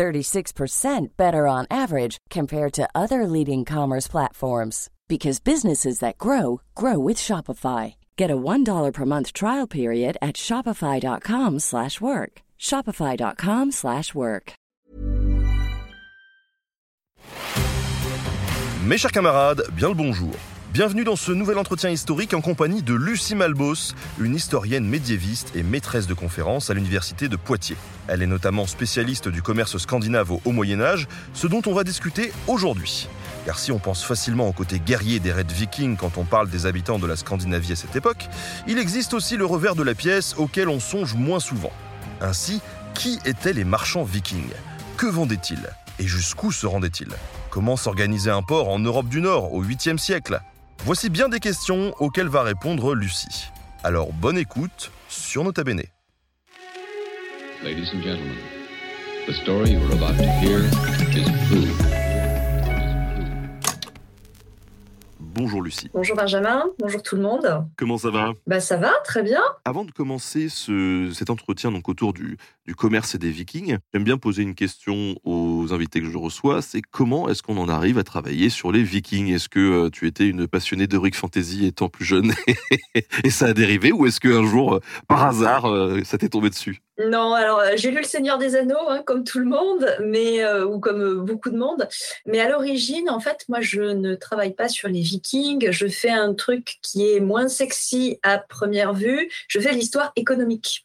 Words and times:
36% 0.00 1.08
better 1.18 1.46
on 1.46 1.66
average 1.70 2.16
compared 2.30 2.72
to 2.72 2.88
other 2.94 3.26
leading 3.26 3.66
commerce 3.66 4.08
platforms 4.08 4.88
because 5.08 5.40
businesses 5.40 5.98
that 5.98 6.16
grow 6.16 6.62
grow 6.74 6.98
with 6.98 7.18
Shopify. 7.18 7.94
Get 8.16 8.30
a 8.30 8.36
$1 8.36 8.92
per 8.94 9.04
month 9.04 9.32
trial 9.34 9.66
period 9.66 10.16
at 10.22 10.36
shopify.com/work. 10.36 12.32
shopify.com/work. 12.58 14.52
Mes 18.82 18.98
chers 18.98 19.12
camarades, 19.12 19.62
bien 19.76 19.88
le 19.88 19.94
bonjour. 19.94 20.34
Bienvenue 20.72 21.02
dans 21.02 21.16
ce 21.16 21.32
nouvel 21.32 21.58
entretien 21.58 21.90
historique 21.90 22.32
en 22.32 22.40
compagnie 22.40 22.84
de 22.84 22.94
Lucie 22.94 23.34
Malbos, 23.34 23.92
une 24.20 24.36
historienne 24.36 24.86
médiéviste 24.86 25.50
et 25.56 25.64
maîtresse 25.64 26.06
de 26.06 26.14
conférences 26.14 26.70
à 26.70 26.74
l'université 26.74 27.26
de 27.26 27.34
Poitiers. 27.34 27.76
Elle 28.06 28.22
est 28.22 28.28
notamment 28.28 28.68
spécialiste 28.68 29.26
du 29.26 29.42
commerce 29.42 29.78
scandinave 29.78 30.30
au 30.30 30.40
Haut 30.44 30.52
Moyen 30.52 30.80
Âge, 30.80 31.08
ce 31.34 31.48
dont 31.48 31.60
on 31.66 31.74
va 31.74 31.82
discuter 31.82 32.32
aujourd'hui. 32.46 33.08
Car 33.46 33.58
si 33.58 33.72
on 33.72 33.80
pense 33.80 34.04
facilement 34.04 34.46
au 34.46 34.52
côté 34.52 34.78
guerrier 34.78 35.18
des 35.18 35.32
raids 35.32 35.42
vikings 35.42 35.96
quand 35.96 36.18
on 36.18 36.24
parle 36.24 36.48
des 36.48 36.66
habitants 36.66 37.00
de 37.00 37.06
la 37.08 37.16
Scandinavie 37.16 37.72
à 37.72 37.76
cette 37.76 37.96
époque, 37.96 38.28
il 38.68 38.78
existe 38.78 39.12
aussi 39.12 39.36
le 39.36 39.46
revers 39.46 39.74
de 39.74 39.82
la 39.82 39.96
pièce 39.96 40.36
auquel 40.38 40.68
on 40.68 40.78
songe 40.78 41.14
moins 41.14 41.40
souvent. 41.40 41.72
Ainsi, 42.20 42.60
qui 42.94 43.18
étaient 43.24 43.54
les 43.54 43.64
marchands 43.64 44.04
vikings? 44.04 44.52
Que 44.96 45.06
vendaient-ils? 45.06 45.68
Et 45.98 46.06
jusqu'où 46.06 46.52
se 46.52 46.66
rendaient-ils? 46.66 47.12
Comment 47.50 47.76
s'organisait 47.76 48.30
un 48.30 48.42
port 48.42 48.68
en 48.68 48.78
Europe 48.78 49.08
du 49.08 49.20
Nord 49.20 49.52
au 49.52 49.64
8e 49.64 49.98
siècle? 49.98 50.40
Voici 50.84 51.10
bien 51.10 51.28
des 51.28 51.40
questions 51.40 51.94
auxquelles 51.98 52.28
va 52.28 52.42
répondre 52.42 52.94
Lucie. 52.94 53.48
Alors 53.84 54.12
bonne 54.12 54.38
écoute 54.38 54.90
sur 55.08 55.44
Nota 55.44 55.64
Bene. 55.64 55.82
Ladies 57.62 57.90
and 57.94 58.02
gentlemen, 58.02 58.36
the 59.26 59.32
story 59.32 59.72
you 59.72 59.80
are 59.80 59.92
about 59.92 60.16
to 60.16 60.24
hear 60.40 60.60
is 61.14 61.24
true. 61.48 61.68
Bonjour 65.20 65.62
Lucie. 65.62 65.88
Bonjour 65.94 66.16
Benjamin, 66.16 66.64
bonjour 66.78 67.02
tout 67.02 67.16
le 67.16 67.22
monde. 67.22 67.66
Comment 67.76 67.96
ça 67.98 68.10
va? 68.10 68.32
Bah 68.46 68.60
ça 68.60 68.76
va, 68.76 68.92
très 69.04 69.22
bien. 69.22 69.40
Avant 69.64 69.84
de 69.84 69.90
commencer 69.90 70.48
ce- 70.48 71.10
cet 71.14 71.30
entretien 71.30 71.70
donc 71.70 71.88
autour 71.88 72.12
du, 72.12 72.36
du 72.70 72.76
commerce 72.76 73.16
et 73.16 73.18
des 73.18 73.32
vikings, 73.32 73.78
j'aime 73.92 74.04
bien 74.04 74.16
poser 74.16 74.44
une 74.44 74.54
question 74.54 75.16
aux 75.24 75.72
invités 75.72 76.00
que 76.00 76.08
je 76.08 76.16
reçois, 76.16 76.62
c'est 76.62 76.82
comment 76.82 77.28
est-ce 77.28 77.42
qu'on 77.42 77.56
en 77.56 77.68
arrive 77.68 77.98
à 77.98 78.04
travailler 78.04 78.48
sur 78.48 78.70
les 78.70 78.84
vikings? 78.84 79.26
Est-ce 79.26 79.48
que 79.48 79.58
euh, 79.58 79.90
tu 79.90 80.06
étais 80.06 80.28
une 80.28 80.46
passionnée 80.46 80.86
d'Heroic 80.86 81.14
Fantasy 81.14 81.66
étant 81.66 81.88
plus 81.88 82.04
jeune 82.04 82.32
et 83.24 83.30
ça 83.30 83.46
a 83.46 83.52
dérivé 83.54 83.90
ou 83.90 84.06
est-ce 84.06 84.20
qu'un 84.20 84.46
jour, 84.46 84.74
euh, 84.74 84.80
par 85.08 85.24
hasard, 85.24 85.64
euh, 85.64 86.04
ça 86.04 86.16
t'est 86.16 86.28
tombé 86.28 86.48
dessus? 86.48 86.80
Non, 87.04 87.32
alors 87.32 87.60
j'ai 87.74 87.90
lu 87.90 87.96
Le 87.96 88.04
Seigneur 88.04 88.38
des 88.38 88.54
Anneaux, 88.54 88.88
hein, 88.88 89.02
comme 89.04 89.24
tout 89.24 89.38
le 89.40 89.46
monde, 89.46 89.86
mais 90.04 90.44
ou 90.64 90.78
comme 90.80 91.24
beaucoup 91.24 91.48
de 91.48 91.56
monde. 91.56 91.88
Mais 92.26 92.40
à 92.40 92.50
l'origine, 92.50 93.08
en 93.08 93.20
fait, 93.20 93.46
moi, 93.48 93.62
je 93.62 93.80
ne 93.80 94.14
travaille 94.14 94.52
pas 94.52 94.68
sur 94.68 94.86
les 94.86 95.00
Vikings. 95.00 95.70
Je 95.70 95.86
fais 95.86 96.10
un 96.10 96.34
truc 96.34 96.76
qui 96.82 97.10
est 97.10 97.20
moins 97.20 97.48
sexy 97.48 98.18
à 98.22 98.36
première 98.36 98.92
vue. 98.92 99.30
Je 99.48 99.58
fais 99.60 99.72
l'histoire 99.72 100.12
économique. 100.14 100.84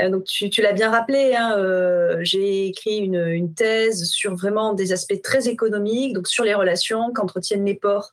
Euh, 0.00 0.08
donc 0.08 0.24
tu, 0.24 0.50
l'as 0.60 0.72
bien 0.72 0.90
rappelé, 0.90 1.34
hein, 1.36 1.56
euh, 1.58 2.18
j'ai 2.22 2.66
écrit 2.66 2.98
une, 2.98 3.54
thèse 3.54 4.04
sur 4.10 4.34
vraiment 4.34 4.72
des 4.72 4.92
aspects 4.92 5.20
très 5.22 5.48
économiques, 5.48 6.14
donc 6.14 6.26
sur 6.26 6.44
les 6.44 6.54
relations 6.54 7.12
qu'entretiennent 7.12 7.64
les 7.64 7.74
ports 7.74 8.12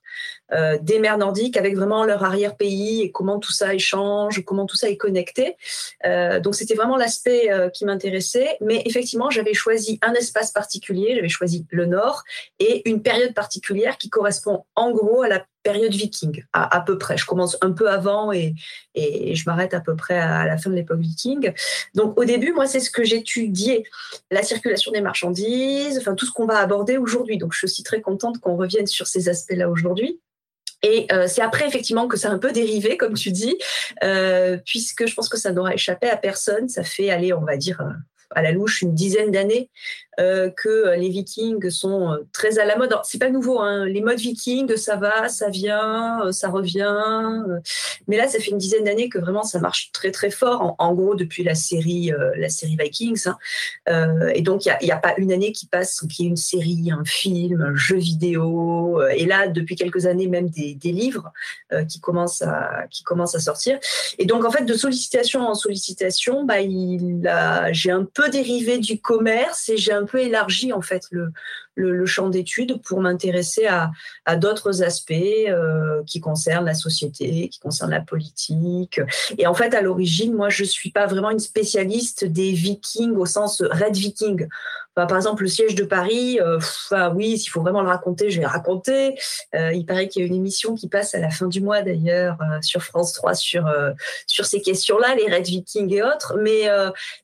euh, 0.52 0.78
des 0.82 1.00
mers 1.00 1.18
nordiques 1.18 1.58
avec 1.58 1.76
vraiment 1.76 2.04
leur 2.04 2.24
arrière-pays 2.24 3.02
et 3.02 3.12
comment 3.12 3.40
tout 3.40 3.52
ça 3.52 3.74
échange, 3.74 4.44
comment 4.46 4.66
tout 4.66 4.76
ça 4.76 4.90
est 4.90 4.98
connecté. 4.98 5.56
Donc 6.04 6.56
c'était 6.56 6.76
vraiment 6.76 6.98
l'aspect 6.98 7.50
qui 7.74 7.86
m'intéressait. 7.86 8.58
Mais 8.62 8.82
effectivement, 8.86 9.30
j'avais 9.30 9.54
choisi 9.54 10.00
un 10.02 10.14
espace 10.14 10.52
particulier, 10.52 11.16
j'avais 11.16 11.30
choisi 11.30 11.66
le 11.72 11.86
Nord 11.86 12.24
et 12.60 12.88
une 12.90 13.02
période 13.02 13.34
particulière 13.34 13.98
qui 13.98 14.10
correspond 14.10 14.66
en 14.76 14.92
gros 14.92 15.24
à 15.24 15.28
la 15.28 15.46
période 15.64 15.94
viking, 15.94 16.44
à, 16.54 16.82
peu 16.82 16.98
près. 16.98 17.18
Je 17.18 17.26
commence 17.26 17.58
un 17.62 17.72
peu 17.72 17.90
avant 17.90 18.32
et, 18.32 18.56
et 18.96 19.36
je 19.36 19.44
m'arrête 19.46 19.74
à 19.74 19.80
peu 19.80 19.96
près 19.96 20.18
à 20.18 20.46
la 20.46 20.58
fin 20.58 20.70
de 20.70 20.76
l'époque 20.76 21.00
viking. 21.00 21.54
Donc 21.94 22.20
au 22.20 22.26
début, 22.26 22.54
moi, 22.54 22.68
c'est 22.68 22.80
ce 22.80 22.90
que 22.90 23.04
j'étudiais, 23.04 23.84
la 24.32 24.44
circulation 24.44 24.92
des 24.92 25.02
marchandises, 25.02 25.98
enfin 25.98 26.16
tout 26.16 26.26
ce 26.26 26.32
qu'on 26.32 26.46
va 26.46 26.58
aborder 26.58 26.98
aujourd'hui. 26.98 27.38
Donc 27.38 27.54
je 27.54 27.68
suis 27.68 27.84
très 27.84 28.02
contente 28.02 28.40
qu'on 28.40 28.56
revienne 28.56 28.88
sur 28.88 29.08
ces 29.08 29.30
aspects-là 29.30 29.70
aujourd'hui. 29.70 30.20
Et 30.84 31.08
euh, 31.12 31.28
c'est 31.28 31.42
après 31.42 31.68
effectivement 31.68 32.08
que 32.08 32.18
ça 32.18 32.30
a 32.30 32.32
un 32.32 32.40
peu 32.40 32.52
dérivé, 32.52 32.98
comme 32.98 33.14
tu 33.14 33.32
dis, 33.32 33.56
euh, 34.04 34.58
puisque 34.66 35.06
je 35.06 35.14
pense 35.14 35.30
que 35.30 35.38
ça 35.38 35.52
n'aura 35.52 35.74
échappé 35.74 36.10
à 36.10 36.18
personne. 36.18 36.70
Ça 36.70 36.84
fait, 36.84 37.10
aller, 37.10 37.34
on 37.34 37.42
va 37.42 37.58
dire, 37.58 37.82
euh, 37.82 37.94
à 38.32 38.42
la 38.42 38.52
louche, 38.52 38.82
une 38.82 38.96
dizaine 38.96 39.32
d'années 39.32 39.70
euh, 40.20 40.50
que 40.50 40.94
les 40.98 41.08
Vikings 41.08 41.70
sont 41.70 42.12
euh, 42.12 42.18
très 42.34 42.60
à 42.60 42.66
la 42.66 42.78
mode. 42.78 42.94
C'est 43.04 43.18
pas 43.18 43.30
nouveau, 43.30 43.60
hein. 43.60 43.86
les 43.86 44.02
modes 44.02 44.20
Vikings, 44.20 44.76
ça 44.76 44.98
va, 44.98 45.30
ça 45.30 45.50
vient, 45.50 46.26
euh, 46.26 46.34
ça 46.34 46.50
revient. 46.50 47.46
mais 48.10 48.18
là, 48.18 48.28
ça 48.28 48.40
fait 48.40 48.52
une 48.52 48.58
dizaine 48.58 48.84
d'années 48.84 49.08
que 49.08 49.20
vraiment 49.20 49.44
ça 49.44 49.60
marche 49.60 49.92
très 49.94 50.12
très 50.12 50.30
fort. 50.30 50.76
En, 50.80 50.94
gros, 50.94 51.16
depuis 51.16 51.44
la 51.44 51.56
série, 51.56 52.12
la 52.36 52.50
série 52.50 52.76
Vikings. 52.78 53.30
hein. 53.88 54.30
Et 54.34 54.42
donc, 54.42 54.66
il 54.66 54.76
n'y 54.84 54.92
a, 54.92 54.98
pas 54.98 55.14
une 55.18 55.32
année 55.32 55.54
qui 55.54 55.66
passe 55.66 55.96
sans 55.96 56.08
qu'il 56.08 56.26
y 56.26 56.28
ait 56.28 56.32
une 56.32 56.38
série, 56.38 56.92
un 56.92 57.06
film, 57.06 57.62
un 57.62 57.76
jeu 57.76 57.98
vidéo. 57.98 59.02
et 59.16 59.26
là, 59.26 59.48
depuis 59.48 59.76
quelques 59.76 60.06
années, 60.08 60.28
même 60.28 60.50
des, 60.50 60.78
livres 60.84 61.32
qui 61.88 62.02
commencent 62.02 62.42
à 62.42 62.86
qui 62.90 63.04
commencent 63.04 63.36
à 63.36 63.40
sortir. 63.40 63.80
Et 64.18 64.26
donc, 64.26 64.44
en 64.44 64.52
fait, 64.52 64.66
de 64.66 64.74
sollicitation 64.74 65.48
en 65.48 65.56
sollicitation, 65.56 66.44
bah, 66.44 67.72
j'ai 67.72 67.92
un 67.92 68.04
peu 68.04 68.30
dérivé 68.30 68.78
du 68.78 69.00
commerce 69.00 69.70
et 69.70 69.78
j'ai 69.78 69.94
peu 70.06 70.20
élargi 70.20 70.74
en 70.74 70.82
fait 70.82 71.04
le, 71.12 71.32
le, 71.76 71.96
le 71.96 72.06
champ 72.06 72.30
d'études 72.30 72.82
pour 72.82 73.02
m'intéresser 73.02 73.66
à, 73.68 73.92
à 74.26 74.36
d'autres 74.36 74.84
aspects 74.84 75.12
euh, 75.12 76.04
qui 76.06 76.20
concernent 76.20 76.66
la 76.66 76.74
société, 76.74 77.50
qui 77.50 77.60
concernent 77.60 77.92
la 77.92 78.02
politique. 78.02 79.00
Et 79.38 79.48
en 79.48 79.54
fait, 79.54 79.74
à 79.74 79.82
l'origine, 79.82 80.34
moi, 80.34 80.50
je 80.50 80.64
suis 80.64 80.92
pas 80.92 81.06
vraiment 81.06 81.32
une 81.32 81.40
spécialiste 81.40 82.26
des 82.26 82.52
Vikings 82.52 83.16
au 83.16 83.26
sens 83.26 83.62
Red 83.62 83.96
Viking. 83.96 84.48
Enfin, 84.96 85.08
par 85.08 85.18
exemple, 85.18 85.44
le 85.44 85.50
siège 85.50 85.76
de 85.76 85.86
Paris, 85.86 86.40
euh, 86.42 86.60
ah 86.92 87.12
oui, 87.12 87.38
s'il 87.38 87.50
faut 87.50 87.62
vraiment 87.62 87.82
le 87.82 87.88
raconter, 87.88 88.30
je 88.30 88.38
vais 88.38 88.46
le 88.46 88.52
raconter. 88.52 89.18
Euh, 89.56 89.72
il 89.72 89.86
paraît 89.86 90.10
qu'il 90.10 90.22
y 90.22 90.26
a 90.26 90.28
une 90.28 90.36
émission 90.36 90.76
qui 90.76 90.90
passe 90.90 91.16
à 91.16 91.20
la 91.20 91.30
fin 91.30 91.48
du 91.48 91.62
mois 91.62 91.82
d'ailleurs 91.82 92.38
euh, 92.42 92.58
sur 92.62 92.84
France 92.84 93.14
3 93.14 93.34
sur 93.34 93.72
sur 94.28 94.46
ces 94.46 94.62
questions-là, 94.62 95.16
les 95.16 95.34
Red 95.34 95.46
Vikings 95.46 95.94
et 95.94 96.04
autres. 96.04 96.36
Mais, 96.42 96.68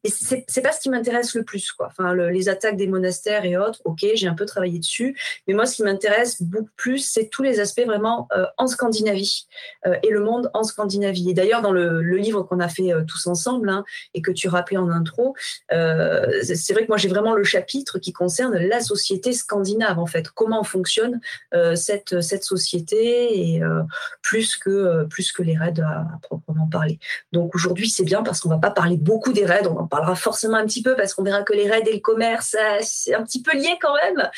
mais 0.03 0.09
c'est 0.09 0.61
pas 0.61 0.71
ce 0.71 0.79
qui 0.79 0.89
m'intéresse 0.89 1.35
le 1.35 1.43
plus, 1.43 1.71
quoi. 1.71 1.87
Enfin, 1.87 2.13
le- 2.13 2.29
les 2.29 2.47
attaques 2.49 2.77
des 2.77 2.87
monastères 2.87 3.43
et 3.45 3.57
autres. 3.57 3.81
Ok, 3.85 4.05
j'ai 4.15 4.27
un 4.27 4.33
peu 4.33 4.45
travaillé 4.45 4.79
dessus, 4.79 5.17
mais 5.47 5.53
moi, 5.53 5.65
ce 5.65 5.75
qui 5.75 5.83
m'intéresse 5.83 6.41
beaucoup 6.41 6.69
plus, 6.75 6.99
c'est 6.99 7.27
tous 7.29 7.43
les 7.43 7.59
aspects 7.59 7.85
vraiment 7.85 8.27
en 8.57 8.67
Scandinavie 8.67 9.47
et 9.85 10.09
le 10.09 10.21
monde 10.21 10.49
en 10.53 10.63
Scandinavie. 10.63 11.31
Et 11.31 11.33
d'ailleurs, 11.33 11.61
dans 11.61 11.71
le, 11.71 12.01
livre 12.17 12.43
qu'on 12.43 12.59
a 12.59 12.69
fait 12.69 12.91
tous 13.07 13.27
ensemble 13.27 13.69
hein, 13.69 13.83
et 14.13 14.21
que 14.21 14.31
tu 14.31 14.47
rappelais 14.47 14.77
en 14.77 14.89
intro, 14.89 15.35
c'est 15.69 16.73
vrai 16.73 16.83
que 16.83 16.89
moi, 16.89 16.97
j'ai 16.97 17.09
vraiment 17.09 17.33
le 17.33 17.43
chapitre 17.57 17.97
qui 17.97 18.13
concerne 18.13 18.55
la 18.55 18.81
société 18.81 19.33
scandinave, 19.33 19.97
en 19.99 20.05
fait. 20.05 20.29
Comment 20.29 20.63
fonctionne 20.63 21.19
euh, 21.53 21.75
cette, 21.75 22.21
cette 22.21 22.43
société 22.43 23.53
et 23.53 23.63
euh, 23.63 23.81
plus, 24.21 24.57
que, 24.57 24.69
euh, 24.69 25.05
plus 25.05 25.31
que 25.31 25.41
les 25.41 25.57
raids 25.57 25.81
à, 25.81 26.05
proprement 26.21 26.67
parler. 26.67 26.99
Donc 27.31 27.55
aujourd'hui, 27.55 27.89
c'est 27.89 28.03
bien 28.03 28.21
parce 28.23 28.39
qu'on 28.41 28.49
va 28.49 28.57
pas 28.57 28.71
parler 28.71 28.97
beaucoup 28.97 29.33
des 29.33 29.45
raids, 29.45 29.67
on 29.67 29.77
en 29.77 29.87
parlera 29.87 30.15
forcément 30.15 30.57
un 30.57 30.65
petit 30.65 30.83
peu 30.83 30.95
parce 30.95 31.13
qu'on 31.13 31.23
verra 31.23 31.43
que 31.43 31.53
les 31.53 31.69
raids 31.69 31.87
et 31.87 31.93
le 31.93 31.99
commerce, 31.99 32.55
c'est 32.81 33.15
un 33.15 33.23
petit 33.23 33.41
peu 33.41 33.55
lié 33.55 33.77
quand 33.81 33.95
même. 33.95 34.29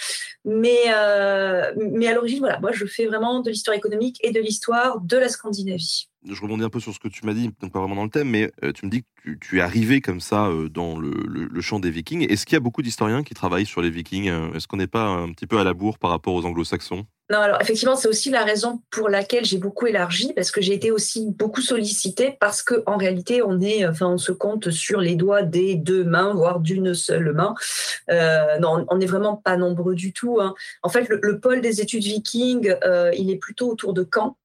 Mais, 0.46 0.86
mais 1.76 2.08
à 2.08 2.14
l'origine, 2.14 2.40
voilà, 2.40 2.60
moi, 2.60 2.72
je 2.72 2.86
fais 2.86 3.06
vraiment 3.06 3.42
de 3.42 3.50
l'histoire 3.50 3.76
économique 3.76 4.18
et 4.22 4.32
de 4.32 4.40
l'histoire 4.40 5.02
de 5.02 5.18
la 5.18 5.30
Scandinavie. 5.30 6.09
Je 6.28 6.42
rebondis 6.42 6.66
un 6.66 6.70
peu 6.70 6.82
sur 6.82 6.94
ce 6.94 7.00
que 7.00 7.08
tu 7.08 7.26
m'as 7.26 7.34
dit, 7.34 7.50
donc 7.62 7.72
pas 7.72 7.80
vraiment 7.80 7.96
dans 7.96 8.04
le 8.04 8.10
thème, 8.10 8.30
mais 8.30 8.52
euh, 8.64 8.74
tu 8.74 8.86
me 8.86 8.92
dis 8.92 9.04
que 9.24 9.32
tu, 9.40 9.60
es 9.60 9.62
arrivé 9.62 10.02
comme 10.02 10.20
ça 10.20 10.48
euh, 10.48 10.68
dans 10.68 11.00
le, 11.00 11.62
champ 11.62 11.80
des 11.80 11.90
Vikings. 11.92 12.30
Est-ce 12.30 12.46
qu'il 12.46 12.56
y 12.56 12.58
a 12.58 12.62
beaucoup 12.62 12.82
d'historiens 12.82 13.24
qui 13.24 13.34
travaillent 13.34 13.66
sur 13.66 13.82
les 13.82 13.90
Vikings 13.90 14.30
Euh, 14.30 14.54
Est-ce 14.54 14.68
qu'on 14.68 14.78
n'est 14.78 14.88
pas 14.88 15.06
un 15.06 15.32
petit 15.32 15.48
peu 15.48 15.60
à 15.60 15.64
la 15.64 15.74
bourre 15.74 15.98
par 15.98 16.10
rapport 16.10 16.34
aux 16.34 16.46
Anglo-Saxons? 16.46 17.06
Non, 17.32 17.40
alors 17.40 17.62
effectivement, 17.62 17.96
c'est 17.96 18.10
aussi 18.10 18.32
la 18.32 18.44
raison 18.44 18.82
pour 18.90 19.08
laquelle 19.08 19.46
j'ai 19.46 19.60
beaucoup 19.60 19.88
élargi, 19.88 20.34
parce 20.34 20.52
que 20.52 20.62
j'ai 20.62 20.74
été 20.74 20.92
aussi 20.92 21.28
beaucoup 21.38 21.62
sollicitée, 21.62 22.36
parce 22.40 22.64
que 22.64 22.84
en 22.86 22.98
réalité, 22.98 23.42
on 23.42 23.62
est, 23.62 23.88
enfin, 23.88 24.08
on 24.08 24.18
se 24.18 24.34
compte 24.34 24.72
sur 24.72 25.00
les 25.00 25.16
doigts 25.16 25.44
des 25.44 25.76
deux 25.76 26.04
mains, 26.04 26.34
voire 26.34 26.60
d'une 26.60 26.94
seule 26.96 27.32
main. 27.34 27.54
Non, 28.60 28.86
on 28.90 28.98
n'est 28.98 29.06
vraiment 29.06 29.38
pas 29.38 29.56
nombreux 29.56 29.96
du 29.96 30.12
tout. 30.12 30.42
Hein. 30.42 30.54
En 30.84 30.90
fait, 30.90 31.08
le, 31.08 31.40
pôle 31.40 31.62
des 31.62 31.80
études 31.82 32.04
vikings, 32.04 32.76
il 33.16 33.30
est 33.30 33.38
plutôt 33.38 33.70
autour 33.70 33.94
de 33.94 34.06
Caen 34.12 34.36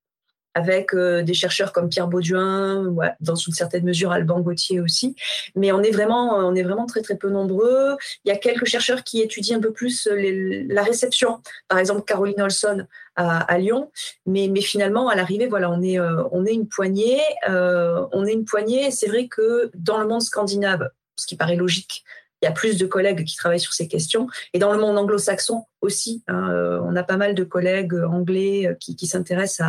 avec 0.54 0.94
euh, 0.94 1.22
des 1.22 1.34
chercheurs 1.34 1.72
comme 1.72 1.88
Pierre 1.88 2.08
Bauduin, 2.08 2.94
dans 3.20 3.34
une 3.34 3.52
certaine 3.52 3.84
mesure 3.84 4.12
Alban 4.12 4.40
Gauthier 4.40 4.80
aussi. 4.80 5.16
Mais 5.54 5.72
on 5.72 5.82
est 5.82 5.90
vraiment, 5.90 6.36
on 6.38 6.54
est 6.54 6.62
vraiment 6.62 6.86
très 6.86 7.02
très 7.02 7.16
peu 7.16 7.30
nombreux. 7.30 7.96
Il 8.24 8.28
y 8.28 8.32
a 8.32 8.36
quelques 8.36 8.66
chercheurs 8.66 9.04
qui 9.04 9.20
étudient 9.20 9.58
un 9.58 9.60
peu 9.60 9.72
plus 9.72 10.08
la 10.10 10.82
réception. 10.82 11.40
Par 11.68 11.78
exemple, 11.78 12.02
Caroline 12.06 12.40
Olson 12.40 12.86
à, 13.16 13.58
Lyon. 13.58 13.90
Mais, 14.26 14.48
finalement, 14.60 15.08
à 15.08 15.14
l'arrivée, 15.14 15.46
voilà, 15.46 15.70
on 15.70 15.82
est, 15.82 15.98
euh, 15.98 16.24
on 16.32 16.44
est 16.46 16.54
une 16.54 16.68
poignée. 16.68 17.20
Euh, 17.48 18.06
on 18.12 18.26
est 18.26 18.32
une 18.32 18.44
poignée. 18.44 18.90
C'est 18.90 19.08
vrai 19.08 19.28
que 19.28 19.70
dans 19.74 19.98
le 19.98 20.06
monde 20.06 20.22
scandinave, 20.22 20.90
ce 21.16 21.26
qui 21.26 21.36
paraît 21.36 21.56
logique, 21.56 22.04
il 22.44 22.48
y 22.48 22.50
a 22.50 22.52
plus 22.52 22.76
de 22.76 22.84
collègues 22.84 23.24
qui 23.24 23.36
travaillent 23.36 23.58
sur 23.58 23.72
ces 23.72 23.88
questions. 23.88 24.26
Et 24.52 24.58
dans 24.58 24.72
le 24.72 24.78
monde 24.78 24.98
anglo-saxon 24.98 25.64
aussi, 25.80 26.22
hein, 26.28 26.50
euh, 26.50 26.78
on 26.84 26.94
a 26.94 27.02
pas 27.02 27.16
mal 27.16 27.34
de 27.34 27.42
collègues 27.42 27.94
anglais 27.94 28.66
euh, 28.66 28.74
qui, 28.74 29.06
s'intéressent 29.06 29.66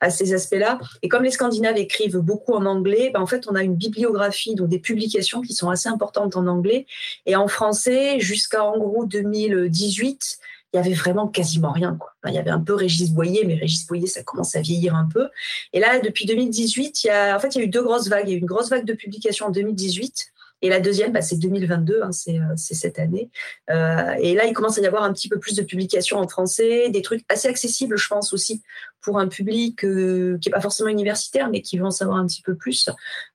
à, 0.00 0.10
ces 0.10 0.34
aspects-là. 0.34 0.80
Et 1.02 1.08
comme 1.08 1.22
les 1.22 1.30
Scandinaves 1.30 1.78
écrivent 1.78 2.18
beaucoup 2.18 2.54
en 2.54 2.66
anglais, 2.66 3.10
ben, 3.14 3.20
en 3.20 3.26
fait, 3.26 3.46
on 3.48 3.54
a 3.54 3.62
une 3.62 3.76
bibliographie, 3.76 4.56
donc 4.56 4.68
des 4.68 4.80
publications 4.80 5.40
qui 5.40 5.54
sont 5.54 5.70
assez 5.70 5.88
importantes 5.88 6.36
en 6.36 6.48
anglais. 6.48 6.86
Et 7.26 7.36
en 7.36 7.46
français, 7.46 8.18
jusqu'à 8.18 8.64
en 8.64 8.76
gros 8.76 9.04
2018, 9.06 10.38
il 10.72 10.76
y 10.78 10.80
avait 10.80 10.94
vraiment 10.94 11.28
quasiment 11.28 11.70
rien. 11.70 11.96
Quoi. 11.96 12.10
il 12.26 12.34
y 12.34 12.38
avait 12.38 12.50
un 12.50 12.60
peu 12.60 12.74
Régis 12.74 13.12
Boyer, 13.12 13.44
mais 13.44 13.54
Régis 13.54 13.86
Boyer, 13.86 14.08
ça 14.08 14.24
commence 14.24 14.56
à 14.56 14.60
vieillir 14.60 14.96
un 14.96 15.06
peu. 15.06 15.28
Et 15.72 15.78
là, 15.78 16.00
depuis 16.00 16.26
2018, 16.26 17.04
il 17.04 17.06
y 17.06 17.10
a, 17.10 17.36
en 17.36 17.38
fait, 17.38 17.54
il 17.54 17.58
y 17.58 17.60
a 17.60 17.64
eu 17.64 17.68
deux 17.68 17.84
grosses 17.84 18.08
vagues. 18.08 18.24
Il 18.26 18.30
y 18.32 18.34
a 18.34 18.36
eu 18.36 18.40
une 18.40 18.46
grosse 18.46 18.68
vague 18.68 18.84
de 18.84 18.94
publications 18.94 19.46
en 19.46 19.50
2018 19.50 20.32
et 20.62 20.68
la 20.70 20.80
deuxième, 20.80 21.12
bah, 21.12 21.22
c'est 21.22 21.36
2022, 21.36 22.00
hein, 22.02 22.10
euh, 22.28 22.54
c'est, 22.56 22.74
cette 22.74 22.98
année. 22.98 23.30
Euh, 23.70 24.14
et 24.20 24.34
là, 24.34 24.46
il 24.46 24.54
commence 24.54 24.78
à 24.78 24.80
y 24.80 24.86
avoir 24.86 25.02
un 25.02 25.12
petit 25.12 25.28
peu 25.28 25.38
plus 25.38 25.54
de 25.54 25.62
publications 25.62 26.18
en 26.18 26.28
français, 26.28 26.88
des 26.88 27.02
trucs 27.02 27.24
assez 27.28 27.48
accessibles, 27.48 27.98
je 27.98 28.08
pense 28.08 28.32
aussi, 28.32 28.62
pour 29.02 29.18
un 29.18 29.28
public 29.28 29.84
euh, 29.84 30.38
qui 30.40 30.48
n'est 30.48 30.52
pas 30.54 30.60
forcément 30.60 30.88
universitaire, 30.88 31.50
mais 31.50 31.60
qui 31.60 31.78
veut 31.78 31.84
en 31.84 31.90
savoir 31.90 32.16
un 32.16 32.26
petit 32.26 32.42
peu 32.42 32.54
plus. 32.54 32.88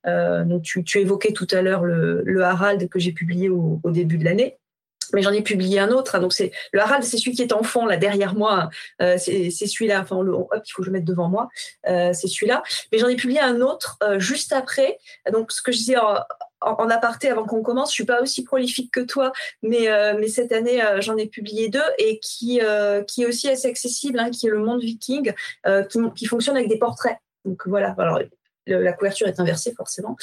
donc, 0.06 0.64
tu, 0.64 1.00
évoquais 1.00 1.34
tout 1.34 1.48
à 1.52 1.62
l'heure 1.62 1.84
le, 1.84 2.42
Harald 2.42 2.90
que 2.90 3.00
j'ai 3.00 3.12
publié 3.12 3.50
au, 3.50 3.80
début 3.86 4.18
de 4.18 4.26
l'année 4.26 4.58
mais 5.14 5.22
j'en 5.22 5.32
ai 5.32 5.42
publié 5.42 5.78
un 5.78 5.90
autre. 5.90 6.16
Hein. 6.16 6.22
donc 6.22 6.34
le 6.72 6.80
Harald, 6.80 7.04
c'est 7.04 7.18
celui 7.18 7.34
qui 7.34 7.42
est 7.42 7.52
en 7.52 7.64
fond 7.64 7.86
là 7.86 7.98
derrière 7.98 8.34
moi. 8.34 8.70
c'est, 9.00 9.52
celui-là. 9.52 10.00
Enfin, 10.00 10.24
le, 10.24 10.32
hop, 10.32 10.50
il 10.54 10.72
faut 10.72 10.82
que 10.82 10.86
je 10.86 10.92
mette 10.92 11.04
devant 11.04 11.28
moi. 11.28 11.50
c'est 11.84 12.28
celui-là. 12.28 12.64
Mais 12.92 12.98
j'en 12.98 13.10
ai 13.10 13.18
publié 13.18 13.42
un 13.42 13.60
autre 13.60 14.00
juste 14.20 14.54
après. 14.54 14.98
Donc 15.34 15.52
ce 15.52 15.62
que 15.62 15.74
je 15.74 15.78
disais 15.80 15.98
en, 16.62 16.90
aparté 16.90 17.30
avant 17.30 17.46
qu'on 17.46 17.62
commence, 17.62 17.90
je 17.90 17.96
suis 17.96 18.06
pas 18.06 18.22
aussi 18.22 18.44
prolifique 18.44 18.92
que 18.92 19.00
toi, 19.02 19.32
mais, 19.62 19.90
euh, 19.90 20.16
mais 20.20 20.28
cette 20.28 20.52
année 20.52 20.84
euh, 20.84 21.02
j'en 21.02 21.18
ai 21.18 21.28
publié 21.28 21.70
deux 21.70 21.80
et 21.98 22.20
qui, 22.20 22.62
euh, 22.62 23.04
qui 23.04 23.24
est 23.24 23.26
aussi 23.26 23.50
assez 23.50 23.68
accessible, 23.68 24.20
hein, 24.20 24.30
qui 24.30 24.48
est 24.48 24.50
le 24.50 24.60
Monde 24.60 24.82
Viking, 24.82 25.34
qui, 25.90 26.00
qui, 26.16 26.26
fonctionne 26.26 26.56
avec 26.56 26.70
des 26.70 26.78
portraits. 26.78 27.18
Donc 27.46 27.68
voilà, 27.68 27.96
alors 27.98 28.20
la 28.68 28.94
couverture 28.94 29.28
est 29.28 29.40
inversée 29.40 29.74
forcément. 29.74 30.16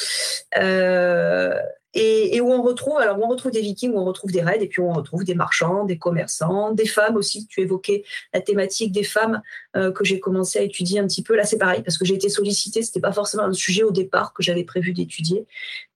Et, 1.94 2.40
où 2.40 2.52
on 2.52 2.62
retrouve, 2.62 2.98
alors 2.98 3.18
on 3.18 3.28
retrouve 3.28 3.50
des 3.50 3.62
vikings, 3.62 3.92
où 3.92 3.98
on 3.98 4.04
retrouve 4.04 4.30
des 4.30 4.42
raids, 4.42 4.62
et 4.62 4.68
puis 4.68 4.82
où 4.82 4.88
on 4.88 4.92
retrouve 4.92 5.24
des 5.24 5.34
marchands, 5.34 5.84
des 5.84 5.98
commerçants, 5.98 6.72
des 6.72 6.86
femmes 6.86 7.16
aussi. 7.16 7.46
Tu 7.46 7.62
évoquais 7.62 8.04
la 8.34 8.40
thématique 8.40 8.92
des 8.92 9.02
femmes 9.02 9.40
euh, 9.76 9.90
que 9.90 10.04
j'ai 10.04 10.20
commencé 10.20 10.58
à 10.58 10.62
étudier 10.62 11.00
un 11.00 11.06
petit 11.06 11.22
peu. 11.22 11.34
Là, 11.34 11.44
c'est 11.44 11.58
pareil 11.58 11.82
parce 11.82 11.96
que 11.96 12.04
j'ai 12.04 12.14
été 12.14 12.28
sollicitée. 12.28 12.82
C'était 12.82 13.00
pas 13.00 13.12
forcément 13.12 13.44
un 13.44 13.52
sujet 13.52 13.82
au 13.82 13.90
départ 13.90 14.34
que 14.34 14.42
j'avais 14.42 14.64
prévu 14.64 14.92
d'étudier, 14.92 15.46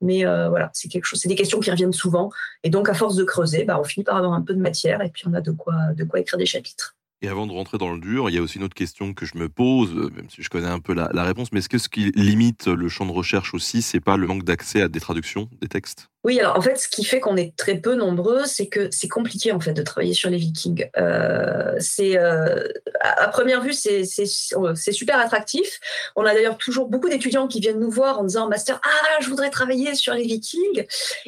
mais 0.01 0.27
euh, 0.27 0.49
voilà, 0.49 0.71
c'est 0.73 0.89
quelque 0.89 1.05
chose. 1.05 1.21
C'est 1.21 1.29
des 1.29 1.35
questions 1.35 1.61
qui 1.61 1.71
reviennent 1.71 1.93
souvent, 1.93 2.31
et 2.65 2.71
donc 2.71 2.89
à 2.89 2.95
force 2.95 3.17
de 3.17 3.25
creuser, 3.25 3.65
bah, 3.65 3.79
on 3.79 3.85
finit 3.85 4.05
par 4.05 4.17
avoir 4.17 4.33
un 4.33 4.43
peu 4.43 4.55
de 4.55 4.61
matière, 4.61 5.03
et 5.03 5.11
puis 5.11 5.25
on 5.27 5.35
a 5.35 5.41
de 5.41 5.53
quoi, 5.53 5.75
de 5.95 6.05
quoi 6.05 6.21
écrire 6.21 6.39
des 6.39 6.47
chapitres. 6.47 6.97
Et 7.25 7.29
avant 7.29 7.47
de 7.47 7.53
rentrer 7.53 7.79
dans 7.79 7.93
le 7.93 8.01
dur, 8.01 8.29
il 8.29 8.35
y 8.35 8.39
a 8.39 8.43
aussi 8.43 8.59
une 8.59 8.65
autre 8.65 8.75
question 8.75 9.15
que 9.15 9.25
je 9.27 9.39
me 9.39 9.49
pose, 9.49 9.93
euh, 9.95 10.11
même 10.17 10.29
si 10.29 10.43
je 10.43 10.51
connais 10.51 10.67
un 10.67 10.81
peu 10.81 10.93
la, 10.93 11.23
réponse, 11.23 11.53
mais 11.53 11.61
est-ce 11.61 11.69
que 11.69 11.79
ce 11.79 11.89
qui 11.89 12.11
limite 12.17 12.67
le 12.67 12.89
champ 12.89 13.07
de 13.07 13.13
recherche 13.13 13.55
aussi, 13.55 13.81
c'est 13.81 14.01
pas 14.01 14.17
le 14.17 14.27
manque 14.27 14.43
d'accès 14.43 14.83
à 14.83 14.89
des 14.89 14.99
traductions 14.99 15.49
des 15.61 15.69
textes? 15.69 16.09
Oui, 16.25 16.41
alors 16.41 16.59
en 16.59 16.61
fait, 16.61 16.77
ce 16.77 16.89
qui 16.89 17.05
fait 17.05 17.21
qu'on 17.21 17.37
est 17.37 17.57
très 17.57 17.77
peu 17.77 17.95
nombreux, 17.95 18.45
c'est 18.45 18.67
que 18.67 18.89
c'est 18.91 19.07
compliqué 19.07 19.53
en 19.53 19.61
fait 19.61 19.73
de 19.73 19.83
travailler 19.83 20.15
sur 20.15 20.31
les 20.31 20.37
Vikings. 20.37 20.89
Euh, 20.97 21.77
c'est 21.79 22.19
euh, 22.19 22.67
à 23.01 23.29
première 23.29 23.61
vue, 23.61 23.73
c'est 23.73 24.05
super 24.05 25.21
attractif. 25.21 25.79
On 26.17 26.25
a 26.25 26.35
d'ailleurs 26.35 26.59
toujours 26.59 26.89
beaucoup 26.89 27.09
d'étudiants 27.09 27.47
qui 27.47 27.61
viennent 27.61 27.81
nous 27.81 27.91
voir 27.91 28.19
en 28.19 28.25
disant 28.25 28.49
master, 28.49 28.81
ah, 28.85 29.21
je 29.21 29.29
voudrais 29.29 29.51
travailler 29.51 29.95
sur 29.95 30.15
les 30.15 30.25
Vikings. 30.25 30.87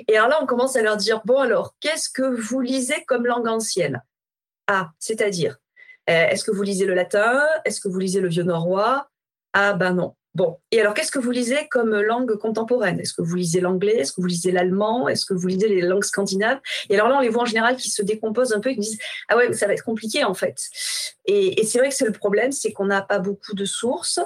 Et 0.09 0.17
alors 0.17 0.29
là, 0.29 0.39
on 0.43 0.47
commence 0.47 0.75
à 0.75 0.83
leur 0.83 0.97
dire 0.97 1.21
bon 1.25 1.39
alors, 1.39 1.77
qu'est-ce 1.79 2.09
que 2.09 2.23
vous 2.23 2.61
lisez 2.61 3.05
comme 3.07 3.27
langue 3.27 3.47
ancienne? 3.47 4.03
Ah, 4.67 4.91
c'est-à-dire 4.99 5.59
euh, 6.11 6.29
est-ce 6.29 6.45
que 6.45 6.51
vous 6.51 6.63
lisez 6.63 6.87
le 6.87 6.95
latin? 6.95 7.43
Est-ce 7.65 7.81
que 7.81 7.89
vous 7.89 7.99
lisez 7.99 8.21
le 8.21 8.29
vieux 8.29 8.43
norrois? 8.43 9.09
Ah 9.53 9.73
ben 9.73 9.95
non. 9.95 10.15
Bon, 10.35 10.59
et 10.73 10.81
alors 10.81 10.95
qu'est-ce 10.95 11.13
que 11.13 11.21
vous 11.21 11.31
lisez 11.31 11.69
comme 11.71 11.95
langue 11.95 12.35
contemporaine? 12.37 12.99
Est-ce 12.99 13.15
que 13.15 13.23
vous 13.23 13.37
lisez 13.37 13.61
l'anglais? 13.61 13.99
Est-ce 13.99 14.13
que 14.13 14.21
vous 14.21 14.27
lisez 14.27 14.51
l'allemand? 14.51 15.07
Est-ce 15.09 15.27
que 15.27 15.35
vous 15.35 15.47
lisez 15.47 15.69
les 15.69 15.81
langues 15.81 16.03
scandinaves? 16.03 16.59
Et 16.91 16.95
alors 16.97 17.09
là, 17.09 17.19
on 17.19 17.21
les 17.21 17.29
voit 17.29 17.43
en 17.43 17.47
général 17.47 17.77
qui 17.77 17.89
se 17.89 18.03
décomposent 18.03 18.53
un 18.53 18.59
peu 18.59 18.71
et 18.71 18.75
qui 18.75 18.81
disent 18.81 18.99
Ah 19.29 19.37
ouais, 19.37 19.53
ça 19.53 19.69
va 19.69 19.75
être 19.75 19.85
compliqué 19.85 20.25
en 20.25 20.35
fait. 20.35 20.59
Et, 21.27 21.61
et 21.61 21.65
c'est 21.65 21.79
vrai 21.79 21.91
que 21.91 21.95
c'est 21.95 22.05
le 22.05 22.13
problème, 22.13 22.51
c'est 22.51 22.73
qu'on 22.73 22.87
n'a 22.87 23.03
pas 23.03 23.21
beaucoup 23.21 23.55
de 23.55 23.65
sources. 23.65 24.19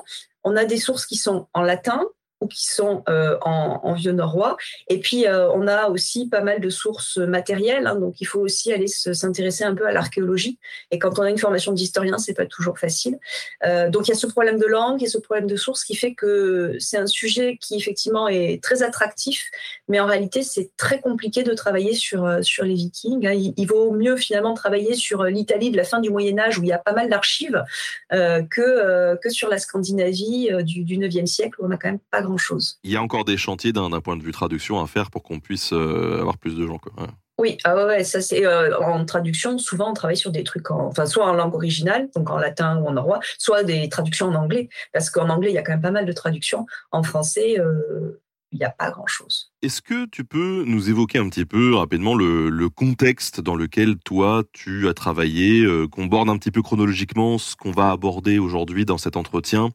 On 0.45 0.57
a 0.57 0.65
des 0.65 0.79
sources 0.79 1.05
qui 1.05 1.17
sont 1.17 1.47
en 1.53 1.61
latin, 1.61 2.07
ou 2.41 2.47
qui 2.47 2.65
sont 2.65 3.03
euh, 3.09 3.37
en, 3.43 3.95
vieux 3.95 4.13
norrois. 4.13 4.57
Et 4.89 4.99
puis, 5.01 5.27
euh, 5.27 5.51
on 5.51 5.67
a 5.67 5.89
aussi 5.89 6.29
pas 6.29 6.41
mal 6.41 6.61
de 6.61 6.71
sources 6.71 7.17
matérielles, 7.17 7.87
hein, 7.87 7.97
donc 7.97 8.21
il 8.21 8.27
faut 8.27 8.41
aussi 8.41 8.73
aller 8.73 8.87
s'intéresser 8.87 9.65
un 9.65 9.75
peu 9.75 9.87
à 9.87 9.93
l'archéologie. 9.93 10.59
Et 10.91 10.99
quand 10.99 11.19
on 11.19 11.23
a 11.23 11.31
une 11.31 11.39
formation 11.39 11.73
d'historien, 11.73 12.19
c'est 12.19 12.35
pas 12.35 12.47
toujours 12.47 12.79
facile. 12.79 13.19
Euh, 13.65 13.91
donc, 13.91 14.07
il 14.07 14.11
y 14.11 14.15
a 14.15 14.17
ce 14.17 14.27
problème 14.27 14.59
de 14.59 14.67
langue 14.67 15.03
et 15.03 15.09
ce 15.09 15.19
problème 15.19 15.47
de 15.47 15.57
source 15.57 15.85
qui 15.85 15.97
fait 15.97 16.15
que 16.15 16.77
c'est 16.79 16.99
un 16.99 17.07
sujet 17.07 17.59
qui, 17.61 17.77
effectivement, 17.77 18.29
est 18.29 18.63
très 18.63 18.83
attractif, 18.83 19.51
mais 19.89 19.99
en 19.99 20.07
réalité, 20.07 20.43
c'est 20.43 20.71
très 20.77 21.01
compliqué 21.01 21.43
de 21.43 21.55
travailler 21.55 21.95
sur, 21.95 22.39
sur 22.43 22.65
les 22.65 22.75
vikings. 22.75 23.27
Hein. 23.27 23.53
Il, 23.57 23.67
vaut 23.67 23.91
mieux, 23.91 24.17
finalement, 24.17 24.55
travailler 24.55 24.95
sur 24.95 25.25
l'Italie 25.25 25.71
de 25.71 25.77
la 25.77 25.85
fin 25.85 26.01
du 26.01 26.11
Moyen-Âge, 26.11 26.59
où 26.59 26.63
il 26.63 26.69
y 26.69 26.73
a 26.73 26.79
pas 26.79 26.93
mal 26.93 27.09
d'archives, 27.09 27.65
que, 28.11 29.17
que 29.17 29.31
sur 29.31 29.49
la 29.49 29.59
Scandinavie 29.59 30.51
du, 30.63 30.85
du 30.85 30.99
9e 30.99 31.27
siècle, 31.27 31.61
où 31.61 31.65
on 31.65 31.69
n'a 31.69 31.77
quand 31.77 31.89
même 31.89 31.99
pas 32.11 32.23
chose 32.37 32.79
Il 32.85 32.91
y 32.91 32.97
a 32.97 33.03
encore 33.03 33.25
des 33.25 33.37
chantiers 33.37 33.73
d'un 33.73 33.89
point 34.01 34.17
de 34.17 34.23
vue 34.23 34.33
traduction 34.33 34.81
à 34.83 34.87
faire 34.87 35.11
pour 35.11 35.23
qu'on 35.23 35.41
puisse 35.41 35.73
euh, 35.73 36.21
avoir 36.21 36.37
plus 36.37 36.57
de 36.57 36.67
gens. 36.67 36.79
Quoi. 36.79 36.93
Oui, 37.39 37.57
ah 37.63 37.87
ouais, 37.87 38.03
ça 38.03 38.21
c'est 38.21 38.45
euh, 38.45 38.77
en 38.79 39.05
traduction. 39.05 39.59
Souvent, 39.59 39.91
on 39.91 39.95
travaille 39.95 40.17
sur 40.17 40.33
des 40.33 40.43
trucs, 40.43 40.73
en, 40.73 40.89
enfin, 40.89 41.07
soit 41.07 41.25
en 41.25 41.35
langue 41.35 41.55
originale, 41.55 42.09
donc 42.17 42.31
en 42.31 42.37
latin 42.37 42.79
ou 42.79 42.89
en 42.89 42.93
norrois, 42.93 43.21
soit 43.39 43.63
des 43.63 43.89
traductions 43.89 44.27
en 44.27 44.35
anglais, 44.35 44.69
parce 44.93 45.09
qu'en 45.09 45.29
anglais, 45.29 45.51
il 45.51 45.55
y 45.55 45.59
a 45.59 45.63
quand 45.63 45.73
même 45.73 45.81
pas 45.81 45.93
mal 45.93 46.05
de 46.05 46.13
traductions. 46.13 46.67
En 46.91 47.05
français, 47.05 47.61
euh, 47.61 48.21
il 48.53 48.59
n'y 48.59 48.65
a 48.65 48.71
pas 48.71 48.91
grand-chose. 48.91 49.53
Est-ce 49.63 49.83
que 49.83 50.07
tu 50.07 50.25
peux 50.25 50.65
nous 50.67 50.89
évoquer 50.89 51.19
un 51.19 51.29
petit 51.29 51.45
peu 51.45 51.75
rapidement 51.75 52.15
le, 52.15 52.69
contexte 52.69 53.41
dans 53.41 53.57
lequel 53.57 53.97
toi 53.99 54.45
tu 54.53 54.89
as 54.89 54.95
travaillé, 54.95 55.65
euh, 55.65 55.89
qu'on 55.89 56.07
borde 56.07 56.29
un 56.29 56.37
petit 56.37 56.51
peu 56.51 56.63
chronologiquement 56.63 57.39
ce 57.39 57.57
qu'on 57.57 57.71
va 57.71 57.91
aborder 57.91 58.39
aujourd'hui 58.39 58.85
dans 58.85 58.99
cet 58.99 59.17
entretien 59.17 59.71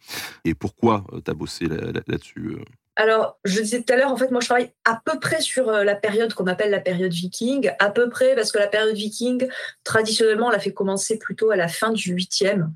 et 0.46 0.54
pourquoi 0.54 1.04
euh, 1.12 1.20
tu 1.24 1.32
as 1.32 1.34
bossé 1.34 1.66
là-dessus 1.68 2.58
euh? 2.60 2.64
Alors, 2.96 3.40
je 3.44 3.60
disais 3.60 3.82
tout 3.82 3.92
à 3.92 3.96
l'heure, 3.98 4.12
en 4.12 4.18
fait, 4.18 4.30
moi, 4.30 4.40
je 4.40 4.46
travaille 4.46 4.72
à 4.86 5.02
peu 5.04 5.20
près 5.20 5.42
sur 5.42 5.72
la 5.72 5.96
période 5.96 6.32
qu'on 6.36 6.46
appelle 6.46 6.70
la 6.70 6.80
période 6.80 7.12
viking, 7.12 7.72
à 7.80 7.90
peu 7.90 8.08
près, 8.08 8.36
parce 8.36 8.52
que 8.52 8.60
la 8.60 8.68
période 8.68 8.96
viking, 8.96 9.48
traditionnellement, 9.84 10.48
on 10.48 10.52
l'a 10.52 10.60
fait 10.60 10.74
commencer 10.74 11.18
plutôt 11.18 11.50
à 11.50 11.56
la 11.56 11.68
fin 11.68 11.92
du 11.92 12.16
8e, 12.16 12.70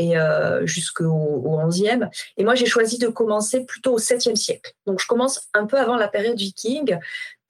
et 0.00 0.16
euh, 0.16 0.66
jusqu'au 0.66 1.68
XIe. 1.68 2.08
Et 2.38 2.44
moi, 2.44 2.54
j'ai 2.54 2.66
choisi 2.66 2.98
de 2.98 3.08
commencer 3.08 3.66
plutôt 3.66 3.92
au 3.92 3.98
7e 3.98 4.34
siècle. 4.34 4.72
Donc, 4.86 4.98
je 5.00 5.06
commence 5.06 5.48
un 5.52 5.66
peu 5.66 5.78
avant 5.78 5.96
la 5.96 6.08
période 6.08 6.38
viking, 6.38 6.98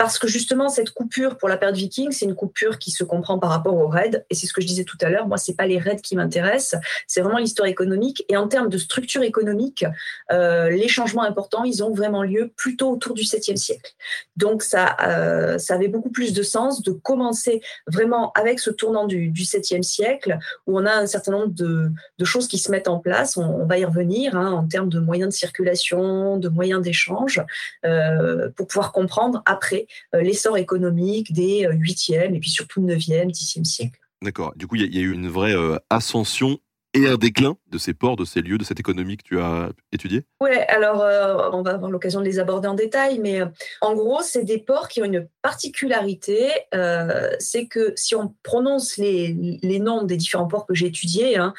parce 0.01 0.19
que 0.19 0.27
justement, 0.27 0.71
cette 0.71 0.93
coupure 0.93 1.37
pour 1.37 1.47
la 1.51 1.59
période 1.59 1.77
viking, 1.77 2.11
c'est 2.11 2.25
une 2.25 2.35
coupure 2.35 2.79
qui 2.79 2.91
se 2.91 3.05
comprend 3.05 3.39
par 3.39 3.51
rapport 3.51 3.75
aux 3.75 3.87
raids. 3.87 4.25
Et 4.31 4.35
c'est 4.35 4.47
ce 4.47 4.55
que 4.55 4.63
je 4.63 4.67
disais 4.67 4.85
tout 4.85 4.97
à 5.03 5.11
l'heure. 5.11 5.29
Moi, 5.29 5.37
c'est 5.37 5.53
pas 5.53 5.67
les 5.67 5.79
raids 5.79 6.01
qui 6.03 6.17
m'intéressent, 6.17 6.81
c'est 7.07 7.21
vraiment 7.21 7.37
l'histoire 7.37 7.69
économique. 7.69 8.25
Et 8.31 8.37
en 8.39 8.49
termes 8.49 8.71
de 8.71 8.79
structure 8.79 9.23
économique, 9.23 9.85
euh, 10.33 10.71
les 10.71 10.89
changements 10.89 11.23
importants, 11.23 11.65
ils 11.65 11.85
ont 11.85 11.93
vraiment 11.93 12.23
lieu 12.23 12.51
plutôt 12.57 12.91
autour 12.91 13.13
du 13.13 13.25
7e 13.25 13.57
siècle. 13.57 13.93
Donc, 14.39 14.63
ça, 14.63 14.97
euh, 15.03 15.59
ça 15.59 15.75
avait 15.75 15.89
beaucoup 15.89 16.09
plus 16.09 16.33
de 16.33 16.43
sens 16.43 16.81
de 16.81 16.93
commencer 16.93 17.61
vraiment 17.87 18.33
avec 18.33 18.59
ce 18.59 18.71
tournant 18.71 19.07
du, 19.07 19.29
du 19.29 19.43
7e 19.43 19.83
siècle, 19.83 20.39
où 20.67 20.79
on 20.81 20.87
a 20.87 20.95
un 20.95 21.07
certain 21.07 21.33
nombre 21.33 21.53
de, 21.53 21.91
de 22.19 22.25
choses 22.25 22.49
qui 22.49 22.57
se 22.57 22.71
mettent 22.71 22.89
en 22.89 23.01
place. 23.01 23.37
On, 23.37 23.43
on 23.43 23.67
va 23.67 23.77
y 23.77 23.85
revenir 23.85 24.35
hein, 24.35 24.51
en 24.51 24.67
termes 24.67 24.89
de 24.89 24.99
moyens 24.99 25.29
de 25.29 25.39
circulation, 25.39 26.39
de 26.39 26.49
moyens 26.49 26.81
d'échange, 26.81 27.45
euh, 27.85 28.49
pour 28.57 28.67
pouvoir 28.67 28.93
comprendre 28.93 29.43
après 29.45 29.87
l'essor 30.13 30.57
économique 30.57 31.33
des 31.33 31.67
8e 31.67 32.33
euh, 32.33 32.35
et 32.35 32.41
puis 32.41 32.51
surtout 32.51 32.81
9e, 32.81 33.31
10e 33.31 33.65
siècle. 33.65 33.99
D'accord. 34.23 34.53
Du 34.57 34.67
coup, 34.67 34.77
il 34.77 34.95
y, 34.95 34.99
a 34.99 35.03
eu 35.03 35.13
une 35.13 35.29
vraie 35.29 35.55
euh, 35.55 35.79
ascension 35.89 36.59
et 36.95 37.07
un 37.07 37.17
déclin 37.17 37.57
de 37.71 37.79
ces 37.79 37.95
ports, 37.95 38.17
de 38.17 38.25
ces 38.25 38.43
lieux, 38.43 38.59
de 38.59 38.65
cette 38.65 38.81
économie 38.81 39.17
que 39.17 39.23
tu 39.23 39.41
as 39.41 39.71
étudié 39.93 40.25
Oui, 40.41 40.51
alors 40.69 41.03
euh, 41.03 41.51
on 41.53 41.63
va 41.63 41.75
avoir 41.75 41.91
l'occasion 41.91 42.21
de 42.21 42.25
les 42.25 42.41
aborder 42.41 42.67
en 42.67 42.75
détail, 42.75 43.21
mais 43.21 43.41
euh, 43.41 43.47
en 43.81 43.95
gros, 43.95 44.23
c'est 44.23 44.43
des 44.43 44.59
ports 44.59 44.89
qui 44.89 45.01
ont 45.01 45.05
une 45.05 45.29
particularité, 45.41 46.51
euh, 46.75 47.31
c'est 47.39 47.67
que 47.67 47.93
si 47.95 48.17
on 48.17 48.35
prononce 48.43 48.97
les, 48.97 49.33
noms 49.81 50.03
des 50.03 50.17
différents 50.17 50.49
ports 50.49 50.67
que 50.67 50.75
j'ai 50.75 50.87
étudiés, 50.87 51.37
hein, 51.37 51.55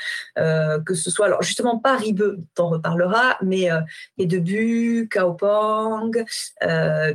que 0.85 0.93
ce 0.93 1.09
soit, 1.09 1.27
alors 1.27 1.41
justement 1.41 1.79
pas 1.79 1.95
Ribeux, 1.95 2.39
on 2.59 2.69
reparlera, 2.69 3.37
mais 3.41 3.69
Edebu, 4.17 5.07
Kaopang, 5.09 6.11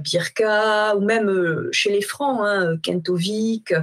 Birka, 0.01 0.97
ou 0.97 1.01
même 1.01 1.69
chez 1.71 1.93
les 1.93 2.03
Francs, 2.03 2.41
hein, 2.43 2.77
Kentovik, 2.83 3.75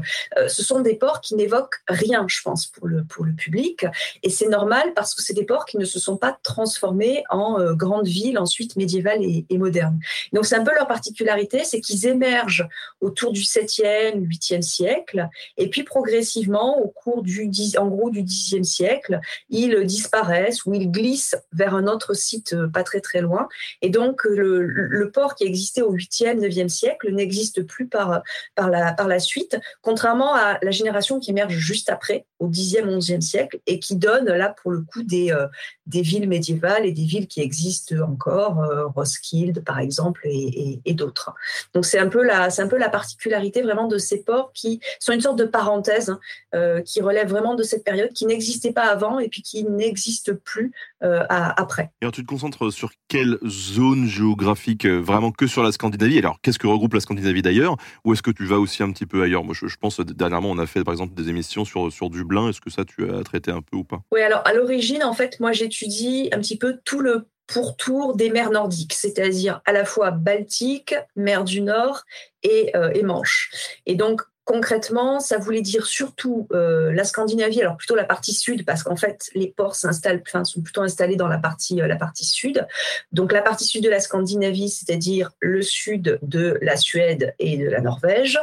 ce 0.48 0.64
sont 0.64 0.82
des 0.82 0.96
ports 0.96 1.22
qui 1.22 1.36
n'évoquent 1.36 1.82
rien, 1.88 2.26
je 2.28 2.42
pense, 2.42 2.68
pour 2.68 2.88
le, 2.88 3.06
pour 3.06 3.24
le 3.24 3.34
public 3.34 3.86
et 4.24 4.30
c'est 4.30 4.48
normal 4.48 4.94
parce 4.96 5.14
que 5.14 5.22
c'est 5.22 5.34
des 5.34 5.44
ports 5.44 5.66
qui 5.66 5.78
ne 5.78 5.86
se 5.86 6.00
sont 6.00 6.18
pas 6.18 6.38
transformés 6.44 7.24
en 7.30 7.60
euh, 7.60 7.74
grandes 7.74 8.08
villes 8.08 8.40
ensuite 8.40 8.76
médiévales 8.78 9.22
et, 9.22 9.46
modernes. 9.58 10.00
Donc 10.32 10.46
c'est 10.46 10.56
un 10.56 10.64
peu 10.64 10.74
leur 10.74 10.88
particularité, 10.88 11.64
c'est 11.64 11.80
qu'ils 11.80 12.08
émergent 12.08 12.68
autour 13.02 13.32
du 13.32 13.42
7e, 13.42 14.26
8e 14.26 14.62
siècle, 14.62 15.30
et 15.58 15.70
puis 15.70 15.84
progressivement, 15.84 16.82
au 16.82 16.88
cours 16.88 17.22
du 17.22 17.48
10, 17.48 17.78
en 17.78 17.88
gros 17.88 18.10
du 18.10 18.24
10e 18.24 18.64
siècle, 18.64 19.20
ils 19.50 19.86
disparaissent 19.86 20.66
ou 20.66 20.74
ils 20.74 20.90
glissent 20.90 21.36
vers 21.52 21.76
un 21.76 21.88
autre 21.88 22.14
site 22.14 22.54
euh, 22.54 22.68
pas 22.68 22.84
très 22.84 23.02
très 23.02 23.22
loin. 23.22 23.48
Et 23.82 23.90
donc 23.90 24.24
le, 24.24 24.64
le 24.64 25.12
port 25.12 25.36
qui 25.36 25.44
existait 25.44 25.82
au 25.82 25.94
8e, 25.94 26.40
9e 26.40 26.70
siècle 26.70 27.14
n'existe 27.14 27.64
plus 27.64 27.88
par, 27.88 28.22
par, 28.56 28.70
la, 28.70 28.94
par 28.94 29.08
la 29.08 29.20
suite, 29.20 29.58
contrairement 29.82 30.34
à 30.34 30.58
la 30.62 30.72
génération 30.72 31.20
qui 31.20 31.32
émerge 31.32 31.54
juste 31.54 31.90
après, 31.90 32.26
au 32.44 32.50
10e, 32.50 32.86
11e 32.98 33.22
siècle, 33.22 33.60
et 33.68 33.80
qui 33.80 33.96
donne 33.96 34.26
là 34.26 34.54
pour 34.62 34.72
le 34.72 34.82
coup 34.82 35.02
des, 35.02 35.32
euh, 35.32 35.48
des 35.88 36.02
villes 36.02 36.28
médiévales 36.28 36.86
et 36.86 36.92
des 36.92 37.06
villes 37.06 37.28
qui 37.28 37.40
existent 37.40 37.96
encore, 38.06 38.60
euh, 38.60 38.88
Roskilde 38.88 39.64
par 39.64 39.80
exemple 39.80 40.22
et, 40.26 40.94
d'autres. 40.94 41.34
Donc 41.74 41.86
c'est 41.86 41.98
un 41.98 42.10
peu 42.10 42.24
la 42.24 42.50
un 42.56 42.68
peu 42.68 42.78
la 42.78 42.90
particularité 42.90 43.64
vraiment 43.64 43.88
de 43.88 43.98
ces 43.98 44.24
ports 44.24 44.52
qui 44.54 44.80
sont 45.00 45.12
une 45.12 45.22
sorte 45.22 45.40
de 45.40 45.46
parenthèse 45.46 46.12
hein, 46.12 46.20
euh, 46.54 46.82
qui 46.82 47.02
relève 47.02 47.30
vraiment 47.30 47.56
de 47.56 47.64
cette 47.64 47.84
période 47.84 48.12
qui 48.14 48.28
n'existait 48.28 48.74
pas 48.74 48.84
avant 48.84 49.18
et 49.18 49.28
puis 49.28 49.42
qui 49.42 49.64
n'existe 49.64 50.34
plus 50.34 50.72
après. 51.02 51.92
Alors 52.02 52.14
tu 52.14 52.22
te 52.22 52.28
concentres 52.28 52.72
sur 52.72 52.92
quelle 53.10 53.38
zone 53.46 54.08
géographique 54.08 54.86
vraiment 54.86 55.32
que 55.32 55.48
sur 55.48 55.62
la 55.62 55.72
Scandinavie? 55.72 56.18
Alors 56.20 56.40
qu'est-ce 56.42 56.60
que 56.60 56.68
regroupe 56.68 56.94
la 56.94 57.02
Scandinavie 57.02 57.42
d'ailleurs? 57.42 57.76
Ou 58.06 58.14
est-ce 58.14 58.22
que 58.22 58.32
tu 58.32 58.46
vas 58.46 58.60
aussi 58.60 58.84
un 58.84 58.92
petit 58.92 59.06
peu 59.06 59.24
ailleurs? 59.24 59.44
Moi 59.44 59.56
je, 59.58 59.68
je 59.68 59.78
pense 59.78 60.00
dernièrement 60.00 60.52
on 60.52 60.60
a 60.60 60.68
fait 60.68 60.84
par 60.84 60.94
exemple 60.94 61.14
des 61.14 61.30
émissions 61.30 61.66
sur 61.66 61.92
sur 61.92 62.10
Dublin. 62.10 62.33
Est-ce 62.50 62.62
que 62.62 62.70
ça 62.70 62.84
tu 62.86 63.10
as 63.10 63.24
traité 63.24 63.52
un 63.52 63.62
peu 63.62 63.78
ou 63.78 63.84
pas? 63.84 64.02
Oui, 64.12 64.22
alors 64.22 64.42
à 64.46 64.54
l'origine, 64.54 65.04
en 65.04 65.14
fait, 65.14 65.40
moi 65.40 65.52
j'étudie 65.52 66.30
un 66.32 66.40
petit 66.40 66.58
peu 66.58 66.80
tout 66.84 67.00
le 67.00 67.28
pourtour 67.48 68.16
des 68.16 68.30
mers 68.30 68.52
nordiques, 68.52 68.94
c'est-à-dire 68.94 69.62
à 69.66 69.72
la 69.72 69.86
fois 69.86 70.12
Baltique, 70.12 70.96
mer 71.16 71.44
du 71.44 71.62
Nord 71.62 72.04
et, 72.42 72.76
euh, 72.76 72.92
Manche. 73.04 73.52
Et 73.86 73.96
donc 73.96 74.22
concrètement, 74.46 75.20
ça 75.20 75.38
voulait 75.38 75.62
dire 75.62 75.86
surtout 75.86 76.48
euh, 76.52 76.92
la 76.92 77.06
Scandinavie, 77.06 77.62
alors 77.62 77.78
plutôt 77.78 77.96
la 77.96 78.04
partie 78.04 78.34
sud, 78.34 78.66
parce 78.66 78.84
qu'en 78.84 78.98
fait, 78.98 79.30
les 79.36 79.48
ports 79.48 79.76
s'installent, 79.76 80.22
sont 80.44 80.62
plutôt 80.62 80.82
installés 80.82 81.16
dans 81.16 81.30
la 81.30 81.38
partie, 81.38 81.82
euh, 81.82 81.88
la 81.88 81.96
partie 81.96 82.26
sud. 82.26 82.68
Donc, 83.14 83.32
la 83.32 83.42
partie 83.42 83.66
sud 83.66 83.84
de 83.84 83.90
la 83.90 84.02
Scandinavie, 84.02 84.70
c'est-à-dire 84.70 85.32
le 85.40 85.62
sud 85.62 86.20
de 86.22 86.58
la 86.62 86.76
Suède 86.76 87.34
et 87.40 87.58
de 87.58 87.70
la 87.70 87.80
Norvège, 87.80 88.38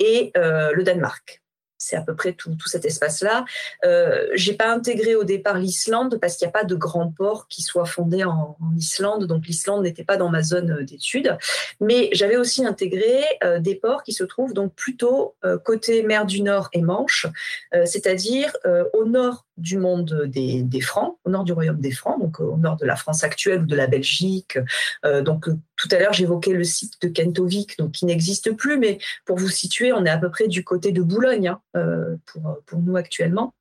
et 0.00 0.32
le 0.34 0.82
Danemark 0.82 1.42
c'est 1.78 1.96
à 1.96 2.02
peu 2.02 2.14
près 2.14 2.32
tout, 2.32 2.54
cet 2.66 2.84
espace-là. 2.84 3.44
Euh, 3.84 4.26
j'ai 4.34 4.54
pas 4.54 4.70
intégré 4.72 5.14
au 5.14 5.24
départ 5.24 5.58
l'Islande 5.58 6.18
parce 6.20 6.36
qu'il 6.36 6.46
n'y 6.46 6.50
a 6.50 6.52
pas 6.52 6.64
de 6.64 6.74
grand 6.74 7.12
port 7.12 7.46
qui 7.48 7.62
soit 7.62 7.86
fondé 7.86 8.24
en, 8.24 8.56
Islande, 8.76 9.26
donc 9.26 9.46
l'Islande 9.46 9.82
n'était 9.82 10.04
pas 10.04 10.16
dans 10.16 10.28
ma 10.28 10.42
zone 10.42 10.84
d'études. 10.84 11.36
Mais 11.80 12.10
j'avais 12.12 12.36
aussi 12.36 12.64
intégré 12.66 13.24
euh, 13.44 13.60
des 13.60 13.74
ports 13.74 14.02
qui 14.02 14.12
se 14.12 14.24
trouvent 14.24 14.52
donc 14.52 14.74
plutôt 14.74 15.34
euh, 15.44 15.58
côté 15.58 16.02
mer 16.02 16.26
du 16.26 16.42
Nord 16.42 16.68
et 16.72 16.82
Manche, 16.82 17.26
euh, 17.74 17.86
c'est-à-dire 17.86 18.52
au 18.92 19.04
nord 19.04 19.47
du 19.58 19.76
monde 19.76 20.24
des, 20.26 20.80
Francs, 20.80 21.18
au 21.24 21.30
nord 21.30 21.44
du 21.44 21.52
royaume 21.52 21.80
des 21.80 21.90
Francs, 21.90 22.20
donc 22.20 22.40
au 22.40 22.56
nord 22.56 22.76
de 22.76 22.86
la 22.86 22.96
France 22.96 23.24
actuelle 23.24 23.62
ou 23.62 23.66
de 23.66 23.76
la 23.76 23.86
Belgique. 23.86 24.58
Euh, 25.04 25.22
donc 25.22 25.48
tout 25.76 25.88
à 25.90 25.98
l'heure 25.98 26.12
j'évoquais 26.12 26.52
le 26.52 26.64
site 26.64 26.94
de 27.02 27.08
Kentovik, 27.08 27.78
donc 27.78 27.92
qui 27.92 28.06
n'existe 28.06 28.52
plus, 28.52 28.78
mais 28.78 28.98
pour 29.26 29.36
vous 29.36 29.48
situer, 29.48 29.92
on 29.92 30.04
est 30.04 30.10
à 30.10 30.18
peu 30.18 30.30
près 30.30 30.48
du 30.48 30.64
côté 30.64 30.92
de 30.92 31.02
Boulogne 31.02 31.48
hein, 31.48 31.60
euh, 31.76 32.16
pour, 32.26 32.58
pour 32.66 32.80
nous 32.80 32.96
actuellement 32.96 33.54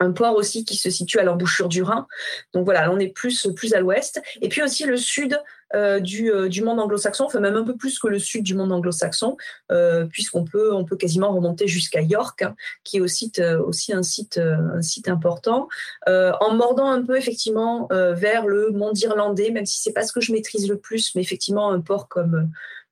un 0.00 0.12
port 0.12 0.34
aussi 0.34 0.64
qui 0.64 0.76
se 0.76 0.90
situe 0.90 1.18
à 1.18 1.22
l'embouchure 1.22 1.68
du 1.68 1.82
Rhin. 1.82 2.06
Donc 2.54 2.64
voilà, 2.64 2.90
on 2.90 2.98
est 2.98 3.08
plus, 3.08 3.48
plus 3.54 3.74
à 3.74 3.80
l'ouest. 3.80 4.20
Et 4.40 4.48
puis 4.48 4.62
aussi 4.62 4.84
le 4.84 4.96
sud 4.96 5.38
euh, 5.72 6.00
du, 6.00 6.32
euh, 6.32 6.48
du, 6.48 6.64
monde 6.64 6.80
anglo-saxon, 6.80 7.26
enfin 7.26 7.38
même 7.38 7.54
un 7.54 7.62
peu 7.62 7.76
plus 7.76 8.00
que 8.00 8.08
le 8.08 8.18
sud 8.18 8.42
du 8.42 8.56
monde 8.56 8.72
anglo-saxon, 8.72 9.36
euh, 9.70 10.04
puisqu'on 10.06 10.42
peut, 10.42 10.74
on 10.74 10.84
peut 10.84 10.96
quasiment 10.96 11.32
remonter 11.32 11.68
jusqu'à 11.68 12.00
York, 12.00 12.42
hein, 12.42 12.56
qui 12.82 12.96
est 12.96 13.00
aussi, 13.00 13.30
aussi 13.64 13.92
un, 13.92 14.02
site, 14.02 14.38
un 14.38 14.82
site 14.82 15.08
important, 15.08 15.68
en 16.08 16.54
mordant 16.54 16.90
un 16.90 17.02
peu 17.02 17.16
effectivement 17.16 17.88
vers 17.90 18.46
le 18.46 18.70
monde 18.70 18.98
irlandais, 18.98 19.50
même 19.50 19.66
si 19.66 19.80
c'est 19.80 19.92
pas 19.92 20.02
ce 20.02 20.12
que 20.12 20.20
je 20.20 20.32
maîtrise 20.32 20.68
le 20.68 20.76
plus, 20.76 21.14
mais 21.14 21.22
effectivement 21.22 21.70
un 21.70 21.80
port 21.80 22.08
comme 22.08 22.50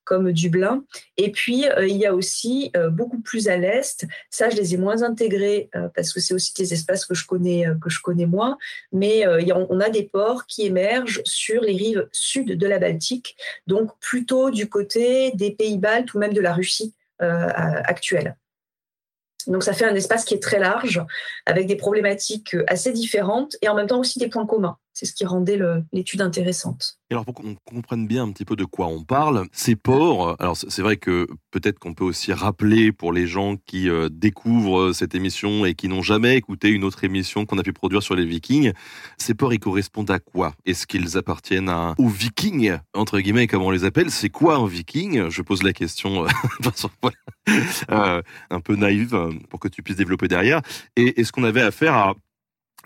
comme 0.08 0.32
Dublin. 0.32 0.84
Et 1.18 1.30
puis, 1.30 1.68
euh, 1.68 1.86
il 1.86 1.98
y 1.98 2.06
a 2.06 2.14
aussi 2.14 2.70
euh, 2.74 2.88
beaucoup 2.88 3.20
plus 3.20 3.48
à 3.48 3.58
l'est, 3.58 4.06
ça, 4.30 4.48
je 4.48 4.56
les 4.56 4.72
ai 4.72 4.78
moins 4.78 5.02
intégrés 5.02 5.68
euh, 5.76 5.88
parce 5.94 6.14
que 6.14 6.20
c'est 6.20 6.32
aussi 6.32 6.54
des 6.54 6.72
espaces 6.72 7.04
que 7.04 7.14
je 7.14 7.26
connais, 7.26 7.66
que 7.82 7.90
je 7.90 8.00
connais 8.00 8.24
moins, 8.24 8.56
mais 8.90 9.26
on 9.26 9.80
a 9.80 9.90
des 9.90 10.04
ports 10.04 10.46
qui 10.46 10.64
émergent 10.64 11.20
sur 11.24 11.60
les 11.60 11.76
rives 11.76 12.08
sud 12.10 12.56
de 12.56 12.66
la 12.66 12.78
Baltique, 12.78 13.36
donc 13.66 13.90
plutôt 14.00 14.50
du 14.50 14.66
côté 14.68 15.32
des 15.34 15.50
pays 15.50 15.76
baltes 15.76 16.14
ou 16.14 16.18
même 16.18 16.32
de 16.32 16.40
la 16.40 16.54
Russie 16.54 16.94
actuelle. 17.18 18.36
Donc 19.46 19.62
ça 19.62 19.72
fait 19.72 19.84
un 19.84 19.94
espace 19.94 20.24
qui 20.24 20.34
est 20.34 20.42
très 20.42 20.58
large, 20.58 21.02
avec 21.44 21.66
des 21.66 21.76
problématiques 21.76 22.56
assez 22.66 22.92
différentes 22.92 23.56
et 23.60 23.68
en 23.68 23.74
même 23.74 23.86
temps 23.86 24.00
aussi 24.00 24.18
des 24.18 24.28
points 24.28 24.46
communs. 24.46 24.78
C'est 24.98 25.06
ce 25.06 25.12
qui 25.12 25.24
rendait 25.24 25.60
l'étude 25.92 26.22
intéressante. 26.22 26.98
alors 27.12 27.24
pour 27.24 27.32
qu'on 27.32 27.54
comprenne 27.64 28.08
bien 28.08 28.24
un 28.24 28.32
petit 28.32 28.44
peu 28.44 28.56
de 28.56 28.64
quoi 28.64 28.88
on 28.88 29.04
parle, 29.04 29.46
ces 29.52 29.76
ports, 29.76 30.34
alors 30.40 30.56
c'est 30.56 30.82
vrai 30.82 30.96
que 30.96 31.28
peut-être 31.52 31.78
qu'on 31.78 31.94
peut 31.94 32.02
aussi 32.02 32.32
rappeler 32.32 32.90
pour 32.90 33.12
les 33.12 33.28
gens 33.28 33.54
qui 33.64 33.88
euh, 33.88 34.08
découvrent 34.10 34.90
cette 34.92 35.14
émission 35.14 35.64
et 35.64 35.76
qui 35.76 35.86
n'ont 35.86 36.02
jamais 36.02 36.36
écouté 36.36 36.70
une 36.70 36.82
autre 36.82 37.04
émission 37.04 37.46
qu'on 37.46 37.58
a 37.58 37.62
pu 37.62 37.72
produire 37.72 38.02
sur 38.02 38.16
les 38.16 38.24
Vikings, 38.24 38.72
ces 39.18 39.34
ports 39.34 39.54
ils 39.54 39.60
correspondent 39.60 40.10
à 40.10 40.18
quoi? 40.18 40.52
Est-ce 40.66 40.84
qu'ils 40.84 41.16
appartiennent 41.16 41.68
à, 41.68 41.94
aux 41.96 42.08
Vikings 42.08 42.78
entre 42.92 43.20
guillemets 43.20 43.46
comme 43.46 43.62
on 43.62 43.70
les 43.70 43.84
appelle? 43.84 44.10
C'est 44.10 44.30
quoi 44.30 44.56
un 44.56 44.66
Viking? 44.66 45.28
Je 45.28 45.42
pose 45.42 45.62
la 45.62 45.72
question 45.72 46.24
euh, 46.24 46.28
euh, 47.92 48.22
un 48.50 48.60
peu 48.60 48.74
naïve 48.74 49.16
pour 49.48 49.60
que 49.60 49.68
tu 49.68 49.84
puisses 49.84 49.96
développer 49.96 50.26
derrière. 50.26 50.60
Et 50.96 51.20
est-ce 51.20 51.30
qu'on 51.30 51.44
avait 51.44 51.62
affaire 51.62 51.94
à 51.94 52.14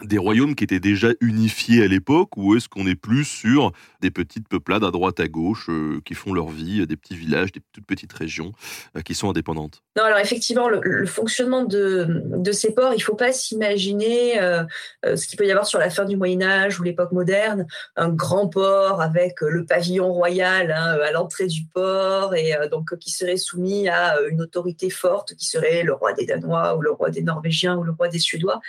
des 0.04 0.18
royaumes 0.18 0.54
qui 0.54 0.64
étaient 0.64 0.80
déjà 0.80 1.08
unifiés 1.20 1.84
à 1.84 1.88
l'époque 1.88 2.36
ou 2.36 2.56
est-ce 2.56 2.68
qu'on 2.68 2.86
est 2.86 2.94
plus 2.94 3.24
sur 3.24 3.72
des 4.00 4.10
petites 4.10 4.48
peuplades 4.48 4.84
à 4.84 4.90
droite 4.90 5.20
à 5.20 5.28
gauche 5.28 5.66
euh, 5.68 6.00
qui 6.04 6.14
font 6.14 6.32
leur 6.32 6.48
vie, 6.48 6.86
des 6.86 6.96
petits 6.96 7.16
villages, 7.16 7.52
des 7.52 7.60
toutes 7.72 7.86
petites 7.86 8.12
régions 8.12 8.52
euh, 8.96 9.00
qui 9.00 9.14
sont 9.14 9.30
indépendantes? 9.30 9.82
Non, 9.96 10.04
alors 10.04 10.18
effectivement, 10.18 10.68
le, 10.68 11.06
fonctionnement 11.06 11.64
de, 11.64 12.52
ces 12.52 12.74
ports, 12.74 12.92
il 12.92 12.98
ne 12.98 13.02
faut 13.02 13.14
pas 13.14 13.32
s'imaginer 13.32 14.40
euh, 14.40 14.64
ce 15.04 15.26
qu'il 15.26 15.38
peut 15.38 15.46
y 15.46 15.50
avoir 15.50 15.66
sur 15.66 15.78
la 15.78 15.90
fin 15.90 16.04
du 16.04 16.16
Moyen 16.16 16.42
Âge 16.42 16.80
ou 16.80 16.82
l'époque 16.82 17.12
moderne, 17.12 17.66
un 17.96 18.08
grand 18.08 18.48
port 18.48 19.00
avec 19.00 19.40
le 19.40 19.64
pavillon 19.64 20.12
royal 20.12 20.72
hein, 20.72 20.98
à 21.02 21.12
l'entrée 21.12 21.46
du 21.46 21.64
port 21.64 22.34
et 22.34 22.54
donc 22.70 22.96
qui 22.98 23.10
serait 23.10 23.36
soumis 23.36 23.88
à 23.88 24.16
une 24.28 24.40
autorité 24.40 24.90
forte 24.90 25.34
qui 25.34 25.46
serait 25.46 25.82
le 25.82 25.92
roi 25.92 26.12
des 26.12 26.26
Danois 26.26 26.76
ou 26.76 26.82
le 26.82 26.90
roi 26.90 27.10
des 27.10 27.22
Norvégiens 27.22 27.76
ou 27.76 27.84
le 27.84 27.92
roi 27.92 28.08
des 28.08 28.18
Suédois, 28.18 28.60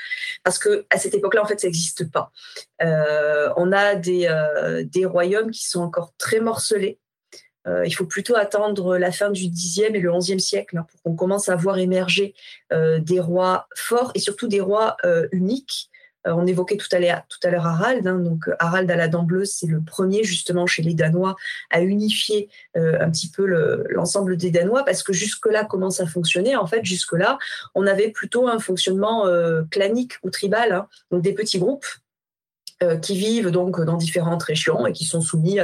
parce 0.43 0.59
que 0.59 0.85
à 0.89 0.97
cette 0.97 1.13
époque-là, 1.23 1.43
en 1.43 1.45
fait, 1.45 1.59
ça 1.59 1.67
n'existe 1.67 2.11
pas. 2.11 2.31
Euh, 2.81 3.49
on 3.55 3.71
a 3.71 3.95
des, 3.95 4.27
euh, 4.27 4.83
des 4.83 5.05
royaumes 5.05 5.51
qui 5.51 5.65
sont 5.65 5.81
encore 5.81 6.13
très 6.17 6.41
morcelés. 6.41 6.99
Euh, 7.65 7.85
il 7.85 7.91
faut 7.91 8.05
plutôt 8.05 8.35
attendre 8.35 8.97
la 8.97 9.13
fin 9.13 9.29
du 9.29 9.49
Xe 9.49 9.79
et 9.79 9.89
le 9.89 10.11
XIe 10.11 10.39
siècle 10.39 10.77
hein, 10.77 10.85
pour 10.91 11.01
qu'on 11.01 11.15
commence 11.15 11.47
à 11.47 11.55
voir 11.55 11.77
émerger 11.77 12.35
des 12.71 13.19
rois 13.19 13.67
forts 13.75 14.11
et 14.15 14.19
surtout 14.19 14.47
des 14.47 14.59
rois 14.59 14.97
uniques. 15.31 15.89
On 16.25 16.45
évoquait 16.47 16.77
tout 16.77 16.87
à 16.93 16.99
l'heure 16.99 17.65
Harald. 17.65 18.07
Hein, 18.07 18.19
donc 18.19 18.49
Harald 18.59 18.89
à 18.89 18.95
la 18.95 19.07
dent 19.07 19.23
bleue, 19.23 19.45
c'est 19.45 19.67
le 19.67 19.81
premier 19.81 20.23
justement 20.23 20.65
chez 20.65 20.81
les 20.81 20.93
Danois 20.93 21.35
à 21.69 21.81
unifier 21.81 22.49
un 22.75 23.09
petit 23.09 23.29
peu 23.29 23.45
l'ensemble 23.89 24.37
des 24.37 24.51
Danois 24.51 24.83
parce 24.83 25.03
que 25.03 25.13
jusque-là, 25.13 25.65
comment 25.65 25.89
ça 25.89 26.05
fonctionnait? 26.05 26.55
En 26.55 26.67
fait, 26.67 26.83
jusque-là, 26.83 27.37
on 27.75 27.85
avait 27.87 28.09
plutôt 28.09 28.47
un 28.47 28.59
fonctionnement 28.59 29.25
clanique 29.69 30.13
ou 30.23 30.29
tribal, 30.29 30.71
hein, 30.71 30.87
donc 31.11 31.21
des 31.21 31.33
petits 31.33 31.59
groupes 31.59 31.85
qui 33.01 33.15
vivent 33.15 33.51
donc 33.51 33.81
dans 33.81 33.97
différentes 33.97 34.43
régions 34.43 34.85
et 34.85 34.91
qui 34.91 35.05
sont 35.05 35.21
soumis 35.21 35.59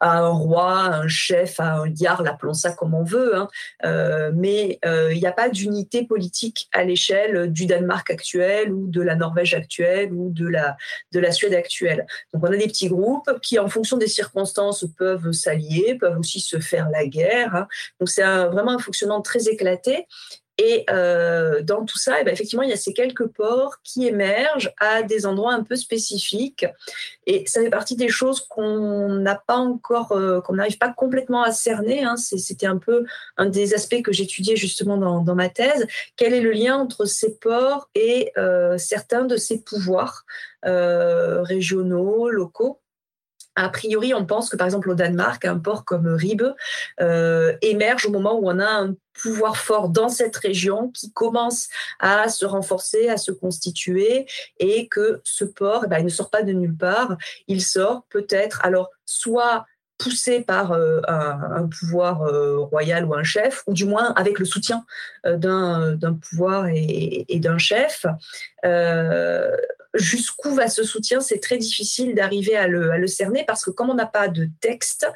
à 0.00 0.18
un 0.18 0.28
roi, 0.28 0.72
un 0.72 1.08
chef, 1.08 1.60
à 1.60 1.76
un 1.76 1.94
jarl, 1.94 2.26
appelons 2.26 2.54
ça 2.54 2.72
comme 2.72 2.94
on 2.94 3.04
veut, 3.04 3.36
hein. 3.36 3.48
euh, 3.84 4.30
mais 4.34 4.78
euh, 4.84 5.12
il 5.12 5.20
n'y 5.20 5.26
a 5.26 5.32
pas 5.32 5.48
d'unité 5.48 6.04
politique 6.04 6.68
à 6.72 6.84
l'échelle 6.84 7.52
du 7.52 7.66
Danemark 7.66 8.10
actuel 8.10 8.72
ou 8.72 8.88
de 8.88 9.00
la 9.00 9.14
Norvège 9.14 9.54
actuelle 9.54 10.12
ou 10.12 10.30
de 10.30 10.48
la, 10.48 10.76
de 11.12 11.20
la 11.20 11.32
Suède 11.32 11.54
actuelle. 11.54 12.06
Donc 12.32 12.42
on 12.44 12.52
a 12.52 12.56
des 12.56 12.66
petits 12.66 12.88
groupes 12.88 13.30
qui, 13.42 13.58
en 13.58 13.68
fonction 13.68 13.96
des 13.96 14.08
circonstances, 14.08 14.84
peuvent 14.96 15.32
s'allier, 15.32 15.96
peuvent 15.98 16.18
aussi 16.18 16.40
se 16.40 16.58
faire 16.58 16.88
la 16.90 17.06
guerre. 17.06 17.54
Hein. 17.54 17.68
Donc 18.00 18.08
c'est 18.08 18.22
vraiment 18.22 18.72
un 18.72 18.78
fonctionnement 18.78 19.22
très 19.22 19.48
éclaté. 19.48 20.06
Et 20.58 20.84
euh, 20.90 21.62
dans 21.62 21.84
tout 21.84 21.98
ça, 21.98 22.20
eh 22.20 22.24
ben, 22.24 22.32
effectivement, 22.32 22.62
il 22.62 22.70
y 22.70 22.72
a 22.72 22.76
ces 22.76 22.94
quelques 22.94 23.26
ports 23.26 23.76
qui 23.84 24.06
émergent 24.06 24.72
à 24.80 25.02
des 25.02 25.26
endroits 25.26 25.52
un 25.52 25.62
peu 25.62 25.76
spécifiques. 25.76 26.64
Et 27.26 27.44
ça 27.46 27.60
fait 27.60 27.70
partie 27.70 27.96
des 27.96 28.08
choses 28.08 28.40
qu'on 28.40 29.08
n'a 29.08 29.34
pas 29.34 29.56
encore, 29.56 30.12
euh, 30.12 30.40
qu'on 30.40 30.54
n'arrive 30.54 30.78
pas 30.78 30.92
complètement 30.92 31.42
à 31.42 31.52
cerner. 31.52 32.04
Hein. 32.04 32.16
C'était 32.16 32.66
un 32.66 32.78
peu 32.78 33.04
un 33.36 33.46
des 33.46 33.74
aspects 33.74 34.00
que 34.02 34.12
j'étudiais 34.12 34.56
justement 34.56 34.96
dans, 34.96 35.34
ma 35.34 35.50
thèse. 35.50 35.86
Quel 36.16 36.32
est 36.32 36.40
le 36.40 36.52
lien 36.52 36.76
entre 36.76 37.04
ces 37.04 37.36
ports 37.36 37.90
et 37.94 38.32
euh, 38.38 38.78
certains 38.78 39.24
de 39.24 39.36
ces 39.36 39.60
pouvoirs 39.60 40.24
euh, 40.64 41.42
régionaux, 41.42 42.30
locaux? 42.30 42.80
A 43.56 43.70
priori, 43.70 44.12
on 44.12 44.26
pense 44.26 44.50
que 44.50 44.56
par 44.56 44.66
exemple 44.66 44.90
au 44.90 44.94
Danemark, 44.94 45.44
un 45.46 45.58
port 45.58 45.84
comme 45.84 46.06
Ribe 46.06 46.44
euh, 47.00 47.56
émerge 47.62 48.06
au 48.06 48.10
moment 48.10 48.38
où 48.38 48.50
on 48.50 48.58
a 48.58 48.68
un 48.68 48.94
pouvoir 49.14 49.56
fort 49.56 49.88
dans 49.88 50.10
cette 50.10 50.36
région 50.36 50.90
qui 50.90 51.10
commence 51.10 51.68
à 51.98 52.28
se 52.28 52.44
renforcer, 52.44 53.08
à 53.08 53.16
se 53.16 53.32
constituer, 53.32 54.26
et 54.58 54.88
que 54.88 55.22
ce 55.24 55.46
port, 55.46 55.84
eh 55.86 55.88
ben, 55.88 55.98
il 55.98 56.04
ne 56.04 56.10
sort 56.10 56.28
pas 56.28 56.42
de 56.42 56.52
nulle 56.52 56.76
part. 56.76 57.16
Il 57.48 57.62
sort 57.62 58.04
peut-être, 58.10 58.60
alors 58.62 58.90
soit 59.06 59.64
poussé 59.96 60.42
par 60.42 60.72
euh, 60.72 61.00
un, 61.08 61.66
pouvoir 61.66 62.20
euh, 62.24 62.58
royal 62.58 63.06
ou 63.06 63.14
un 63.14 63.22
chef, 63.22 63.62
ou 63.66 63.72
du 63.72 63.86
moins 63.86 64.12
avec 64.16 64.38
le 64.38 64.44
soutien 64.44 64.84
d'un 65.24 65.96
pouvoir 66.20 66.66
et 66.68 67.40
d'un 67.40 67.56
chef 67.56 68.04
jusqu'où 69.98 70.54
va 70.54 70.68
ce 70.68 70.84
soutien, 70.84 71.20
c'est 71.20 71.38
très 71.38 71.58
difficile 71.58 72.14
d'arriver 72.14 72.56
à 72.56 72.66
le, 72.66 73.06
cerner 73.06 73.44
parce 73.46 73.64
que 73.64 73.70
comme 73.70 73.90
on 73.90 73.94
n'a 73.94 74.06
pas 74.06 74.28
de 74.28 74.48
texte 74.60 75.06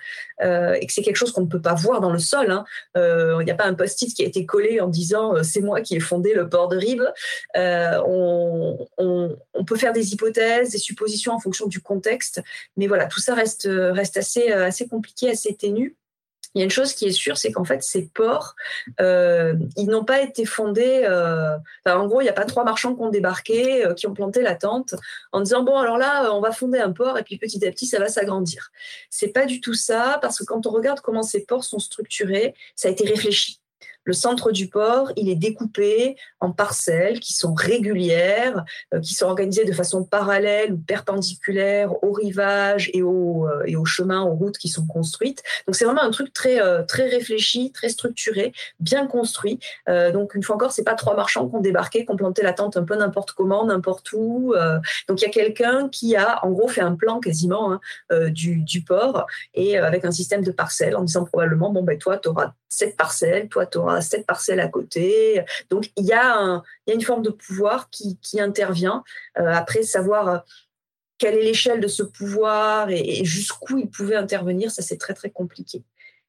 euh, 0.42 0.74
et 0.74 0.86
que 0.86 0.92
c'est 0.92 1.02
quelque 1.02 1.16
chose 1.16 1.32
qu'on 1.32 1.42
ne 1.42 1.48
peut 1.48 1.60
pas 1.60 1.74
voir 1.74 2.00
dans 2.00 2.12
le 2.12 2.18
sol, 2.18 2.50
hein, 2.50 2.64
euh, 2.96 3.38
il 3.40 3.44
n'y 3.44 3.50
a 3.50 3.54
pas 3.54 3.64
un 3.64 3.74
post-it 3.74 4.14
qui 4.14 4.22
a 4.22 4.26
été 4.26 4.46
collé 4.46 4.80
en 4.80 4.86
disant 4.86 5.34
euh, 5.34 5.42
c'est 5.42 5.60
moi 5.60 5.80
qui 5.80 5.96
ai 5.96 6.00
fondé 6.00 6.34
le 6.34 6.48
port 6.48 6.68
de 6.68 6.76
Rive, 6.76 7.12
on, 7.56 8.78
peut 9.66 9.76
faire 9.76 9.92
des 9.92 10.12
hypothèses, 10.12 10.70
des 10.70 10.78
suppositions 10.78 11.32
en 11.32 11.38
fonction 11.38 11.68
du 11.68 11.80
contexte, 11.80 12.42
mais 12.76 12.88
voilà, 12.88 13.06
tout 13.06 13.20
ça 13.20 13.34
reste, 13.34 13.68
reste 13.70 14.16
assez, 14.16 14.50
assez 14.50 14.88
compliqué, 14.88 15.30
assez 15.30 15.54
ténu. 15.54 15.96
Il 16.54 16.58
y 16.58 16.62
a 16.62 16.64
une 16.64 16.70
chose 16.70 16.94
qui 16.94 17.06
est 17.06 17.12
sûre, 17.12 17.38
c'est 17.38 17.52
qu'en 17.52 17.64
fait, 17.64 17.82
ces 17.82 18.08
ports, 18.08 18.56
euh, 19.00 19.54
ils 19.76 19.86
n'ont 19.86 20.04
pas 20.04 20.20
été 20.20 20.44
fondés. 20.44 21.02
Euh, 21.04 21.56
en 21.86 22.06
gros, 22.06 22.20
il 22.20 22.24
n'y 22.24 22.30
a 22.30 22.34
pas 22.34 22.44
trois 22.44 22.64
marchands 22.64 22.94
qui 22.94 23.02
ont 23.02 23.10
débarqué, 23.10 23.86
euh, 23.86 23.94
qui 23.94 24.08
ont 24.08 24.14
planté 24.14 24.42
la 24.42 24.56
tente, 24.56 24.94
en 25.32 25.40
disant 25.40 25.62
bon, 25.62 25.78
alors 25.78 25.96
là, 25.96 26.34
on 26.34 26.40
va 26.40 26.50
fonder 26.50 26.80
un 26.80 26.92
port 26.92 27.18
et 27.18 27.22
puis 27.22 27.38
petit 27.38 27.64
à 27.64 27.70
petit, 27.70 27.86
ça 27.86 28.00
va 28.00 28.08
s'agrandir. 28.08 28.70
C'est 29.10 29.28
pas 29.28 29.46
du 29.46 29.60
tout 29.60 29.74
ça, 29.74 30.18
parce 30.20 30.38
que 30.38 30.44
quand 30.44 30.66
on 30.66 30.70
regarde 30.70 31.00
comment 31.00 31.22
ces 31.22 31.44
ports 31.44 31.64
sont 31.64 31.78
structurés, 31.78 32.54
ça 32.74 32.88
a 32.88 32.90
été 32.90 33.06
réfléchi. 33.08 33.59
Le 34.10 34.14
centre 34.14 34.50
du 34.50 34.66
port, 34.66 35.12
il 35.14 35.28
est 35.28 35.36
découpé 35.36 36.16
en 36.40 36.50
parcelles 36.50 37.20
qui 37.20 37.32
sont 37.32 37.54
régulières, 37.54 38.64
euh, 38.92 38.98
qui 38.98 39.14
sont 39.14 39.26
organisées 39.26 39.64
de 39.64 39.72
façon 39.72 40.02
parallèle 40.02 40.72
ou 40.72 40.78
perpendiculaire 40.78 41.92
au 42.02 42.10
rivage 42.10 42.90
et 42.92 43.02
au, 43.02 43.46
euh, 43.46 43.62
et 43.66 43.76
au 43.76 43.84
chemin, 43.84 44.22
aux 44.22 44.34
routes 44.34 44.58
qui 44.58 44.66
sont 44.66 44.84
construites. 44.84 45.44
Donc 45.68 45.76
c'est 45.76 45.84
vraiment 45.84 46.02
un 46.02 46.10
truc 46.10 46.32
très, 46.32 46.60
euh, 46.60 46.82
très 46.82 47.06
réfléchi, 47.06 47.70
très 47.70 47.88
structuré, 47.88 48.52
bien 48.80 49.06
construit. 49.06 49.60
donc 49.86 50.34
une 50.34 50.42
fois 50.42 50.56
encore, 50.56 50.72
c'est 50.72 50.82
pas 50.82 50.94
trois 50.94 51.14
marchands 51.14 51.48
qui 51.48 51.54
ont 51.54 51.60
débarqué, 51.60 52.04
qui 52.04 52.10
ont 52.10 52.16
planté 52.16 52.42
la 52.42 52.52
tente 52.52 52.76
un 52.76 52.82
peu 52.82 52.96
n'importe 52.96 53.30
comment, 53.30 53.64
n'importe 53.64 54.12
où. 54.12 54.54
donc 55.08 55.20
il 55.20 55.24
y 55.24 55.28
a 55.28 55.30
quelqu'un 55.30 55.88
qui 55.88 56.16
a 56.16 56.44
en 56.44 56.50
gros 56.50 56.66
fait 56.66 56.80
un 56.80 56.96
plan 56.96 57.20
quasiment 57.20 57.72
hein, 57.72 57.80
du, 58.30 58.56
du, 58.56 58.82
port 58.82 59.26
et 59.54 59.78
avec 59.78 60.04
un 60.04 60.10
système 60.10 60.42
de 60.42 60.50
parcelles 60.50 60.96
en 60.96 61.02
disant 61.02 61.24
probablement 61.24 61.70
bon 61.70 61.82
ben 61.82 61.98
toi 61.98 62.18
tu 62.18 62.28
auras 62.28 62.54
cette 62.68 62.96
parcelle, 62.96 63.48
toi 63.48 63.66
tu 63.66 63.78
auras 63.78 63.99
cette 64.00 64.26
parcelle 64.26 64.60
à 64.60 64.68
côté. 64.68 65.42
Donc 65.70 65.90
il 65.96 66.04
y 66.04 66.12
a, 66.12 66.62
une 66.86 67.02
forme 67.02 67.22
de 67.22 67.30
pouvoir 67.30 67.90
qui, 67.90 68.18
intervient. 68.40 69.02
Euh, 69.38 69.52
après, 69.52 69.82
savoir 69.82 70.28
euh, 70.28 70.38
quelle 71.18 71.36
est 71.36 71.42
l'échelle 71.42 71.80
de 71.80 71.88
ce 71.88 72.02
pouvoir 72.02 72.90
et, 72.90 73.24
jusqu'où 73.24 73.78
il 73.78 73.88
pouvait 73.88 74.16
intervenir, 74.16 74.70
ça 74.70 74.82
c'est 74.82 74.96
très 74.96 75.14
très 75.14 75.30
compliqué. 75.30 75.82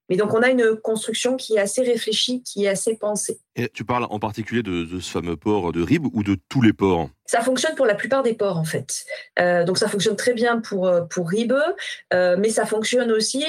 Mais 0.10 0.18
donc 0.18 0.34
on 0.34 0.42
a 0.42 0.50
une 0.50 0.76
construction 0.76 1.38
qui 1.38 1.56
est 1.56 1.60
assez 1.60 1.82
réfléchie, 1.82 2.44
qui 2.44 2.66
est 2.66 2.70
assez 2.70 2.98
pensée. 2.98 3.40
Tu 3.74 3.84
parles 3.84 4.08
en 4.10 4.20
particulier 4.20 4.64
de, 4.64 5.00
ce 5.00 5.12
fameux 5.12 5.36
port 5.36 5.74
de 5.74 5.82
Ribes 5.82 6.08
ou 6.14 6.24
de 6.24 6.38
tous 6.48 6.62
les 6.62 6.72
ports? 6.72 7.10
Ça 7.32 7.40
fonctionne 7.40 7.76
pour 7.76 7.86
la 7.86 7.96
plupart 7.96 8.24
des 8.24 8.34
ports 8.34 8.58
en 8.58 8.66
fait. 8.66 9.06
Euh, 9.40 9.64
donc 9.64 9.78
ça 9.78 9.88
fonctionne 9.88 10.18
très 10.18 10.34
bien 10.34 10.60
pour 10.60 10.88
euh, 10.88 11.02
pour 11.02 11.30
Ribe, 11.30 11.54
euh, 12.14 12.36
mais 12.38 12.50
ça 12.50 12.66
fonctionne 12.66 13.10
aussi 13.10 13.46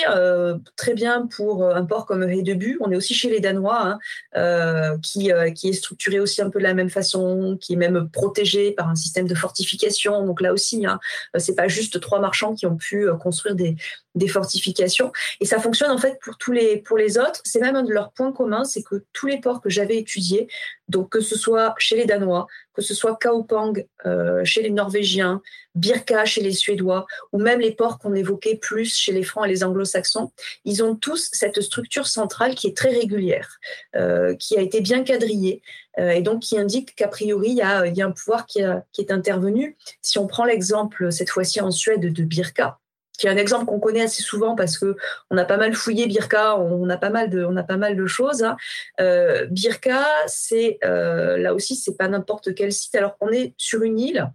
très 0.76 0.94
bien 0.94 1.26
pour 1.26 1.64
un 1.64 1.84
port 1.84 2.06
comme 2.06 2.22
Hedeby. 2.22 2.76
On 2.78 2.92
est 2.92 2.96
aussi 2.96 3.12
chez 3.12 3.28
les 3.28 3.40
Danois, 3.40 3.98
hein, 4.34 4.98
qui 5.02 5.32
qui 5.56 5.68
est 5.68 5.72
structuré 5.72 6.20
aussi 6.20 6.42
un 6.42 6.50
peu 6.50 6.60
de 6.60 6.64
la 6.64 6.74
même 6.74 6.90
façon, 6.90 7.58
qui 7.60 7.72
est 7.72 7.76
même 7.76 8.08
protégé 8.08 8.70
par 8.70 8.88
un 8.88 8.94
système 8.94 9.26
de 9.26 9.34
fortification. 9.34 10.24
Donc 10.26 10.40
là 10.40 10.52
aussi, 10.52 10.86
hein, 10.86 11.00
c'est 11.38 11.56
pas 11.56 11.66
juste 11.66 12.00
trois 12.00 12.20
marchands 12.20 12.54
qui 12.54 12.66
ont 12.66 12.76
pu 12.76 13.08
construire 13.20 13.56
des 13.56 13.76
des 14.14 14.28
fortifications. 14.28 15.10
Et 15.40 15.46
ça 15.46 15.58
fonctionne 15.58 15.90
en 15.90 15.98
fait 15.98 16.18
pour 16.22 16.36
tous 16.36 16.52
les 16.52 16.76
pour 16.76 16.98
les 16.98 17.18
autres. 17.18 17.40
C'est 17.44 17.60
même 17.60 17.76
un 17.76 17.82
de 17.82 17.92
leurs 17.92 18.12
points 18.12 18.32
communs, 18.32 18.64
c'est 18.64 18.82
que 18.82 19.04
tous 19.12 19.26
les 19.26 19.40
ports 19.40 19.60
que 19.60 19.70
j'avais 19.70 19.91
étudiés, 19.98 20.48
donc 20.88 21.11
que 21.11 21.20
ce 21.20 21.37
soit 21.37 21.74
chez 21.78 21.96
les 21.96 22.05
Danois, 22.05 22.46
que 22.74 22.83
ce 22.83 22.94
soit 22.94 23.16
Kaupang 23.16 23.72
euh, 24.07 24.44
chez 24.44 24.62
les 24.62 24.70
Norvégiens, 24.70 25.42
Birka 25.74 26.24
chez 26.24 26.42
les 26.42 26.52
Suédois, 26.52 27.07
ou 27.33 27.38
même 27.38 27.61
les 27.61 27.72
ports 27.72 27.98
qu'on 27.98 28.14
évoquait 28.14 28.57
plus 28.57 28.94
chez 28.94 29.12
les 29.12 29.22
Francs 29.22 29.46
et 29.46 29.48
les 29.48 29.64
Anglo-Saxons, 29.64 30.33
ils 30.64 30.83
ont 30.83 30.94
tous 30.94 31.28
cette 31.33 31.61
structure 31.61 32.07
centrale 32.07 32.55
qui 32.55 32.66
est 32.66 32.76
très 32.76 32.90
régulière, 32.90 33.59
euh, 33.96 34.35
qui 34.37 34.57
a 34.57 34.61
été 34.61 34.81
bien 34.81 35.05
quadrillée, 35.05 35.62
euh, 35.98 36.11
et 36.11 36.22
donc 36.22 36.40
qui 36.40 36.59
indique 36.59 36.94
qu'a 36.94 37.09
priori, 37.09 37.50
il 37.50 37.57
y, 37.57 37.62
a, 37.62 38.07
un 38.07 38.12
pouvoir 38.12 38.46
qui 38.46 38.61
est 38.61 39.11
intervenu. 39.11 39.76
Si 40.00 40.18
on 40.18 40.26
prend 40.26 40.44
l'exemple, 40.44 41.12
cette 41.12 41.31
fois-ci 41.31 41.61
en 41.61 41.70
Suède, 41.70 42.12
de 42.12 42.24
Birka, 42.24 42.78
qui 43.22 43.28
est 43.28 43.30
un 43.30 43.37
exemple 43.37 43.66
qu'on 43.66 43.78
connaît 43.78 44.02
assez 44.02 44.20
souvent 44.20 44.56
parce 44.56 44.76
que 44.78 44.96
on 45.30 45.38
a 45.38 45.44
pas 45.44 45.56
mal 45.56 45.74
fouillé 45.74 46.08
Birka, 46.08 46.58
on 46.58 46.88
a 46.88 46.96
pas 46.96 47.11
mal 47.11 47.30
de, 47.30 47.44
on 47.44 47.56
a 47.56 47.62
pas 47.62 47.76
mal 47.76 47.94
de 47.94 48.04
choses. 48.04 48.42
Hein. 48.42 48.56
Euh, 49.00 49.46
Birka, 49.46 50.04
c'est 50.26 50.80
euh, 50.85 51.38
là 51.38 51.54
aussi, 51.54 51.76
c'est 51.76 51.96
pas 51.96 52.08
n'importe 52.08 52.52
quel 52.56 52.72
site. 52.72 52.96
Alors 52.96 53.16
on 53.20 53.28
est 53.28 53.54
sur 53.58 53.82
une 53.82 54.00
île 54.00 54.28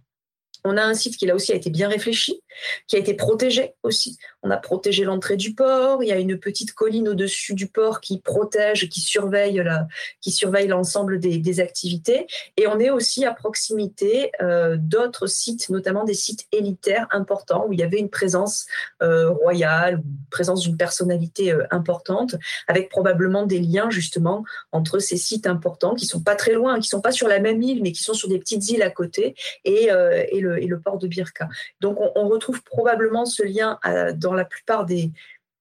on 0.64 0.76
a 0.76 0.82
un 0.82 0.94
site 0.94 1.16
qui 1.16 1.26
là 1.26 1.34
aussi 1.34 1.52
a 1.52 1.54
été 1.54 1.70
bien 1.70 1.88
réfléchi, 1.88 2.42
qui 2.88 2.96
a 2.96 2.98
été 2.98 3.14
protégé 3.14 3.74
aussi. 3.82 4.18
On 4.42 4.50
a 4.50 4.56
protégé 4.56 5.04
l'entrée 5.04 5.36
du 5.36 5.54
port. 5.54 6.02
Il 6.02 6.08
y 6.08 6.12
a 6.12 6.18
une 6.18 6.38
petite 6.38 6.72
colline 6.72 7.08
au-dessus 7.08 7.54
du 7.54 7.66
port 7.66 8.00
qui 8.00 8.20
protège, 8.20 8.88
qui 8.88 9.00
surveille 9.00 9.56
la, 9.64 9.88
qui 10.20 10.30
surveille 10.30 10.68
l'ensemble 10.68 11.18
des, 11.18 11.58
activités. 11.60 12.26
Et 12.56 12.66
on 12.66 12.78
est 12.78 12.90
aussi 12.90 13.24
à 13.24 13.32
proximité 13.32 14.30
euh, 14.42 14.76
d'autres 14.78 15.26
sites, 15.26 15.70
notamment 15.70 16.04
des 16.04 16.14
sites 16.14 16.46
élitaires 16.52 17.06
importants 17.10 17.64
où 17.66 17.72
il 17.72 17.80
y 17.80 17.82
avait 17.82 17.98
une 17.98 18.10
présence 18.10 18.66
euh, 19.02 19.30
royale, 19.30 19.94
une 20.04 20.28
présence 20.30 20.60
d'une 20.60 20.76
personnalité 20.76 21.52
euh, 21.52 21.64
importante, 21.70 22.36
avec 22.68 22.90
probablement 22.90 23.46
des 23.46 23.58
liens 23.58 23.90
justement 23.90 24.44
entre 24.72 24.98
ces 24.98 25.16
sites 25.16 25.46
importants 25.46 25.94
qui 25.94 26.06
sont 26.06 26.22
pas 26.22 26.36
très 26.36 26.52
loin, 26.52 26.78
qui 26.78 26.88
sont 26.88 27.00
pas 27.00 27.12
sur 27.12 27.28
la 27.28 27.40
même 27.40 27.62
île, 27.62 27.82
mais 27.82 27.92
qui 27.92 28.02
sont 28.02 28.14
sur 28.14 28.28
des 28.28 28.38
petites 28.38 28.68
îles 28.70 28.82
à 28.82 28.90
côté 28.90 29.34
et, 29.64 29.88
et 29.88 30.40
le 30.40 30.80
port 30.80 30.98
de 30.98 31.08
Birka. 31.08 31.48
Donc 31.80 31.98
on, 32.14 32.28
retrouve 32.28 32.62
probablement 32.62 33.24
ce 33.24 33.42
lien 33.42 33.78
dans 34.14 34.34
la 34.38 34.44
plupart 34.44 34.86
des, 34.86 35.10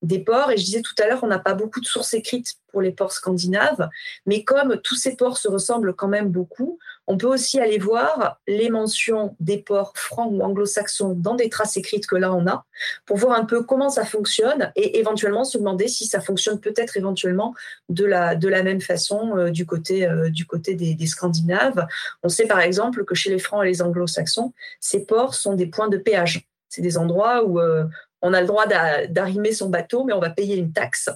des 0.01 0.19
ports. 0.19 0.51
Et 0.51 0.57
je 0.57 0.65
disais 0.65 0.81
tout 0.81 0.95
à 1.01 1.07
l'heure, 1.07 1.23
on 1.23 1.27
n'a 1.27 1.39
pas 1.39 1.53
beaucoup 1.53 1.81
de 1.81 1.85
sources 1.85 2.13
écrites 2.13 2.55
pour 2.71 2.81
les 2.81 2.91
ports 2.91 3.11
scandinaves, 3.11 3.89
mais 4.25 4.43
comme 4.43 4.79
tous 4.83 4.95
ces 4.95 5.15
ports 5.15 5.37
se 5.37 5.47
ressemblent 5.47 5.95
quand 5.95 6.07
même 6.07 6.29
beaucoup, 6.29 6.77
on 7.07 7.17
peut 7.17 7.27
aussi 7.27 7.59
aller 7.59 7.79
voir 7.79 8.39
les 8.47 8.69
mentions 8.69 9.35
des 9.39 9.57
ports 9.57 9.93
francs 9.95 10.29
ou 10.31 10.41
anglo-saxons 10.41 11.15
dans 11.15 11.35
des 11.35 11.49
traces 11.49 11.77
écrites 11.77 12.05
que 12.05 12.17
là 12.17 12.33
on 12.33 12.45
a, 12.45 12.65
pour 13.05 13.17
voir 13.17 13.39
un 13.39 13.45
peu 13.45 13.63
comment 13.63 13.89
ça 13.89 14.05
fonctionne 14.05 14.71
et 14.75 14.99
éventuellement 14.99 15.45
se 15.45 15.57
demander 15.57 15.87
si 15.87 16.05
ça 16.05 16.19
fonctionne 16.19 16.59
peut-être 16.59 16.97
éventuellement 16.97 17.55
de 17.89 18.05
la, 18.05 18.35
de 18.35 18.49
la 18.49 18.61
même 18.61 18.81
façon 18.81 19.37
euh, 19.37 19.49
du 19.49 19.65
côté, 19.65 20.05
euh, 20.05 20.29
du 20.29 20.45
côté 20.45 20.75
des, 20.75 21.07
Scandinaves. 21.07 21.87
On 22.21 22.29
sait 22.29 22.47
par 22.47 22.59
exemple 22.59 23.05
que 23.05 23.15
chez 23.15 23.29
les 23.29 23.39
francs 23.39 23.63
et 23.63 23.67
les 23.67 23.81
anglo-saxons, 23.81 24.53
ces 24.81 25.05
ports 25.05 25.35
sont 25.35 25.53
des 25.53 25.67
points 25.67 25.87
de 25.87 25.97
péage. 25.97 26.45
C'est 26.67 26.81
des 26.81 26.97
endroits 26.97 27.45
où, 27.45 27.61
euh, 27.61 27.85
on 28.21 28.34
a 28.34 28.41
le 28.41 28.47
droit 28.47 28.65
d'arrimer 28.67 29.51
son 29.51 29.69
bateau, 29.69 30.03
mais 30.03 30.13
on 30.13 30.19
va 30.19 30.30
payer 30.30 30.56
une 30.56 30.73
taxe 30.73 31.10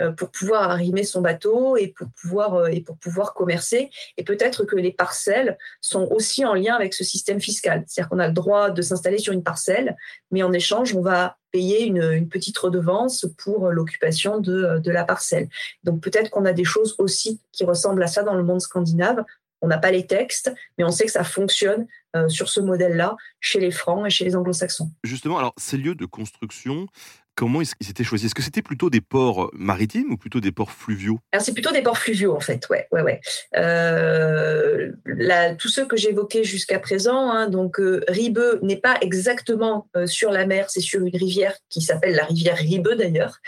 euh, 0.00 0.12
pour 0.12 0.30
pouvoir 0.30 0.70
arrimer 0.70 1.04
son 1.04 1.20
bateau 1.20 1.76
et 1.76 1.88
pour 1.88 2.08
pouvoir, 2.20 2.54
euh, 2.54 2.66
et 2.68 2.80
pour 2.80 2.96
pouvoir 2.96 3.34
commercer. 3.34 3.90
Et 4.16 4.24
peut-être 4.24 4.64
que 4.64 4.76
les 4.76 4.92
parcelles 4.92 5.58
sont 5.80 6.08
aussi 6.10 6.44
en 6.44 6.54
lien 6.54 6.74
avec 6.74 6.94
ce 6.94 7.04
système 7.04 7.40
fiscal. 7.40 7.84
C'est-à-dire 7.86 8.08
qu'on 8.08 8.18
a 8.18 8.28
le 8.28 8.34
droit 8.34 8.70
de 8.70 8.82
s'installer 8.82 9.18
sur 9.18 9.32
une 9.32 9.42
parcelle, 9.42 9.96
mais 10.30 10.42
en 10.42 10.52
échange, 10.52 10.94
on 10.94 11.02
va 11.02 11.36
payer 11.52 11.84
une, 11.84 12.28
petite 12.28 12.58
redevance 12.58 13.26
pour 13.38 13.68
l'occupation 13.68 14.38
de, 14.38 14.78
de 14.78 14.90
la 14.90 15.04
parcelle. 15.04 15.48
Donc 15.84 16.02
peut-être 16.02 16.30
qu'on 16.30 16.44
a 16.44 16.52
des 16.52 16.64
choses 16.64 16.94
aussi 16.98 17.40
qui 17.52 17.64
ressemblent 17.64 18.02
à 18.02 18.08
ça 18.08 18.22
dans 18.22 18.34
le 18.34 18.42
monde 18.42 18.60
scandinave. 18.60 19.24
On 19.62 19.68
n'a 19.68 19.78
pas 19.78 19.90
les 19.90 20.06
textes, 20.06 20.52
mais 20.78 20.84
on 20.84 20.90
sait 20.90 21.06
que 21.06 21.12
ça 21.12 21.24
fonctionne 21.24 21.86
euh, 22.16 22.28
sur 22.28 22.48
ce 22.48 22.60
modèle-là 22.60 23.16
chez 23.40 23.60
les 23.60 23.70
Francs 23.70 24.06
et 24.06 24.10
chez 24.10 24.24
les 24.24 24.36
Anglo-Saxons. 24.36 24.90
Justement, 25.02 25.38
alors 25.38 25.54
ces 25.58 25.76
lieux 25.76 25.94
de 25.94 26.06
construction, 26.06 26.86
comment 27.34 27.60
ils 27.60 27.66
s'étaient 27.66 28.04
choisis? 28.04 28.26
Est-ce 28.26 28.34
que 28.34 28.42
c'était 28.42 28.62
plutôt 28.62 28.90
des 28.90 29.00
ports 29.00 29.50
maritimes 29.54 30.12
ou 30.12 30.16
plutôt 30.16 30.40
des 30.40 30.52
ports 30.52 30.72
fluviaux? 30.72 31.18
C'est 31.38 31.52
plutôt 31.52 31.72
des 31.72 31.82
ports 31.82 31.98
fluviaux 31.98 32.34
en 32.34 32.40
fait, 32.40 32.68
ouais, 32.68 32.86
ouais, 32.92 33.02
ouais. 33.02 33.20
Euh, 33.56 34.92
tous 35.58 35.68
ceux 35.68 35.86
que 35.86 35.96
j'évoquais 35.96 36.44
jusqu'à 36.44 36.78
présent, 36.78 37.30
hein, 37.30 37.48
donc 37.48 37.80
euh, 37.80 38.04
Ribeux 38.08 38.60
n'est 38.62 38.80
pas 38.80 38.96
exactement 39.00 39.88
sur 40.06 40.30
la 40.30 40.46
mer, 40.46 40.70
c'est 40.70 40.80
sur 40.80 41.00
une 41.00 41.16
rivière 41.16 41.56
qui 41.68 41.80
s'appelle 41.80 42.14
la 42.14 42.24
rivière 42.24 42.56
Ribeux 42.56 42.96
d'ailleurs. 42.96 43.40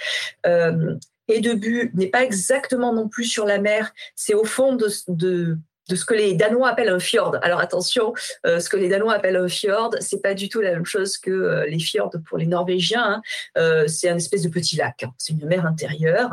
et 0.45 1.41
Debu 1.41 1.91
n'est 1.95 2.09
pas 2.09 2.25
exactement 2.25 2.93
non 2.93 3.09
plus 3.09 3.25
sur 3.25 3.45
la 3.47 3.59
mer, 3.59 3.93
c'est 4.15 4.35
au 4.35 4.45
fond 4.45 4.75
de 4.75 4.89
de 5.09 5.59
ce 5.97 6.05
que 6.05 6.15
les 6.15 6.35
Danois 6.35 6.71
appellent 6.71 6.89
un 6.89 6.99
fjord. 6.99 7.37
Alors 7.43 7.61
attention, 7.61 8.13
euh, 8.47 8.61
ce 8.61 8.69
que 8.69 8.77
les 8.77 8.89
Danois 8.89 9.15
appellent 9.15 9.37
un 9.37 9.49
fjord, 9.49 9.95
c'est 10.01 10.23
pas 10.23 10.35
du 10.35 10.49
tout 10.49 10.61
la 10.61 10.73
même 10.73 10.85
chose 10.85 11.19
que 11.19 11.31
euh, 11.31 11.67
les 11.67 11.79
fjords 11.79 12.13
pour 12.27 12.39
les 12.39 12.47
Norvégiens. 12.47 13.05
Hein. 13.05 13.23
Euh, 13.57 13.87
c'est 13.89 14.09
un 14.09 14.17
espèce 14.17 14.43
de 14.43 14.49
petit 14.49 14.77
lac. 14.77 15.03
Hein. 15.05 15.13
C'est 15.19 15.33
une 15.33 15.47
mer 15.47 15.67
intérieure, 15.67 16.31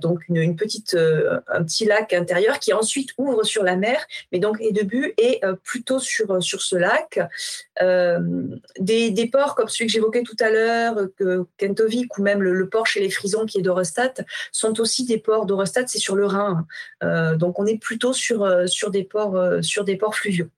donc 0.00 0.20
une, 0.28 0.56
petite, 0.56 0.94
un 0.94 1.64
petit 1.64 1.84
lac 1.84 2.12
intérieur 2.12 2.58
qui 2.58 2.72
ensuite 2.72 3.10
ouvre 3.18 3.44
sur 3.44 3.62
la 3.62 3.76
mer. 3.76 4.04
Mais 4.32 4.38
donc 4.38 4.58
est 4.60 5.40
plutôt 5.62 5.98
sur 5.98 6.42
sur 6.42 6.62
ce 6.62 6.76
lac. 6.76 7.20
Des, 8.78 9.10
des, 9.10 9.26
ports 9.28 9.54
comme 9.54 9.68
celui 9.68 9.86
que 9.86 9.92
j'évoquais 9.92 10.22
tout 10.22 10.36
à 10.40 10.50
l'heure, 10.50 10.96
Kentovik 11.58 12.16
ou 12.18 12.22
même 12.22 12.42
le, 12.42 12.68
port 12.68 12.86
chez 12.86 13.00
les 13.00 13.10
Frisons 13.10 13.46
qui 13.46 13.58
est 13.58 13.62
d'Orostat, 13.62 14.14
sont 14.52 14.80
aussi 14.80 15.04
des 15.04 15.18
ports 15.18 15.46
d'Orostat. 15.46 15.86
C'est 15.86 15.98
sur 15.98 16.16
le 16.16 16.26
Rhin. 16.26 16.66
donc 17.36 17.58
on 17.58 17.66
est 17.66 17.78
plutôt 17.78 18.12
sur 18.12 18.65
sur 18.66 18.90
des 18.90 19.04
ports, 19.04 19.36
euh, 19.36 19.62
sur 19.62 19.84
des 19.84 19.96
ports 19.96 20.14
fluviaux 20.14 20.48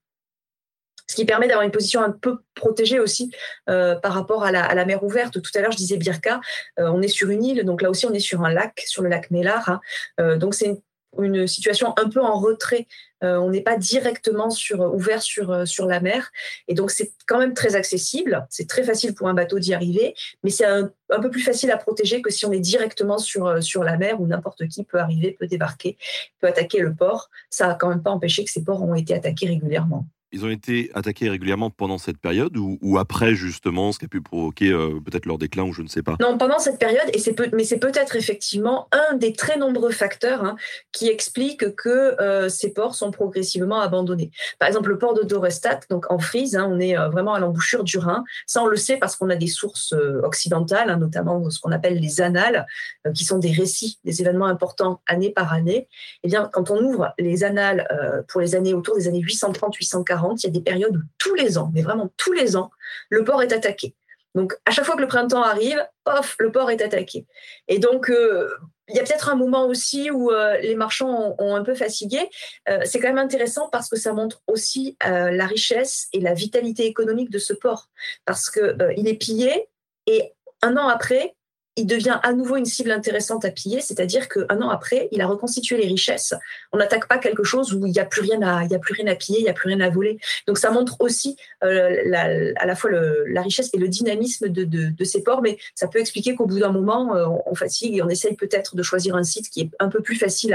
ce 1.07 1.15
qui 1.15 1.25
permet 1.25 1.47
d'avoir 1.47 1.65
une 1.65 1.71
position 1.71 2.03
un 2.03 2.11
peu 2.11 2.37
protégée 2.53 2.99
aussi 2.99 3.31
euh, 3.67 3.95
par 3.95 4.13
rapport 4.13 4.43
à 4.43 4.51
la, 4.51 4.85
mer 4.85 5.03
ouverte. 5.03 5.41
Tout 5.41 5.51
à 5.55 5.61
l'heure, 5.61 5.71
je 5.71 5.77
disais 5.77 5.97
Birka, 5.97 6.39
euh, 6.77 6.87
on 6.93 7.01
est 7.01 7.07
sur 7.07 7.31
une 7.31 7.43
île, 7.43 7.65
donc 7.65 7.81
là 7.81 7.89
aussi, 7.89 8.05
on 8.05 8.13
est 8.13 8.19
sur 8.19 8.43
un 8.43 8.53
lac, 8.53 8.83
sur 8.85 9.01
le 9.01 9.09
lac 9.09 9.31
Mélar. 9.31 9.81
Hein. 10.19 10.37
donc 10.37 10.53
c'est 10.53 10.83
une 11.17 11.47
situation 11.47 11.93
un 11.97 12.09
peu 12.09 12.21
en 12.21 12.39
retrait. 12.39 12.87
Euh, 13.23 13.37
on 13.37 13.49
n'est 13.49 13.61
pas 13.61 13.77
directement 13.77 14.49
sur, 14.49 14.79
ouvert 14.93 15.21
sur, 15.21 15.51
euh, 15.51 15.65
sur 15.65 15.85
la 15.85 15.99
mer. 15.99 16.31
Et 16.67 16.73
donc, 16.73 16.91
c'est 16.91 17.11
quand 17.27 17.39
même 17.39 17.53
très 17.53 17.75
accessible. 17.75 18.45
C'est 18.49 18.67
très 18.67 18.83
facile 18.83 19.13
pour 19.13 19.27
un 19.27 19.33
bateau 19.33 19.59
d'y 19.59 19.73
arriver, 19.73 20.15
mais 20.43 20.49
c'est 20.49 20.65
un, 20.65 20.91
peu 21.21 21.29
plus 21.29 21.41
facile 21.41 21.71
à 21.71 21.77
protéger 21.77 22.21
que 22.21 22.29
si 22.29 22.45
on 22.45 22.51
est 22.51 22.59
directement 22.59 23.17
sur, 23.17 23.47
euh, 23.47 23.61
sur 23.61 23.83
la 23.83 23.97
mer 23.97 24.21
où 24.21 24.27
n'importe 24.27 24.67
qui 24.67 24.83
peut 24.83 24.99
arriver, 24.99 25.35
peut 25.37 25.47
débarquer, 25.47 25.97
peut 26.39 26.47
attaquer 26.47 26.79
le 26.79 26.93
port. 26.93 27.29
Ça 27.49 27.67
n'a 27.67 27.75
quand 27.75 27.89
même 27.89 28.03
pas 28.03 28.11
empêché 28.11 28.43
que 28.45 28.51
ces 28.51 28.63
ports 28.63 28.83
ont 28.83 28.95
été 28.95 29.13
attaqués 29.13 29.47
régulièrement. 29.47 30.05
Ils 30.31 30.45
ont 30.45 30.49
été 30.49 30.91
attaqués 30.93 31.27
régulièrement 31.27 31.71
pendant 31.71 31.97
cette 31.97 32.19
période 32.19 32.55
ou, 32.55 32.97
après 32.99 33.33
justement, 33.33 33.91
ce 33.91 33.97
qui 33.97 34.05
a 34.05 34.07
pu 34.07 34.21
provoquer 34.21 34.69
euh, 34.69 34.99
peut-être 35.03 35.25
leur 35.25 35.39
déclin 35.39 35.63
ou 35.63 35.73
je 35.73 35.81
ne 35.81 35.87
sais 35.87 36.03
pas? 36.03 36.17
Non, 36.19 36.37
pendant 36.37 36.59
cette 36.59 36.77
période, 36.77 37.09
et 37.13 37.19
c'est 37.19 37.35
mais 37.53 37.63
c'est 37.63 37.79
peut-être 37.79 38.15
effectivement 38.15 38.87
un 38.91 39.15
des 39.15 39.33
très 39.33 39.57
nombreux 39.57 39.91
facteurs 39.91 40.43
hein, 40.43 40.55
qui 40.91 41.07
expliquent 41.07 41.75
que 41.75 42.21
euh, 42.21 42.47
ces 42.47 42.73
ports 42.73 42.93
sont 42.93 43.09
progressivement 43.09 43.79
abandonnés. 43.79 44.29
Par 44.59 44.67
exemple, 44.67 44.89
le 44.89 44.99
port 44.99 45.15
de 45.15 45.23
Dorestadt, 45.23 45.89
donc 45.89 46.11
en 46.11 46.19
Frise, 46.19 46.55
hein, 46.55 46.67
on 46.69 46.79
est 46.79 46.97
euh, 46.97 47.09
vraiment 47.09 47.33
à 47.33 47.39
l'embouchure 47.39 47.83
du 47.83 47.97
Rhin. 47.97 48.23
Ça, 48.45 48.61
on 48.61 48.67
le 48.67 48.77
sait 48.77 48.97
parce 48.97 49.15
qu'on 49.15 49.29
a 49.29 49.35
des 49.35 49.47
sources 49.47 49.93
occidentales, 50.23 50.91
hein, 50.91 50.97
notamment 50.97 51.49
ce 51.49 51.59
qu'on 51.59 51.71
appelle 51.71 51.99
les 51.99 52.21
annales, 52.21 52.67
qui 53.15 53.25
sont 53.25 53.39
des 53.39 53.51
récits 53.51 53.99
des 54.03 54.21
événements 54.21 54.45
importants 54.45 55.01
année 55.07 55.31
par 55.31 55.53
année. 55.53 55.87
Eh 56.23 56.27
bien, 56.27 56.49
quand 56.51 56.69
on 56.69 56.83
ouvre 56.83 57.13
les 57.17 57.43
annales 57.43 57.87
pour 58.27 58.41
les 58.41 58.55
années 58.55 58.73
autour 58.73 58.95
des 58.95 59.07
années 59.07 59.21
830-840, 59.21 60.18
il 60.37 60.47
y 60.47 60.47
a 60.47 60.51
des 60.51 60.61
périodes 60.61 60.95
où 60.95 61.01
tous 61.17 61.35
les 61.35 61.57
ans, 61.57 61.71
mais 61.73 61.81
vraiment 61.81 62.09
tous 62.17 62.33
les 62.33 62.55
ans, 62.55 62.71
le 63.09 63.23
port 63.23 63.41
est 63.41 63.53
attaqué. 63.53 63.95
Donc, 64.35 64.53
à 64.65 64.71
chaque 64.71 64.85
fois 64.85 64.95
que 64.95 65.01
le 65.01 65.07
printemps 65.07 65.41
arrive, 65.41 65.83
off, 66.05 66.35
le 66.39 66.51
port 66.51 66.69
est 66.69 66.81
attaqué. 66.81 67.25
Et 67.67 67.79
donc, 67.79 68.09
euh, 68.09 68.49
il 68.87 68.95
y 68.95 68.99
a 68.99 69.03
peut-être 69.03 69.29
un 69.29 69.35
moment 69.35 69.65
aussi 69.65 70.11
où 70.11 70.31
euh, 70.31 70.57
les 70.59 70.75
marchands 70.75 71.35
ont, 71.39 71.55
un 71.55 71.63
peu 71.63 71.73
fatigué. 71.73 72.29
Euh, 72.69 72.79
c'est 72.85 72.99
quand 72.99 73.07
même 73.07 73.17
intéressant 73.17 73.69
parce 73.69 73.89
que 73.89 73.97
ça 73.97 74.13
montre 74.13 74.41
aussi 74.47 74.97
la 75.01 75.45
richesse 75.45 76.07
et 76.13 76.19
la 76.19 76.33
vitalité 76.33 76.85
économique 76.85 77.31
de 77.31 77.39
ce 77.39 77.53
port. 77.53 77.89
Parce 78.25 78.49
qu'il 78.49 79.07
est 79.07 79.19
pillé 79.19 79.67
et 80.05 80.33
un 80.61 80.77
an 80.77 80.87
après, 80.87 81.35
il 81.75 81.85
devient 81.87 82.19
à 82.23 82.33
nouveau 82.33 82.57
une 82.57 82.65
cible 82.65 82.91
intéressante 82.91 83.45
à 83.45 83.51
piller, 83.51 83.81
c'est-à-dire 83.81 84.27
qu'un 84.27 84.61
an 84.61 84.69
après, 84.69 85.07
il 85.11 85.21
a 85.21 85.27
reconstitué 85.27 85.77
les 85.77 85.87
richesses. 85.87 86.33
On 86.73 86.77
n'attaque 86.77 87.07
pas 87.07 87.17
quelque 87.17 87.43
chose 87.43 87.73
où 87.73 87.85
il 87.85 87.91
n'y 87.91 87.99
a 87.99 88.05
plus 88.05 88.21
rien 88.21 88.41
à, 88.41 88.61
a 88.61 88.79
plus 88.79 88.93
rien 88.93 89.07
à 89.07 89.15
piller, 89.15 89.39
il 89.39 89.43
n'y 89.43 89.49
a 89.49 89.53
plus 89.53 89.69
rien 89.69 89.79
à 89.79 89.89
voler. 89.89 90.19
Donc 90.47 90.57
ça 90.57 90.71
montre 90.71 90.97
aussi 90.99 91.37
euh, 91.63 92.13
à 92.57 92.65
la 92.65 92.75
fois 92.75 92.91
la 92.91 93.41
richesse 93.41 93.69
et 93.73 93.77
le 93.77 93.87
dynamisme 93.87 94.49
de, 94.49 95.03
ces 95.05 95.23
ports, 95.23 95.41
mais 95.41 95.57
ça 95.73 95.87
peut 95.87 95.99
expliquer 95.99 96.35
qu'au 96.35 96.45
bout 96.45 96.59
d'un 96.59 96.71
moment, 96.71 97.15
euh, 97.15 97.25
on, 97.45 97.55
fatigue 97.55 97.97
et 97.97 98.01
on 98.03 98.09
essaye 98.09 98.35
peut-être 98.35 98.75
de 98.75 98.83
choisir 98.83 99.15
un 99.15 99.23
site 99.23 99.49
qui 99.49 99.61
est 99.61 99.69
un 99.79 99.89
peu 99.89 100.01
plus 100.01 100.15
facile 100.15 100.53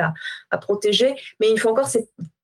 à, 0.50 0.58
protéger. 0.58 1.14
Mais 1.40 1.50
il 1.50 1.58
faut 1.58 1.68
encore, 1.68 1.88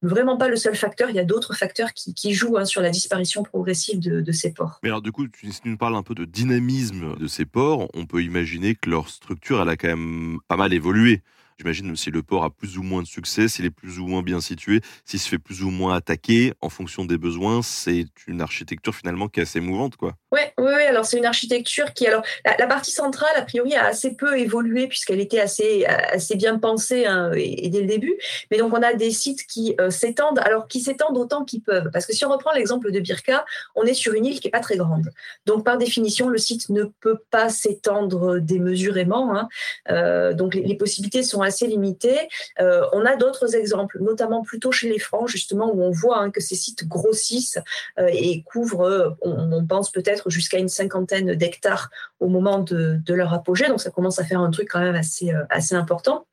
vraiment 0.02 0.36
pas 0.36 0.48
le 0.48 0.56
seul 0.56 0.74
facteur. 0.74 1.10
Il 1.10 1.16
y 1.16 1.20
a 1.20 1.24
d'autres 1.24 1.54
facteurs 1.54 1.92
qui, 1.92 2.32
jouent 2.32 2.58
hein, 2.58 2.64
sur 2.64 2.80
la 2.80 2.90
disparition 2.90 3.42
progressive 3.42 4.00
de, 4.00 4.32
ces 4.32 4.52
ports. 4.52 4.78
Mais 4.82 4.88
alors 4.88 5.02
du 5.02 5.12
coup, 5.12 5.26
si 5.42 5.60
tu 5.60 5.68
nous 5.68 5.76
parles 5.76 5.96
un 5.96 6.02
peu 6.02 6.14
de 6.14 6.24
dynamisme 6.24 7.16
de 7.16 7.26
ces 7.26 7.44
ports, 7.44 7.88
on 7.94 8.06
peut 8.06 8.22
imaginer 8.22 8.74
que 8.74 8.88
leur 8.88 9.08
structure, 9.08 9.60
elle 9.60 9.68
a 9.68 9.76
quand 9.76 9.88
même 9.88 10.38
pas 10.48 10.56
mal 10.56 10.72
évolué. 10.72 11.22
J'imagine 11.58 11.94
si 11.94 12.10
le 12.10 12.22
port 12.22 12.44
a 12.44 12.50
plus 12.50 12.78
ou 12.78 12.82
moins 12.82 13.02
de 13.02 13.06
succès, 13.06 13.48
s'il 13.48 13.66
est 13.66 13.70
plus 13.70 13.98
ou 13.98 14.06
moins 14.06 14.22
bien 14.22 14.40
situé, 14.40 14.80
s'il 15.04 15.20
se 15.20 15.28
fait 15.28 15.38
plus 15.38 15.62
ou 15.62 15.68
moins 15.68 15.94
attaquer 15.94 16.54
en 16.62 16.70
fonction 16.70 17.04
des 17.04 17.18
besoins, 17.18 17.60
c'est 17.60 18.06
une 18.26 18.40
architecture 18.40 18.94
finalement 18.94 19.28
qui 19.28 19.40
est 19.40 19.42
assez 19.42 19.60
mouvante, 19.60 19.96
quoi. 19.96 20.16
Oui, 20.32 20.40
oui, 20.58 20.72
alors 20.88 21.04
c'est 21.04 21.18
une 21.18 21.26
architecture 21.26 21.92
qui, 21.92 22.06
alors 22.06 22.22
la, 22.44 22.66
partie 22.68 22.92
centrale, 22.92 23.32
a 23.34 23.42
priori, 23.42 23.74
a 23.74 23.86
assez 23.86 24.14
peu 24.14 24.38
évolué 24.38 24.86
puisqu'elle 24.86 25.18
était 25.18 25.40
assez, 25.40 25.84
assez 25.86 26.36
bien 26.36 26.56
pensée 26.56 27.04
hein, 27.04 27.32
et, 27.34 27.68
dès 27.68 27.80
le 27.80 27.86
début. 27.86 28.14
Mais 28.50 28.58
donc 28.58 28.72
on 28.72 28.80
a 28.80 28.94
des 28.94 29.10
sites 29.10 29.44
qui 29.48 29.74
euh, 29.80 29.90
s'étendent, 29.90 30.38
alors 30.38 30.68
qui 30.68 30.80
s'étendent 30.80 31.18
autant 31.18 31.44
qu'ils 31.44 31.62
peuvent. 31.62 31.90
Parce 31.92 32.06
que 32.06 32.12
si 32.12 32.24
on 32.24 32.30
reprend 32.30 32.52
l'exemple 32.52 32.92
de 32.92 33.00
Birka, 33.00 33.44
on 33.74 33.82
est 33.82 33.94
sur 33.94 34.14
une 34.14 34.24
île 34.24 34.38
qui 34.38 34.46
est 34.46 34.52
pas 34.52 34.60
très 34.60 34.76
grande. 34.76 35.10
Donc 35.46 35.64
par 35.64 35.78
définition, 35.78 36.28
le 36.28 36.38
site 36.38 36.68
ne 36.68 36.84
peut 36.84 37.18
pas 37.32 37.48
s'étendre 37.48 38.38
démesurément. 38.38 39.34
Hein. 39.36 39.48
Euh, 39.90 40.32
donc 40.32 40.54
les, 40.54 40.76
possibilités 40.76 41.24
sont 41.24 41.42
assez 41.42 41.66
limitées. 41.66 42.28
Euh, 42.60 42.82
on 42.92 43.04
a 43.04 43.16
d'autres 43.16 43.56
exemples, 43.56 43.98
notamment 44.00 44.42
plutôt 44.42 44.70
chez 44.70 44.88
les 44.88 45.00
Francs, 45.00 45.28
justement, 45.28 45.74
où 45.74 45.82
on 45.82 45.90
voit 45.90 46.20
hein, 46.20 46.30
que 46.30 46.40
ces 46.40 46.54
sites 46.54 46.86
grossissent 46.86 47.58
et 47.98 48.42
couvrent, 48.44 49.16
on 49.22 49.66
pense 49.66 49.90
peut-être 49.90 50.19
jusqu'à 50.26 50.58
une 50.58 50.68
cinquantaine 50.68 51.34
d'hectares 51.34 51.90
au 52.20 52.28
moment 52.28 52.58
de, 52.58 53.00
leur 53.08 53.32
apogée. 53.32 53.68
Donc 53.68 53.80
ça 53.80 53.90
commence 53.90 54.18
à 54.18 54.24
faire 54.24 54.40
un 54.40 54.50
truc 54.50 54.68
quand 54.70 54.80
même 54.80 54.94
assez, 54.94 55.32
euh, 55.32 55.76
important. 55.76 56.26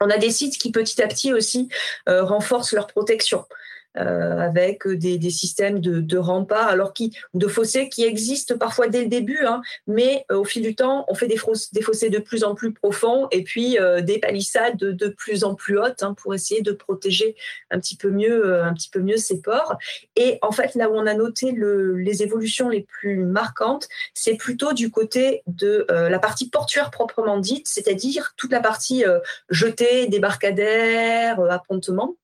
On 0.00 0.10
a 0.10 0.18
des 0.18 0.30
sites 0.30 0.58
qui 0.58 0.70
petit 0.70 1.02
à 1.02 1.08
petit 1.08 1.32
aussi 1.32 1.68
euh, 2.08 2.24
renforcent 2.24 2.72
leur 2.72 2.86
protection. 2.86 3.44
Euh, 3.98 4.38
avec 4.38 4.86
des, 4.86 5.30
systèmes 5.30 5.80
de, 5.80 6.18
remparts, 6.18 6.68
alors 6.68 6.92
qui, 6.92 7.12
de 7.34 7.46
fossés 7.48 7.88
qui 7.88 8.04
existent 8.04 8.56
parfois 8.56 8.88
dès 8.88 9.02
le 9.02 9.08
début, 9.08 9.44
hein, 9.44 9.60
mais 9.86 10.24
euh, 10.30 10.36
au 10.36 10.44
fil 10.44 10.62
du 10.62 10.74
temps, 10.74 11.04
on 11.08 11.14
fait 11.14 11.26
des, 11.26 11.38
des, 11.72 11.82
fossés 11.82 12.08
de 12.08 12.18
plus 12.18 12.44
en 12.44 12.54
plus 12.54 12.72
profonds 12.72 13.28
et 13.30 13.42
puis 13.42 13.78
euh, 13.78 14.00
des 14.00 14.18
palissades 14.18 14.76
de, 14.76 15.08
plus 15.08 15.42
en 15.42 15.54
plus 15.54 15.78
hautes 15.78 16.02
hein, 16.02 16.14
pour 16.14 16.34
essayer 16.34 16.62
de 16.62 16.72
protéger 16.72 17.34
un 17.70 17.80
petit 17.80 17.96
peu 17.96 18.10
mieux, 18.10 18.62
un 18.62 18.72
petit 18.72 18.88
peu 18.88 19.00
mieux 19.00 19.16
ces 19.16 19.40
ports. 19.40 19.76
Et 20.16 20.38
en 20.42 20.52
fait, 20.52 20.74
là 20.74 20.88
où 20.90 20.94
on 20.94 21.06
a 21.06 21.14
noté 21.14 21.52
les 21.52 22.22
évolutions 22.22 22.68
les 22.68 22.82
plus 22.82 23.24
marquantes, 23.24 23.88
c'est 24.14 24.36
plutôt 24.36 24.72
du 24.72 24.90
côté 24.90 25.42
de 25.46 25.86
la 25.88 26.18
partie 26.18 26.48
portuaire 26.48 26.90
proprement 26.90 27.38
dite, 27.38 27.66
c'est-à-dire 27.66 28.34
toute 28.36 28.52
la 28.52 28.60
partie 28.60 29.04
jetée, 29.50 30.06
débarcadère, 30.06 31.40
appontement 31.50 32.16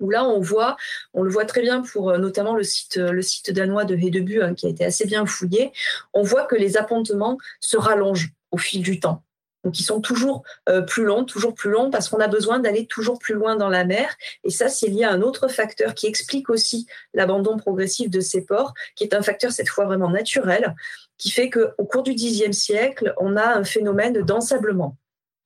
où 0.00 0.10
là 0.10 0.24
on 0.24 0.40
voit, 0.40 0.76
on 1.14 1.22
le 1.22 1.30
voit 1.30 1.44
très 1.44 1.62
bien 1.62 1.82
pour 1.82 2.10
euh, 2.10 2.18
notamment 2.18 2.54
le 2.54 2.62
site, 2.62 2.96
le 2.96 3.22
site 3.22 3.50
danois 3.50 3.84
de 3.84 3.96
Hedebu 3.96 4.42
hein, 4.42 4.54
qui 4.54 4.66
a 4.66 4.68
été 4.68 4.84
assez 4.84 5.06
bien 5.06 5.26
fouillé, 5.26 5.72
on 6.12 6.22
voit 6.22 6.44
que 6.44 6.56
les 6.56 6.76
appontements 6.76 7.38
se 7.60 7.76
rallongent 7.76 8.32
au 8.50 8.58
fil 8.58 8.82
du 8.82 9.00
temps. 9.00 9.22
Donc 9.64 9.80
ils 9.80 9.84
sont 9.84 10.00
toujours 10.00 10.44
plus 10.86 11.02
longs, 11.02 11.24
toujours 11.24 11.52
plus 11.52 11.70
longs, 11.70 11.90
parce 11.90 12.08
qu'on 12.08 12.20
a 12.20 12.28
besoin 12.28 12.60
d'aller 12.60 12.86
toujours 12.86 13.18
plus 13.18 13.34
loin 13.34 13.56
dans 13.56 13.68
la 13.68 13.84
mer. 13.84 14.14
Et 14.44 14.50
ça, 14.50 14.68
c'est 14.68 14.86
lié 14.86 15.02
à 15.02 15.10
un 15.10 15.22
autre 15.22 15.48
facteur 15.48 15.92
qui 15.94 16.06
explique 16.06 16.50
aussi 16.50 16.86
l'abandon 17.14 17.56
progressif 17.56 18.08
de 18.08 18.20
ces 18.20 18.46
ports, 18.46 18.74
qui 18.94 19.02
est 19.02 19.12
un 19.12 19.22
facteur 19.22 19.50
cette 19.50 19.68
fois 19.68 19.84
vraiment 19.84 20.08
naturel, 20.08 20.76
qui 21.18 21.30
fait 21.30 21.50
qu'au 21.50 21.84
cours 21.84 22.04
du 22.04 22.14
Xe 22.14 22.52
siècle, 22.52 23.12
on 23.18 23.36
a 23.36 23.56
un 23.56 23.64
phénomène 23.64 24.22
d'ensablement. 24.22 24.96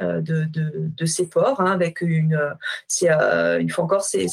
Euh, 0.03 0.21
de, 0.23 1.07
ces 1.07 1.29
ports, 1.29 1.61
hein, 1.61 1.73
avec 1.73 2.01
une, 2.01 2.39
c'est 2.87 3.11
euh, 3.11 3.59
une 3.59 3.71
fois 3.71 3.85
encore, 3.85 4.03
c'est 4.03 4.27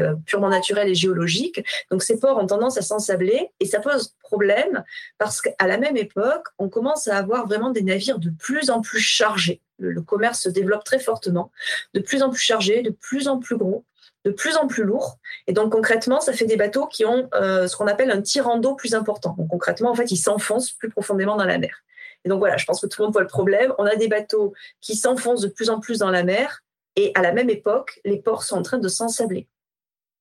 euh, 0.00 0.14
purement 0.26 0.48
naturel 0.48 0.88
et 0.88 0.94
géologique. 0.94 1.64
Donc 1.90 2.02
ces 2.02 2.18
ports 2.18 2.38
ont 2.38 2.46
tendance 2.46 2.78
à 2.78 2.82
s'ensabler 2.82 3.50
et 3.60 3.66
ça 3.66 3.80
pose 3.80 4.14
problème 4.22 4.84
parce 5.18 5.40
qu'à 5.40 5.66
la 5.66 5.76
même 5.76 5.96
époque, 5.96 6.46
on 6.58 6.68
commence 6.68 7.08
à 7.08 7.16
avoir 7.16 7.46
vraiment 7.46 7.70
des 7.70 7.82
navires 7.82 8.18
de 8.18 8.30
plus 8.30 8.70
en 8.70 8.80
plus 8.80 9.00
chargés. 9.00 9.60
Le, 9.78 10.00
commerce 10.02 10.40
se 10.40 10.48
développe 10.48 10.84
très 10.84 11.00
fortement, 11.00 11.50
de 11.94 12.00
plus 12.00 12.22
en 12.22 12.30
plus 12.30 12.40
chargés, 12.40 12.82
de 12.82 12.90
plus 12.90 13.28
en 13.28 13.38
plus 13.38 13.56
gros 13.56 13.84
de 14.24 14.30
plus 14.30 14.56
en 14.56 14.66
plus 14.66 14.84
lourds. 14.84 15.18
Et 15.46 15.52
donc 15.52 15.72
concrètement, 15.72 16.18
ça 16.18 16.32
fait 16.32 16.46
des 16.46 16.56
bateaux 16.56 16.86
qui 16.86 17.04
ont 17.04 17.28
ce 17.34 17.76
qu'on 17.76 17.86
appelle 17.86 18.10
un 18.10 18.22
tirant 18.22 18.56
d'eau 18.56 18.74
plus 18.74 18.94
important. 18.94 19.34
Donc 19.36 19.48
concrètement, 19.48 19.90
en 19.90 19.94
fait, 19.94 20.10
ils 20.10 20.16
s'enfoncent 20.16 20.72
plus 20.72 20.88
profondément 20.88 21.36
dans 21.36 21.44
la 21.44 21.58
mer. 21.58 21.84
Et 22.24 22.28
donc 22.28 22.38
voilà, 22.38 22.56
je 22.56 22.64
pense 22.64 22.80
que 22.80 22.86
tout 22.86 23.02
le 23.02 23.06
monde 23.06 23.12
voit 23.12 23.22
le 23.22 23.28
problème. 23.28 23.72
On 23.78 23.84
a 23.84 23.96
des 23.96 24.08
bateaux 24.08 24.52
qui 24.80 24.96
s'enfoncent 24.96 25.42
de 25.42 25.48
plus 25.48 25.70
en 25.70 25.80
plus 25.80 25.98
dans 25.98 26.10
la 26.10 26.24
mer 26.24 26.62
et 26.96 27.12
à 27.14 27.22
la 27.22 27.32
même 27.32 27.50
époque, 27.50 28.00
les 28.04 28.18
ports 28.18 28.44
sont 28.44 28.56
en 28.56 28.62
train 28.62 28.78
de 28.78 28.88
s'ensabler. 28.88 29.48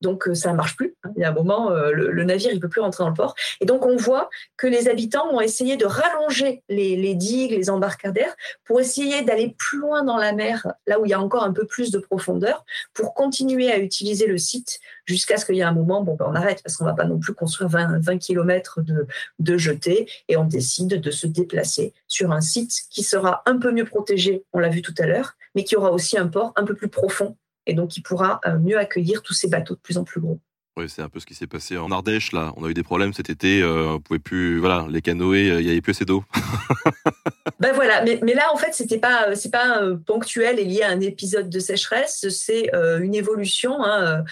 Donc 0.04 0.28
euh, 0.28 0.36
ça 0.36 0.52
ne 0.52 0.58
marche 0.58 0.76
plus. 0.76 0.96
Il 1.16 1.22
y 1.22 1.26
a 1.26 1.30
un 1.30 1.34
moment, 1.34 1.72
euh, 1.72 1.92
le, 1.92 2.24
navire 2.24 2.52
il 2.52 2.60
peut 2.60 2.68
plus 2.68 2.82
rentrer 2.82 3.04
dans 3.04 3.10
le 3.10 3.16
port. 3.16 3.34
Et 3.62 3.66
donc 3.66 3.86
on 3.86 3.96
voit 3.96 4.30
que 4.58 4.68
les 4.68 4.90
habitants 4.90 5.28
ont 5.32 5.42
essayé 5.42 5.78
de 5.78 5.86
rallonger 5.86 6.62
les, 6.70 7.16
digues, 7.16 7.52
les 7.52 7.70
embarcadères, 7.70 8.36
pour 8.66 8.82
essayer 8.82 9.24
d'aller 9.24 9.56
plus 9.58 9.80
loin 9.80 10.04
dans 10.04 10.18
la 10.18 10.34
mer, 10.34 10.68
là 10.86 11.00
où 11.00 11.06
il 11.06 11.10
y 11.10 11.14
a 11.14 11.22
encore 11.22 11.44
un 11.44 11.54
peu 11.54 11.66
plus 11.66 11.90
de 11.90 12.00
profondeur, 12.00 12.66
pour 12.94 13.14
continuer 13.14 13.72
à 13.72 13.80
utiliser 13.80 14.28
le 14.28 14.38
site 14.38 14.80
jusqu'à 15.06 15.38
ce 15.38 15.46
qu'il 15.46 15.56
y 15.56 15.60
ait 15.62 15.64
un 15.64 15.72
moment, 15.72 16.04
bon, 16.04 16.16
ben, 16.16 16.26
on 16.30 16.36
arrête 16.36 16.62
parce 16.64 16.76
qu'on 16.76 16.84
ne 16.84 16.90
va 16.90 16.96
pas 16.96 17.06
non 17.06 17.20
plus 17.20 17.34
construire 17.34 17.70
20, 17.70 18.00
20 18.00 18.18
km 18.18 18.82
de, 18.82 19.08
de 19.40 19.58
jetées 19.58 20.10
et 20.28 20.36
on 20.36 20.44
décide 20.44 21.00
de 21.00 21.12
se 21.12 21.28
déplacer 21.28 21.94
sur 22.08 22.32
un 22.32 22.42
site 22.42 22.74
qui 22.90 23.04
sera 23.04 23.42
un 23.46 23.58
peu 23.58 23.72
mieux 23.72 23.86
protégé, 23.86 24.44
on 24.52 24.60
l'a 24.60 24.70
vu 24.70 24.82
tout 24.82 24.96
à 25.00 25.06
l'heure, 25.06 25.36
mais 25.56 25.64
qui 25.64 25.78
aura 25.78 25.92
aussi 25.92 26.18
un 26.18 26.28
port 26.28 26.52
un 26.58 26.66
peu 26.66 26.76
plus 26.76 26.90
profond 26.90 27.38
et 27.66 27.74
donc 27.74 27.98
il 27.98 28.02
pourra 28.02 28.40
euh, 28.46 28.60
mieux 28.60 28.78
accueillir 28.78 29.22
tous 29.22 29.34
ces 29.34 29.48
bateaux 29.48 29.76
de 29.76 29.80
plus 29.80 29.98
en 29.98 30.04
plus 30.04 30.22
gros. 30.22 30.40
Oui, 30.76 30.90
c'est 30.90 31.04
un 31.04 31.10
peu 31.10 31.20
ce 31.20 31.28
qui 31.28 31.36
s'est 31.36 31.46
passé 31.46 31.78
en 31.78 31.92
Ardèche. 31.92 32.32
Là, 32.32 32.52
on 32.58 32.66
a 32.66 32.68
eu 32.68 32.74
des 32.74 32.82
problèmes 32.82 33.14
cet 33.14 33.30
été. 33.30 33.62
Euh, 33.62 33.90
on 33.90 34.00
pouvait 34.00 34.18
plus, 34.18 34.58
voilà, 34.58 34.88
les 34.90 35.04
canoës, 35.04 35.52
euh, 35.52 35.62
il 35.62 35.66
n'y 35.66 35.72
avait 35.72 35.82
plus 35.82 35.92
assez 35.92 36.04
d'eau. 36.04 36.24
ben 37.60 37.74
voilà, 37.74 38.04
mais, 38.04 38.20
mais, 38.24 38.34
là, 38.34 38.52
en 38.52 38.58
fait, 38.58 38.74
c'était 38.74 38.98
pas, 38.98 39.36
c'est 39.36 39.52
pas 39.52 39.82
ponctuel 40.08 40.58
et 40.58 40.66
lié 40.66 40.82
à 40.82 40.90
un 40.90 41.00
épisode 41.00 41.48
de 41.48 41.60
sécheresse. 41.60 42.28
C'est 42.30 42.72
une 42.74 43.14
évolution 43.14 43.84
hein, 43.84 44.24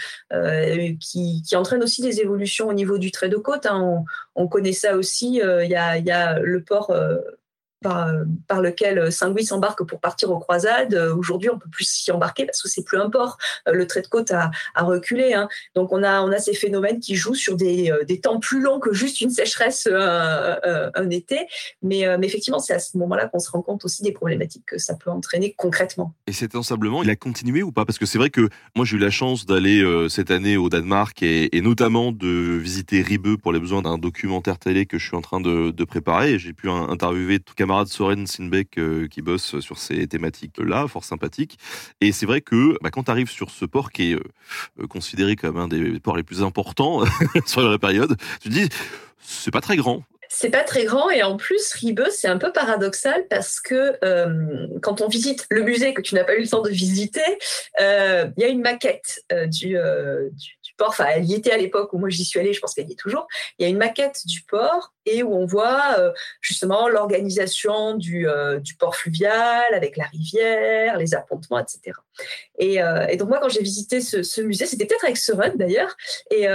qui, 0.99 1.43
qui, 1.47 1.55
entraîne 1.55 1.83
aussi 1.83 2.01
des 2.01 2.21
évolutions 2.21 2.69
au 2.69 2.73
niveau 2.73 2.97
du 2.97 3.11
trait 3.11 3.29
de 3.29 3.37
côte. 3.37 3.67
Hein. 3.67 3.79
On, 3.79 4.05
on, 4.33 4.47
connaît 4.47 4.73
ça 4.73 4.97
aussi. 4.97 5.35
Il 5.35 5.69
y 5.69 5.75
a, 5.75 5.99
y, 5.99 6.09
a, 6.09 6.39
le 6.39 6.63
port 6.63 6.91
par, 7.81 8.61
lequel 8.61 9.11
Saint-Louis 9.11 9.45
s'embarque 9.45 9.83
pour 9.83 9.99
partir 9.99 10.31
aux 10.31 10.39
croisades. 10.39 10.93
Euh, 10.93 11.15
aujourd'hui, 11.15 11.49
on 11.49 11.57
peut 11.57 11.69
plus 11.69 11.85
s'y 11.85 12.11
embarquer 12.11 12.45
parce 12.45 12.61
que 12.61 12.69
c'est 12.69 12.83
plus 12.83 12.99
un 12.99 13.09
port. 13.09 13.37
Euh, 13.67 13.73
le 13.73 13.87
trait 13.87 14.01
de 14.01 14.07
côte 14.07 14.31
a, 14.31 14.51
reculé. 14.77 15.33
Hein. 15.33 15.47
Donc, 15.75 15.91
on 15.91 16.03
a, 16.03 16.39
ces 16.39 16.53
phénomènes 16.53 16.99
qui 16.99 17.15
jouent 17.15 17.35
sur 17.35 17.55
des, 17.55 17.91
euh, 17.91 18.05
temps 18.21 18.39
plus 18.39 18.61
longs 18.61 18.79
que 18.79 18.93
juste 18.93 19.21
une 19.21 19.29
sécheresse 19.29 19.87
un, 19.87 21.09
été. 21.09 21.39
Mais, 21.81 22.05
mais 22.17 22.27
effectivement, 22.27 22.59
c'est 22.59 22.73
à 22.73 22.79
ce 22.79 22.97
moment-là 22.97 23.27
qu'on 23.27 23.39
se 23.39 23.49
rend 23.49 23.61
compte 23.61 23.83
aussi 23.85 24.03
des 24.03 24.11
problématiques 24.11 24.63
que 24.65 24.77
ça 24.77 24.95
peut 24.95 25.09
entraîner 25.09 25.53
concrètement. 25.57 26.13
Et 26.27 26.33
cet 26.33 26.55
ensablement, 26.55 27.03
il 27.03 27.09
a 27.09 27.15
continué 27.15 27.63
ou 27.63 27.71
pas? 27.71 27.85
Parce 27.85 27.97
que 27.97 28.05
c'est 28.05 28.17
vrai 28.17 28.29
que 28.29 28.49
moi, 28.75 28.85
j'ai 28.85 28.97
eu 28.97 28.99
la 28.99 29.09
chance 29.09 29.45
d'aller 29.45 29.83
cette 30.09 30.29
année 30.29 30.57
au 30.57 30.69
Danemark 30.69 31.21
et, 31.23 31.61
notamment 31.61 32.11
de 32.11 32.27
visiter 32.57 33.01
Ribeux 33.01 33.37
pour 33.37 33.53
les 33.53 33.59
besoins 33.59 33.81
d'un 33.81 33.97
documentaire 33.97 34.59
télé 34.59 34.85
que 34.85 34.99
je 34.99 35.07
suis 35.07 35.17
en 35.17 35.21
train 35.21 35.41
de, 35.41 35.71
de 35.71 35.83
préparer. 35.83 36.37
J'ai 36.37 36.53
pu 36.53 36.69
interviewer 36.69 37.39
tout 37.39 37.55
cas 37.55 37.65
camarade 37.71 37.87
Soren 37.87 38.27
Sinbeck 38.27 38.77
euh, 38.77 39.07
qui 39.07 39.21
bosse 39.21 39.61
sur 39.61 39.77
ces 39.77 40.05
thématiques-là, 40.05 40.89
fort 40.89 41.05
sympathique. 41.05 41.57
Et 42.01 42.11
c'est 42.11 42.25
vrai 42.25 42.41
que 42.41 42.77
bah, 42.81 42.89
quand 42.91 43.03
tu 43.03 43.11
arrives 43.11 43.29
sur 43.29 43.49
ce 43.49 43.63
port 43.63 43.93
qui 43.93 44.11
est 44.11 44.15
euh, 44.15 44.87
considéré 44.87 45.37
comme 45.37 45.55
un 45.55 45.69
des 45.69 45.97
ports 46.01 46.17
les 46.17 46.23
plus 46.23 46.43
importants 46.43 47.01
sur 47.45 47.61
la 47.61 47.77
période, 47.79 48.17
tu 48.41 48.49
te 48.49 48.53
dis, 48.53 48.67
c'est 49.21 49.51
pas 49.51 49.61
très 49.61 49.77
grand. 49.77 50.03
C'est 50.27 50.49
pas 50.49 50.65
très 50.65 50.83
grand 50.83 51.09
et 51.09 51.23
en 51.23 51.37
plus 51.37 51.73
Ribeux 51.73 52.09
c'est 52.09 52.27
un 52.27 52.37
peu 52.37 52.51
paradoxal 52.51 53.25
parce 53.29 53.61
que 53.61 53.97
euh, 54.03 54.67
quand 54.81 54.99
on 54.99 55.07
visite 55.07 55.45
le 55.49 55.63
musée 55.63 55.93
que 55.93 56.01
tu 56.01 56.15
n'as 56.15 56.25
pas 56.25 56.35
eu 56.35 56.41
le 56.41 56.47
temps 56.47 56.61
de 56.61 56.69
visiter, 56.69 57.21
il 57.79 58.33
y 58.37 58.43
a 58.43 58.47
une 58.47 58.61
maquette 58.61 59.23
du, 59.47 59.77
du, 60.33 60.57
Enfin, 60.87 61.05
elle 61.15 61.25
y 61.25 61.33
était 61.33 61.51
à 61.51 61.57
l'époque 61.57 61.93
où 61.93 61.97
moi 61.97 62.09
j'y 62.09 62.25
suis 62.25 62.39
allée, 62.39 62.53
je 62.53 62.59
pense 62.59 62.73
qu'elle 62.73 62.89
y 62.89 62.93
est 62.93 62.99
toujours. 62.99 63.27
Il 63.57 63.63
y 63.63 63.65
a 63.65 63.69
une 63.69 63.77
maquette 63.77 64.21
du 64.25 64.41
port 64.41 64.93
et 65.05 65.23
où 65.23 65.33
on 65.33 65.45
voit 65.45 65.95
euh, 65.97 66.11
justement 66.41 66.87
l'organisation 66.87 67.95
du, 67.95 68.27
euh, 68.27 68.59
du, 68.59 68.75
port 68.75 68.95
fluvial 68.95 69.73
avec 69.73 69.97
la 69.97 70.05
rivière, 70.05 70.97
les 70.97 71.15
appontements, 71.15 71.59
etc. 71.59 71.97
Euh, 72.61 73.07
et, 73.07 73.17
donc 73.17 73.29
moi, 73.29 73.39
quand 73.39 73.49
j'ai 73.49 73.61
visité 73.61 74.01
ce, 74.01 74.41
musée, 74.41 74.65
c'était 74.65 74.85
peut-être 74.85 75.05
avec 75.05 75.17
Seren 75.17 75.53
d'ailleurs. 75.55 75.95
Et 76.29 76.47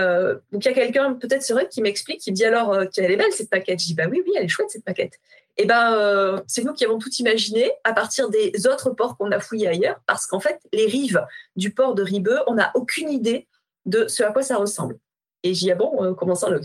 donc 0.53 0.65
il 0.65 0.69
y 0.69 0.69
a 0.69 0.75
quelqu'un, 0.75 1.15
peut-être 1.15 1.43
Seren, 1.43 1.69
qui 1.69 1.83
m'explique, 1.83 2.21
qui 2.21 2.31
me 2.31 2.37
dit 2.37 2.45
alors, 2.45 2.77
elle 2.97 3.11
est 3.11 3.17
belle 3.17 3.33
cette 3.33 3.51
maquette. 3.51 3.81
Je 3.81 3.87
dis 3.87 3.95
bah 3.95 4.05
oui, 4.11 4.23
oui, 4.25 4.33
elle 4.37 4.45
est 4.45 4.49
chouette 4.49 4.71
cette 4.71 4.87
maquette. 4.87 5.15
Et 5.59 5.65
ben, 5.65 6.43
c'est 6.47 6.65
nous 6.65 6.75
qui 6.75 6.85
avons 6.85 6.99
tout 6.99 7.11
imaginé 7.19 7.73
à 7.85 7.95
partir 7.95 8.29
des 8.29 8.67
autres 8.67 8.91
ports 8.91 9.17
qu'on 9.17 9.31
a 9.33 9.41
fouillés 9.41 9.69
ailleurs, 9.69 10.01
parce 10.07 10.27
qu'en 10.27 10.41
fait, 10.41 10.61
les 10.73 10.87
rives 10.87 11.25
du 11.57 11.73
port 11.73 11.95
de 11.95 12.03
Ribeux, 12.03 12.41
on 12.47 12.55
n'a 12.55 12.71
aucune 12.75 13.11
idée 13.11 13.47
de 13.87 14.07
ce 14.09 14.23
à 14.23 14.33
quoi 14.33 14.43
ça 14.43 14.57
ressemble. 14.57 14.99
Et 15.43 15.55
j'ai 15.55 15.67
dit, 15.67 15.73
ah 15.73 15.77
bon, 15.77 16.05
euh, 16.05 16.15
comment 16.15 16.35
ça, 16.35 16.49
on 16.51 16.61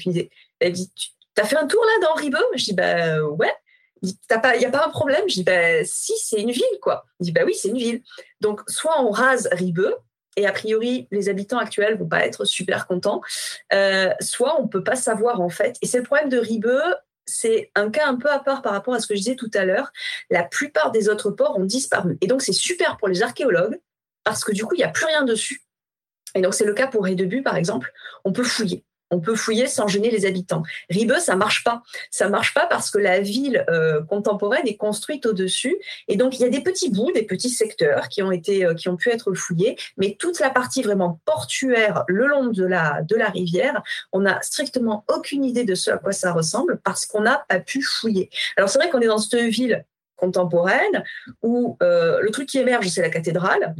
Elle 0.59 0.71
dit, 0.73 0.91
tu 0.95 1.41
as 1.41 1.45
fait 1.45 1.57
un 1.57 1.67
tour 1.67 1.83
là 1.85 2.07
dans 2.07 2.13
Ribeux 2.15 2.39
Je 2.55 2.65
dis, 2.65 2.73
bah 2.73 3.21
ouais. 3.21 3.53
Il 4.03 4.07
n'y 4.07 4.65
a 4.65 4.71
pas 4.71 4.85
un 4.85 4.89
problème? 4.89 5.23
Je 5.29 5.35
dis, 5.35 5.43
bah 5.43 5.85
si, 5.85 6.13
c'est 6.17 6.41
une 6.41 6.51
ville, 6.51 6.79
quoi. 6.81 7.05
Il 7.19 7.25
dit, 7.25 7.31
bah 7.31 7.41
oui, 7.45 7.53
c'est 7.53 7.69
une 7.69 7.77
ville. 7.77 8.01
Donc, 8.39 8.61
soit 8.67 8.99
on 8.99 9.11
rase 9.11 9.47
Ribeux, 9.51 9.95
et 10.37 10.47
a 10.47 10.51
priori, 10.51 11.07
les 11.11 11.29
habitants 11.29 11.59
actuels 11.59 11.97
vont 11.97 12.07
pas 12.07 12.25
être 12.25 12.45
super 12.45 12.87
contents, 12.87 13.21
euh, 13.73 14.09
soit 14.19 14.59
on 14.59 14.67
peut 14.67 14.83
pas 14.83 14.95
savoir, 14.95 15.41
en 15.41 15.49
fait. 15.49 15.77
Et 15.81 15.85
c'est 15.85 15.99
le 15.99 16.03
problème 16.03 16.29
de 16.29 16.39
Ribeux, 16.39 16.95
c'est 17.25 17.69
un 17.75 17.91
cas 17.91 18.07
un 18.07 18.15
peu 18.15 18.29
à 18.29 18.39
part 18.39 18.61
par 18.61 18.73
rapport 18.73 18.95
à 18.95 18.99
ce 18.99 19.07
que 19.07 19.13
je 19.13 19.19
disais 19.19 19.35
tout 19.35 19.51
à 19.53 19.65
l'heure. 19.65 19.91
La 20.31 20.43
plupart 20.43 20.91
des 20.91 21.07
autres 21.07 21.29
ports 21.29 21.57
ont 21.59 21.65
disparu. 21.65 22.17
Et 22.21 22.27
donc, 22.27 22.41
c'est 22.41 22.53
super 22.53 22.97
pour 22.97 23.07
les 23.07 23.21
archéologues, 23.21 23.79
parce 24.23 24.43
que 24.43 24.51
du 24.51 24.65
coup, 24.65 24.73
il 24.73 24.79
n'y 24.79 24.83
a 24.83 24.89
plus 24.89 25.05
rien 25.05 25.23
dessus. 25.23 25.61
Et 26.35 26.41
donc, 26.41 26.53
c'est 26.53 26.65
le 26.65 26.73
cas 26.73 26.87
pour 26.87 27.03
Rédebu, 27.03 27.41
par 27.41 27.55
exemple. 27.55 27.91
On 28.23 28.31
peut 28.31 28.43
fouiller. 28.43 28.83
On 29.11 29.19
peut 29.19 29.35
fouiller 29.35 29.67
sans 29.67 29.87
gêner 29.87 30.09
les 30.09 30.25
habitants. 30.25 30.63
Ribeux, 30.89 31.19
ça 31.19 31.35
marche 31.35 31.63
pas. 31.65 31.83
Ça 32.09 32.29
marche 32.29 32.53
pas 32.53 32.65
parce 32.65 32.89
que 32.89 32.97
la 32.97 33.19
ville 33.19 33.65
euh, 33.69 34.01
contemporaine 34.03 34.65
est 34.65 34.77
construite 34.77 35.25
au-dessus. 35.25 35.75
Et 36.07 36.15
donc, 36.15 36.39
il 36.39 36.43
y 36.43 36.45
a 36.45 36.49
des 36.49 36.61
petits 36.61 36.89
bouts, 36.89 37.11
des 37.11 37.23
petits 37.23 37.49
secteurs 37.49 38.07
qui 38.07 38.23
ont, 38.23 38.31
été, 38.31 38.65
euh, 38.65 38.73
qui 38.73 38.87
ont 38.87 38.95
pu 38.95 39.09
être 39.09 39.33
fouillés. 39.33 39.75
Mais 39.97 40.15
toute 40.17 40.39
la 40.39 40.49
partie 40.49 40.81
vraiment 40.81 41.19
portuaire 41.25 42.05
le 42.07 42.25
long 42.25 42.47
de 42.47 42.65
la, 42.65 43.01
de 43.01 43.17
la 43.17 43.29
rivière, 43.29 43.83
on 44.13 44.21
n'a 44.21 44.41
strictement 44.41 45.03
aucune 45.09 45.43
idée 45.43 45.65
de 45.65 45.75
ce 45.75 45.91
à 45.91 45.97
quoi 45.97 46.13
ça 46.13 46.31
ressemble 46.31 46.79
parce 46.81 47.05
qu'on 47.05 47.21
n'a 47.21 47.45
pas 47.49 47.59
pu 47.59 47.81
fouiller. 47.81 48.29
Alors, 48.55 48.69
c'est 48.69 48.79
vrai 48.79 48.89
qu'on 48.89 49.01
est 49.01 49.07
dans 49.07 49.17
cette 49.17 49.41
ville 49.41 49.85
contemporaine, 50.21 51.03
où 51.41 51.77
euh, 51.81 52.21
le 52.21 52.29
truc 52.29 52.47
qui 52.47 52.59
émerge, 52.59 52.87
c'est 52.87 53.01
la 53.01 53.09
cathédrale, 53.09 53.73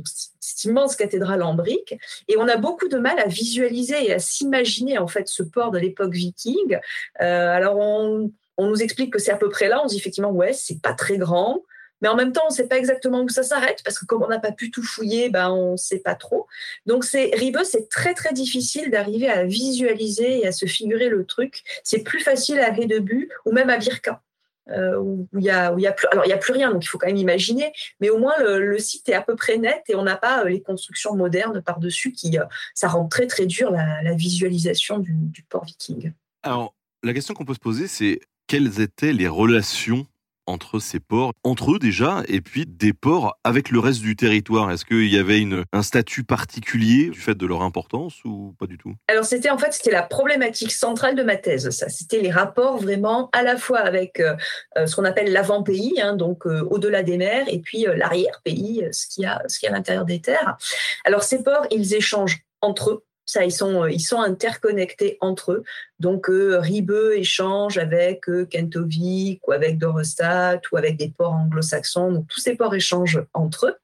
immense 0.66 0.96
cathédrale 0.96 1.44
en 1.44 1.54
briques, 1.54 1.98
et 2.28 2.38
on 2.38 2.48
a 2.48 2.58
beaucoup 2.58 2.88
de 2.88 2.98
mal 2.98 3.20
à 3.20 3.28
visualiser 3.28 4.08
et 4.08 4.14
à 4.14 4.20
s'imaginer 4.20 4.98
en 4.98 5.08
fait 5.08 5.28
ce 5.28 5.44
port 5.44 5.72
de 5.72 5.80
l'époque 5.80 6.14
viking. 6.14 6.80
Euh, 7.22 7.50
alors 7.50 7.78
on, 7.78 8.32
nous 8.58 8.84
explique 8.84 9.12
que 9.12 9.18
c'est 9.18 9.32
à 9.32 9.38
peu 9.38 9.50
près 9.50 9.70
là, 9.70 9.82
on 9.84 9.88
dit 9.88 9.98
effectivement 9.98 10.30
ouais, 10.30 10.54
c'est 10.54 10.80
pas 10.82 10.94
très 10.94 11.18
grand, 11.18 11.64
mais 12.02 12.10
en 12.10 12.16
même 12.16 12.32
temps, 12.32 12.42
on 12.46 12.50
ne 12.50 12.56
sait 12.56 12.68
pas 12.68 12.78
exactement 12.78 13.22
où 13.22 13.30
ça 13.30 13.44
s'arrête 13.44 13.82
parce 13.84 14.00
que 14.00 14.06
comme 14.06 14.24
on 14.24 14.28
n'a 14.28 14.40
pas 14.40 14.52
pu 14.52 14.72
tout 14.72 14.84
fouiller, 14.84 15.30
ben 15.30 15.50
on 15.52 15.74
ne 15.74 15.78
sait 15.78 16.00
pas 16.00 16.16
trop. 16.16 16.48
Donc 16.86 17.06
c'est 17.06 17.32
c'est 17.64 17.90
très 17.90 18.14
très 18.14 18.34
difficile 18.34 18.90
d'arriver 18.92 19.30
à 19.30 19.46
visualiser 19.46 20.42
et 20.42 20.48
à 20.48 20.52
se 20.52 20.66
figurer 20.66 21.10
le 21.10 21.26
truc. 21.26 21.64
C'est 21.84 22.04
plus 22.04 22.20
facile 22.20 22.60
à 22.60 22.72
Rédebus 22.72 23.30
ou 23.46 23.52
même 23.52 23.70
à 23.70 23.78
Birka. 23.78 24.22
Euh, 24.70 24.96
où 24.98 25.28
il 25.34 25.44
y 25.44 25.50
a, 25.50 25.74
y 25.80 25.88
a 25.88 25.92
plus, 25.92 26.08
alors 26.12 26.24
il 26.26 26.30
y 26.30 26.34
a 26.34 26.38
plus 26.38 26.54
rien, 26.54 26.72
donc 26.72 26.86
il 26.86 26.88
faut 26.88 27.00
quand 27.00 27.08
même 27.08 27.18
imaginer, 27.18 27.74
mais 28.00 28.12
au 28.12 28.20
moins 28.20 28.34
le, 28.40 28.78
site 28.78 29.10
est 29.10 29.14
à 29.14 29.22
peu 29.22 29.36
près 29.36 29.58
net 29.58 29.82
et 29.88 29.96
on 29.96 30.04
n'a 30.04 30.18
pas 30.18 30.44
euh, 30.44 30.50
les 30.50 30.62
constructions 30.62 31.16
modernes 31.16 31.64
par 31.64 31.80
dessus 31.80 32.12
qui, 32.12 32.38
euh, 32.38 32.46
ça 32.76 32.88
rend 32.88 33.08
très 33.08 33.26
très 33.26 33.48
dur 33.48 33.72
la, 33.72 34.14
visualisation 34.14 35.00
du, 35.00 35.44
port 35.50 35.66
viking. 35.66 36.14
Alors 36.44 36.76
la 37.02 37.14
question 37.14 37.34
qu'on 37.34 37.44
peut 37.44 37.56
se 37.56 37.60
poser, 37.60 37.88
c'est 37.88 38.20
quelles 38.46 38.82
étaient 38.82 39.14
les 39.14 39.28
relations 39.28 40.06
entre 40.48 40.80
ces 40.80 41.00
ports, 41.00 41.34
entre 41.44 41.76
eux 41.76 41.80
déjà, 41.80 42.24
et 42.28 42.42
puis 42.42 42.66
des 42.66 42.94
ports 42.94 43.38
avec 43.44 43.70
le 43.70 43.80
reste 43.80 44.02
du 44.02 44.16
territoire 44.16 44.72
Est-ce 44.72 44.86
qu'il 44.86 45.12
y 45.12 45.18
avait 45.18 45.40
une, 45.40 45.64
un 45.72 45.84
statut 45.84 46.24
particulier 46.24 47.10
du 47.10 47.20
fait 47.20 47.36
de 47.36 47.46
leur 47.46 47.62
importance 47.62 48.24
ou 48.26 48.56
pas 48.60 48.68
du 48.68 48.78
tout? 48.78 48.94
Alors 49.08 49.26
c'était 49.26 49.50
en 49.50 49.58
fait 49.58 49.74
c'était 49.74 49.92
la 49.92 50.04
problématique 50.04 50.72
centrale 50.72 51.16
de 51.16 51.24
ma 51.24 51.38
thèse. 51.38 51.70
Ça, 51.70 51.90
c'était 51.90 52.22
les 52.22 52.32
rapports 52.32 52.78
vraiment 52.78 53.30
à 53.34 53.44
la 53.44 53.58
fois 53.58 53.80
avec 53.80 54.20
euh, 54.20 54.36
euh, 54.78 54.88
ce 54.88 54.96
qu'on 54.96 55.06
appelle 55.06 55.32
l'avant-pays, 55.32 56.00
hein, 56.02 56.16
donc 56.16 56.46
euh, 56.46 56.68
au-delà 56.70 57.04
des 57.04 57.18
mers, 57.18 57.46
et 57.48 57.60
puis 57.60 57.86
l'arrière-pays, 57.94 58.88
ce 58.92 59.08
qui 59.08 59.26
a 59.26 59.42
ce 59.48 59.60
qui 59.60 59.68
à 59.68 59.72
l'intérieur 59.72 60.06
des 60.06 60.22
terres. 60.22 60.58
Alors 61.06 61.24
ces 61.24 61.44
ports, 61.44 61.68
ils 61.72 61.94
échangent 61.94 62.44
entre 62.62 62.92
eux 62.92 63.04
ils 63.40 63.52
sont, 63.52 64.22
interconnectés 64.22 65.18
entre 65.22 65.54
eux. 65.54 65.64
Donc, 66.00 66.30
euh, 66.30 66.60
Ribeux 66.60 67.18
échange 67.18 67.78
avec 67.78 68.28
euh, 68.30 68.46
Kentovik 68.46 69.48
ou 69.48 69.52
avec 69.52 69.78
Dorostat 69.78 70.62
ou 70.72 70.78
avec 70.78 70.98
des 70.98 71.10
ports 71.10 71.34
anglo-saxons. 71.34 72.12
Donc, 72.12 72.28
tous 72.28 72.40
ces 72.40 72.56
ports 72.56 72.76
échangent 72.76 73.24
entre 73.34 73.68
eux. 73.68 73.76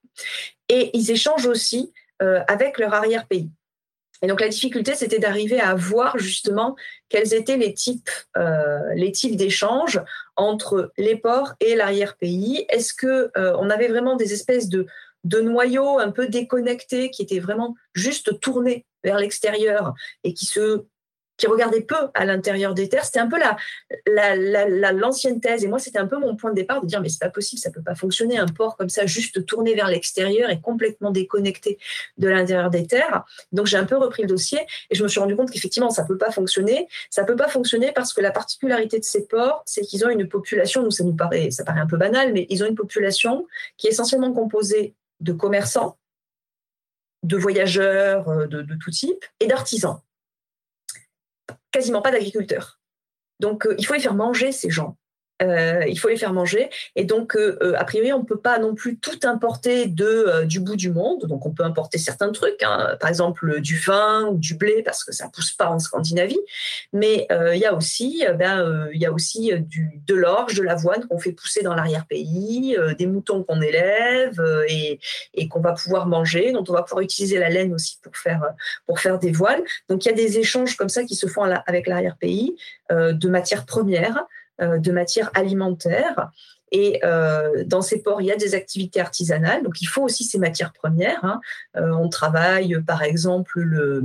Et 0.70 0.90
ils 0.98 1.12
échangent 1.12 1.46
aussi 1.46 1.94
euh, 2.22 2.42
avec 2.48 2.78
leur 2.78 2.94
arrière-pays. 2.94 3.50
Et 4.24 4.28
donc, 4.28 4.42
la 4.42 4.50
difficulté, 4.50 4.96
c'était 4.96 5.20
d'arriver 5.20 5.60
à 5.60 5.76
voir 5.76 6.18
justement 6.18 6.76
quels 7.08 7.36
étaient 7.36 7.58
les 7.58 7.76
types, 7.76 8.10
les 8.96 9.12
types 9.12 9.36
d'échanges 9.36 10.02
entre 10.36 10.92
les 10.98 11.16
ports 11.16 11.54
et 11.60 11.76
l'arrière-pays. 11.76 12.66
Est-ce 12.70 12.96
que 12.96 13.30
on 13.36 13.70
avait 13.70 13.90
vraiment 13.90 14.16
des 14.16 14.34
espèces 14.34 14.70
de 14.70 14.88
noyaux 15.40 16.00
un 16.00 16.10
peu 16.10 16.28
déconnectés 16.28 17.12
qui 17.12 17.22
étaient 17.22 17.38
vraiment 17.38 17.76
juste 17.94 18.40
tournés 18.40 18.88
vers 19.08 19.20
l'extérieur 19.20 19.94
et 20.26 20.34
qui 20.34 20.46
se 20.46 20.84
qui 21.38 21.48
regardait 21.48 21.82
peu 21.82 21.96
à 22.16 22.26
l'intérieur 22.26 22.74
des 22.74 22.90
terres. 22.90 23.06
C'était 23.06 23.20
un 23.20 23.28
peu 23.28 23.38
la, 23.38 24.92
l'ancienne 24.92 25.40
thèse. 25.40 25.64
Et 25.64 25.68
moi, 25.68 25.80
c'était 25.80 26.00
un 26.00 26.08
peu 26.08 26.18
mon 26.18 26.36
point 26.36 26.50
de 26.50 26.56
départ 26.56 26.82
de 26.82 26.88
dire, 26.88 27.00
mais 27.00 27.10
c'est 27.10 27.20
pas 27.20 27.30
possible, 27.30 27.62
ça 27.62 27.70
peut 27.70 27.84
pas 27.84 27.96
fonctionner. 27.96 28.40
Un 28.40 28.48
port 28.48 28.76
comme 28.76 28.90
ça, 28.90 29.06
juste 29.06 29.46
tourné 29.46 29.76
vers 29.76 29.88
l'extérieur 29.88 30.50
et 30.50 30.60
complètement 30.60 31.12
déconnecté 31.12 31.78
de 32.18 32.28
l'intérieur 32.28 32.70
des 32.72 32.88
terres. 32.88 33.24
Donc, 33.52 33.68
j'ai 33.68 33.78
un 33.78 33.86
peu 33.86 33.98
repris 33.98 34.24
le 34.24 34.28
dossier 34.28 34.60
et 34.90 34.96
je 34.96 35.04
me 35.04 35.08
suis 35.08 35.20
rendu 35.20 35.36
compte 35.36 35.52
qu'effectivement, 35.52 35.92
ça 35.92 36.04
peut 36.04 36.18
pas 36.18 36.32
fonctionner. 36.32 36.88
Ça 37.12 37.24
peut 37.24 37.36
pas 37.36 37.48
fonctionner 37.48 37.92
parce 37.94 38.14
que 38.14 38.22
la 38.22 38.32
particularité 38.32 39.00
de 39.00 39.06
ces 39.06 39.28
ports, 39.28 39.62
c'est 39.66 39.82
qu'ils 39.82 40.04
ont 40.06 40.10
une 40.10 40.28
population, 40.28 40.82
nous, 40.84 40.92
ça 40.92 41.04
nous 41.04 41.16
paraît, 41.16 41.52
ça 41.52 41.64
paraît 41.64 41.82
un 41.82 41.88
peu 41.88 41.98
banal, 41.98 42.34
mais 42.34 42.48
ils 42.50 42.64
ont 42.64 42.68
une 42.68 42.76
population 42.76 43.46
qui 43.78 43.88
est 43.88 43.92
essentiellement 43.92 44.34
composée 44.34 44.96
de 45.20 45.34
commerçants, 45.34 45.98
de 47.28 47.38
voyageurs 47.38 48.30
euh, 48.30 48.48
de, 48.48 48.76
tout 48.82 48.92
type 48.92 49.26
et 49.40 49.48
d'artisans. 49.48 50.02
Quasiment 51.72 52.02
pas 52.02 52.12
d'agriculteurs. 52.12 52.80
Donc, 53.40 53.68
euh, 53.68 53.76
il 53.78 53.86
faut 53.86 53.94
les 53.94 54.00
faire 54.00 54.16
manger, 54.16 54.52
ces 54.52 54.70
gens. 54.70 54.98
Euh, 55.42 55.84
il 55.88 56.00
faut 56.00 56.10
les 56.10 56.18
faire 56.18 56.34
manger. 56.34 56.70
Et 56.96 57.04
donc, 57.04 57.36
euh, 57.36 57.58
euh, 57.62 57.74
a 57.78 57.86
priori, 57.86 58.12
on 58.14 58.20
ne 58.20 58.26
peut 58.26 58.40
pas 58.40 58.58
non 58.58 58.74
plus 58.74 58.98
tout 58.98 59.20
importer 59.24 59.86
de, 59.86 60.44
du 60.46 60.60
bout 60.60 60.76
du 60.76 60.92
monde. 60.92 61.26
Donc, 61.26 61.46
on 61.46 61.52
peut 61.52 61.64
importer 61.64 61.98
certains 61.98 62.32
trucs, 62.32 62.64
hein. 62.64 62.98
par 63.00 63.10
exemple 63.10 63.62
du 63.62 63.78
vin 63.78 64.26
ou 64.28 64.38
du 64.38 64.56
blé, 64.56 64.82
parce 64.84 65.04
que 65.04 65.12
ça 65.12 65.26
ne 65.26 65.32
pousse 65.32 65.52
pas 65.52 65.70
en 65.70 65.80
Scandinavie. 65.80 66.40
Mais 66.94 67.28
il 67.30 67.60
y 67.60 67.66
a 67.66 67.74
aussi, 67.74 68.24
ben, 68.38 68.90
y 68.94 69.06
a 69.06 69.12
aussi 69.12 69.52
du, 69.60 70.02
de 70.06 70.16
l'orge, 70.16 70.56
de 70.56 70.64
l'avoine 70.64 71.06
qu'on 71.08 71.20
fait 71.20 71.32
pousser 71.32 71.62
dans 71.62 71.76
l'arrière-pays, 71.76 72.78
des 72.98 73.06
moutons 73.06 73.44
qu'on 73.44 73.62
élève 73.62 74.42
et, 74.68 75.00
et 75.34 75.48
qu'on 75.48 75.60
va 75.60 75.74
pouvoir 75.74 76.08
manger, 76.08 76.52
dont 76.52 76.64
on 76.68 76.74
va 76.74 76.84
pouvoir 76.84 77.02
utiliser 77.02 77.38
la 77.38 77.50
laine 77.50 77.74
aussi 77.74 78.00
pour 78.02 78.16
faire, 78.18 78.44
pour 78.86 79.00
faire 79.00 79.20
des 79.20 79.32
voiles. 79.32 79.64
Donc, 79.90 80.06
il 80.06 80.10
y 80.10 80.12
a 80.12 80.16
des 80.16 80.40
échanges 80.40 80.76
comme 80.76 80.90
ça 80.90 81.04
qui 81.04 81.16
se 81.16 81.28
font 81.28 81.44
avec 81.44 81.88
l'arrière-pays 81.88 82.56
de 82.90 83.30
matières 83.30 83.66
premières. 83.66 84.26
Euh, 84.60 84.80
de 84.80 84.92
matières 84.92 85.30
alimentaires. 85.36 86.32
Et 86.72 87.00
euh, 87.04 87.64
dans 87.64 87.84
ces 87.84 88.02
ports, 88.02 88.22
il 88.22 88.26
y 88.26 88.32
a 88.32 88.36
des 88.36 88.56
activités 88.56 89.00
artisanales, 89.00 89.62
donc 89.62 89.80
il 89.82 89.86
faut 89.86 90.02
aussi 90.02 90.24
ces 90.24 90.40
matières 90.40 90.74
premières. 90.74 91.24
Hein. 91.24 91.40
Euh, 91.76 91.92
on 91.92 92.10
travaille, 92.10 92.82
par 92.82 93.04
exemple, 93.04 93.60
le, 93.60 94.04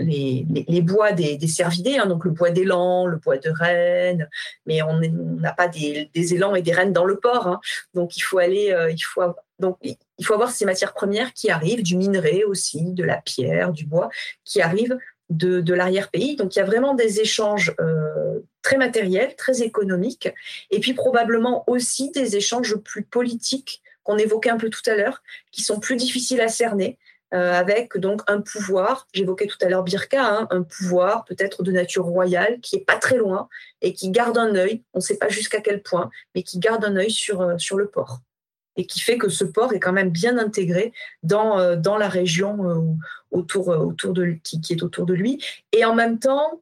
les, 0.00 0.44
les, 0.66 0.82
bois 0.82 1.12
des, 1.12 1.38
cervidés, 1.46 1.98
hein, 1.98 2.06
donc 2.06 2.24
le 2.24 2.32
bois 2.32 2.50
d'élan, 2.50 3.06
le 3.06 3.18
bois 3.18 3.38
de 3.38 3.48
renne, 3.48 4.28
mais 4.66 4.82
on 4.82 4.98
n'a 4.98 5.52
pas 5.52 5.68
des, 5.68 6.10
des, 6.12 6.34
élans 6.34 6.56
et 6.56 6.62
des 6.62 6.72
rennes 6.72 6.92
dans 6.92 7.04
le 7.04 7.20
port. 7.20 7.46
Hein. 7.46 7.60
Donc 7.94 8.16
il 8.16 8.22
faut 8.22 8.38
aller, 8.38 8.74
il 8.90 9.02
faut 9.04 9.22
donc 9.60 9.78
il 9.82 10.26
faut 10.26 10.34
avoir 10.34 10.50
ces 10.50 10.64
matières 10.64 10.94
premières 10.94 11.32
qui 11.32 11.48
arrivent, 11.48 11.84
du 11.84 11.96
minerai 11.96 12.42
aussi, 12.42 12.92
de 12.92 13.04
la 13.04 13.18
pierre, 13.18 13.70
du 13.70 13.86
bois, 13.86 14.08
qui 14.44 14.60
arrivent 14.60 14.98
de, 15.30 15.72
l'arrière-pays. 15.72 16.34
Donc 16.34 16.56
il 16.56 16.58
y 16.58 16.62
a 16.62 16.64
vraiment 16.64 16.94
des 16.94 17.20
échanges 17.20 17.72
très 18.62 18.76
matériels, 18.76 19.34
très 19.36 19.62
économiques, 19.62 20.28
et 20.70 20.80
puis 20.80 20.94
probablement 20.94 21.64
aussi 21.66 22.10
des 22.10 22.36
échanges 22.36 22.76
plus 22.76 23.02
politiques 23.02 23.82
qu'on 24.02 24.18
évoquait 24.18 24.50
un 24.50 24.56
peu 24.56 24.70
tout 24.70 24.82
à 24.86 24.94
l'heure, 24.94 25.22
qui 25.50 25.62
sont 25.62 25.80
plus 25.80 25.96
difficiles 25.96 26.40
à 26.40 26.48
cerner. 26.48 26.98
Euh, 27.34 27.54
avec 27.54 27.96
donc 27.96 28.20
un 28.26 28.42
pouvoir, 28.42 29.08
j'évoquais 29.14 29.46
tout 29.46 29.56
à 29.62 29.68
l'heure 29.70 29.84
Birka, 29.84 30.22
hein, 30.22 30.46
un 30.50 30.62
pouvoir 30.62 31.24
peut-être 31.24 31.62
de 31.62 31.72
nature 31.72 32.04
royale 32.04 32.60
qui 32.60 32.76
est 32.76 32.84
pas 32.84 32.96
très 32.96 33.16
loin 33.16 33.48
et 33.80 33.94
qui 33.94 34.10
garde 34.10 34.36
un 34.36 34.54
œil, 34.54 34.82
on 34.92 34.98
ne 34.98 35.02
sait 35.02 35.16
pas 35.16 35.30
jusqu'à 35.30 35.62
quel 35.62 35.82
point, 35.82 36.10
mais 36.34 36.42
qui 36.42 36.58
garde 36.58 36.84
un 36.84 36.94
œil 36.96 37.10
sur, 37.10 37.40
euh, 37.40 37.56
sur 37.56 37.78
le 37.78 37.88
port 37.88 38.20
et 38.76 38.86
qui 38.86 39.00
fait 39.00 39.16
que 39.16 39.30
ce 39.30 39.44
port 39.44 39.72
est 39.72 39.80
quand 39.80 39.92
même 39.92 40.10
bien 40.10 40.36
intégré 40.36 40.92
dans, 41.22 41.58
euh, 41.58 41.76
dans 41.76 41.96
la 41.96 42.08
région 42.10 42.98
autour, 43.30 43.68
autour 43.68 44.12
de, 44.12 44.36
qui, 44.44 44.60
qui, 44.60 44.74
est 44.74 44.82
autour 44.82 45.06
de 45.06 45.14
lui, 45.14 45.42
et 45.72 45.86
en 45.86 45.94
même 45.94 46.18
temps 46.18 46.60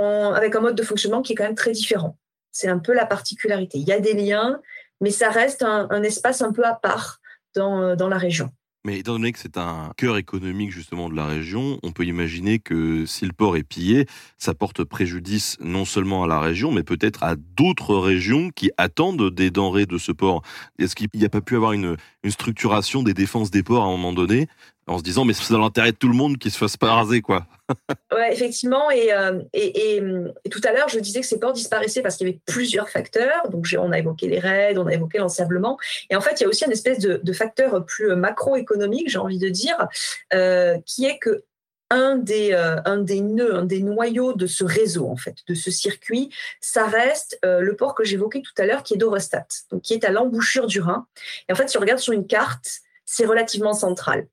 avec 0.00 0.54
un 0.56 0.60
mode 0.60 0.76
de 0.76 0.82
fonctionnement 0.82 1.22
qui 1.22 1.32
est 1.32 1.36
quand 1.36 1.44
même 1.44 1.54
très 1.54 1.72
différent. 1.72 2.18
C'est 2.52 2.68
un 2.68 2.78
peu 2.78 2.92
la 2.92 3.06
particularité. 3.06 3.78
Il 3.78 3.86
y 3.86 3.92
a 3.92 4.00
des 4.00 4.14
liens, 4.14 4.60
mais 5.00 5.10
ça 5.10 5.30
reste 5.30 5.62
un, 5.62 6.02
espace 6.02 6.42
un 6.42 6.52
peu 6.52 6.64
à 6.64 6.74
part 6.74 7.20
dans, 7.54 7.94
dans 7.96 8.08
la 8.08 8.18
région. 8.18 8.50
Mais 8.86 8.98
étant 8.98 9.12
donné 9.12 9.30
que 9.32 9.38
c'est 9.38 9.58
un 9.58 9.92
cœur 9.98 10.16
économique 10.16 10.72
justement 10.72 11.10
de 11.10 11.14
la 11.14 11.26
région, 11.26 11.78
on 11.82 11.92
peut 11.92 12.06
imaginer 12.06 12.58
que 12.58 13.04
si 13.04 13.26
le 13.26 13.32
port 13.32 13.58
est 13.58 13.62
pillé, 13.62 14.06
ça 14.38 14.54
porte 14.54 14.84
préjudice 14.84 15.58
non 15.60 15.84
seulement 15.84 16.24
à 16.24 16.26
la 16.26 16.40
région, 16.40 16.72
mais 16.72 16.82
peut-être 16.82 17.22
à 17.22 17.36
d'autres 17.36 17.94
régions 17.94 18.48
qui 18.48 18.70
attendent 18.78 19.30
des 19.30 19.50
denrées 19.50 19.84
de 19.84 19.98
ce 19.98 20.12
port. 20.12 20.40
Est-ce 20.78 20.96
qu'il 20.96 21.08
n'y 21.12 21.26
a 21.26 21.28
pas 21.28 21.42
pu 21.42 21.56
avoir 21.56 21.72
une, 21.72 21.98
une 22.22 22.30
structuration 22.30 23.02
des 23.02 23.12
défenses 23.12 23.50
des 23.50 23.62
ports 23.62 23.84
à 23.84 23.86
un 23.86 23.90
moment 23.90 24.14
donné 24.14 24.48
en 24.90 24.98
se 24.98 25.02
disant 25.02 25.24
mais 25.24 25.32
c'est 25.32 25.52
dans 25.52 25.60
l'intérêt 25.60 25.92
de 25.92 25.96
tout 25.96 26.08
le 26.08 26.14
monde 26.14 26.36
qu'il 26.36 26.50
se 26.50 26.58
fasse 26.58 26.76
pas 26.76 26.92
raser 26.92 27.20
quoi. 27.22 27.46
effectivement. 28.30 28.90
Et, 28.90 29.12
euh, 29.12 29.40
et, 29.52 29.96
et, 29.96 30.50
tout 30.50 30.60
à 30.64 30.72
l'heure, 30.72 30.88
je 30.88 30.98
disais 30.98 31.20
que 31.20 31.26
ces 31.26 31.38
ports 31.38 31.52
disparaissaient 31.52 32.02
parce 32.02 32.16
qu'il 32.16 32.26
y 32.26 32.30
avait 32.30 32.40
plusieurs 32.46 32.88
facteurs. 32.88 33.48
Donc, 33.50 33.66
on 33.78 33.92
a 33.92 33.98
évoqué 33.98 34.28
les 34.28 34.38
raids, 34.38 34.76
on 34.76 34.86
a 34.86 34.92
évoqué 34.92 35.18
l'ensablement. 35.18 35.78
Et 36.10 36.16
en 36.16 36.20
fait, 36.20 36.40
il 36.40 36.42
y 36.42 36.46
a 36.46 36.48
aussi 36.48 36.64
une 36.64 36.72
espèce 36.72 36.98
de, 36.98 37.32
facteur 37.32 37.86
plus 37.86 38.14
macroéconomique, 38.16 39.08
j'ai 39.08 39.18
envie 39.18 39.38
de 39.38 39.48
dire, 39.48 39.88
euh, 40.34 40.78
qui 40.84 41.06
est 41.06 41.18
que 41.18 41.44
un 41.92 42.16
des, 42.16 42.52
euh, 42.52 42.80
un 42.84 42.98
des 42.98 43.20
nœuds, 43.20 43.54
un 43.54 43.64
des 43.64 43.82
noyaux 43.82 44.32
de 44.32 44.46
ce 44.46 44.64
réseau, 44.64 45.08
en 45.08 45.16
fait, 45.16 45.36
de 45.48 45.54
ce 45.54 45.70
circuit, 45.70 46.30
ça 46.60 46.86
reste 46.86 47.38
le 47.42 47.74
port 47.74 47.94
que 47.94 48.04
j'évoquais 48.04 48.42
tout 48.42 48.52
à 48.58 48.66
l'heure, 48.66 48.82
qui 48.82 48.94
est 48.94 48.96
d'Orostat, 48.96 49.46
qui 49.82 49.94
est 49.94 50.04
à 50.04 50.10
l'embouchure 50.10 50.66
du 50.66 50.80
Rhin. 50.80 51.06
Et 51.48 51.52
en 51.52 51.56
fait, 51.56 51.68
si 51.68 51.78
on 51.78 51.80
regarde 51.80 52.00
sur 52.00 52.12
une 52.12 52.26
carte, 52.26 52.80
c'est 53.06 53.26
relativement 53.26 53.72
central. 53.72 54.26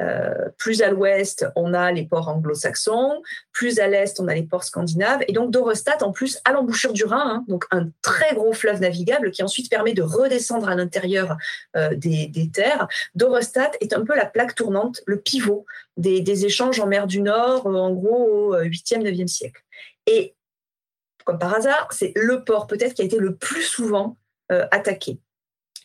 Euh, 0.00 0.48
plus 0.56 0.80
à 0.80 0.90
l'ouest, 0.90 1.46
on 1.54 1.74
a 1.74 1.92
les 1.92 2.04
ports 2.04 2.28
anglo-saxons, 2.28 3.22
plus 3.52 3.78
à 3.78 3.88
l'est, 3.88 4.18
on 4.20 4.28
a 4.28 4.34
les 4.34 4.42
ports 4.42 4.64
scandinaves, 4.64 5.22
et 5.28 5.32
donc 5.32 5.50
d'Orostat, 5.50 6.02
en 6.02 6.12
plus, 6.12 6.40
à 6.44 6.52
l'embouchure 6.52 6.94
du 6.94 7.04
Rhin, 7.04 7.22
hein, 7.24 7.44
donc 7.46 7.64
un 7.70 7.88
très 8.00 8.34
gros 8.34 8.54
fleuve 8.54 8.80
navigable 8.80 9.30
qui 9.30 9.42
ensuite 9.42 9.70
permet 9.70 9.92
de 9.92 10.02
redescendre 10.02 10.68
à 10.68 10.74
l'intérieur 10.74 11.36
euh, 11.76 11.94
des, 11.94 12.30
terres. 12.52 12.88
D'Orostat 13.14 13.72
est 13.80 13.92
un 13.92 14.04
peu 14.04 14.16
la 14.16 14.26
plaque 14.26 14.54
tournante, 14.54 15.02
le 15.06 15.20
pivot 15.20 15.66
des, 15.98 16.22
échanges 16.46 16.80
en 16.80 16.86
mer 16.86 17.06
du 17.06 17.20
Nord, 17.20 17.66
euh, 17.66 17.74
en 17.74 17.92
gros 17.92 18.54
au 18.54 18.56
8e, 18.56 19.02
9e 19.02 19.26
siècle. 19.26 19.62
Et 20.06 20.34
comme 21.24 21.38
par 21.38 21.54
hasard, 21.54 21.88
c'est 21.90 22.12
le 22.16 22.42
port 22.44 22.66
peut-être 22.66 22.94
qui 22.94 23.02
a 23.02 23.04
été 23.04 23.18
le 23.18 23.36
plus 23.36 23.62
souvent 23.62 24.16
attaqué. 24.70 25.18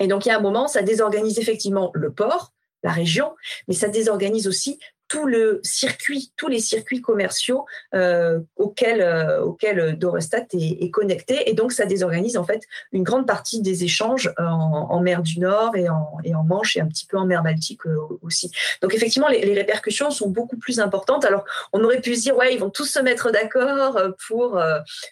Et 0.02 0.08
donc, 0.08 0.26
il 0.26 0.30
y 0.30 0.32
a 0.32 0.38
un 0.38 0.41
moment, 0.41 0.67
ça 0.67 0.82
désorganise 0.82 1.39
effectivement 1.39 1.91
le 1.93 2.12
port, 2.12 2.54
la 2.88 2.93
région, 2.93 3.36
mais 3.67 3.76
ça 3.76 3.89
désorganise 3.89 4.47
aussi 4.47 4.80
tout 5.08 5.26
le 5.26 5.60
circuit, 5.63 6.32
tous 6.36 6.48
les 6.48 6.60
circuits 6.60 7.02
commerciaux 7.02 7.65
euh, 7.93 8.39
auxquels, 8.58 9.02
euh, 9.02 9.93
Dorostat 9.93 10.46
est, 10.54 10.91
connecté. 10.91 11.50
Et 11.50 11.54
donc, 11.54 11.72
ça 11.72 11.86
désorganise 11.86 12.38
en 12.38 12.43
fait 12.43 12.63
une 12.91 13.04
grande 13.04 13.26
partie 13.28 13.62
des 13.62 13.84
échanges 13.84 14.34
en, 14.38 15.00
mer 15.00 15.22
du 15.22 15.39
Nord 15.39 15.76
et 15.76 15.88
en, 15.89 16.43
Manche 16.43 16.78
et 16.78 16.82
un 16.82 16.88
petit 16.88 17.06
peu 17.06 17.17
en 17.17 17.26
mer 17.26 17.43
Baltique 17.43 17.86
euh, 17.86 17.98
aussi. 18.22 18.52
Donc, 18.82 18.93
effectivement, 18.93 19.28
les, 19.28 19.54
répercussions 19.54 20.12
sont 20.12 20.30
beaucoup 20.30 20.58
plus 20.58 20.80
importantes. 20.80 21.26
Alors, 21.26 21.43
on 21.74 21.84
aurait 21.84 22.02
pu 22.02 22.15
se 22.15 22.22
dire, 22.22 22.38
ouais, 22.38 22.54
ils 22.54 22.60
vont 22.60 22.70
tous 22.70 22.86
se 22.86 23.00
mettre 23.00 23.32
d'accord 23.32 24.00
pour 24.28 24.62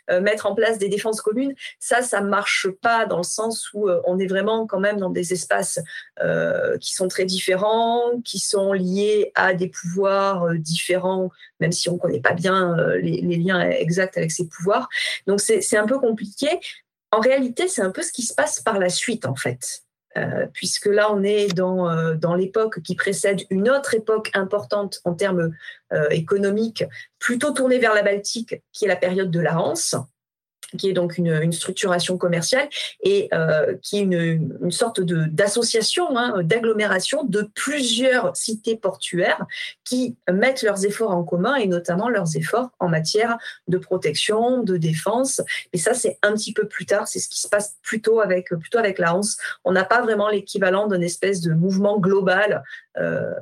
mettre 0.10 0.46
en 0.46 0.54
place 0.54 0.78
des 0.78 0.88
défenses 0.88 1.22
communes. 1.22 1.54
Ça, 1.80 2.02
ça 2.02 2.22
marche 2.22 2.68
pas 2.82 3.06
dans 3.06 3.18
le 3.18 3.24
sens 3.24 3.70
où 3.74 3.90
on 4.06 4.20
est 4.20 4.28
vraiment 4.28 4.68
quand 4.68 4.80
même 4.80 4.98
dans 4.98 5.10
des 5.10 5.34
espaces 5.34 5.80
qui 6.80 6.94
sont 6.94 7.08
très 7.08 7.26
différents, 7.26 8.22
qui 8.24 8.40
sont 8.40 8.74
liés 8.74 9.32
à 9.36 9.54
des 9.54 9.68
pouvoirs 9.68 9.85
euh, 10.48 10.58
différents, 10.58 11.30
même 11.60 11.72
si 11.72 11.90
on 11.90 11.94
ne 11.94 12.00
connaît 12.00 12.22
pas 12.22 12.34
bien 12.34 12.78
euh, 12.78 12.98
les, 12.98 13.38
liens 13.38 13.62
exacts 13.70 14.18
avec 14.18 14.32
ces 14.32 14.48
pouvoirs. 14.48 14.90
Donc 15.28 15.40
c'est 15.42 15.78
un 15.78 15.86
peu 15.86 16.00
compliqué. 16.00 16.48
En 17.12 17.20
réalité, 17.20 17.68
c'est 17.68 17.82
un 17.82 17.92
peu 17.92 18.02
ce 18.02 18.12
qui 18.12 18.24
se 18.24 18.34
passe 18.34 18.60
par 18.62 18.80
la 18.80 18.90
suite, 18.90 19.26
en 19.26 19.36
fait. 19.36 19.82
Euh, 20.18 20.48
puisque 20.54 20.86
là, 20.86 21.12
on 21.12 21.24
est 21.24 21.48
dans, 21.54 22.16
dans 22.16 22.36
l'époque 22.36 22.82
qui 22.82 22.96
précède 22.96 23.42
une 23.50 23.70
autre 23.70 23.94
époque 23.96 24.32
importante 24.34 25.02
en 25.04 25.14
termes 25.14 25.52
économiques, 26.10 26.86
plutôt 27.20 27.52
tournée 27.52 27.80
vers 27.80 27.94
la 27.94 28.02
Baltique, 28.02 28.56
qui 28.72 28.86
est 28.86 28.88
la 28.88 28.96
période 28.96 29.30
de 29.30 29.40
la 29.40 29.60
Hanse 29.60 29.96
qui 30.78 30.90
est 30.90 30.94
donc 30.94 31.18
une, 31.18 31.52
structuration 31.52 32.18
commerciale 32.18 32.68
et 33.02 33.30
euh, 33.34 33.76
qui 33.82 34.00
est 34.00 34.02
une, 34.02 34.58
une 34.62 34.72
sorte 34.72 35.02
d'association, 35.02 36.18
hein, 36.18 36.44
d'agglomération 36.44 37.24
de 37.24 37.50
plusieurs 37.54 38.36
cités 38.36 38.76
portuaires 38.76 39.46
qui 39.84 40.18
mettent 40.32 40.64
leurs 40.64 40.86
efforts 40.86 41.12
en 41.12 41.24
commun 41.24 41.56
et 41.56 41.68
notamment 41.68 42.10
leurs 42.10 42.36
efforts 42.36 42.72
en 42.80 42.90
matière 42.90 43.38
de 43.68 43.78
protection, 43.78 44.64
de 44.64 44.78
défense. 44.78 45.42
Et 45.74 45.78
ça, 45.78 45.94
c'est 45.94 46.18
un 46.24 46.34
petit 46.34 46.54
peu 46.54 46.68
plus 46.68 46.86
tard. 46.86 47.08
C'est 47.08 47.20
ce 47.20 47.30
qui 47.30 47.40
se 47.40 47.48
passe 47.48 47.76
plutôt 47.82 48.20
avec 48.20 48.50
plutôt 48.50 48.80
avec 48.80 49.00
la 49.00 49.16
Hanse. 49.16 49.38
On 49.64 49.72
n'a 49.72 49.86
pas 49.86 50.02
vraiment 50.02 50.30
l'équivalent 50.30 50.88
d'une 50.88 51.04
espèce 51.04 51.42
de 51.42 51.54
mouvement 51.54 52.00
global 52.00 52.64
euh, 52.98 53.34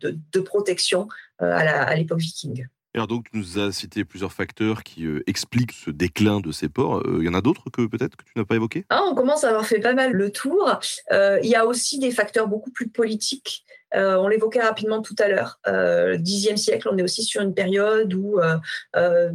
de, 0.00 0.40
protection 0.40 1.08
euh, 1.42 1.52
à 1.52 1.94
l'époque 1.94 2.18
viking. 2.18 2.66
Alors 2.94 3.06
donc, 3.06 3.30
tu 3.30 3.38
nous 3.38 3.58
as 3.60 3.70
cité 3.70 4.04
plusieurs 4.04 4.32
facteurs 4.32 4.82
qui 4.82 5.06
euh, 5.06 5.22
expliquent 5.28 5.72
ce 5.72 5.90
déclin 5.90 6.40
de 6.40 6.50
ces 6.50 6.68
ports. 6.68 7.02
Euh, 7.06 7.18
il 7.20 7.26
y 7.26 7.28
en 7.28 7.34
a 7.34 7.40
d'autres 7.40 7.70
que 7.70 7.86
peut-être 7.86 8.16
que 8.16 8.24
tu 8.24 8.32
n'as 8.34 8.44
pas 8.44 8.56
évoqués? 8.56 8.84
Ah, 8.90 9.02
On 9.08 9.14
commence 9.14 9.44
à 9.44 9.50
avoir 9.50 9.64
fait 9.64 9.78
pas 9.78 9.94
mal 9.94 10.12
le 10.12 10.30
tour. 10.30 10.80
Euh, 11.12 11.38
il 11.42 11.48
y 11.48 11.54
a 11.54 11.66
aussi 11.66 12.00
des 12.00 12.10
facteurs 12.10 12.48
beaucoup 12.48 12.72
plus 12.72 12.88
politiques 12.88 13.64
euh, 13.94 14.16
on 14.16 14.28
l'évoquait 14.28 14.62
rapidement 14.62 15.02
tout 15.02 15.16
à 15.18 15.28
l'heure. 15.28 15.58
Euh, 15.66 16.16
Dixième 16.16 16.56
siècle, 16.56 16.88
on 16.90 16.98
est 16.98 17.02
aussi 17.02 17.22
sur 17.22 17.42
une 17.42 17.54
période 17.54 18.12
où 18.14 18.38
euh, 18.38 18.56
euh 18.96 19.30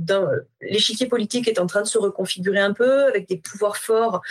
l'échiquier 0.62 1.08
politique 1.08 1.48
est 1.48 1.60
en 1.60 1.68
train 1.68 1.82
de 1.82 1.88
se 1.88 1.98
reconfigurer 1.98 2.60
un 2.60 2.74
peu, 2.74 3.06
avec 3.06 3.28
des 3.28 3.38
pouvoirs 3.38 3.78
forts 3.78 4.22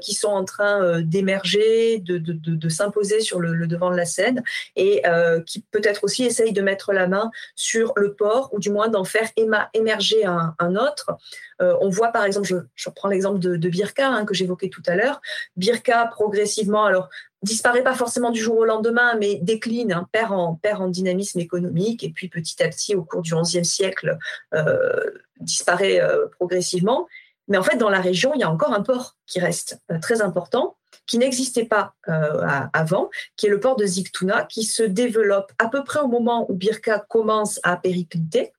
qui 0.00 0.14
sont 0.14 0.28
en 0.28 0.44
train 0.44 1.00
d'émerger, 1.00 1.98
de, 1.98 2.18
de, 2.18 2.32
de, 2.32 2.68
s'imposer 2.68 3.20
sur 3.20 3.40
le, 3.40 3.66
devant 3.66 3.90
de 3.90 3.96
la 3.96 4.04
scène, 4.04 4.44
et 4.76 5.02
qui 5.46 5.64
peut-être 5.72 6.04
aussi 6.04 6.24
essayent 6.24 6.52
de 6.52 6.62
mettre 6.62 6.92
la 6.92 7.08
main 7.08 7.32
sur 7.56 7.92
le 7.96 8.14
port, 8.14 8.50
ou 8.52 8.60
du 8.60 8.70
moins 8.70 8.88
d'en 8.88 9.02
faire 9.02 9.28
émerger 9.74 10.24
un, 10.24 10.54
un 10.60 10.76
autre. 10.76 11.10
on 11.58 11.88
voit 11.88 12.12
par 12.12 12.24
exemple, 12.24 12.46
je, 12.46 12.56
je 12.76 12.88
reprends 12.88 13.08
l'exemple 13.08 13.40
de, 13.40 13.68
Birka 13.68 14.08
hein, 14.08 14.24
que 14.24 14.34
j'évoquais 14.34 14.68
tout 14.68 14.82
à 14.86 14.94
l'heure. 14.94 15.20
Birka 15.56 16.06
progressivement, 16.06 16.84
alors 16.84 17.08
disparaît 17.42 17.82
pas 17.82 17.94
forcément 17.94 18.30
du 18.30 18.40
jour 18.40 18.58
au 18.58 18.64
lendemain, 18.64 19.16
mais 19.18 19.36
décline, 19.36 19.92
hein, 19.92 20.08
perd, 20.12 20.32
en, 20.32 20.88
dynamisme 20.88 21.40
économique, 21.40 22.04
et 22.04 22.10
puis 22.10 22.28
petit 22.28 22.62
à 22.62 22.68
petit, 22.68 22.94
au 22.94 23.02
cours 23.02 23.22
du 23.22 23.34
XIe 23.34 23.64
siècle, 23.64 24.18
euh, 24.54 25.10
disparaît 25.40 26.00
euh, 26.00 26.26
progressivement. 26.38 27.06
Mais 27.48 27.56
en 27.56 27.62
fait, 27.62 27.76
dans 27.76 27.90
la 27.90 28.00
région, 28.00 28.32
il 28.34 28.40
y 28.40 28.44
a 28.44 28.50
encore 28.50 28.72
un 28.72 28.82
port 28.82 29.16
qui 29.26 29.40
reste 29.40 29.80
euh, 29.90 29.98
très 30.00 30.22
important, 30.22 30.76
qui 31.06 31.18
n'existait 31.18 31.64
pas 31.64 31.94
avant, 32.72 33.10
qui 33.36 33.46
est 33.46 33.48
le 33.48 33.58
port 33.58 33.74
de 33.74 33.84
Zigtuna, 33.84 34.44
qui 34.44 34.62
se 34.62 34.84
développe 34.84 35.50
à 35.58 35.68
peu 35.68 35.82
près 35.82 35.98
au 35.98 36.06
moment 36.06 36.46
où 36.48 36.54
Birka 36.54 37.04
commence 37.08 37.58
à 37.64 37.76
péricliter, 37.76 38.52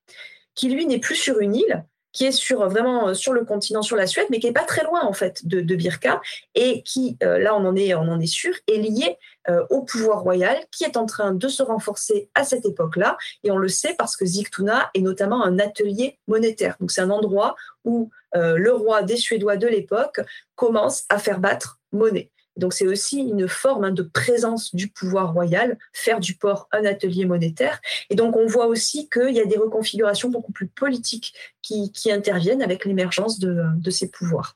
qui 0.54 0.70
lui 0.70 0.86
n'est 0.86 1.00
plus 1.00 1.16
sur 1.16 1.40
une 1.40 1.56
île, 1.56 1.86
qui 2.12 2.26
est 2.26 2.32
sur 2.32 2.68
vraiment 2.68 3.10
euh, 3.10 3.14
sur 3.14 3.34
le 3.34 3.46
continent, 3.46 3.82
sur 3.82 3.96
la 3.96 4.08
Suède, 4.08 4.28
mais 4.30 4.40
qui 4.40 4.48
est 4.48 4.52
pas 4.54 4.64
très 4.64 4.84
loin 4.84 5.04
en 5.04 5.14
fait 5.14 5.46
de, 5.46 5.62
Birka 5.76 6.22
et 6.56 6.84
qui, 6.84 7.18
euh, 7.24 7.40
là 7.40 7.56
on 7.56 7.66
en 7.66 7.76
est, 7.76 7.94
on 7.94 8.02
en 8.02 8.20
est 8.20 8.28
sûr, 8.28 8.54
est 8.68 8.78
lié 8.78 9.18
euh, 9.50 9.66
au 9.70 9.82
pouvoir 9.84 10.22
royal 10.22 10.58
qui 10.72 10.84
est 10.84 10.98
en 10.98 11.06
train 11.06 11.34
de 11.34 11.48
se 11.48 11.64
renforcer 11.64 12.30
à 12.36 12.44
cette 12.44 12.66
époque-là. 12.66 13.18
Et 13.44 13.52
on 13.52 13.58
le 13.58 13.70
sait 13.70 13.96
parce 13.98 14.16
que 14.16 14.26
Zigtuna 14.26 14.90
est 14.94 15.02
notamment 15.02 15.44
un 15.44 15.60
atelier 15.60 16.20
monétaire. 16.28 16.76
Donc 16.80 16.92
c'est 16.92 17.02
un 17.02 17.10
endroit 17.10 17.56
où 17.86 18.10
le 18.34 18.72
roi 18.72 19.04
des 19.04 19.18
Suédois 19.18 19.58
de 19.58 19.68
l'époque 19.68 20.22
commence 20.56 21.04
à 21.10 21.18
faire 21.18 21.40
battre 21.40 21.82
monnaie. 21.92 22.32
Donc 22.62 22.74
c'est 22.74 22.88
aussi 22.88 23.18
une 23.18 23.48
forme 23.50 23.84
hein, 23.84 23.92
de 23.92 24.04
présence 24.04 24.74
du 24.74 24.88
pouvoir 24.88 25.34
royal, 25.34 25.78
faire 25.92 26.20
du 26.20 26.36
port 26.36 26.70
un 26.72 26.86
atelier 26.86 27.26
monétaire. 27.26 27.82
Et 28.10 28.16
donc 28.16 28.38
on 28.38 28.46
voit 28.46 28.68
aussi 28.68 29.10
qu'il 29.10 29.36
y 29.36 29.42
a 29.42 29.46
des 29.46 29.58
reconfigurations 29.58 30.30
beaucoup 30.30 30.54
plus 30.54 30.68
politiques 30.68 31.34
qui, 31.62 31.92
interviennent 32.12 32.62
avec 32.62 32.86
l'émergence 32.86 33.40
de 33.40 33.90
ces 33.90 34.10
pouvoirs. 34.10 34.56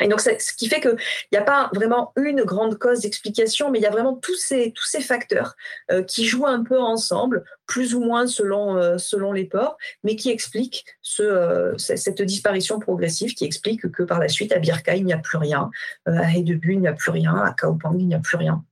Et 0.00 0.08
donc, 0.08 0.20
ce 0.20 0.54
qui 0.56 0.68
fait 0.68 0.80
qu'il 0.80 0.96
n'y 1.30 1.38
a 1.38 1.42
pas 1.42 1.70
vraiment 1.72 2.12
une 2.16 2.42
grande 2.42 2.78
cause 2.78 3.00
d'explication, 3.00 3.70
mais 3.70 3.78
il 3.78 3.82
y 3.82 3.86
a 3.86 3.90
vraiment 3.90 4.14
tous 4.16 4.34
ces, 4.34 4.72
tous 4.72 4.84
ces 4.84 5.00
facteurs 5.00 5.54
euh, 5.92 6.02
qui 6.02 6.24
jouent 6.24 6.46
un 6.46 6.64
peu 6.64 6.80
ensemble, 6.80 7.44
plus 7.66 7.94
ou 7.94 8.00
moins 8.00 8.26
selon, 8.26 8.76
euh, 8.76 8.98
selon 8.98 9.32
les 9.32 9.44
ports, 9.44 9.76
mais 10.02 10.16
qui 10.16 10.30
expliquent 10.30 10.84
ce, 11.00 11.22
euh, 11.22 11.78
cette 11.78 12.22
disparition 12.22 12.80
progressive, 12.80 13.34
qui 13.34 13.44
explique 13.44 13.88
que 13.92 14.02
par 14.02 14.18
la 14.18 14.28
suite, 14.28 14.52
à 14.52 14.58
Birka, 14.58 14.96
il 14.96 15.04
n'y 15.04 15.12
a 15.12 15.18
plus 15.18 15.38
rien, 15.38 15.70
à 16.06 16.30
Heidebu, 16.30 16.72
il 16.72 16.80
n'y 16.80 16.88
a 16.88 16.92
plus 16.92 17.12
rien, 17.12 17.36
à 17.36 17.52
Kaopang, 17.52 17.96
il 17.98 18.08
n'y 18.08 18.14
a 18.14 18.20
plus 18.20 18.36
rien, 18.36 18.64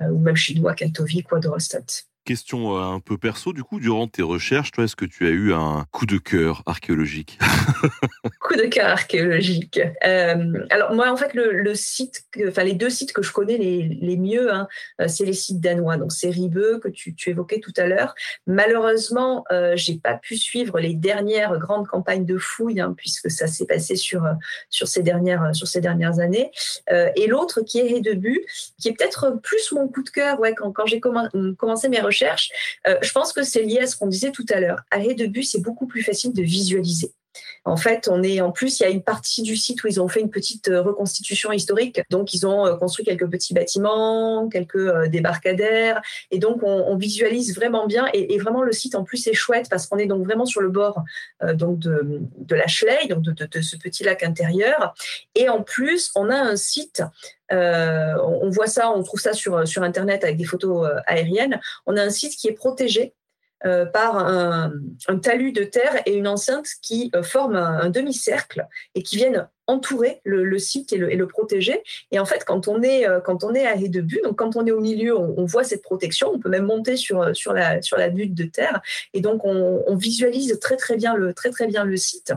ou 0.00 0.18
même 0.18 0.36
chez 0.36 0.54
nous, 0.54 0.68
à 0.68 0.74
Katowice 0.74 1.24
ou 1.30 1.36
à 1.36 1.40
Dorostat 1.40 2.09
question 2.24 2.76
euh, 2.76 2.82
un 2.82 3.00
peu 3.00 3.18
perso, 3.18 3.52
du 3.52 3.62
coup, 3.62 3.80
durant 3.80 4.06
tes 4.06 4.22
recherches, 4.22 4.70
toi, 4.72 4.84
est-ce 4.84 4.96
que 4.96 5.04
tu 5.04 5.26
as 5.26 5.30
eu 5.30 5.52
un 5.52 5.86
coup 5.90 6.06
de 6.06 6.18
cœur 6.18 6.62
archéologique? 6.66 7.38
Coup 8.40 8.56
de 8.56 8.66
cœur 8.66 8.88
archéologique. 8.88 9.80
Euh, 10.04 10.66
alors 10.70 10.92
moi, 10.94 11.10
en 11.10 11.16
fait, 11.16 11.34
le, 11.34 11.74
site, 11.74 12.24
enfin 12.48 12.64
les 12.64 12.74
deux 12.74 12.90
sites 12.90 13.12
que 13.12 13.22
je 13.22 13.32
connais 13.32 13.56
les, 13.56 13.82
les 13.82 14.16
mieux, 14.16 14.52
hein, 14.52 14.66
euh, 15.00 15.08
c'est 15.08 15.24
les 15.24 15.32
sites 15.32 15.60
danois. 15.60 15.96
Donc 15.96 16.12
c'est 16.12 16.30
Ribeux 16.30 16.78
que 16.78 16.88
tu, 16.88 17.14
évoquais 17.26 17.60
tout 17.60 17.72
à 17.76 17.86
l'heure. 17.86 18.14
Malheureusement, 18.46 19.44
euh, 19.52 19.76
j'ai 19.76 19.98
pas 19.98 20.14
pu 20.14 20.36
suivre 20.36 20.80
les 20.80 20.94
dernières 20.94 21.58
grandes 21.58 21.86
campagnes 21.86 22.24
de 22.24 22.38
fouilles, 22.38 22.80
hein, 22.80 22.94
puisque 22.96 23.30
ça 23.30 23.46
s'est 23.46 23.66
passé 23.66 23.94
sur 23.96 24.24
sur 24.68 24.88
ces 24.88 25.02
dernières 25.02 25.54
sur 25.54 25.68
ces 25.68 25.80
dernières 25.80 26.18
années. 26.18 26.50
et 26.90 27.26
l'autre 27.26 27.60
qui 27.62 27.78
est 27.78 27.94
Redebut, 27.94 28.44
qui 28.80 28.88
est 28.88 28.92
peut-être 28.92 29.38
plus 29.42 29.72
mon 29.72 29.88
coup 29.88 30.02
de 30.02 30.10
cœur, 30.10 30.40
ouais, 30.40 30.54
quand, 30.54 30.72
quand 30.72 30.86
j'ai 30.86 31.00
commencé 31.00 31.88
mes 31.88 32.00
recherches 32.00 32.09
euh, 32.86 32.96
je 33.02 33.12
pense 33.12 33.32
que 33.32 33.42
c'est 33.42 33.62
lié 33.62 33.80
à 33.80 33.86
ce 33.86 33.96
qu'on 33.96 34.06
disait 34.06 34.30
tout 34.30 34.46
à 34.50 34.60
l'heure. 34.60 34.80
À 34.90 34.98
de 34.98 35.26
but, 35.26 35.44
c'est 35.44 35.60
beaucoup 35.60 35.86
plus 35.86 36.02
facile 36.02 36.32
de 36.32 36.42
visualiser. 36.42 37.12
En 37.64 37.76
fait, 37.76 38.08
on 38.10 38.22
est 38.22 38.40
en 38.40 38.50
plus, 38.52 38.80
il 38.80 38.82
y 38.84 38.86
a 38.86 38.88
une 38.88 39.02
partie 39.02 39.42
du 39.42 39.54
site 39.54 39.84
où 39.84 39.86
ils 39.86 40.00
ont 40.00 40.08
fait 40.08 40.20
une 40.20 40.30
petite 40.30 40.68
euh, 40.68 40.82
reconstitution 40.82 41.52
historique. 41.52 42.00
Donc, 42.10 42.32
ils 42.32 42.46
ont 42.46 42.66
euh, 42.66 42.76
construit 42.76 43.04
quelques 43.04 43.28
petits 43.28 43.54
bâtiments, 43.54 44.48
quelques 44.48 45.06
débarcadères, 45.08 46.00
et 46.30 46.38
donc 46.38 46.60
on, 46.62 46.96
visualise 46.96 47.54
vraiment 47.54 47.86
bien. 47.86 48.06
Et, 48.12 48.38
vraiment, 48.38 48.62
le 48.62 48.72
site 48.72 48.94
en 48.94 49.04
plus 49.04 49.26
est 49.26 49.34
chouette 49.34 49.66
parce 49.70 49.86
qu'on 49.86 49.98
est 49.98 50.06
donc 50.06 50.24
vraiment 50.24 50.46
sur 50.46 50.60
le 50.60 50.70
bord 50.70 51.02
donc 51.54 51.78
de, 51.78 52.20
la 52.50 52.66
Schlei, 52.66 53.06
donc 53.08 53.22
de, 53.22 53.60
ce 53.60 53.76
petit 53.76 54.04
lac 54.04 54.22
intérieur. 54.22 54.94
Et 55.34 55.48
en 55.48 55.62
plus, 55.62 56.10
on 56.14 56.30
a 56.30 56.36
un 56.36 56.56
site 56.56 57.02
euh, 57.52 58.14
on, 58.22 58.50
voit 58.50 58.66
ça, 58.66 58.90
on 58.90 59.02
trouve 59.02 59.20
ça 59.20 59.32
sur, 59.32 59.66
sur 59.66 59.82
Internet 59.82 60.24
avec 60.24 60.36
des 60.36 60.44
photos 60.44 60.86
euh, 60.86 61.00
aériennes. 61.06 61.60
On 61.86 61.96
a 61.96 62.02
un 62.02 62.10
site 62.10 62.36
qui 62.36 62.48
est 62.48 62.52
protégé 62.52 63.14
euh, 63.66 63.84
par 63.84 64.16
un, 64.16 64.72
talus 65.22 65.52
de 65.52 65.64
terre 65.64 66.00
et 66.06 66.14
une 66.14 66.28
enceinte 66.28 66.66
qui 66.80 67.10
forment 67.22 67.56
un, 67.56 67.90
demi-cercle 67.90 68.66
et 68.94 69.02
qui 69.02 69.16
viennent 69.16 69.48
entourer 69.66 70.20
le, 70.24 70.58
site 70.58 70.92
et 70.92 70.96
le, 70.96 71.26
protéger. 71.26 71.82
Et 72.10 72.18
en 72.18 72.24
fait, 72.24 72.44
quand 72.44 72.68
on 72.68 72.82
est, 72.82 73.06
quand 73.24 73.44
on 73.44 73.54
est 73.54 73.66
à 73.66 73.76
de 73.76 74.00
but, 74.00 74.22
donc 74.24 74.36
quand 74.36 74.56
on 74.56 74.66
est 74.66 74.72
au 74.72 74.80
milieu, 74.80 75.16
on, 75.16 75.44
voit 75.44 75.62
cette 75.62 75.82
protection. 75.82 76.32
On 76.34 76.38
peut 76.40 76.48
même 76.48 76.64
monter 76.64 76.96
sur, 76.96 77.36
sur, 77.36 77.52
la, 77.52 77.82
sur 77.82 77.98
la 77.98 78.08
butte 78.08 78.34
de 78.34 78.44
terre. 78.44 78.80
Et 79.12 79.20
donc, 79.20 79.44
on, 79.44 79.84
on, 79.86 79.94
visualise 79.94 80.58
très, 80.60 80.76
très 80.76 80.96
bien 80.96 81.14
le, 81.14 81.34
très, 81.34 81.50
très 81.50 81.66
bien 81.66 81.84
le 81.84 81.96
site. 81.96 82.32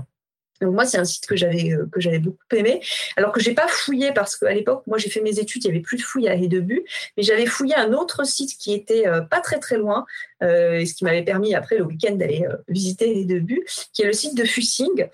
Donc 0.64 0.74
moi, 0.74 0.86
c'est 0.86 0.98
un 0.98 1.06
site 1.06 1.26
que 1.28 1.36
j'avais 1.36 1.72
euh, 1.72 1.86
que 1.92 2.00
j'avais 2.00 2.20
beaucoup 2.20 2.40
aimé, 2.54 2.82
alors 3.18 3.32
que 3.32 3.42
j'ai 3.42 3.54
pas 3.54 3.68
fouillé 3.68 4.12
parce 4.14 4.36
qu'à 4.36 4.54
l'époque, 4.54 4.84
moi 4.88 4.98
j'ai 4.98 5.10
fait 5.10 5.22
mes 5.22 5.40
études, 5.40 5.64
il 5.66 5.68
y 5.68 5.72
avait 5.72 5.82
plus 5.82 5.98
de 5.98 6.02
fouilles 6.02 6.30
à 6.30 6.36
Hédebut, 6.36 6.84
mais 7.18 7.24
j'avais 7.24 7.46
fouillé 7.46 7.76
un 7.76 7.94
autre 7.94 8.26
site 8.26 8.58
qui 8.58 8.74
était 8.74 9.08
euh, 9.08 9.22
pas 9.22 9.42
très 9.42 9.60
très 9.60 9.78
loin, 9.78 10.06
euh, 10.42 10.86
ce 10.86 10.94
qui 10.94 11.04
m'avait 11.04 11.24
permis 11.24 11.54
après 11.54 11.78
le 11.78 11.84
week-end 11.84 12.16
d'aller 12.16 12.46
visiter 12.68 13.20
Hédebut, 13.20 13.66
qui 13.94 14.02
est 14.02 14.06
le 14.06 14.14
site 14.14 14.36
de 14.36 14.46
Fussing, 14.46 15.08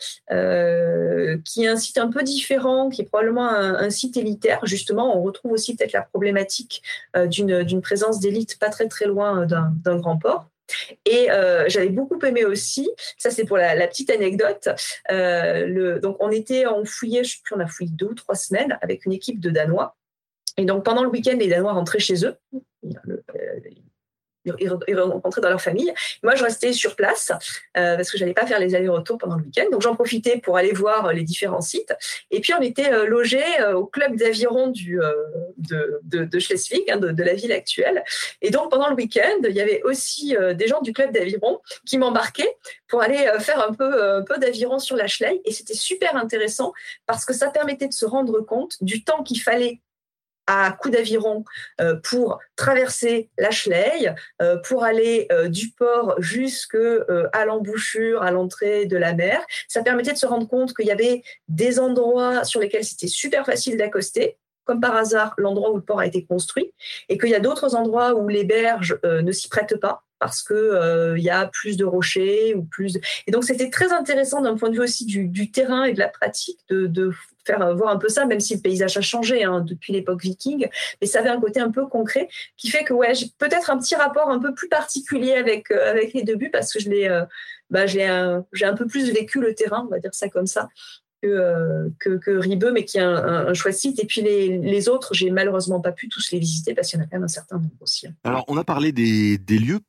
qui 1.43 1.63
est 1.63 1.67
un 1.67 1.77
site 1.77 1.97
un 1.97 2.09
peu 2.09 2.23
différent, 2.23 2.89
qui 2.89 3.01
est 3.01 3.05
probablement 3.05 3.49
un, 3.49 3.89
site 3.89 4.17
élitaire. 4.17 4.59
Justement, 4.63 5.17
on 5.17 5.21
retrouve 5.21 5.51
aussi 5.51 5.75
peut-être 5.75 5.93
la 5.93 6.01
problématique 6.01 6.83
d'une 7.15 7.63
d'une 7.63 7.81
présence 7.81 8.19
d'élite 8.19 8.59
pas 8.59 8.69
très 8.69 8.87
très 8.87 9.05
loin 9.05 9.45
d'un 9.45 9.97
grand 9.97 10.17
port. 10.17 10.48
Et 11.05 11.31
euh, 11.31 11.65
j'avais 11.67 11.89
beaucoup 11.89 12.19
aimé 12.25 12.45
aussi, 12.45 12.89
ça 13.17 13.31
c'est 13.31 13.45
pour 13.45 13.57
la, 13.57 13.87
petite 13.87 14.09
anecdote, 14.09 14.69
euh, 15.11 15.99
donc 15.99 16.17
on 16.19 16.29
était, 16.31 16.67
on 16.67 16.85
fouillait, 16.85 17.23
je 17.23 17.33
sais 17.33 17.39
plus, 17.43 17.55
on 17.55 17.59
a 17.59 17.67
fouillé 17.67 17.89
deux 17.91 18.07
ou 18.07 18.13
trois 18.13 18.35
semaines 18.35 18.77
avec 18.81 19.05
une 19.05 19.13
équipe 19.13 19.39
de 19.39 19.49
Danois. 19.49 19.95
Et 20.57 20.65
donc 20.65 20.83
pendant 20.83 21.03
le 21.03 21.09
week-end, 21.09 21.37
les 21.37 21.47
Danois 21.47 21.73
rentraient 21.73 21.99
chez 21.99 22.25
eux. 22.25 22.35
Ils 24.45 24.99
rencontraient 24.99 25.41
dans 25.41 25.49
leur 25.49 25.61
famille. 25.61 25.91
Moi, 26.23 26.35
je 26.35 26.43
restais 26.43 26.73
sur 26.73 26.95
place 26.95 27.31
euh, 27.77 27.95
parce 27.95 28.09
que 28.11 28.17
j'allais 28.17 28.33
pas 28.33 28.45
faire 28.45 28.59
les 28.59 28.75
allers-retours 28.75 29.17
pendant 29.17 29.35
le 29.35 29.43
week-end. 29.43 29.65
Donc, 29.71 29.81
j'en 29.81 29.95
profitais 29.95 30.37
pour 30.37 30.57
aller 30.57 30.71
voir 30.71 31.13
les 31.13 31.23
différents 31.23 31.61
sites. 31.61 31.93
Et 32.31 32.39
puis, 32.39 32.53
on 32.53 32.61
était 32.61 32.91
euh, 32.91 33.05
logés 33.05 33.43
euh, 33.61 33.73
au 33.73 33.85
club 33.85 34.15
d'aviron 34.15 34.67
du 34.67 34.99
de, 35.57 36.01
de, 36.03 36.39
Schleswig, 36.39 36.89
hein, 36.89 36.97
de, 36.97 37.23
la 37.23 37.33
ville 37.33 37.51
actuelle. 37.51 38.03
Et 38.41 38.49
donc, 38.49 38.71
pendant 38.71 38.89
le 38.89 38.95
week-end, 38.95 39.39
il 39.43 39.55
y 39.55 39.61
avait 39.61 39.81
aussi 39.83 40.35
des 40.53 40.67
gens 40.67 40.81
du 40.81 40.93
club 40.93 41.11
d'aviron 41.11 41.61
qui 41.85 41.97
m'embarquaient 41.97 42.55
pour 42.87 43.01
aller 43.01 43.29
faire 43.39 43.67
un 43.67 43.73
peu, 43.73 44.17
un 44.17 44.23
peu 44.23 44.37
d'aviron 44.37 44.79
sur 44.79 44.95
la 44.95 45.07
Schlei. 45.07 45.41
Et 45.45 45.51
c'était 45.51 45.73
super 45.73 46.15
intéressant 46.15 46.73
parce 47.05 47.25
que 47.25 47.33
ça 47.33 47.49
permettait 47.49 47.87
de 47.87 47.93
se 47.93 48.05
rendre 48.05 48.39
compte 48.41 48.77
du 48.81 49.03
temps 49.03 49.23
qu'il 49.23 49.41
fallait 49.41 49.79
à 50.49 50.71
coup 50.71 50.89
d'aviron 50.89 51.45
euh, 51.79 51.95
pour 52.03 52.39
traverser 52.55 53.29
la 53.37 53.51
Schlei, 53.51 54.11
euh, 54.41 54.57
pour 54.57 54.83
aller 54.83 55.27
euh, 55.31 55.47
du 55.47 55.69
port 55.69 56.15
jusqu'à 56.17 57.45
l'embouchure, 57.45 58.23
à 58.23 58.31
l'entrée 58.31 58.87
de 58.87 58.97
la 58.97 59.13
mer. 59.13 59.39
Ça 59.67 59.83
permettait 59.83 60.13
de 60.13 60.17
se 60.17 60.25
rendre 60.25 60.47
compte 60.47 60.75
qu'il 60.75 60.87
y 60.87 60.91
avait 60.91 61.21
des 61.47 61.79
endroits 61.79 62.43
sur 62.43 62.59
lesquels 62.59 62.83
c'était 62.83 63.07
super 63.07 63.45
facile 63.45 63.77
d'accoster, 63.77 64.37
comme 64.65 64.81
par 64.81 64.95
hasard 64.95 65.35
l'endroit 65.37 65.69
où 65.69 65.75
le 65.75 65.83
port 65.83 65.99
a 65.99 66.07
été 66.07 66.25
construit, 66.25 66.73
et 67.09 67.19
qu'il 67.19 67.29
y 67.29 67.35
a 67.35 67.39
d'autres 67.39 67.75
endroits 67.75 68.15
où 68.15 68.27
les 68.27 68.43
berges 68.43 68.97
ne 69.03 69.31
s'y 69.31 69.49
prêtent 69.49 69.79
pas 69.79 70.03
parce 70.19 70.43
que 70.43 71.15
il 71.17 71.23
y 71.23 71.29
a 71.29 71.47
plus 71.47 71.77
de 71.77 71.85
rochers 71.85 72.53
ou 72.55 72.63
plus 72.63 72.97
et 73.27 73.31
donc 73.31 73.43
c'était 73.43 73.69
très 73.69 73.91
intéressant 73.91 74.41
d'un 74.41 74.55
point 74.55 74.69
de 74.69 74.75
vue 74.75 74.81
aussi 74.81 75.05
du, 75.05 75.51
terrain 75.51 75.85
et 75.85 75.93
de 75.93 75.99
la 75.99 76.07
pratique 76.07 76.59
de, 76.69 77.11
faire 77.45 77.75
voir 77.75 77.89
un 77.89 77.97
peu 77.97 78.09
ça, 78.09 78.25
même 78.25 78.39
si 78.39 78.55
le 78.55 78.61
paysage 78.61 78.97
a 78.97 79.01
changé 79.01 79.43
hein, 79.43 79.61
depuis 79.61 79.93
l'époque 79.93 80.21
viking, 80.21 80.67
mais 81.01 81.07
ça 81.07 81.19
avait 81.19 81.29
un 81.29 81.39
côté 81.39 81.59
un 81.59 81.71
peu 81.71 81.87
concret 81.87 82.29
qui 82.57 82.69
fait 82.69 82.83
que 82.83 82.93
ouais, 82.93 83.15
j'ai 83.15 83.27
peut-être 83.37 83.69
un 83.69 83.79
petit 83.79 83.95
rapport 83.95 84.29
un 84.29 84.39
peu 84.39 84.53
plus 84.53 84.69
particulier 84.69 85.33
avec 85.33 85.71
euh, 85.71 85.89
avec 85.89 86.13
les 86.13 86.23
débuts 86.23 86.51
parce 86.51 86.71
que 86.71 86.79
je 86.79 86.89
l'ai, 86.89 87.07
euh, 87.07 87.25
bah, 87.69 87.85
j'ai 87.85 88.05
un, 88.05 88.45
un 88.61 88.73
peu 88.75 88.85
plus 88.85 89.11
vécu 89.11 89.39
le 89.41 89.55
terrain, 89.55 89.85
on 89.87 89.89
va 89.89 89.99
dire 89.99 90.13
ça 90.13 90.29
comme 90.29 90.47
ça. 90.47 90.69
Que, 91.21 91.27
euh, 91.27 91.89
que, 91.99 92.37
Ribeux, 92.37 92.71
mais 92.71 92.85
qui 92.85 92.97
est 92.97 93.01
un, 93.01 93.47
un, 93.47 93.53
chouette 93.53 93.75
site. 93.75 94.01
Et 94.01 94.05
puis 94.05 94.21
les, 94.21 94.57
les 94.57 94.87
autres, 94.87 95.13
j'ai 95.13 95.31
malheureusement 95.31 95.81
pas 95.81 95.91
pu 95.91 96.07
tous 96.07 96.31
les 96.31 96.39
visiter 96.39 96.73
parce 96.73 96.87
qu'il 96.89 96.97
y 96.97 97.01
en 97.01 97.03
a 97.03 97.07
quand 97.07 97.17
même 97.17 97.25
un 97.25 97.27
certain 97.27 97.57
nombre 97.57 97.73
aussi. 97.81 98.07
Hein. 98.07 98.13
Alors, 98.23 98.45
on 98.47 98.55
a 98.55 98.63
parlé 98.63 98.93
des, 98.93 99.37
des 99.37 99.57
lieux 99.57 99.81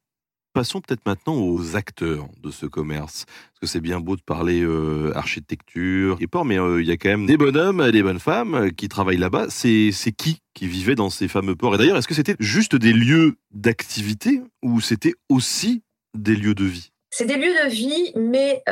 Passons 0.52 0.80
peut-être 0.80 1.06
maintenant 1.06 1.36
aux 1.36 1.76
acteurs 1.76 2.26
de 2.42 2.50
ce 2.50 2.66
commerce. 2.66 3.24
Parce 3.24 3.60
que 3.60 3.66
c'est 3.68 3.80
bien 3.80 4.00
beau 4.00 4.16
de 4.16 4.20
parler 4.20 4.62
euh, 4.62 5.12
architecture 5.14 6.16
et 6.20 6.26
port, 6.26 6.44
mais 6.44 6.58
euh, 6.58 6.82
il 6.82 6.88
y 6.88 6.90
a 6.90 6.96
quand 6.96 7.08
même 7.08 7.26
des 7.26 7.36
bonhommes 7.36 7.80
et 7.82 7.92
des 7.92 8.02
bonnes 8.02 8.18
femmes 8.18 8.54
euh, 8.56 8.70
qui 8.70 8.88
travaillent 8.88 9.16
là-bas. 9.16 9.46
C'est, 9.48 9.92
qui 10.16 10.40
qui 10.54 10.66
vivait 10.66 10.96
dans 10.96 11.08
ces 11.08 11.28
fameux 11.28 11.54
ports? 11.54 11.76
Et 11.76 11.78
d'ailleurs, 11.78 11.96
est-ce 11.96 12.08
que 12.08 12.14
c'était 12.14 12.34
juste 12.40 12.74
des 12.74 12.92
lieux 12.92 13.36
d'activité 13.52 14.42
ou 14.60 14.80
c'était 14.80 15.14
aussi 15.28 15.84
des 16.14 16.34
lieux 16.34 16.56
de 16.56 16.64
vie? 16.64 16.90
C'est 17.12 17.26
des 17.26 17.36
lieux 17.36 17.54
de 17.64 17.70
vie, 17.70 18.12
mais 18.16 18.62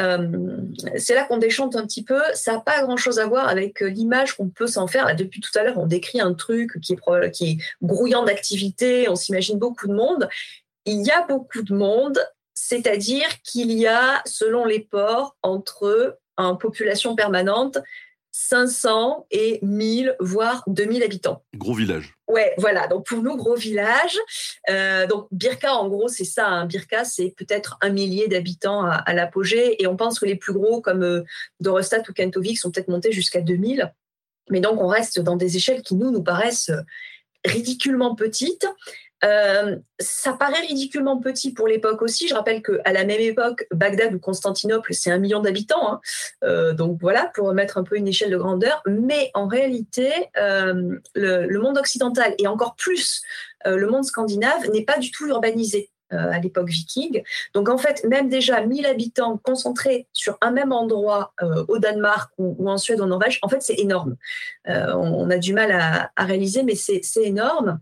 c'est 0.96 1.14
là 1.14 1.24
qu'on 1.24 1.38
déchante 1.38 1.74
un 1.74 1.84
petit 1.84 2.04
peu. 2.04 2.20
Ça 2.34 2.52
n'a 2.52 2.60
pas 2.60 2.82
grand-chose 2.82 3.18
à 3.18 3.26
voir 3.26 3.48
avec 3.48 3.80
l'image 3.80 4.36
qu'on 4.36 4.48
peut 4.48 4.68
s'en 4.68 4.86
faire. 4.86 5.14
depuis 5.16 5.40
tout 5.40 5.50
à 5.58 5.64
l'heure, 5.64 5.76
on 5.76 5.86
décrit 5.86 6.20
un 6.20 6.34
truc 6.34 6.78
qui 6.80 6.92
est, 6.92 7.30
qui 7.32 7.50
est 7.50 7.58
grouillant 7.82 8.24
d'activité, 8.24 9.08
on 9.08 9.16
s'imagine 9.16 9.58
beaucoup 9.58 9.88
de 9.88 9.94
monde 9.94 10.28
il 10.89 11.07
y 11.07 11.11
a 11.11 11.26
beaucoup 11.26 11.62
de 11.62 11.74
monde, 11.74 12.18
c'est-à-dire 12.55 13.28
qu'il 13.43 13.72
y 13.72 13.86
a, 13.86 14.22
selon 14.24 14.64
les 14.64 14.80
ports, 14.80 15.36
entre 15.43 16.18
en 16.36 16.57
population 16.57 17.14
permanente, 17.14 17.78
500 18.30 19.26
et 19.30 19.59
1000, 19.62 20.14
voire 20.20 20.62
2000 20.68 21.03
habitants. 21.03 21.43
Gros 21.57 21.74
village. 21.74 22.14
Ouais, 22.28 22.55
voilà. 22.59 22.86
Donc 22.86 23.07
pour 23.07 23.22
nous, 23.22 23.36
gros 23.36 23.57
village. 23.57 24.16
Euh, 24.70 25.07
donc 25.07 25.26
Birka, 25.32 25.74
en 25.74 25.89
gros, 25.89 26.09
c'est 26.09 26.24
ça. 26.24 26.47
Hein. 26.47 26.66
Birka, 26.66 27.05
c'est 27.05 27.34
peut-être 27.36 27.78
un 27.80 27.91
millier 27.91 28.28
d'habitants 28.28 28.84
à, 28.84 29.12
l'apogée. 29.12 29.82
Et 29.82 29.86
on 29.86 29.97
pense 29.97 30.20
que 30.20 30.26
les 30.26 30.36
plus 30.36 30.53
gros, 30.53 30.80
comme 30.80 31.03
euh, 31.03 31.24
Dorostat 31.61 32.03
ou 32.09 32.12
Kentovik, 32.12 32.59
sont 32.59 32.70
peut-être 32.70 32.89
montés 32.89 33.12
jusqu'à 33.12 33.41
2000. 33.41 33.93
Mais 34.51 34.61
donc 34.61 34.80
on 34.80 34.86
reste 34.86 35.18
dans 35.20 35.36
des 35.36 35.57
échelles 35.57 35.82
qui, 35.82 35.97
nous, 35.97 36.11
nous 36.11 36.22
paraissent 36.22 36.70
ridiculement 37.45 38.14
petites. 38.14 38.66
Euh, 39.24 39.76
ça 39.98 40.32
paraît 40.32 40.60
ridiculement 40.60 41.18
petit 41.18 41.52
pour 41.52 41.66
l'époque 41.66 42.02
aussi. 42.02 42.28
Je 42.28 42.34
rappelle 42.34 42.62
qu'à 42.62 42.92
la 42.92 43.04
même 43.04 43.20
époque, 43.20 43.66
Bagdad 43.72 44.14
ou 44.14 44.18
Constantinople, 44.18 44.94
c'est 44.94 45.10
un 45.10 45.18
million 45.18 45.40
d'habitants. 45.40 45.92
Hein. 45.92 46.00
Euh, 46.44 46.72
donc 46.72 46.98
voilà, 47.00 47.30
pour 47.34 47.52
mettre 47.52 47.78
un 47.78 47.84
peu 47.84 47.96
une 47.96 48.08
échelle 48.08 48.30
de 48.30 48.36
grandeur. 48.36 48.82
Mais 48.86 49.30
en 49.34 49.46
réalité, 49.46 50.12
euh, 50.36 50.98
le, 51.14 51.58
monde 51.58 51.78
occidental 51.78 52.34
et 52.38 52.46
encore 52.46 52.76
plus 52.76 53.22
le 53.66 53.86
monde 53.88 54.04
scandinave 54.04 54.70
n'est 54.70 54.84
pas 54.84 54.98
du 54.98 55.10
tout 55.10 55.26
urbanisé. 55.26 55.90
à 56.10 56.38
l'époque 56.38 56.68
viking. 56.68 57.22
Donc 57.52 57.68
en 57.68 57.76
fait, 57.76 58.04
même 58.04 58.28
déjà 58.30 58.64
1000 58.64 58.86
habitants 58.86 59.36
concentrés 59.36 60.06
sur 60.12 60.38
un 60.40 60.52
même 60.52 60.72
endroit 60.72 61.34
au 61.66 61.78
Danemark 61.78 62.32
ou, 62.38 62.70
en 62.70 62.78
Suède 62.78 63.00
ou 63.00 63.02
en 63.02 63.08
Norvège, 63.08 63.40
en 63.42 63.48
fait 63.48 63.60
c'est 63.60 63.78
énorme. 63.78 64.16
On, 64.64 65.28
a 65.28 65.36
du 65.36 65.52
mal 65.52 65.72
à, 65.72 66.12
à 66.14 66.24
réaliser, 66.24 66.62
mais 66.62 66.76
c'est 66.76 67.02
énorme. 67.16 67.80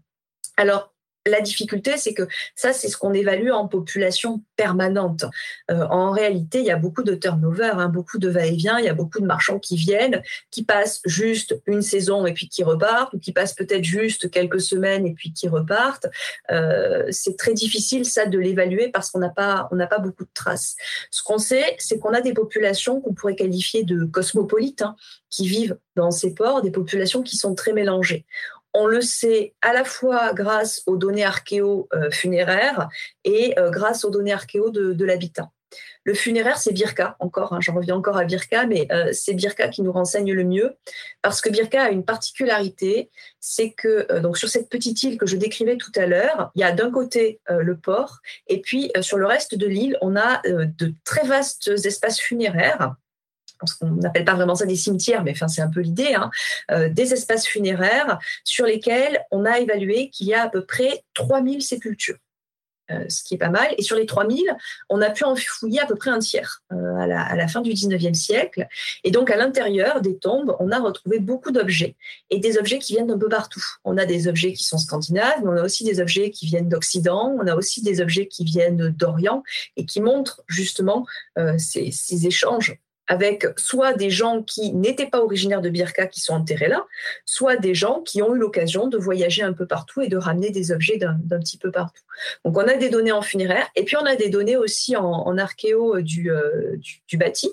Alors 0.56 0.95
la 1.26 1.40
difficulté, 1.40 1.96
c'est 1.96 2.14
que 2.14 2.26
ça, 2.54 2.72
c'est 2.72 2.88
ce 2.88 2.96
qu'on 2.96 3.12
évalue 3.12 3.50
en 3.50 3.68
population 3.68 4.42
permanente. 4.56 5.24
Euh, 5.70 5.86
en 5.90 6.10
réalité, 6.10 6.60
il 6.60 6.66
y 6.66 6.70
a 6.70 6.76
beaucoup 6.76 7.02
de 7.02 7.14
turnover, 7.14 7.72
hein, 7.74 7.88
beaucoup 7.88 8.18
de 8.18 8.28
va-et-vient, 8.28 8.78
il 8.78 8.84
y 8.84 8.88
a 8.88 8.94
beaucoup 8.94 9.20
de 9.20 9.26
marchands 9.26 9.58
qui 9.58 9.76
viennent, 9.76 10.22
qui 10.50 10.64
passent 10.64 11.00
juste 11.04 11.60
une 11.66 11.82
saison 11.82 12.26
et 12.26 12.32
puis 12.32 12.48
qui 12.48 12.64
repartent, 12.64 13.14
ou 13.14 13.18
qui 13.18 13.32
passent 13.32 13.54
peut-être 13.54 13.84
juste 13.84 14.30
quelques 14.30 14.60
semaines 14.60 15.06
et 15.06 15.14
puis 15.14 15.32
qui 15.32 15.48
repartent. 15.48 16.06
Euh, 16.50 17.04
c'est 17.10 17.36
très 17.36 17.54
difficile, 17.54 18.04
ça, 18.04 18.26
de 18.26 18.38
l'évaluer 18.38 18.88
parce 18.88 19.10
qu'on 19.10 19.20
n'a 19.20 19.30
pas, 19.30 19.68
beaucoup 19.98 20.24
de 20.24 20.30
traces. 20.34 20.76
Ce 21.10 21.22
qu'on 21.22 21.38
sait, 21.38 21.76
c'est 21.78 21.98
qu'on 21.98 22.12
a 22.12 22.20
des 22.20 22.34
populations 22.34 23.00
qu'on 23.00 23.14
pourrait 23.14 23.36
qualifier 23.36 23.84
de 23.84 24.04
cosmopolites, 24.04 24.82
hein, 24.82 24.96
qui 25.30 25.48
vivent 25.48 25.78
dans 25.96 26.10
ces 26.10 26.34
ports, 26.34 26.62
des 26.62 26.70
populations 26.70 27.22
qui 27.22 27.36
sont 27.36 27.54
très 27.54 27.72
mélangées. 27.72 28.26
On 28.78 28.86
le 28.86 29.00
sait 29.00 29.54
à 29.62 29.72
la 29.72 29.84
fois 29.84 30.34
grâce 30.34 30.82
aux 30.84 30.98
données 30.98 31.24
archéo-funéraires 31.24 32.90
et 33.24 33.58
euh, 33.58 33.70
grâce 33.70 34.04
aux 34.04 34.10
données 34.10 34.34
archéo 34.34 34.68
de, 34.68 35.04
l'habitat. 35.04 35.50
Le 36.04 36.12
funéraire, 36.12 36.58
c'est 36.58 36.74
Birka, 36.74 37.16
encore, 37.18 37.54
hein, 37.54 37.58
j'en 37.62 37.74
reviens 37.74 37.96
encore 37.96 38.18
à 38.18 38.24
Birka, 38.24 38.66
mais 38.66 38.86
euh, 38.92 39.14
c'est 39.14 39.32
Birka 39.32 39.68
qui 39.68 39.80
nous 39.80 39.92
renseigne 39.92 40.30
le 40.30 40.44
mieux, 40.44 40.76
parce 41.22 41.40
que 41.40 41.48
Birka 41.48 41.84
a 41.84 41.90
une 41.90 42.04
particularité, 42.04 43.10
c'est 43.40 43.70
que 43.70 44.06
euh, 44.12 44.34
sur 44.34 44.50
cette 44.50 44.68
petite 44.68 45.02
île 45.02 45.16
que 45.16 45.26
je 45.26 45.38
décrivais 45.38 45.78
tout 45.78 45.92
à 45.96 46.04
l'heure, 46.04 46.50
il 46.54 46.60
y 46.60 46.64
a 46.64 46.72
d'un 46.72 46.90
côté 46.90 47.40
le 47.48 47.78
port, 47.78 48.18
et 48.46 48.60
puis 48.60 48.92
sur 49.00 49.16
le 49.16 49.26
reste 49.26 49.54
de 49.54 49.66
l'île, 49.66 49.96
on 50.02 50.16
a 50.16 50.42
de 50.44 50.92
très 51.04 51.26
vastes 51.26 51.68
espaces 51.68 52.20
funéraires 52.20 52.94
on 53.80 53.86
n'appelle 53.86 54.24
pas 54.24 54.34
vraiment 54.34 54.54
ça 54.54 54.66
des 54.66 54.76
cimetières, 54.76 55.24
mais 55.24 55.34
c'est 55.48 55.62
un 55.62 55.70
peu 55.70 55.80
l'idée, 55.80 56.14
hein, 56.14 56.30
euh, 56.70 56.88
des 56.88 57.12
espaces 57.12 57.46
funéraires 57.46 58.18
sur 58.44 58.66
lesquels 58.66 59.24
on 59.30 59.44
a 59.44 59.58
évalué 59.58 60.10
qu'il 60.10 60.26
y 60.26 60.34
a 60.34 60.42
à 60.42 60.48
peu 60.48 60.64
près 60.64 61.04
3000 61.14 61.62
sépultures. 61.62 62.18
Euh, 62.92 63.04
ce 63.08 63.24
qui 63.24 63.34
est 63.34 63.38
pas 63.38 63.48
mal. 63.48 63.66
Et 63.78 63.82
sur 63.82 63.96
les 63.96 64.06
3000, 64.06 64.44
on 64.90 65.02
a 65.02 65.10
pu 65.10 65.24
en 65.24 65.34
fouiller 65.34 65.80
à 65.80 65.86
peu 65.86 65.96
près 65.96 66.10
un 66.12 66.20
tiers 66.20 66.62
euh, 66.72 66.94
à, 66.96 67.34
la, 67.34 67.48
fin 67.48 67.60
du 67.60 67.72
19e 67.72 68.14
siècle. 68.14 68.68
Et 69.02 69.10
donc, 69.10 69.28
à 69.28 69.36
l'intérieur 69.36 70.00
des 70.00 70.16
tombes, 70.16 70.54
on 70.60 70.70
a 70.70 70.78
retrouvé 70.78 71.18
beaucoup 71.18 71.50
d'objets 71.50 71.96
et 72.30 72.38
des 72.38 72.58
objets 72.58 72.78
qui 72.78 72.92
viennent 72.92 73.08
d'un 73.08 73.18
peu 73.18 73.28
partout. 73.28 73.64
On 73.84 73.98
a 73.98 74.06
des 74.06 74.28
objets 74.28 74.52
qui 74.52 74.62
sont 74.62 74.78
scandinaves, 74.78 75.40
mais 75.42 75.48
on 75.48 75.56
a 75.56 75.64
aussi 75.64 75.82
des 75.82 75.98
objets 75.98 76.30
qui 76.30 76.46
viennent 76.46 76.68
d'Occident, 76.68 77.34
on 77.36 77.48
a 77.48 77.56
aussi 77.56 77.82
des 77.82 78.00
objets 78.00 78.28
qui 78.28 78.44
viennent 78.44 78.90
d'Orient 78.90 79.42
et 79.76 79.84
qui 79.84 80.00
montrent 80.00 80.44
justement 80.46 81.06
ces 81.58 82.26
échanges 82.26 82.78
avec 83.08 83.46
soit 83.56 83.92
des 83.94 84.10
gens 84.10 84.42
qui 84.42 84.72
n'étaient 84.72 85.06
pas 85.06 85.20
originaires 85.20 85.60
de 85.60 85.70
Birka 85.70 86.06
qui 86.06 86.20
sont 86.20 86.34
enterrés 86.34 86.68
là, 86.68 86.84
soit 87.24 87.56
des 87.56 87.74
gens 87.74 88.02
qui 88.02 88.22
ont 88.22 88.34
eu 88.34 88.38
l'occasion 88.38 88.88
de 88.88 88.98
voyager 88.98 89.42
un 89.42 89.52
peu 89.52 89.66
partout 89.66 90.00
et 90.02 90.08
de 90.08 90.16
ramener 90.16 90.50
des 90.50 90.72
objets 90.72 90.98
d'un 90.98 91.38
petit 91.38 91.58
peu 91.58 91.70
partout. 91.70 92.02
Donc 92.44 92.56
on 92.56 92.66
a 92.66 92.74
des 92.74 92.88
données 92.88 93.12
en 93.12 93.22
funéraire 93.22 93.68
et 93.76 93.84
puis 93.84 93.96
on 93.96 94.06
a 94.06 94.16
des 94.16 94.28
données 94.28 94.56
aussi 94.56 94.96
en, 94.96 95.36
archéo 95.38 96.00
du, 96.00 96.30
euh, 96.30 96.76
du 97.06 97.16
bâti. 97.16 97.50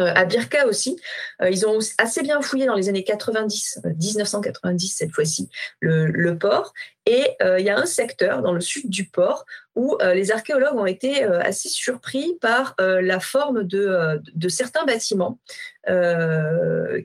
Euh, 0.00 0.12
à 0.14 0.24
Birka 0.24 0.66
aussi, 0.66 0.98
euh, 1.42 1.50
ils 1.50 1.66
ont 1.66 1.78
assez 1.98 2.22
bien 2.22 2.40
fouillé 2.40 2.66
dans 2.66 2.74
les 2.74 2.88
années 2.88 3.04
90, 3.04 3.80
1990 3.84 4.64
euh, 4.64 4.94
cette 4.96 5.12
fois-ci, 5.12 5.48
le, 5.80 6.32
port. 6.38 6.72
Et 7.06 7.24
il 7.40 7.64
y 7.64 7.70
a 7.70 7.78
un 7.78 7.86
secteur 7.86 8.42
dans 8.42 8.52
le 8.52 8.60
sud 8.60 8.90
du 8.90 9.08
port 9.08 9.46
où 9.74 9.96
les 10.12 10.30
archéologues 10.30 10.76
ont 10.76 10.84
été 10.84 11.24
assez 11.24 11.70
surpris 11.70 12.36
par 12.42 12.74
la 12.78 13.18
forme 13.18 13.64
de, 13.64 14.20
de 14.34 14.48
certains 14.50 14.84
bâtiments 14.84 15.38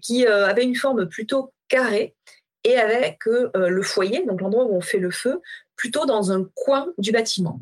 qui 0.02 0.28
avaient 0.28 0.66
une 0.66 0.76
forme 0.76 1.08
plutôt 1.08 1.54
carrée 1.70 2.16
et 2.66 2.76
avec 2.78 3.26
le 3.26 3.82
foyer, 3.82 4.26
donc 4.26 4.42
l'endroit 4.42 4.66
où 4.66 4.76
on 4.76 4.82
fait 4.82 5.00
le 5.00 5.10
feu, 5.10 5.42
plutôt 5.78 6.06
dans 6.06 6.34
un 6.34 6.46
coin 6.54 6.92
du 6.98 7.14
bâtiment. 7.14 7.62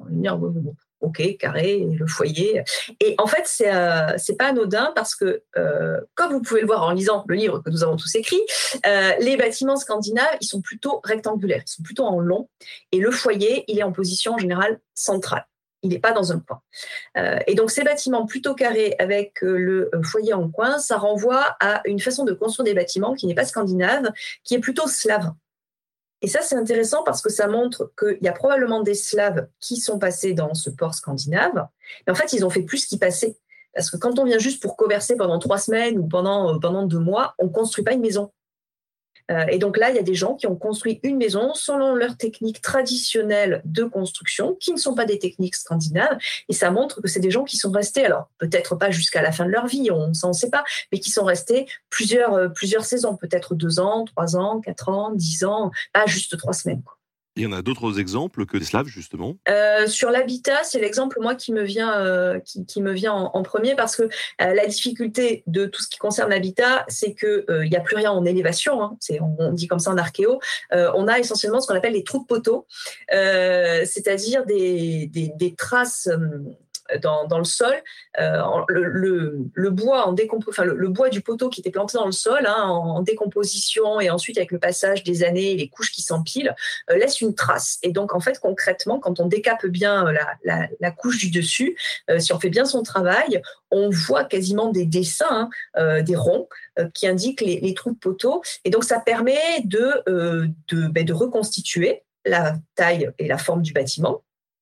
Ok, 1.02 1.38
carré, 1.38 1.86
le 1.98 2.08
foyer. 2.08 2.64
Et 3.00 3.16
en 3.18 3.28
fait, 3.28 3.44
c'est 3.46 3.74
euh, 3.74 4.36
pas 4.38 4.48
anodin 4.48 4.92
parce 4.96 5.16
que, 5.16 5.44
euh, 5.58 6.00
comme 6.16 6.32
vous 6.32 6.42
pouvez 6.42 6.62
le 6.62 6.68
voir 6.68 6.84
en 6.84 6.92
lisant 6.92 7.26
le 7.28 7.36
livre 7.36 7.60
que 7.60 7.70
nous 7.70 7.84
avons 7.84 7.98
tous 7.98 8.16
écrit, 8.16 8.42
euh, 8.86 9.12
les 9.20 9.38
bâtiments 9.38 9.78
scandinaves, 9.78 10.38
ils 10.40 10.48
sont 10.48 10.62
plutôt 10.62 11.02
rectangulaires, 11.04 11.64
ils 11.66 11.72
sont 11.72 11.84
plutôt 11.84 12.06
en 12.06 12.20
long, 12.20 12.50
et 12.92 13.00
le 13.00 13.12
foyer, 13.12 13.66
il 13.68 13.80
est 13.80 13.84
en 13.84 13.92
position 13.92 14.34
en 14.34 14.38
général 14.38 14.80
centrale. 14.94 15.46
Il 15.84 15.90
n'est 15.90 16.00
pas 16.00 16.12
dans 16.12 16.32
un 16.32 16.40
coin. 16.40 16.62
et 17.48 17.56
donc 17.56 17.72
ces 17.72 17.84
bâtiments 17.84 18.28
plutôt 18.28 18.54
carrés 18.54 18.94
avec 19.00 19.42
le 19.42 19.90
foyer 20.04 20.32
en 20.32 20.48
coin, 20.48 20.78
ça 20.78 20.96
renvoie 20.96 21.58
à 21.60 21.82
une 21.86 22.00
façon 22.00 22.24
de 22.24 22.34
construire 22.34 22.66
des 22.66 22.76
bâtiments 22.76 23.16
qui 23.16 23.26
n'est 23.26 23.34
pas 23.34 23.46
scandinave, 23.46 24.12
qui 24.44 24.54
est 24.54 24.60
plutôt 24.60 24.88
slave. 24.88 25.32
Et 26.22 26.28
ça, 26.28 26.42
c'est 26.42 26.56
intéressant 26.56 27.04
parce 27.04 27.22
que 27.22 27.30
ça 27.30 27.48
montre 27.48 27.92
qu'il 27.98 28.20
y 28.22 28.28
a 28.28 28.34
probablement 28.34 28.82
des 28.82 28.94
Slaves 28.94 29.48
qui 29.60 29.78
sont 29.78 29.98
passés 29.98 30.34
dans 30.34 30.54
ce 30.54 30.70
port 30.70 30.94
scandinave, 30.94 31.68
mais 32.06 32.12
en 32.12 32.16
fait, 32.16 32.34
ils 32.34 32.46
ont 32.46 32.50
fait 32.50 32.62
plus 32.62 32.86
qu'y 32.86 32.98
passer. 32.98 33.38
Parce 33.74 33.90
que 33.90 33.98
quand 33.98 34.20
on 34.20 34.26
vient 34.26 34.38
juste 34.38 34.62
pour 34.62 34.76
converser 34.76 35.16
pendant 35.16 35.40
trois 35.40 35.58
semaines 35.58 35.98
ou 35.98 36.08
pendant, 36.08 36.56
euh, 36.56 36.60
pendant 36.60 36.86
deux 36.86 37.00
mois, 37.00 37.36
on 37.40 37.46
ne 37.46 37.52
construit 37.52 37.84
pas 37.84 37.94
une 37.94 38.02
maison. 38.02 38.32
Euh, 39.32 39.46
et 39.50 39.58
donc 39.58 39.78
là, 39.78 39.90
il 39.90 39.96
y 39.96 40.00
a 40.00 40.04
des 40.04 40.16
gens 40.16 40.36
qui 40.36 40.48
ont 40.48 40.56
construit 40.56 41.00
une 41.04 41.18
maison 41.18 41.54
selon 41.54 41.96
leurs 41.96 42.18
techniques 42.18 42.62
traditionnelles 42.62 43.62
de 43.66 43.84
construction, 43.84 44.56
qui 44.60 44.72
ne 44.72 44.78
sont 44.78 44.94
pas 44.94 45.06
des 45.06 45.20
techniques 45.20 45.56
scandinaves. 45.56 46.18
Et 46.50 46.54
ça 46.54 46.72
montre 46.72 47.02
que 47.02 47.08
c'est 47.08 47.20
des 47.20 47.32
gens 47.32 47.44
qui 47.44 47.58
sont 47.58 47.72
restés, 47.72 48.06
alors 48.06 48.30
peut-être 48.38 48.76
pas 48.76 48.92
jusqu'à 48.92 49.22
la 49.22 49.32
fin 49.32 49.46
de 49.46 49.52
leur 49.52 49.68
vie, 49.68 49.90
on 49.92 50.08
ne 50.10 50.34
sait 50.34 50.50
pas, 50.50 50.64
mais 50.92 51.00
qui 51.00 51.12
sont 51.12 51.24
restés 51.24 51.68
euh, 52.12 52.50
plusieurs 52.50 52.86
saisons, 52.86 53.16
peut-être 53.16 53.56
deux 53.56 53.80
ans, 53.80 54.06
trois 54.06 54.36
ans, 54.36 54.60
quatre 54.62 54.90
ans, 54.90 55.12
dix 55.14 55.44
ans, 55.44 55.72
pas 55.94 56.06
juste 56.06 56.38
trois 56.38 56.54
semaines. 56.54 56.82
Il 57.38 57.44
y 57.44 57.46
en 57.46 57.54
a 57.54 57.62
d'autres 57.62 57.98
exemples 57.98 58.46
que 58.46 58.58
des 58.58 58.66
Slaves, 58.66 58.88
justement? 58.88 59.38
Euh, 59.48 59.88
Sur 59.88 60.12
l'habitat, 60.12 60.64
c'est 60.64 60.82
l'exemple, 60.82 61.18
moi, 61.22 61.34
qui 61.36 61.54
me 61.54 61.64
vient, 61.64 61.98
euh, 61.98 62.40
qui, 62.40 62.82
me 62.82 62.92
vient 62.92 63.14
en, 63.14 63.44
premier, 63.44 63.74
parce 63.76 63.96
que 63.96 64.04
euh, 64.04 64.10
la 64.38 64.66
difficulté 64.66 65.44
de 65.48 65.66
tout 65.66 65.82
ce 65.82 65.88
qui 65.88 65.98
concerne 65.98 66.30
l'habitat, 66.30 66.84
c'est 66.90 67.16
qu'il 67.16 67.70
n'y 67.70 67.76
a 67.76 67.80
plus 67.80 67.96
rien 67.96 68.12
en 68.12 68.26
élévation, 68.26 68.84
hein, 68.84 68.98
on, 69.40 69.54
dit 69.54 69.68
comme 69.68 69.80
ça 69.80 69.92
en 69.92 69.98
archéo, 69.98 70.40
on 70.72 71.08
a 71.08 71.20
essentiellement 71.20 71.62
ce 71.62 71.68
qu'on 71.68 71.76
appelle 71.76 71.94
les 71.94 72.04
trous 72.04 72.20
de 72.20 72.26
poteaux, 72.26 72.68
c'est-à-dire 73.10 74.46
des, 74.46 75.10
des, 75.10 75.56
traces 75.56 76.10
dans, 77.00 77.38
le 77.38 77.44
sol. 77.44 77.74
Euh, 78.20 78.42
le, 78.68 79.70
bois 79.70 81.10
du 81.10 81.22
poteau 81.22 81.50
qui 81.50 81.62
était 81.62 81.72
planté 81.72 81.98
dans 81.98 82.06
le 82.06 82.12
sol 82.12 82.46
hein, 82.46 82.64
en, 82.64 83.02
décomposition 83.02 84.00
et 84.00 84.10
ensuite 84.10 84.38
avec 84.38 84.52
le 84.52 84.60
passage 84.60 85.04
des 85.04 85.24
années 85.24 85.52
et 85.52 85.56
les 85.56 85.70
couches 85.70 85.92
qui 85.92 86.02
s'empilent 86.02 86.56
euh, 86.90 86.98
laisse 86.98 87.22
une 87.22 87.36
trace. 87.36 87.80
Et 87.84 87.92
donc 87.92 88.14
en 88.14 88.20
fait 88.20 88.40
concrètement, 88.40 89.00
quand 89.00 89.20
on 89.20 89.28
décape 89.28 89.66
bien 89.66 90.08
euh, 90.08 90.14
la, 90.44 90.92
couche 90.92 91.18
du 91.20 91.32
dessus, 91.32 91.78
si 92.20 92.34
on 92.34 92.40
fait 92.40 92.50
bien 92.50 92.66
son 92.66 92.84
travail, 92.84 93.42
on 93.72 93.90
voit 93.90 94.26
quasiment 94.26 94.70
des 94.70 94.86
dessins, 94.86 95.50
hein, 95.76 96.02
des 96.02 96.16
ronds 96.16 96.48
qui 96.94 97.08
indiquent 97.08 97.42
les, 97.42 97.74
trous 97.74 97.92
de 97.92 97.98
poteau. 97.98 98.42
Et 98.66 98.70
donc 98.70 98.84
ça 98.84 99.00
permet 99.00 99.64
ben, 99.66 100.54
de 100.68 101.14
reconstituer 101.14 102.04
la 102.26 102.56
taille 102.76 103.10
et 103.18 103.28
la 103.28 103.38
forme 103.38 103.62
du 103.62 103.74
bâtiment 103.74 104.22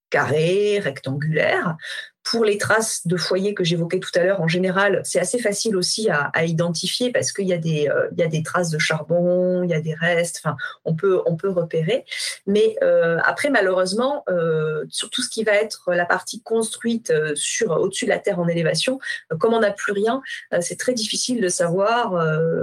carré, 0.10 0.80
rectangulaire, 0.80 1.78
pour 2.24 2.44
les 2.44 2.58
traces 2.58 3.08
de 3.08 3.18
foyer 3.18 3.54
que 3.54 3.64
j'évoquais 3.64 4.00
tout 4.00 4.12
à 4.16 4.24
l'heure, 4.24 4.42
en 4.42 4.48
général, 4.48 5.02
c'est 5.04 5.20
assez 5.20 5.40
facile 5.40 5.76
aussi 5.76 6.10
à, 6.10 6.46
identifier 6.46 7.12
parce 7.12 7.32
qu'il 7.32 7.48
y, 7.48 7.54
a 7.54 7.58
des, 7.58 7.90
euh, 7.90 8.08
y 8.18 8.24
a 8.24 8.28
des 8.28 8.44
traces 8.44 8.70
de 8.70 8.78
charbon, 8.78 9.64
il 9.64 9.70
y 9.70 9.74
a 9.74 9.82
des 9.82 9.94
restes, 9.94 10.42
enfin, 10.44 10.56
on 10.86 10.96
peut, 10.96 11.22
on 11.26 11.36
peut 11.36 11.50
repérer. 11.50 12.06
Mais 12.46 12.76
euh, 12.84 13.18
après, 13.24 13.50
malheureusement, 13.50 14.24
euh, 14.30 14.86
sur 14.90 15.10
tout 15.10 15.22
ce 15.22 15.30
qui 15.30 15.44
va 15.44 15.54
être 15.54 15.92
la 15.94 16.06
partie 16.06 16.42
construite 16.42 17.14
sur, 17.36 17.72
au-dessus 17.72 18.06
de 18.06 18.10
la 18.10 18.20
terre 18.20 18.40
en 18.40 18.48
élévation, 18.48 19.00
comme 19.40 19.54
on 19.54 19.60
n'a 19.60 19.72
plus 19.72 19.94
rien, 19.94 20.22
c'est 20.62 20.78
très 20.78 20.94
difficile 20.94 21.42
de 21.42 21.50
savoir 21.50 22.12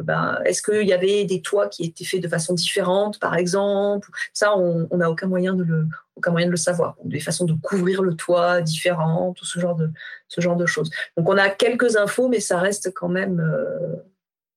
ben, 0.02 0.38
est-ce 0.44 0.62
qu'il 0.62 0.86
y 0.86 0.92
avait 0.92 1.24
des 1.24 1.40
toits 1.40 1.68
qui 1.68 1.84
étaient 1.84 2.04
faits 2.04 2.22
de 2.22 2.28
façon 2.28 2.54
différente, 2.54 3.18
par 3.18 3.36
exemple. 3.36 4.10
Ça, 4.32 4.56
on 4.56 4.96
n'a 4.96 5.10
aucun 5.10 5.26
moyen 5.26 5.54
de 5.54 5.64
le, 5.64 5.86
aucun 6.16 6.30
moyen 6.30 6.46
de 6.46 6.52
le 6.52 6.56
savoir. 6.56 6.96
Des 7.04 7.20
façons 7.20 7.44
de 7.44 7.54
couvrir 7.54 8.02
le 8.02 8.14
toit 8.14 8.62
différentes, 8.62 9.36
tout 9.36 9.44
ce 9.44 9.60
genre 9.60 9.76
de, 9.76 10.66
choses. 10.66 10.90
Donc 11.16 11.28
on 11.28 11.36
a 11.36 11.48
quelques 11.48 11.96
infos, 11.96 12.28
mais 12.28 12.40
ça 12.40 12.58
reste 12.58 12.92
quand 12.94 13.08
même, 13.08 13.40
euh, 13.40 13.96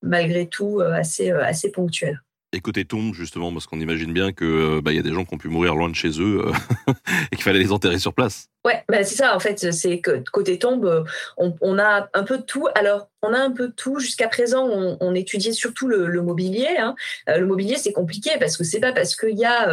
malgré 0.02 0.48
tout, 0.48 0.80
euh, 0.80 0.94
assez, 0.94 1.32
euh, 1.32 1.44
assez 1.44 1.72
ponctuel. 1.72 2.22
Et 2.52 2.62
côté 2.62 2.84
tombe, 2.84 3.14
justement, 3.14 3.54
parce 3.54 3.68
qu'on 3.68 3.80
imagine 3.80 4.12
bien 4.12 4.32
qu'il 4.32 4.48
euh, 4.48 4.82
bah, 4.82 4.92
y 4.92 4.98
a 4.98 5.04
des 5.04 5.14
gens 5.14 5.24
qui 5.24 5.36
ont 5.36 5.38
pu 5.38 5.50
mourir 5.50 5.76
loin 5.76 5.88
de 5.88 5.94
chez 5.94 6.20
eux 6.20 6.48
euh, 6.48 6.52
et 7.32 7.36
qu'il 7.36 7.44
fallait 7.44 7.60
les 7.60 7.72
enterrer 7.72 8.00
sur 8.00 8.12
place. 8.12 8.48
Ouais, 8.66 8.84
bah 8.90 9.04
c'est 9.04 9.18
ça, 9.18 9.36
en 9.36 9.40
fait, 9.40 9.72
c'est 9.72 10.00
que 10.00 10.24
côté 10.32 10.58
tombe, 10.58 10.86
euh, 10.86 11.04
on, 11.38 11.78
a 11.78 12.10
un 12.12 12.24
peu 12.24 12.40
de 12.40 12.44
tout. 12.44 12.68
Alors, 12.74 13.08
on 13.22 13.34
a 13.34 13.38
un 13.38 13.52
peu 13.52 13.68
de 13.68 13.74
tout. 13.74 14.00
Jusqu'à 14.00 14.28
présent, 14.28 14.68
on, 14.68 15.14
étudiait 15.14 15.52
surtout 15.52 15.88
le, 15.88 16.22
mobilier. 16.24 16.76
Hein. 16.80 16.96
le 17.28 17.46
mobilier, 17.46 17.76
c'est 17.78 17.94
compliqué 17.94 18.32
parce 18.40 18.58
que 18.58 18.64
c'est 18.64 18.80
pas 18.80 18.94
parce 18.94 19.16
qu'il 19.16 19.38
y 19.38 19.46
a, 19.46 19.70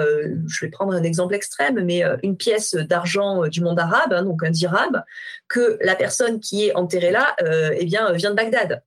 je 0.47 0.64
vais 0.64 0.70
prendre 0.70 0.93
un 0.93 1.03
exemple 1.03 1.35
extrême, 1.35 1.83
mais 1.85 2.03
une 2.22 2.37
pièce 2.37 2.74
d'argent 2.74 3.47
du 3.49 3.61
monde 3.61 3.79
arabe, 3.79 4.12
hein, 4.12 4.22
donc 4.22 4.43
un 4.45 4.51
dirham, 4.51 5.03
que 5.49 5.79
la 5.81 5.95
personne 5.95 6.41
qui 6.41 6.66
est 6.66 6.74
enterrée 6.74 7.11
là, 7.11 7.35
eh 7.79 7.85
bien, 7.87 8.12
vient 8.12 8.31
de 8.31 8.37
Bagdad. 8.37 8.83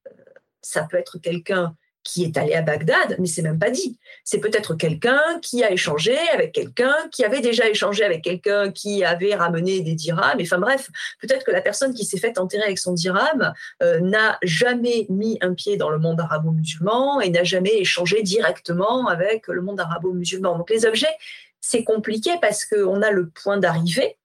Ça 0.61 0.87
peut 0.89 0.97
être 0.97 1.17
quelqu'un 1.17 1.75
qui 2.03 2.23
est 2.23 2.37
allé 2.37 2.53
à 2.53 2.61
Bagdad, 2.61 3.17
mais 3.19 3.27
c'est 3.27 3.41
même 3.41 3.59
pas 3.59 3.69
dit. 3.69 3.97
C'est 4.23 4.39
peut-être 4.39 4.73
quelqu'un 4.75 5.21
qui 5.41 5.63
a 5.63 5.71
échangé 5.71 6.17
avec 6.33 6.53
quelqu'un 6.53 6.95
qui 7.11 7.23
avait 7.23 7.41
déjà 7.41 7.67
échangé 7.69 8.03
avec 8.03 8.23
quelqu'un 8.23 8.71
qui 8.71 9.03
avait 9.03 9.35
ramené 9.35 9.81
des 9.81 9.95
dirhams. 9.95 10.39
Enfin 10.41 10.59
bref, 10.59 10.89
peut-être 11.21 11.45
que 11.45 11.51
la 11.51 11.61
personne 11.61 11.93
qui 11.93 12.05
s'est 12.05 12.17
fait 12.17 12.39
enterrer 12.39 12.63
avec 12.63 12.79
son 12.79 12.93
dirham 12.93 13.53
euh, 13.83 13.99
n'a 13.99 14.37
jamais 14.41 15.05
mis 15.09 15.37
un 15.41 15.53
pied 15.53 15.77
dans 15.77 15.89
le 15.89 15.99
monde 15.99 16.19
arabo-musulman 16.19 17.21
et 17.21 17.29
n'a 17.29 17.43
jamais 17.43 17.77
échangé 17.77 18.23
directement 18.23 19.07
avec 19.07 19.47
le 19.47 19.61
monde 19.61 19.79
arabo-musulman. 19.79 20.57
Donc 20.57 20.69
les 20.69 20.85
objets, 20.85 21.15
c'est 21.59 21.83
compliqué 21.83 22.31
parce 22.41 22.65
qu'on 22.65 23.01
a 23.01 23.11
le 23.11 23.29
point 23.29 23.57
d'arrivée, 23.57 24.17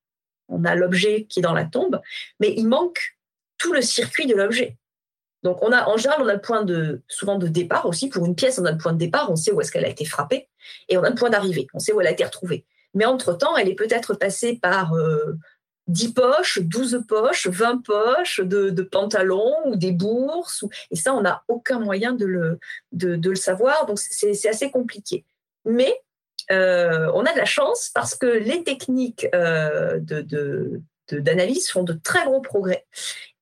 on 0.48 0.64
a 0.64 0.74
l'objet 0.74 1.26
qui 1.28 1.40
est 1.40 1.42
dans 1.42 1.54
la 1.54 1.64
tombe, 1.64 2.00
mais 2.38 2.54
il 2.56 2.68
manque 2.68 3.16
tout 3.58 3.72
le 3.72 3.82
circuit 3.82 4.26
de 4.26 4.34
l'objet. 4.34 4.76
Donc, 5.44 5.58
on 5.62 5.70
a, 5.72 5.86
en 5.88 5.98
général, 5.98 6.22
on 6.22 6.28
a 6.28 6.34
le 6.34 6.40
point 6.40 6.64
de, 6.64 7.02
souvent 7.06 7.38
de 7.38 7.46
départ 7.46 7.84
aussi. 7.86 8.08
Pour 8.08 8.24
une 8.24 8.34
pièce, 8.34 8.58
on 8.58 8.64
a 8.64 8.72
le 8.72 8.78
point 8.78 8.94
de 8.94 8.98
départ, 8.98 9.30
on 9.30 9.36
sait 9.36 9.52
où 9.52 9.60
est-ce 9.60 9.70
qu'elle 9.70 9.84
a 9.84 9.88
été 9.88 10.06
frappée, 10.06 10.48
et 10.88 10.96
on 10.96 11.04
a 11.04 11.10
le 11.10 11.14
point 11.14 11.30
d'arrivée, 11.30 11.66
on 11.74 11.78
sait 11.78 11.92
où 11.92 12.00
elle 12.00 12.06
a 12.06 12.12
été 12.12 12.24
retrouvée. 12.24 12.64
Mais 12.94 13.04
entre-temps, 13.04 13.56
elle 13.56 13.68
est 13.68 13.74
peut-être 13.74 14.14
passée 14.14 14.58
par 14.60 14.94
10 15.88 16.06
euh, 16.06 16.12
poches, 16.14 16.60
12 16.60 17.04
poches, 17.06 17.46
20 17.48 17.82
poches 17.84 18.40
de, 18.40 18.82
pantalons 18.82 19.54
ou 19.66 19.76
des 19.76 19.92
bourses. 19.92 20.64
Et 20.90 20.96
ça, 20.96 21.12
on 21.14 21.20
n'a 21.20 21.42
aucun 21.48 21.78
moyen 21.78 22.12
de 22.14 22.24
le, 22.24 22.58
de, 22.92 23.28
le 23.28 23.36
savoir. 23.36 23.84
Donc, 23.84 23.98
c'est 23.98 24.48
assez 24.48 24.70
compliqué. 24.70 25.26
Mais 25.66 26.00
euh, 26.50 27.10
on 27.14 27.24
a 27.24 27.32
de 27.32 27.38
la 27.38 27.44
chance 27.44 27.90
parce 27.94 28.14
que 28.14 28.26
les 28.26 28.64
techniques 28.64 29.26
euh, 29.34 30.00
d'analyse 31.10 31.68
font 31.68 31.82
de 31.82 31.92
très 31.92 32.24
gros 32.24 32.40
progrès. 32.40 32.86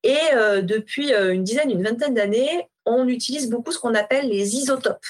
Et 0.03 0.17
euh, 0.33 0.61
depuis 0.61 1.13
euh, 1.13 1.33
une 1.33 1.43
dizaine, 1.43 1.71
une 1.71 1.83
vingtaine 1.83 2.13
d'années, 2.13 2.67
on 2.85 3.07
utilise 3.07 3.49
beaucoup 3.49 3.71
ce 3.71 3.79
qu'on 3.79 3.95
appelle 3.95 4.27
les 4.29 4.55
isotopes 4.55 5.05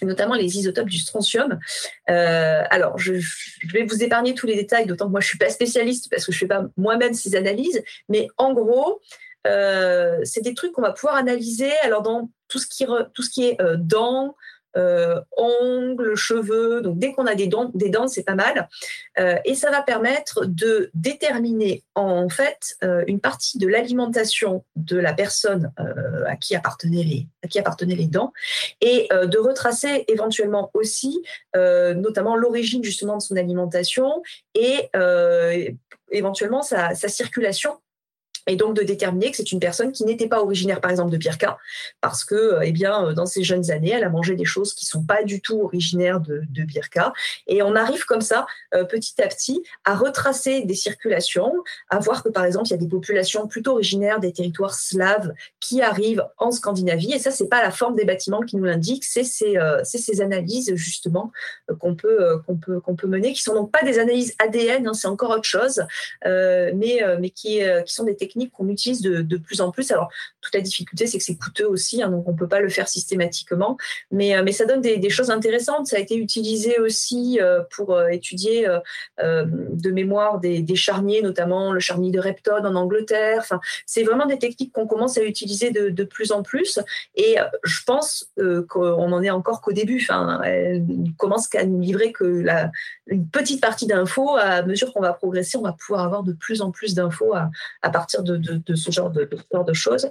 notamment 0.00 0.34
les 0.34 0.58
isotopes 0.58 0.88
du 0.88 0.98
strontium. 0.98 1.60
Euh, 2.10 2.62
alors, 2.70 2.98
je, 2.98 3.12
vais 3.72 3.84
vous 3.84 4.02
épargner 4.02 4.34
tous 4.34 4.48
les 4.48 4.56
détails, 4.56 4.84
d'autant 4.84 5.06
que 5.06 5.12
moi, 5.12 5.20
je 5.20 5.26
ne 5.26 5.28
suis 5.28 5.38
pas 5.38 5.48
spécialiste 5.48 6.10
parce 6.10 6.26
que 6.26 6.32
je 6.32 6.38
ne 6.38 6.40
fais 6.40 6.46
pas 6.48 6.64
moi-même 6.76 7.14
ces 7.14 7.36
analyses, 7.36 7.80
mais 8.08 8.26
en 8.36 8.52
gros, 8.52 9.00
c'est 9.44 10.42
des 10.42 10.54
trucs 10.54 10.72
qu'on 10.72 10.82
va 10.82 10.90
pouvoir 10.90 11.14
analyser 11.14 11.70
alors 11.84 12.02
dans 12.02 12.30
tout 12.48 12.58
ce 12.58 12.66
qui, 12.66 12.84
tout 13.14 13.22
ce 13.22 13.30
qui 13.30 13.44
est 13.44 13.56
dents, 13.76 14.34
euh, 14.76 15.20
ongles, 15.36 16.14
cheveux. 16.14 16.80
Donc 16.80 16.98
dès 16.98 17.12
qu'on 17.12 17.26
a 17.26 17.34
des 17.34 17.46
dents, 17.46 17.70
des 17.74 17.90
dents 17.90 18.08
c'est 18.08 18.22
pas 18.22 18.34
mal. 18.34 18.68
Euh, 19.18 19.36
et 19.44 19.54
ça 19.54 19.70
va 19.70 19.82
permettre 19.82 20.46
de 20.46 20.90
déterminer 20.94 21.82
en 21.94 22.28
fait 22.28 22.76
euh, 22.82 23.04
une 23.06 23.20
partie 23.20 23.58
de 23.58 23.68
l'alimentation 23.68 24.64
de 24.76 24.98
la 24.98 25.12
personne 25.12 25.72
à 26.26 26.36
qui 26.36 26.54
appartenaient 26.54 27.02
les 27.02 27.26
à 27.44 27.48
qui 27.48 27.58
appartenaient 27.58 27.94
les 27.94 28.06
dents 28.06 28.32
et 28.80 29.08
de 29.10 29.38
retracer 29.38 30.04
éventuellement 30.08 30.70
aussi 30.74 31.22
notamment 31.54 32.36
l'origine 32.36 32.82
justement 32.82 33.16
de 33.16 33.22
son 33.22 33.36
alimentation 33.36 34.22
et 34.54 34.90
éventuellement 36.10 36.62
sa 36.62 36.94
circulation 36.94 37.78
et 38.46 38.56
donc 38.56 38.74
de 38.74 38.82
déterminer 38.82 39.30
que 39.30 39.36
c'est 39.36 39.52
une 39.52 39.60
personne 39.60 39.92
qui 39.92 40.04
n'était 40.04 40.26
pas 40.26 40.42
originaire, 40.42 40.80
par 40.80 40.90
exemple, 40.90 41.10
de 41.10 41.16
Birka, 41.16 41.58
parce 42.00 42.24
que, 42.24 42.34
euh, 42.34 42.60
eh 42.64 42.72
bien, 42.72 43.06
euh, 43.06 43.12
dans 43.12 43.26
ses 43.26 43.44
jeunes 43.44 43.70
années, 43.70 43.90
elle 43.90 44.04
a 44.04 44.08
mangé 44.08 44.34
des 44.34 44.44
choses 44.44 44.74
qui 44.74 44.86
sont 44.86 45.04
pas 45.04 45.22
du 45.22 45.40
tout 45.40 45.60
originaires 45.60 46.20
de, 46.20 46.42
de 46.50 46.64
Birka. 46.64 47.12
Et 47.46 47.62
on 47.62 47.76
arrive 47.76 48.04
comme 48.04 48.20
ça, 48.20 48.46
euh, 48.74 48.84
petit 48.84 49.20
à 49.22 49.28
petit, 49.28 49.62
à 49.84 49.94
retracer 49.94 50.62
des 50.62 50.74
circulations, 50.74 51.52
à 51.88 51.98
voir 52.00 52.22
que, 52.22 52.28
par 52.28 52.44
exemple, 52.44 52.66
il 52.68 52.72
y 52.72 52.74
a 52.74 52.78
des 52.78 52.88
populations 52.88 53.46
plutôt 53.46 53.72
originaires 53.72 54.18
des 54.18 54.32
territoires 54.32 54.74
slaves 54.74 55.32
qui 55.60 55.80
arrivent 55.80 56.24
en 56.38 56.50
Scandinavie. 56.50 57.12
Et 57.12 57.18
ça, 57.18 57.30
c'est 57.30 57.48
pas 57.48 57.62
la 57.62 57.70
forme 57.70 57.94
des 57.94 58.04
bâtiments 58.04 58.40
qui 58.40 58.56
nous 58.56 58.64
l'indique, 58.64 59.04
c'est 59.04 59.24
ces, 59.24 59.56
ces, 59.84 60.20
analyses 60.20 60.74
justement 60.74 61.32
qu'on 61.80 61.94
peut 61.94 62.38
qu'on 62.46 62.56
peut 62.56 62.80
qu'on 62.80 62.94
peut 62.94 63.06
mener, 63.06 63.32
qui 63.32 63.40
sont 63.42 63.54
donc 63.54 63.72
pas 63.72 63.82
des 63.82 63.98
analyses 63.98 64.34
ADN, 64.38 64.86
hein, 64.86 64.94
c'est 64.94 65.08
encore 65.08 65.30
autre 65.30 65.44
chose, 65.44 65.82
mais 66.24 67.00
mais 67.18 67.30
qui 67.30 67.60
qui 67.86 67.94
sont 67.94 68.04
des 68.04 68.14
techniques 68.14 68.31
qu'on 68.52 68.68
utilise 68.68 69.00
de, 69.00 69.36
plus 69.36 69.60
en 69.60 69.70
plus. 69.70 69.90
Alors, 69.90 70.10
toute 70.40 70.54
la 70.54 70.60
difficulté, 70.60 71.06
c'est 71.06 71.18
que 71.18 71.24
c'est 71.24 71.36
coûteux 71.36 71.66
aussi, 71.66 72.02
hein, 72.02 72.10
donc 72.10 72.28
on 72.28 72.32
ne 72.32 72.36
peut 72.36 72.48
pas 72.48 72.60
le 72.60 72.68
faire 72.68 72.88
systématiquement, 72.88 73.76
mais, 74.10 74.36
euh, 74.36 74.42
mais 74.44 74.52
ça 74.52 74.64
donne 74.64 74.80
des, 74.80 75.10
choses 75.10 75.30
intéressantes. 75.30 75.88
Ça 75.88 75.96
a 75.96 75.98
été 75.98 76.16
utilisé 76.16 76.78
aussi 76.78 77.38
euh, 77.40 77.62
pour 77.74 77.92
euh, 77.92 78.08
étudier 78.08 78.66
de 79.18 79.90
mémoire 79.90 80.40
des, 80.40 80.64
charniers, 80.74 81.22
notamment 81.22 81.72
le 81.72 81.80
charnier 81.80 82.10
de 82.10 82.18
Repton 82.18 82.64
en 82.64 82.74
Angleterre. 82.74 83.38
Enfin, 83.40 83.60
c'est 83.86 84.02
vraiment 84.02 84.26
des 84.26 84.38
techniques 84.38 84.72
qu'on 84.72 84.86
commence 84.86 85.18
à 85.18 85.22
utiliser 85.22 85.70
de, 85.70 86.04
plus 86.04 86.32
en 86.32 86.42
plus, 86.42 86.80
et 87.14 87.36
je 87.62 87.84
pense 87.84 88.30
qu'on 88.68 89.08
n'en 89.08 89.22
est 89.22 89.30
encore 89.30 89.60
qu'au 89.60 89.72
début. 89.72 90.00
Enfin, 90.02 90.40
elle 90.44 90.84
commence 91.16 91.46
qu'à 91.46 91.64
nous 91.64 91.80
livrer 91.80 92.12
que 92.12 92.24
la, 92.24 92.70
une 93.06 93.28
petite 93.28 93.60
partie 93.60 93.86
d'infos. 93.86 94.36
À 94.36 94.62
mesure 94.62 94.92
qu'on 94.92 95.00
va 95.00 95.12
progresser, 95.12 95.56
on 95.56 95.62
va 95.62 95.72
pouvoir 95.72 96.04
avoir 96.04 96.22
de 96.22 96.32
plus 96.32 96.62
en 96.62 96.70
plus 96.70 96.94
d'infos 96.94 97.34
à, 97.34 97.50
à 97.82 97.90
partir 97.90 98.21
de, 98.22 98.74
ce 98.74 98.90
genre 98.90 99.10
de, 99.10 99.72
choses. 99.72 100.10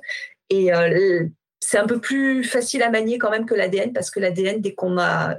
Et 0.49 0.73
euh, 0.73 1.27
c'est 1.59 1.77
un 1.77 1.87
peu 1.87 1.99
plus 1.99 2.43
facile 2.43 2.83
à 2.83 2.89
manier 2.89 3.17
quand 3.17 3.31
même 3.31 3.45
que 3.45 3.55
l'ADN 3.55 3.93
parce 3.93 4.11
que 4.11 4.19
l'ADN, 4.19 4.61
dès 4.61 4.73
qu'on 4.73 4.97
a, 4.97 5.35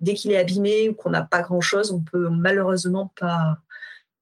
dès 0.00 0.14
qu'il 0.14 0.32
est 0.32 0.38
abîmé 0.38 0.88
ou 0.88 0.94
qu'on 0.94 1.10
n'a 1.10 1.22
pas 1.22 1.42
grand 1.42 1.60
chose, 1.60 1.92
on 1.92 2.00
peut 2.00 2.28
malheureusement 2.28 3.12
pas, 3.18 3.58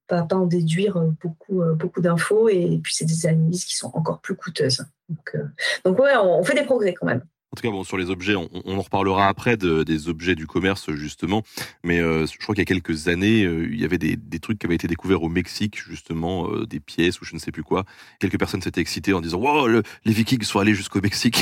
pas, 0.07 0.27
en 0.33 0.47
déduire 0.47 1.01
beaucoup, 1.21 1.63
euh, 1.63 1.75
beaucoup 1.75 2.01
d'infos. 2.01 2.49
Et 2.49 2.81
puis, 2.83 2.95
c'est 2.95 3.05
des 3.05 3.27
analyses 3.27 3.65
qui 3.65 3.77
sont 3.77 3.91
encore 3.95 4.21
plus 4.21 4.35
coûteuses. 4.35 4.85
Donc, 5.09 5.35
euh, 5.35 5.45
donc 5.85 5.99
ouais, 5.99 6.17
on 6.17 6.43
fait 6.43 6.55
des 6.55 6.65
progrès 6.65 6.95
quand 6.95 7.07
même. 7.07 7.23
En 7.51 7.57
tout 7.57 7.63
cas, 7.63 7.71
bon, 7.71 7.83
sur 7.83 7.97
les 7.97 8.11
objets, 8.11 8.35
on, 8.37 8.49
en 8.67 8.83
reparlera 8.83 9.27
après 9.27 9.57
de, 9.57 9.83
des 9.83 10.11
objets 10.11 10.35
du 10.35 10.47
commerce, 10.47 10.91
justement. 10.93 11.43
Mais 11.83 11.99
euh, 11.99 12.27
je 12.27 12.37
crois 12.37 12.55
qu'il 12.55 12.61
y 12.61 12.67
a 12.67 12.67
quelques 12.67 13.09
années, 13.09 13.45
euh, 13.45 13.67
il 13.73 13.81
y 13.81 13.87
avait 13.87 13.97
des, 13.97 14.19
trucs 14.39 14.59
qui 14.59 14.67
avaient 14.67 14.75
été 14.75 14.87
découverts 14.87 15.23
au 15.23 15.31
Mexique, 15.31 15.79
justement, 15.79 16.51
euh, 16.51 16.67
des 16.67 16.79
pièces 16.79 17.23
ou 17.23 17.25
je 17.25 17.35
ne 17.35 17.39
sais 17.39 17.51
plus 17.51 17.63
quoi. 17.63 17.85
Quelques 18.21 18.39
personnes 18.39 18.61
s'étaient 18.61 18.83
excitées 18.83 19.15
en 19.15 19.23
disant 19.23 19.39
Wow, 19.39 19.67
les 19.67 19.83
Vikings 20.13 20.43
sont 20.43 20.59
allés 20.59 20.75
jusqu'au 20.75 21.01
Mexique. 21.01 21.41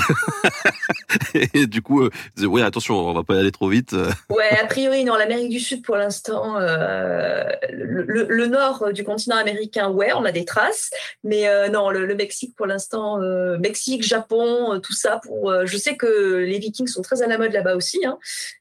et 1.34 1.66
du 1.66 1.82
coup, 1.82 2.08
disaient 2.36 2.46
Ouais, 2.46 2.62
attention, 2.62 2.94
on 2.96 3.12
va 3.12 3.24
pas 3.24 3.40
aller 3.40 3.50
trop 3.50 3.68
vite. 3.68 3.92
ouais, 4.30 4.58
a 4.62 4.66
priori, 4.66 5.02
non, 5.02 5.16
l'Amérique 5.16 5.50
du 5.50 5.60
Sud, 5.60 5.82
pour 5.82 5.96
l'instant, 5.96 6.60
le, 6.60 8.26
le, 8.28 8.46
nord 8.46 8.92
du 8.92 9.02
continent 9.02 9.36
américain, 9.36 9.90
ouais, 9.90 10.12
on 10.14 10.24
a 10.24 10.30
des 10.30 10.44
traces. 10.44 10.90
Mais 11.24 11.68
non, 11.70 11.90
le, 11.90 12.14
Mexique, 12.14 12.54
pour 12.56 12.66
l'instant, 12.66 13.18
Mexique, 13.58 14.04
Japon, 14.04 14.80
tout 14.80 14.94
ça, 14.94 15.20
pour. 15.24 15.52
je 15.66 15.76
sais 15.76 15.95
que 15.96 16.36
les 16.38 16.58
Vikings 16.58 16.88
sont 16.88 17.02
très 17.02 17.22
à 17.22 17.26
la 17.26 17.38
mode 17.38 17.52
là-bas 17.52 17.76
aussi, 17.76 18.04
hein. 18.04 18.18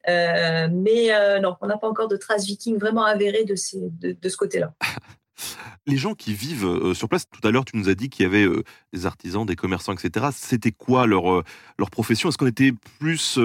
euh, 0.08 0.68
mais 0.72 1.14
euh, 1.14 1.40
non, 1.40 1.56
on 1.62 1.68
n'a 1.68 1.78
pas 1.78 1.88
encore 1.88 2.08
de 2.08 2.18
traces 2.18 2.46
vikings 2.46 2.78
vraiment 2.78 3.04
avérées 3.04 3.46
de, 3.46 3.56
ces, 3.56 3.80
de, 3.80 4.30
ce 4.30 4.38
côté-là. 4.38 4.74
Les 5.88 5.98
gens 5.98 6.16
qui 6.16 6.34
vivent 6.34 6.66
euh, 6.66 6.94
sur 6.94 7.10
place, 7.10 7.26
tout 7.30 7.46
à 7.46 7.52
l'heure, 7.52 7.66
tu 7.66 7.78
nous 7.78 7.90
as 7.90 7.96
dit 7.96 8.10
qu'il 8.10 8.24
y 8.24 8.26
avait 8.26 8.48
des 8.94 9.06
artisans, 9.06 9.46
des 9.46 9.56
commerçants, 9.56 9.94
etc. 9.94 10.28
C'était 10.34 10.72
quoi 10.72 11.06
leur, 11.06 11.44
leur 11.78 11.90
profession? 11.92 12.30
Est-ce 12.30 12.38
qu'on 12.38 12.48
était 12.48 12.72
plus 13.00 13.38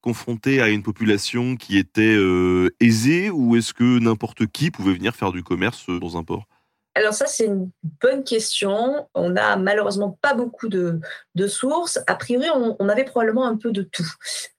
confronté 0.00 0.62
à 0.62 0.68
une 0.68 0.82
population 0.82 1.56
qui 1.56 1.76
était 1.76 2.16
aisée 2.80 3.28
ou 3.28 3.56
est-ce 3.56 3.74
que 3.74 3.98
n'importe 3.98 4.46
qui 4.46 4.70
pouvait 4.70 4.94
venir 4.94 5.14
faire 5.14 5.32
du 5.32 5.42
commerce 5.42 5.86
dans 5.88 6.16
un 6.16 6.22
port? 6.22 6.46
Alors 6.94 7.14
ça, 7.14 7.26
c'est 7.26 7.46
une 7.46 7.70
bonne 8.02 8.22
question. 8.22 9.08
On 9.14 9.30
n'a 9.30 9.56
malheureusement 9.56 10.18
pas 10.20 10.34
beaucoup 10.34 10.68
de, 10.68 11.00
sources. 11.46 11.98
A 12.06 12.14
priori, 12.14 12.46
on, 12.54 12.88
avait 12.88 13.04
probablement 13.04 13.46
un 13.46 13.56
peu 13.56 13.72
de 13.72 13.82
tout. 13.82 14.10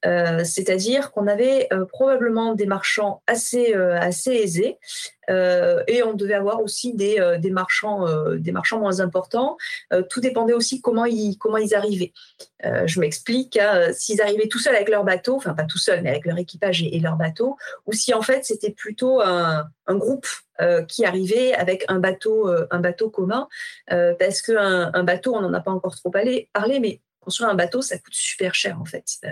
Euh, 0.05 0.43
c'est-à-dire 0.43 1.11
qu'on 1.11 1.27
avait 1.27 1.67
euh, 1.71 1.85
probablement 1.85 2.55
des 2.55 2.65
marchands 2.65 3.21
assez, 3.27 3.75
euh, 3.75 3.97
assez 3.99 4.31
aisés, 4.31 4.79
euh, 5.29 5.83
et 5.87 6.03
on 6.03 6.13
devait 6.13 6.33
avoir 6.33 6.61
aussi 6.61 6.93
des, 6.93 7.19
euh, 7.19 7.37
marchands, 7.51 8.07
euh, 8.07 8.37
des 8.37 8.51
marchands 8.51 8.79
moins 8.79 8.99
importants. 8.99 9.57
tout 10.09 10.21
dépendait 10.21 10.53
aussi 10.53 10.81
comment 10.81 11.05
ils, 11.05 11.37
comment 11.37 11.57
ils 11.57 11.75
arrivaient. 11.75 12.13
je 12.63 12.99
m'explique, 12.99 13.57
hein, 13.57 13.91
s'ils 13.93 14.21
arrivaient 14.21 14.47
tout 14.47 14.59
seuls 14.59 14.75
avec 14.75 14.89
leur 14.89 15.03
bateau, 15.03 15.35
enfin 15.35 15.53
pas 15.53 15.63
tout 15.63 15.77
seuls, 15.77 16.01
mais 16.01 16.09
avec 16.09 16.25
leur 16.25 16.37
équipage 16.37 16.81
et, 16.83 16.99
leur 16.99 17.15
bateau, 17.15 17.57
ou 17.85 17.93
si 17.93 18.13
en 18.13 18.21
fait 18.21 18.45
c'était 18.45 18.71
plutôt 18.71 19.21
un, 19.21 19.69
groupe 19.87 20.27
qui 20.87 21.05
arrivait 21.05 21.53
avec 21.53 21.85
un 21.87 21.99
bateau, 21.99 22.49
un 22.71 22.79
bateau 22.79 23.09
commun, 23.09 23.47
parce 23.87 24.41
qu'un 24.41 24.91
un 24.93 25.03
bateau, 25.03 25.35
on 25.35 25.41
n'en 25.41 25.53
a 25.53 25.59
pas 25.59 25.71
encore 25.71 25.95
trop 25.95 26.09
parlé 26.09 26.49
mais 26.81 27.01
construire 27.23 27.49
un 27.49 27.55
bateau, 27.55 27.81
ça 27.81 27.97
coûte 27.97 28.13
super 28.13 28.53
cher 28.53 28.79
en 28.79 28.85
fait. 28.85 29.05
Euh, 29.25 29.29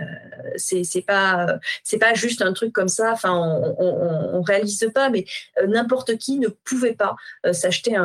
c'est 0.58 1.06
pas 1.06 1.60
pas 2.00 2.14
juste 2.14 2.42
un 2.42 2.54
truc 2.54 2.74
comme 2.74 2.88
ça. 2.88 3.16
On, 3.24 3.76
on, 3.78 4.38
on 4.38 4.42
réalise 4.42 4.89
pas, 4.94 5.10
mais 5.10 5.26
euh, 5.60 5.68
n'importe 5.68 6.18
qui 6.18 6.39
ne 6.39 6.48
pouvait 6.48 6.94
pas 6.94 7.16
euh, 7.46 7.54
s'acheter 7.54 7.96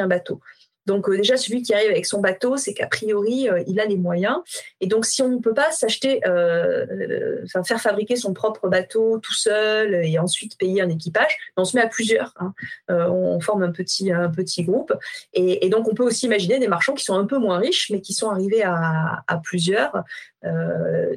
un 0.00 0.06
bateau. 0.08 0.40
Donc 0.86 1.08
euh, 1.08 1.16
déjà, 1.16 1.36
celui 1.36 1.62
qui 1.62 1.74
arrive 1.74 1.90
avec 1.90 2.06
son 2.06 2.20
bateau, 2.20 2.56
c'est 2.56 2.74
qu'a 2.74 2.86
priori, 2.86 3.48
euh, 3.48 3.62
il 3.66 3.78
a 3.80 3.84
les 3.84 3.96
moyens. 3.96 4.38
Et 4.80 4.86
donc, 4.86 5.06
si 5.06 5.22
on 5.22 5.28
ne 5.28 5.38
peut 5.38 5.54
pas 5.54 5.70
s'acheter, 5.70 6.20
euh, 6.26 7.44
faire 7.64 7.80
fabriquer 7.80 8.16
son 8.16 8.32
propre 8.32 8.68
bateau 8.68 9.18
tout 9.18 9.34
seul 9.34 9.94
et 10.04 10.18
ensuite 10.18 10.58
payer 10.58 10.82
un 10.82 10.88
équipage, 10.88 11.36
on 11.56 11.64
se 11.64 11.76
met 11.76 11.82
à 11.82 11.88
plusieurs. 11.88 12.34
Hein. 12.38 12.54
on 12.88 13.40
forme 13.40 13.62
un 13.62 13.72
petit, 13.72 14.12
un 14.12 14.30
petit 14.30 14.64
groupe. 14.64 14.92
Et, 15.32 15.68
donc, 15.68 15.88
on 15.88 15.94
peut 15.94 16.04
aussi 16.04 16.26
imaginer 16.26 16.58
des 16.58 16.68
marchands 16.68 16.94
qui 16.94 17.04
sont 17.04 17.14
un 17.14 17.26
peu 17.26 17.38
moins 17.38 17.58
riches, 17.58 17.90
mais 17.90 18.00
qui 18.00 18.12
sont 18.12 18.30
arrivés 18.30 18.62
à 18.62 19.40
plusieurs. 19.42 20.04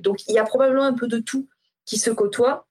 donc, 0.02 0.28
il 0.28 0.34
y 0.34 0.40
a 0.40 0.44
probablement 0.44 0.84
un 0.84 0.94
peu 0.94 1.08
de 1.08 1.20
tout 1.20 1.48
qui 1.86 1.98
se 1.98 2.10
côtoie 2.10 2.65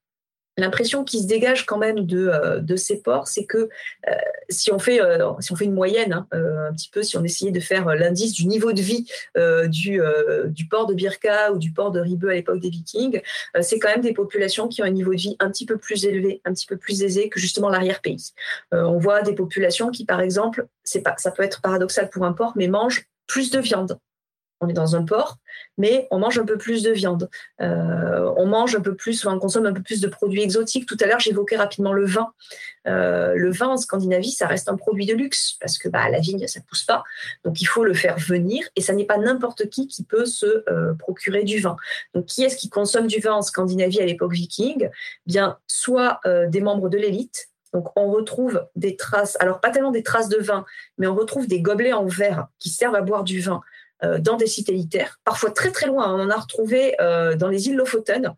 l'impression 0.57 1.05
qui 1.05 1.21
se 1.21 1.27
dégage 1.27 1.67
quand 1.67 1.79
même 1.79 2.07
de, 2.07 2.29
euh, 2.29 2.77
ces 2.77 3.01
ports, 3.01 3.29
c'est 3.29 3.45
que 3.45 3.69
euh, 4.09 4.13
si, 4.49 4.73
on 4.73 4.79
fait, 4.79 5.01
euh, 5.01 5.31
si 5.41 5.53
on 5.53 5.57
fait 5.57 5.65
une 5.65 5.75
moyenne, 5.75 6.13
hein, 6.13 6.27
un 6.33 6.73
petit 6.73 6.91
peu, 6.91 7.03
si 7.03 7.17
on 7.17 7.25
essayait 7.25 7.53
de 7.53 7.61
faire 7.61 7.87
l'indice 7.87 8.33
du 8.33 8.47
niveau 8.47 8.73
de 8.73 8.81
vie 8.81 9.07
du, 9.67 10.01
port 10.69 10.87
de 10.87 10.95
Birka 10.95 11.53
ou 11.53 11.59
du 11.59 11.73
port 11.73 11.91
de 11.91 12.01
Ribeux 12.01 12.31
à 12.31 12.35
l'époque 12.35 12.61
des 12.61 12.71
Vikings, 12.71 13.21
c'est 13.61 13.79
quand 13.79 13.89
même 13.89 14.01
des 14.01 14.13
populations 14.13 14.69
qui 14.69 14.83
ont 14.83 14.87
un 14.87 14.91
niveau 14.91 15.13
de 15.13 15.19
vie 15.19 15.37
un 15.41 15.51
petit 15.51 15.67
peu 15.67 15.79
plus 15.79 16.05
élevé, 16.05 16.41
un 16.45 16.53
petit 16.53 16.67
peu 16.67 16.77
plus 16.77 17.03
aisé 17.03 17.29
que 17.29 17.39
justement 17.39 17.69
l'arrière-pays. 17.69 18.33
on 18.73 18.99
voit 18.99 19.23
des 19.23 19.35
populations 19.35 19.91
qui, 19.91 20.05
par 20.05 20.21
exemple, 20.21 20.67
ça 20.85 21.31
peut 21.31 21.43
être 21.43 21.61
paradoxal 21.61 22.11
pour 22.11 22.25
un 22.25 22.33
port, 22.33 22.53
mais 22.57 22.69
mangent 22.69 23.07
plus 23.27 23.51
de 23.51 23.61
viande 23.61 23.99
on 24.65 24.69
est 24.69 24.75
dans 24.75 24.97
un 24.97 25.05
port, 25.05 25.39
mais 25.79 26.09
on 26.11 26.19
mange 26.19 26.39
un 26.39 26.45
peu 26.45 26.57
plus 26.57 26.83
de 26.83 26.91
viande. 26.91 27.29
Euh, 27.61 28.33
on 28.37 28.47
mange 28.47 28.75
un 28.75 28.81
peu 28.81 28.95
plus, 28.95 29.25
on 29.27 29.39
consomme 29.39 29.67
un 29.67 29.73
peu 29.73 29.83
plus 29.83 30.01
de 30.01 30.09
produits 30.09 30.43
exotiques. 30.43 30.87
Tout 30.87 30.97
à 31.01 31.07
l'heure, 31.07 31.21
j'évoquais 31.21 31.57
rapidement 31.57 31.93
le 31.93 32.07
vin. 32.07 32.33
Euh, 32.87 33.35
le 33.35 33.51
vin 33.51 33.69
en 33.69 33.77
Scandinavie, 33.77 34.31
ça 34.31 34.47
reste 34.47 34.69
un 34.69 34.77
produit 34.77 35.07
de 35.07 35.15
luxe 35.15 35.57
parce 35.61 35.79
que 35.79 35.89
bah, 35.89 36.09
la 36.09 36.21
vigne, 36.21 36.47
ça 36.47 36.61
pousse 36.69 36.85
pas. 36.85 37.05
Donc, 37.45 37.61
il 37.61 37.67
faut 37.67 37.85
le 37.85 37.95
faire 37.95 38.19
venir 38.19 38.65
et 38.77 38.81
ça 38.81 38.93
n'est 38.93 39.07
pas 39.07 39.19
n'importe 39.19 39.69
qui 39.69 39.87
qui 39.87 40.05
peut 40.05 40.27
se 40.27 40.65
euh, 40.71 40.95
procurer 40.95 41.45
du 41.45 41.61
vin. 41.61 41.77
Donc, 42.15 42.27
qui 42.27 42.43
est-ce 42.45 42.57
qui 42.57 42.69
consomme 42.69 43.07
du 43.07 43.21
vin 43.21 43.35
en 43.35 43.43
Scandinavie 43.43 44.01
à 44.01 44.07
l'époque 44.07 44.33
viking? 44.33 44.89
Bien, 45.27 45.59
soit 45.67 46.21
des 46.49 46.61
membres 46.61 46.89
de 46.89 46.97
l'élite, 46.97 47.49
donc 47.75 47.89
on 47.97 48.11
retrouve 48.11 48.67
des 48.77 48.97
traces, 48.97 49.37
alors 49.41 49.61
pas 49.61 49.71
tellement 49.71 49.91
des 49.91 50.05
traces 50.05 50.29
de 50.29 50.39
vin, 50.39 50.65
mais 50.97 51.09
on 51.09 51.15
retrouve 51.15 51.49
des 51.49 51.61
gobelets 51.61 51.93
en 51.93 52.07
verre 52.07 52.47
qui 52.61 52.71
servent 52.71 52.95
à 52.95 53.03
boire 53.03 53.25
du 53.25 53.41
vin 53.41 53.61
dans 54.03 54.37
des 54.37 54.61
élitaires, 54.69 55.19
parfois 55.25 55.51
très 55.51 55.71
très 55.71 55.87
loin. 55.87 56.15
On 56.15 56.21
en 56.21 56.31
a 56.31 56.37
retrouvé 56.37 56.95
euh, 57.01 57.37
dans 57.37 57.49
les 57.49 57.69
îles 57.69 57.77
Lofoten, 57.77 58.35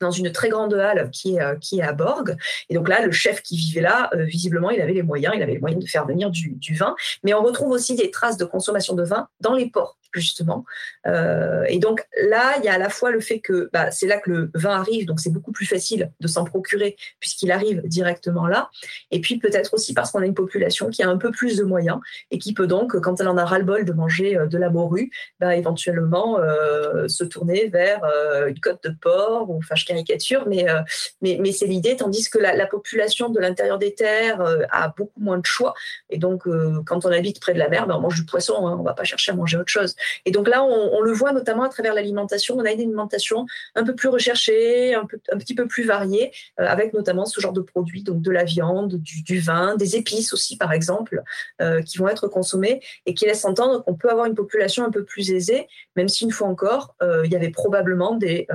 dans 0.00 0.10
une 0.10 0.32
très 0.32 0.48
grande 0.48 0.74
halle 0.74 1.10
qui 1.10 1.36
est, 1.36 1.40
euh, 1.40 1.56
qui 1.56 1.80
est 1.80 1.82
à 1.82 1.92
Borg. 1.92 2.36
Et 2.68 2.74
donc 2.74 2.88
là, 2.88 3.04
le 3.04 3.12
chef 3.12 3.42
qui 3.42 3.56
vivait 3.56 3.80
là, 3.80 4.10
visiblement, 4.14 4.70
il 4.70 4.80
avait 4.80 4.92
les 4.94 5.02
moyens, 5.02 5.34
il 5.36 5.42
avait 5.42 5.54
les 5.54 5.58
moyens 5.58 5.82
de 5.82 5.88
faire 5.88 6.06
venir 6.06 6.30
du, 6.30 6.58
vin. 6.74 6.94
Mais 7.24 7.34
on 7.34 7.42
retrouve 7.42 7.70
aussi 7.70 7.94
des 7.94 8.10
traces 8.10 8.36
de 8.36 8.44
consommation 8.44 8.94
de 8.94 9.04
vin 9.04 9.28
dans 9.40 9.54
les 9.54 9.70
ports. 9.70 9.97
Justement. 10.12 10.64
Euh, 11.06 11.64
et 11.68 11.78
donc 11.78 12.06
là, 12.22 12.54
il 12.58 12.64
y 12.64 12.68
a 12.68 12.74
à 12.74 12.78
la 12.78 12.88
fois 12.88 13.10
le 13.10 13.20
fait 13.20 13.40
que 13.40 13.68
bah, 13.72 13.90
c'est 13.90 14.06
là 14.06 14.18
que 14.18 14.30
le 14.30 14.50
vin 14.54 14.70
arrive, 14.70 15.06
donc 15.06 15.20
c'est 15.20 15.30
beaucoup 15.30 15.52
plus 15.52 15.66
facile 15.66 16.10
de 16.20 16.28
s'en 16.28 16.44
procurer 16.44 16.96
puisqu'il 17.20 17.50
arrive 17.50 17.82
directement 17.84 18.46
là. 18.46 18.70
Et 19.10 19.20
puis 19.20 19.38
peut-être 19.38 19.74
aussi 19.74 19.94
parce 19.94 20.10
qu'on 20.10 20.22
a 20.22 20.26
une 20.26 20.34
population 20.34 20.88
qui 20.88 21.02
a 21.02 21.08
un 21.08 21.18
peu 21.18 21.30
plus 21.30 21.56
de 21.56 21.64
moyens 21.64 21.98
et 22.30 22.38
qui 22.38 22.54
peut 22.54 22.66
donc, 22.66 22.98
quand 23.00 23.20
elle 23.20 23.28
en 23.28 23.36
a 23.36 23.44
ras-le-bol 23.44 23.84
de 23.84 23.92
manger 23.92 24.36
euh, 24.36 24.46
de 24.46 24.58
la 24.58 24.70
morue, 24.70 25.10
bah, 25.40 25.56
éventuellement 25.56 26.38
euh, 26.38 27.08
se 27.08 27.24
tourner 27.24 27.68
vers 27.68 28.02
une 28.46 28.60
côte 28.60 28.82
de 28.84 28.90
porc, 28.90 29.50
ou 29.50 29.58
enfin 29.58 29.74
je 29.74 29.84
caricature, 29.84 30.46
mais, 30.48 31.52
c'est 31.52 31.66
l'idée, 31.66 31.96
tandis 31.96 32.28
que 32.28 32.38
la, 32.38 32.54
la 32.54 32.66
population 32.66 33.30
de 33.30 33.40
l'intérieur 33.40 33.78
des 33.78 33.94
terres 33.94 34.40
a 34.70 34.92
beaucoup 34.96 35.20
moins 35.20 35.38
de 35.38 35.46
choix. 35.46 35.74
Et 36.10 36.18
donc 36.18 36.46
quand 36.84 37.04
on 37.04 37.12
habite 37.12 37.40
près 37.40 37.54
de 37.54 37.58
la 37.58 37.68
mer, 37.68 37.86
bah, 37.86 37.96
on 37.96 38.00
mange 38.00 38.16
du 38.16 38.24
poisson, 38.24 38.66
hein, 38.66 38.76
on 38.78 38.82
va 38.82 38.94
pas 38.94 39.04
chercher 39.04 39.32
à 39.32 39.34
manger 39.34 39.56
autre 39.56 39.70
chose. 39.70 39.94
Et 40.24 40.30
donc 40.30 40.48
là, 40.48 40.64
on, 40.64 41.00
le 41.00 41.12
voit 41.12 41.32
notamment 41.32 41.62
à 41.62 41.68
travers 41.68 41.94
l'alimentation. 41.94 42.56
On 42.56 42.64
a 42.64 42.70
une 42.72 42.80
alimentation 42.80 43.46
un 43.74 43.84
peu 43.84 43.94
plus 43.94 44.08
recherchée, 44.08 44.94
un, 44.94 45.06
petit 45.06 45.54
peu 45.54 45.66
plus 45.66 45.84
variée, 45.84 46.32
euh, 46.60 46.66
avec 46.66 46.92
notamment 46.92 47.26
ce 47.26 47.40
genre 47.40 47.52
de 47.52 47.60
produits, 47.60 48.02
donc 48.02 48.20
de 48.20 48.30
la 48.30 48.44
viande, 48.44 48.96
du, 48.96 49.38
vin, 49.38 49.76
des 49.76 49.96
épices 49.96 50.32
aussi, 50.32 50.56
par 50.56 50.72
exemple, 50.72 51.22
euh, 51.60 51.82
qui 51.82 51.98
vont 51.98 52.08
être 52.08 52.28
consommés 52.28 52.80
et 53.06 53.14
qui 53.14 53.26
laissent 53.26 53.44
entendre 53.44 53.84
qu'on 53.84 53.94
peut 53.94 54.10
avoir 54.10 54.26
une 54.26 54.34
population 54.34 54.84
un 54.84 54.90
peu 54.90 55.04
plus 55.04 55.30
aisée, 55.30 55.66
même 55.96 56.08
si 56.08 56.24
une 56.24 56.32
fois 56.32 56.48
encore, 56.48 56.94
euh, 57.02 57.22
il 57.24 57.32
y 57.32 57.36
avait 57.36 57.50
probablement 57.50 58.14
des, 58.14 58.46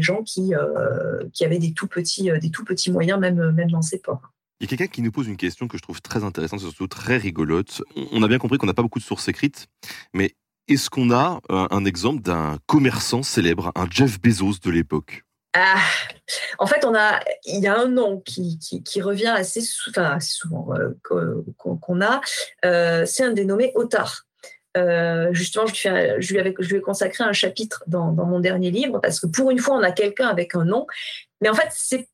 gens 0.00 0.22
qui, 0.22 0.52
avaient 0.54 1.58
des 1.58 1.72
tout 1.72 1.86
petits, 1.86 2.30
des 2.40 2.50
tout 2.50 2.64
petits 2.64 2.90
moyens, 2.90 3.18
même, 3.18 3.50
même 3.52 3.70
dans 3.70 3.82
ces 3.82 3.98
ports. 3.98 4.34
Il 4.60 4.64
y 4.64 4.66
a 4.66 4.76
quelqu'un 4.76 4.92
qui 4.92 5.02
nous 5.02 5.10
pose 5.10 5.26
une 5.26 5.36
question 5.36 5.66
que 5.66 5.76
je 5.76 5.82
trouve 5.82 6.00
très 6.00 6.22
intéressante, 6.22 6.60
surtout 6.60 6.86
très 6.86 7.16
rigolote. 7.16 7.82
On 8.12 8.22
a 8.22 8.28
bien 8.28 8.38
compris 8.38 8.56
qu'on 8.56 8.66
n'a 8.66 8.74
pas 8.74 8.82
beaucoup 8.82 9.00
de 9.00 9.04
sources 9.04 9.28
écrites, 9.28 9.66
mais 10.12 10.36
est-ce 10.68 10.90
qu'on 10.90 11.10
a 11.10 11.40
euh, 11.50 11.66
un 11.70 11.84
exemple 11.84 12.22
d'un 12.22 12.58
commerçant 12.66 13.22
célèbre, 13.22 13.72
un 13.74 13.86
Jeff 13.90 14.20
Bezos 14.20 14.58
de 14.62 14.70
l'époque? 14.70 15.24
Ah, 15.56 15.78
en 16.58 16.66
fait, 16.66 16.84
on 16.84 16.94
a, 16.94 17.20
il 17.44 17.60
y 17.60 17.68
a 17.68 17.78
un 17.78 17.86
nom 17.86 18.20
qui, 18.20 18.58
revient 19.00 19.28
assez, 19.28 19.62
enfin, 19.88 20.18
souvent 20.20 20.68
euh, 20.74 20.98
qu'on 21.56 22.00
a, 22.00 22.20
euh, 22.64 23.06
c'est 23.06 23.22
un 23.22 23.30
dénommé 23.30 23.72
Otard. 23.76 24.26
justement, 25.30 25.66
je 25.66 26.32
lui 26.32 26.76
ai 26.76 26.80
consacré 26.80 27.22
un 27.22 27.32
chapitre 27.32 27.84
dans, 27.86 28.10
dans, 28.10 28.26
mon 28.26 28.40
dernier 28.40 28.72
livre 28.72 28.98
parce 28.98 29.20
que 29.20 29.26
pour 29.26 29.52
une 29.52 29.60
fois, 29.60 29.76
on 29.76 29.82
a 29.82 29.92
quelqu'un 29.92 30.26
avec 30.26 30.56
un 30.56 30.64
nom, 30.64 30.88
mais 31.40 31.48
en 31.48 31.54
fait, 31.54 31.68
c'est 31.70 32.08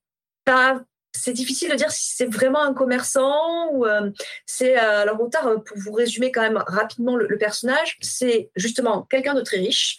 pas 0.45 0.83
c'est 1.13 1.33
difficile 1.33 1.71
de 1.71 1.75
dire 1.75 1.91
si 1.91 2.15
c'est 2.15 2.27
vraiment 2.27 2.63
un 2.63 2.73
commerçant 2.73 3.69
ou 3.73 3.85
euh, 3.87 4.11
c'est 4.47 4.79
euh, 4.79 5.03
alors 5.03 5.21
euh, 5.21 5.59
pour 5.59 5.77
vous 5.77 5.93
résumer 5.93 6.31
quand 6.31 6.43
même 6.43 6.63
rapidement 6.67 7.17
le, 7.17 7.39
personnage 7.39 7.97
c'est 8.01 8.51
justement 8.55 9.03
quelqu'un 9.03 9.35
de 9.35 9.41
très 9.41 9.59
riche 9.59 9.99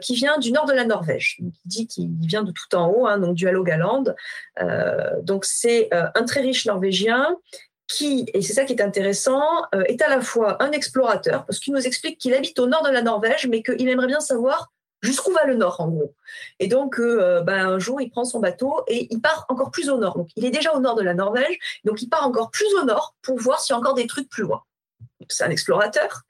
qui 0.00 0.14
vient 0.14 0.38
du 0.38 0.52
nord 0.52 0.66
de 0.66 0.72
la 0.72 0.84
Norvège. 0.84 1.38
Il 1.40 1.50
dit 1.64 1.88
qu'il 1.88 2.10
vient 2.20 2.44
de 2.44 2.52
tout 2.52 2.72
en 2.76 2.88
haut 2.88 3.08
hein, 3.08 3.18
donc 3.18 3.34
du 3.34 3.48
Halogaland 3.48 4.04
donc 5.22 5.44
c'est 5.44 5.88
un 5.92 6.24
très 6.24 6.40
riche 6.40 6.66
norvégien 6.66 7.36
qui, 7.88 8.26
et 8.32 8.42
c'est 8.42 8.52
ça 8.52 8.64
qui 8.64 8.74
est 8.74 8.82
intéressant, 8.82 9.42
est 9.86 10.02
à 10.02 10.08
la 10.08 10.20
fois 10.20 10.62
un 10.62 10.70
explorateur, 10.70 11.44
parce 11.46 11.58
qu'il 11.58 11.72
nous 11.72 11.84
explique 11.84 12.18
qu'il 12.18 12.34
habite 12.34 12.58
au 12.60 12.66
nord 12.66 12.84
de 12.84 12.90
la 12.90 13.02
Norvège, 13.02 13.48
mais 13.48 13.62
qu'il 13.62 13.88
aimerait 13.88 14.06
bien 14.06 14.20
savoir 14.20 14.72
jusqu'où 15.06 15.32
va 15.32 15.44
le 15.46 15.54
nord 15.54 15.80
en 15.80 15.88
gros? 15.88 16.14
Et 16.58 16.68
donc 16.68 16.98
euh, 16.98 17.40
ben, 17.42 17.66
un 17.66 17.78
jour 17.78 18.00
il 18.00 18.10
prend 18.10 18.24
son 18.24 18.40
bateau 18.40 18.82
et 18.88 19.08
il 19.10 19.20
part 19.20 19.46
encore 19.48 19.70
plus 19.70 19.88
au 19.88 19.98
nord. 19.98 20.16
Donc 20.16 20.28
il 20.36 20.44
est 20.44 20.50
déjà 20.50 20.74
au 20.74 20.80
nord 20.80 20.96
de 20.96 21.02
la 21.02 21.14
Norvège, 21.14 21.56
donc 21.84 22.02
il 22.02 22.08
part 22.08 22.26
encore 22.26 22.50
plus 22.50 22.72
au 22.74 22.84
nord 22.84 23.14
pour 23.22 23.38
voir 23.38 23.60
s'il 23.60 23.72
y 23.72 23.76
a 23.76 23.78
encore 23.78 23.94
des 23.94 24.06
trucs 24.06 24.28
plus 24.28 24.42
loin. 24.42 24.62
C'est 25.28 25.44
un 25.44 25.50
explorateur. 25.50 26.22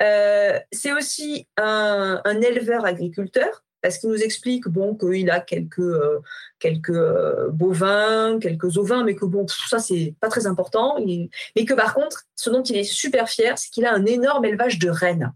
Euh, 0.00 0.58
c'est 0.72 0.92
aussi 0.92 1.48
un, 1.56 2.22
éleveur 2.40 2.84
agriculteur 2.84 3.64
parce 3.82 3.98
qu'il 3.98 4.10
nous 4.10 4.22
explique 4.22 4.68
bon 4.68 4.96
qu'il 4.96 5.30
a 5.30 5.40
quelques 5.40 5.78
euh, 5.78 6.20
quelques 6.58 7.50
bovins, 7.50 8.38
quelques 8.40 8.76
ovins, 8.76 9.04
mais 9.04 9.14
que 9.14 9.24
bon 9.24 9.46
ça 9.46 9.78
c'est 9.78 10.14
pas 10.20 10.28
très 10.28 10.46
important. 10.46 10.98
mais 10.98 11.64
que 11.64 11.74
par 11.74 11.94
contre, 11.94 12.24
ce 12.36 12.50
dont 12.50 12.62
il 12.62 12.76
est 12.76 12.84
super 12.84 13.28
fier, 13.28 13.58
c'est 13.58 13.70
qu'il 13.70 13.86
a 13.86 13.92
un 13.92 14.06
énorme 14.06 14.44
élevage 14.44 14.78
de 14.78 14.90
rennes 14.90 15.32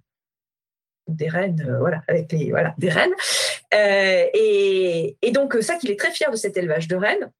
des 1.09 1.29
reines, 1.29 1.65
euh, 1.69 1.79
voilà, 1.79 2.03
avec 2.09 2.31
les, 2.33 2.51
voilà, 2.51 2.75
des 2.79 2.91
reines. 2.91 3.15
Euh, 3.75 4.27
et, 4.35 5.17
donc, 5.33 5.57
ça 5.61 5.77
qu'il 5.77 5.91
est 5.91 5.99
très 5.99 6.11
fier 6.11 6.31
de 6.31 6.37
cet 6.37 6.57
élevage 6.57 6.89
de 6.89 6.97
rennes, 6.97 7.31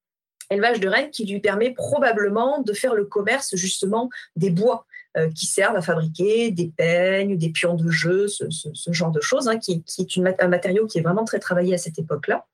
élevage 0.51 0.81
de 0.81 0.89
rennes 0.89 1.11
qui 1.11 1.27
lui 1.27 1.41
permet 1.41 1.71
probablement 1.71 2.61
de 2.63 2.73
faire 2.73 2.95
le 2.95 3.05
commerce 3.05 3.55
justement 3.55 4.11
des 4.37 4.51
bois 4.51 4.87
euh, 5.17 5.31
qui 5.31 5.45
servent 5.45 5.77
à 5.77 5.83
fabriquer 5.83 6.51
des 6.51 6.73
peignes, 6.75 7.37
des 7.37 7.51
pions 7.51 7.75
de 7.75 7.91
jeu, 7.91 8.29
ce, 8.29 8.93
genre 8.93 9.11
de 9.11 9.21
choses, 9.21 9.49
hein, 9.49 9.59
qui, 9.59 9.85
est 9.99 10.17
une, 10.17 10.35
un 10.39 10.49
matériau 10.49 10.87
qui 10.87 10.99
est 10.99 11.03
vraiment 11.03 11.25
très 11.25 11.39
travaillé 11.39 11.75
à 11.75 11.79
cette 11.79 11.99
époque-là. 11.99 12.47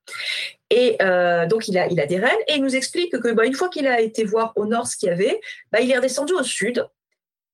Et 0.70 0.98
donc, 1.48 1.68
il 1.68 1.78
a, 1.78 1.86
il 1.86 1.98
a 2.00 2.06
des 2.06 2.18
rennes 2.18 2.38
et 2.48 2.54
il 2.56 2.62
nous 2.62 2.76
explique 2.76 3.18
que 3.18 3.32
bah, 3.32 3.46
une 3.46 3.54
fois 3.54 3.68
qu'il 3.68 3.86
a 3.86 4.00
été 4.00 4.24
voir 4.24 4.52
au 4.56 4.66
nord 4.66 4.86
ce 4.86 4.96
qu'il 4.96 5.08
y 5.08 5.12
avait, 5.12 5.40
bah, 5.72 5.80
il 5.80 5.90
est 5.90 5.96
redescendu 5.96 6.34
au 6.34 6.42
sud. 6.42 6.86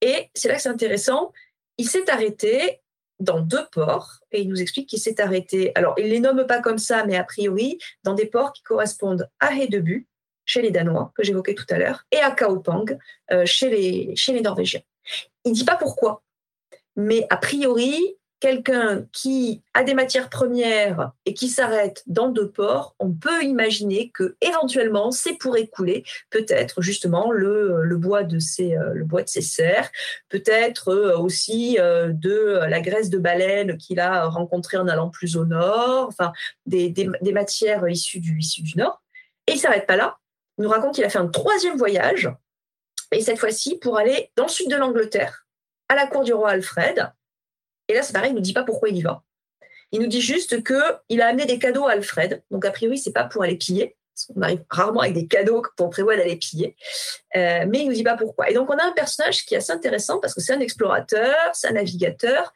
Et 0.01 0.31
c'est 0.35 0.49
là 0.49 0.57
que 0.57 0.63
c'est 0.63 0.69
intéressant. 0.69 1.33
Il 1.79 1.89
s'est 1.89 2.11
arrêté 2.11 2.81
dans 3.21 3.41
deux 3.41 3.67
ports 3.73 4.21
et 4.33 4.41
il 4.41 4.49
nous 4.49 4.61
explique 4.61 4.89
qu'il 4.89 4.99
s'est 4.99 5.21
arrêté. 5.21 5.73
Alors, 5.75 5.95
il 5.99 6.09
les 6.09 6.21
nomme 6.21 6.47
pas 6.47 6.61
comme 6.61 6.79
ça, 6.79 7.05
mais 7.07 7.17
a 7.17 7.25
priori, 7.25 7.79
dans 8.03 8.15
des 8.15 8.27
ports 8.27 8.53
qui 8.53 8.62
correspondent 8.62 9.29
à 9.41 9.55
Hedebu, 9.55 10.07
chez 10.45 10.61
les 10.61 10.71
Danois, 10.71 11.12
que 11.15 11.23
j'évoquais 11.23 11.55
tout 11.55 11.67
à 11.71 11.79
l'heure, 11.79 12.05
et 12.11 12.19
à 12.19 12.31
Kaopang, 12.31 12.99
euh, 13.33 13.47
chez 13.47 13.71
les 13.71 14.41
Norvégiens. 14.43 14.83
Il 15.45 15.53
ne 15.53 15.57
dit 15.57 15.65
pas 15.65 15.77
pourquoi, 15.77 16.23
mais 16.97 17.27
a 17.31 17.37
priori, 17.37 18.17
quelqu'un 18.45 19.07
qui 19.11 19.62
a 19.72 19.84
des 19.84 19.95
matières 19.95 20.28
premières 20.28 21.12
et 21.24 21.32
qui 21.32 21.49
s'arrête 21.49 22.03
dans 22.07 22.28
deux 22.28 22.51
ports, 22.51 22.95
on 22.99 23.11
peut 23.11 23.42
imaginer 23.42 24.11
que 24.11 24.36
éventuellement 24.42 25.11
c'est 25.12 25.38
pour 25.38 25.57
écouler 25.57 26.05
peut-être 26.28 26.82
justement 26.82 27.30
le, 27.30 27.97
bois 27.97 28.22
de 28.22 28.38
ses 28.38 28.76
euh, 28.76 28.92
le 28.92 29.07
bois 29.07 29.22
de 29.22 29.30
ses 29.30 29.40
serres, 29.40 29.90
peut-être 30.28 30.88
euh, 30.88 31.16
aussi 31.16 31.78
euh, 31.80 32.12
de 32.12 32.61
la 32.68 32.82
graisse 32.82 33.09
de 33.09 33.16
baleine 33.16 33.78
qu'il 33.78 33.99
a 33.99 34.26
rencontrée 34.26 34.76
en 34.76 34.88
allant 34.88 35.09
plus 35.09 35.38
au 35.38 35.47
nord, 35.47 36.09
enfin 36.09 36.34
des, 36.66 36.92
matières 37.32 37.88
issues 37.88 38.20
du 38.20 38.38
du 38.59 38.76
nord. 38.76 39.03
Et 39.47 39.53
il 39.53 39.59
s'arrête 39.59 39.86
pas 39.86 39.97
là. 39.97 40.18
Il 40.59 40.64
nous 40.64 40.70
raconte 40.70 40.97
qu'il 40.97 41.05
a 41.05 41.09
fait 41.09 41.18
un 41.18 41.28
troisième 41.28 41.78
voyage 41.78 42.30
et 43.11 43.22
cette 43.22 43.38
fois-ci 43.38 43.78
pour 43.78 43.97
aller 43.97 44.30
dans 44.36 44.45
le 44.45 44.51
sud 44.51 44.70
de 44.70 44.76
l'Angleterre 44.76 45.47
à 45.88 45.95
la 45.95 46.07
cour 46.07 46.24
du 46.24 46.34
roi 46.34 46.51
Alfred 46.51 47.11
et 47.89 47.95
là, 47.95 48.03
c'est 48.03 48.12
pareil, 48.12 48.30
il 48.30 48.35
ne 48.35 48.39
nous 48.39 48.45
dit 48.45 48.53
pas 48.53 48.64
pourquoi 48.64 48.89
il 48.89 48.97
y 48.97 49.03
va. 49.03 49.22
Il 49.93 50.01
nous 50.01 50.07
dit 50.07 50.20
juste 50.20 50.64
qu'il 50.64 51.20
a 51.20 51.26
amené 51.26 51.47
des 51.47 51.59
cadeaux 51.59 51.87
à 51.87 51.93
Alfred. 51.93 52.43
Donc, 52.51 52.64
a 52.64 52.70
priori, 52.70 52.99
c'est 52.99 53.12
pas 53.12 53.24
pour 53.24 53.43
aller 53.43 53.57
piller. 53.57 53.97
On 54.35 54.43
arrive 54.43 54.64
rarement 54.70 55.01
avec 55.01 55.14
des 55.14 55.26
cadeaux 55.26 55.62
on 55.78 55.89
prévoit 55.89 56.16
d'aller 56.16 56.37
piller. 56.37 56.76
Euh, 57.37 57.64
mais 57.68 57.80
il 57.80 57.89
nous 57.89 57.95
dit 57.95 58.03
pas 58.03 58.16
pourquoi. 58.16 58.51
Et 58.51 58.55
donc, 58.55 58.70
on 58.70 58.76
a 58.76 58.85
un 58.85 58.93
personnage 58.93 59.45
qui 59.45 59.55
est 59.55 59.59
assez 59.59 59.72
intéressant 59.72 60.20
parce 60.20 60.35
que 60.35 60.41
c'est 60.41 60.53
un 60.53 60.61
explorateur, 60.61 61.35
c'est 61.53 61.68
un 61.68 61.72
navigateur, 61.72 62.53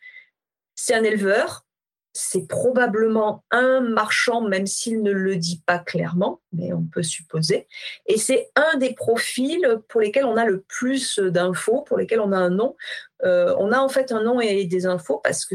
c'est 0.74 0.94
un 0.94 1.02
éleveur, 1.02 1.64
c'est 2.12 2.48
probablement 2.48 3.44
un 3.50 3.80
marchand, 3.80 4.40
même 4.40 4.66
s'il 4.66 5.02
ne 5.02 5.12
le 5.12 5.36
dit 5.36 5.62
pas 5.64 5.78
clairement, 5.78 6.40
mais 6.52 6.72
on 6.72 6.82
peut 6.82 7.02
supposer. 7.02 7.66
Et 8.06 8.18
c'est 8.18 8.50
un 8.56 8.76
des 8.78 8.94
profils 8.94 9.80
pour 9.88 10.00
lesquels 10.00 10.24
on 10.24 10.36
a 10.36 10.44
le 10.44 10.62
plus 10.62 11.18
d'infos, 11.18 11.82
pour 11.82 11.98
lesquels 11.98 12.20
on 12.20 12.32
a 12.32 12.36
un 12.36 12.50
nom. 12.50 12.76
Euh, 13.24 13.54
on 13.58 13.72
a 13.72 13.78
en 13.78 13.88
fait 13.88 14.12
un 14.12 14.22
nom 14.22 14.40
et 14.40 14.64
des 14.64 14.86
infos 14.86 15.20
parce 15.22 15.44
que 15.44 15.54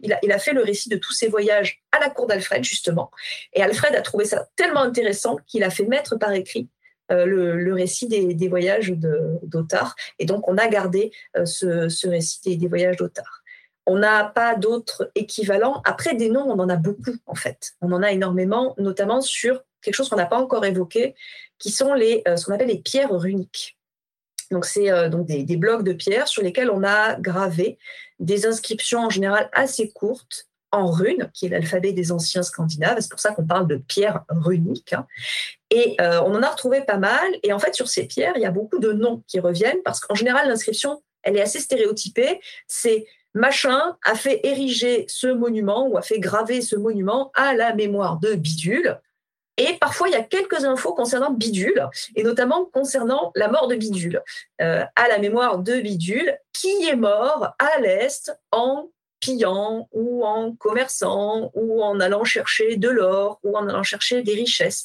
il, 0.00 0.32
a, 0.32 0.38
fait 0.38 0.52
le 0.52 0.62
récit 0.62 0.88
de 0.88 0.96
tous 0.96 1.12
ses 1.12 1.28
voyages 1.28 1.82
à 1.92 2.00
la 2.00 2.10
cour 2.10 2.26
d'Alfred, 2.26 2.64
justement. 2.64 3.10
Et 3.52 3.62
Alfred 3.62 3.94
a 3.94 4.02
trouvé 4.02 4.24
ça 4.24 4.48
tellement 4.56 4.82
intéressant 4.82 5.36
qu'il 5.46 5.64
a 5.64 5.70
fait 5.70 5.86
mettre 5.86 6.16
par 6.16 6.32
écrit 6.32 6.68
euh, 7.10 7.26
le, 7.26 7.74
récit 7.74 8.08
des, 8.08 8.48
voyages 8.48 8.92
d'Otard. 8.92 9.96
Et 10.18 10.24
donc, 10.24 10.48
on 10.48 10.56
a 10.56 10.68
gardé 10.68 11.12
euh, 11.36 11.44
ce, 11.44 12.08
récit 12.08 12.40
des, 12.44 12.56
des 12.56 12.68
voyages 12.68 12.96
d'Otard. 12.96 13.41
On 13.86 13.96
n'a 13.96 14.24
pas 14.24 14.54
d'autres 14.54 15.10
équivalents. 15.14 15.82
Après, 15.84 16.14
des 16.14 16.30
noms, 16.30 16.44
on 16.46 16.58
en 16.58 16.68
a 16.68 16.76
beaucoup, 16.76 17.16
en 17.26 17.34
fait. 17.34 17.72
On 17.80 17.92
en 17.92 18.02
a 18.02 18.12
énormément, 18.12 18.74
notamment 18.78 19.20
sur 19.20 19.62
quelque 19.82 19.94
chose 19.94 20.08
qu'on 20.08 20.16
n'a 20.16 20.26
pas 20.26 20.38
encore 20.38 20.64
évoqué, 20.64 21.14
qui 21.58 21.70
sont 21.70 21.94
les, 21.94 22.22
euh, 22.28 22.36
ce 22.36 22.46
qu'on 22.46 22.54
appelle 22.54 22.68
les 22.68 22.78
pierres 22.78 23.12
runiques. 23.12 23.76
Donc, 24.50 24.64
c'est 24.66 24.90
euh, 24.90 25.08
des, 25.08 25.56
blocs 25.56 25.82
de 25.82 25.92
pierre 25.92 26.28
sur 26.28 26.42
lesquels 26.42 26.70
on 26.70 26.84
a 26.84 27.14
gravé 27.16 27.78
des 28.20 28.46
inscriptions 28.46 29.00
en 29.00 29.10
général 29.10 29.48
assez 29.52 29.90
courtes 29.90 30.48
en 30.70 30.90
runes, 30.90 31.30
qui 31.34 31.46
est 31.46 31.48
l'alphabet 31.50 31.92
des 31.92 32.12
anciens 32.12 32.42
scandinaves. 32.42 32.98
C'est 33.00 33.10
pour 33.10 33.20
ça 33.20 33.32
qu'on 33.32 33.46
parle 33.46 33.66
de 33.66 33.76
pierres 33.76 34.24
runiques. 34.28 34.92
Hein. 34.94 35.06
Et 35.70 35.96
euh, 36.00 36.20
on 36.22 36.34
en 36.34 36.42
a 36.42 36.48
retrouvé 36.48 36.82
pas 36.82 36.96
mal. 36.96 37.26
Et 37.42 37.52
en 37.52 37.58
fait, 37.58 37.74
sur 37.74 37.88
ces 37.88 38.06
pierres, 38.06 38.32
il 38.36 38.42
y 38.42 38.46
a 38.46 38.50
beaucoup 38.50 38.78
de 38.78 38.92
noms 38.92 39.22
qui 39.26 39.40
reviennent 39.40 39.82
parce 39.84 40.00
qu'en 40.00 40.14
général, 40.14 40.48
l'inscription, 40.48 41.02
elle 41.22 41.36
est 41.36 41.42
assez 41.42 41.60
stéréotypée. 41.60 42.40
C'est 42.66 43.06
machin 43.34 43.96
a 44.04 44.14
fait 44.14 44.40
ériger 44.44 45.04
ce 45.08 45.26
monument 45.26 45.86
ou 45.86 45.96
a 45.96 46.02
fait 46.02 46.18
graver 46.18 46.60
ce 46.60 46.76
monument 46.76 47.30
à 47.34 47.54
la 47.54 47.74
mémoire 47.74 48.18
de 48.18 48.34
Bidule. 48.34 49.00
Et 49.58 49.74
parfois, 49.80 50.08
il 50.08 50.12
y 50.12 50.16
a 50.16 50.22
quelques 50.22 50.64
infos 50.64 50.94
concernant 50.94 51.30
Bidule, 51.30 51.88
et 52.16 52.22
notamment 52.22 52.64
concernant 52.64 53.32
la 53.34 53.48
mort 53.48 53.68
de 53.68 53.76
Bidule, 53.76 54.22
euh, 54.62 54.84
à 54.96 55.08
la 55.08 55.18
mémoire 55.18 55.58
de 55.58 55.80
Bidule, 55.80 56.38
qui 56.52 56.88
est 56.88 56.96
mort 56.96 57.54
à 57.58 57.80
l'Est 57.80 58.34
en 58.50 58.88
pillant 59.20 59.88
ou 59.92 60.24
en 60.24 60.54
commerçant 60.56 61.52
ou 61.54 61.82
en 61.82 62.00
allant 62.00 62.24
chercher 62.24 62.76
de 62.76 62.88
l'or 62.88 63.38
ou 63.44 63.56
en 63.56 63.68
allant 63.68 63.84
chercher 63.84 64.22
des 64.22 64.34
richesses. 64.34 64.84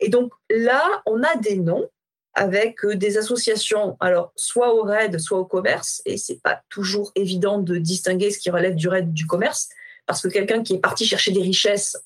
Et 0.00 0.08
donc 0.08 0.32
là, 0.50 1.02
on 1.06 1.22
a 1.22 1.36
des 1.36 1.56
noms 1.56 1.88
avec 2.36 2.84
euh, 2.84 2.94
des 2.94 3.16
associations, 3.16 3.96
alors 3.98 4.32
soit 4.36 4.74
au 4.74 4.82
raid, 4.82 5.18
soit 5.18 5.38
au 5.38 5.46
commerce, 5.46 6.02
et 6.04 6.18
c'est 6.18 6.40
pas 6.42 6.62
toujours 6.68 7.10
évident 7.16 7.58
de 7.58 7.78
distinguer 7.78 8.30
ce 8.30 8.38
qui 8.38 8.50
relève 8.50 8.74
du 8.76 8.88
raid 8.88 9.12
du 9.12 9.26
commerce, 9.26 9.68
parce 10.06 10.22
que 10.22 10.28
quelqu'un 10.28 10.62
qui 10.62 10.74
est 10.74 10.78
parti 10.78 11.06
chercher 11.06 11.32
des 11.32 11.42
richesses, 11.42 11.96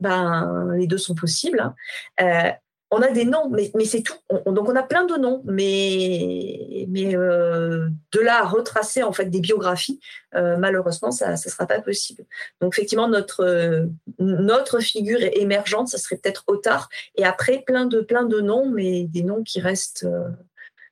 ben 0.00 0.72
les 0.76 0.86
deux 0.86 0.98
sont 0.98 1.14
possibles. 1.14 1.60
Hein. 1.60 1.74
Euh, 2.20 2.52
on 2.90 3.02
a 3.02 3.10
des 3.10 3.24
noms, 3.24 3.50
mais, 3.50 3.84
c'est 3.84 4.02
tout. 4.02 4.16
donc 4.46 4.68
on 4.68 4.76
a 4.76 4.82
plein 4.82 5.04
de 5.04 5.16
noms, 5.16 5.42
mais, 5.44 6.86
mais 6.88 7.14
euh, 7.14 7.88
de 8.12 8.20
là 8.20 8.42
à 8.42 8.46
retracer 8.46 9.02
en 9.02 9.12
fait 9.12 9.26
des 9.26 9.40
biographies, 9.40 10.00
euh, 10.34 10.56
malheureusement, 10.56 11.10
ça 11.10 11.30
ne 11.30 11.36
sera 11.36 11.66
pas 11.66 11.80
possible. 11.80 12.24
Donc 12.60 12.74
effectivement, 12.74 13.08
notre, 13.08 13.86
notre 14.18 14.80
figure 14.80 15.20
émergente, 15.20 15.88
ça 15.88 15.98
serait 15.98 16.16
peut-être 16.16 16.44
Otard, 16.46 16.88
et 17.16 17.24
après 17.24 17.62
plein 17.66 17.84
de, 17.84 18.00
plein 18.00 18.24
de 18.24 18.40
noms, 18.40 18.70
mais 18.70 19.04
des 19.04 19.22
noms 19.22 19.42
qui 19.42 19.60
restent... 19.60 20.04
Euh, 20.04 20.28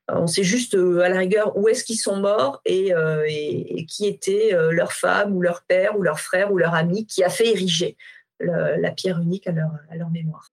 on 0.08 0.28
sait 0.28 0.44
juste 0.44 0.74
à 0.74 1.08
la 1.08 1.18
rigueur 1.18 1.56
où 1.56 1.66
est-ce 1.66 1.82
qu'ils 1.82 1.98
sont 1.98 2.14
morts 2.14 2.60
et, 2.64 2.94
qui 3.88 4.06
était 4.06 4.56
leur 4.70 4.92
femme 4.92 5.34
ou 5.34 5.42
leur 5.42 5.62
père 5.62 5.98
ou 5.98 6.02
leur 6.02 6.20
frère 6.20 6.52
ou 6.52 6.58
leur 6.58 6.76
ami 6.76 7.06
qui 7.06 7.24
a 7.24 7.28
fait 7.28 7.48
ériger 7.48 7.96
la 8.38 8.92
pierre 8.92 9.18
unique 9.18 9.48
à 9.48 9.50
leur, 9.50 9.72
à 9.90 9.96
leur 9.96 10.10
mémoire. 10.10 10.52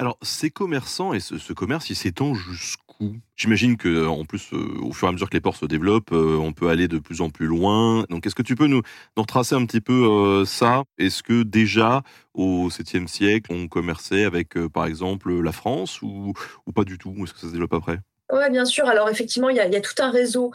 Alors, 0.00 0.16
ces 0.22 0.48
commerçants 0.48 1.12
et 1.12 1.20
ce, 1.20 1.52
commerce, 1.52 1.90
il 1.90 1.94
s'étend 1.94 2.32
jusqu'où? 2.32 3.20
J'imagine 3.36 3.76
que, 3.76 4.06
en 4.06 4.24
plus, 4.24 4.48
euh, 4.54 4.78
au 4.80 4.94
fur 4.94 5.06
et 5.06 5.10
à 5.10 5.12
mesure 5.12 5.28
que 5.28 5.36
les 5.36 5.42
ports 5.42 5.56
se 5.56 5.66
développent, 5.66 6.12
euh, 6.12 6.38
on 6.38 6.54
peut 6.54 6.70
aller 6.70 6.88
de 6.88 6.98
plus 6.98 7.20
en 7.20 7.28
plus 7.28 7.44
loin. 7.44 8.06
Donc, 8.08 8.24
est-ce 8.26 8.34
que 8.34 8.40
tu 8.42 8.54
peux 8.54 8.66
nous, 8.66 8.80
nous 9.18 9.22
retracer 9.22 9.54
un 9.56 9.66
petit 9.66 9.82
peu 9.82 9.92
euh, 9.92 10.46
ça? 10.46 10.84
Est-ce 10.96 11.22
que 11.22 11.42
déjà, 11.42 12.02
au 12.32 12.70
7e 12.70 13.08
siècle, 13.08 13.52
on 13.52 13.68
commerçait 13.68 14.24
avec, 14.24 14.54
par 14.68 14.86
exemple, 14.86 15.38
la 15.38 15.52
France 15.52 16.00
ou, 16.00 16.32
ou 16.64 16.72
pas 16.72 16.84
du 16.84 16.96
tout? 16.96 17.14
Est-ce 17.22 17.34
que 17.34 17.40
ça 17.40 17.48
se 17.48 17.52
développe 17.52 17.74
après? 17.74 18.00
Oui, 18.32 18.50
bien 18.50 18.64
sûr. 18.64 18.88
Alors 18.88 19.08
effectivement, 19.08 19.48
il 19.48 19.56
y 19.56 19.60
a, 19.60 19.80
tout 19.80 20.02
un 20.02 20.10
réseau 20.10 20.52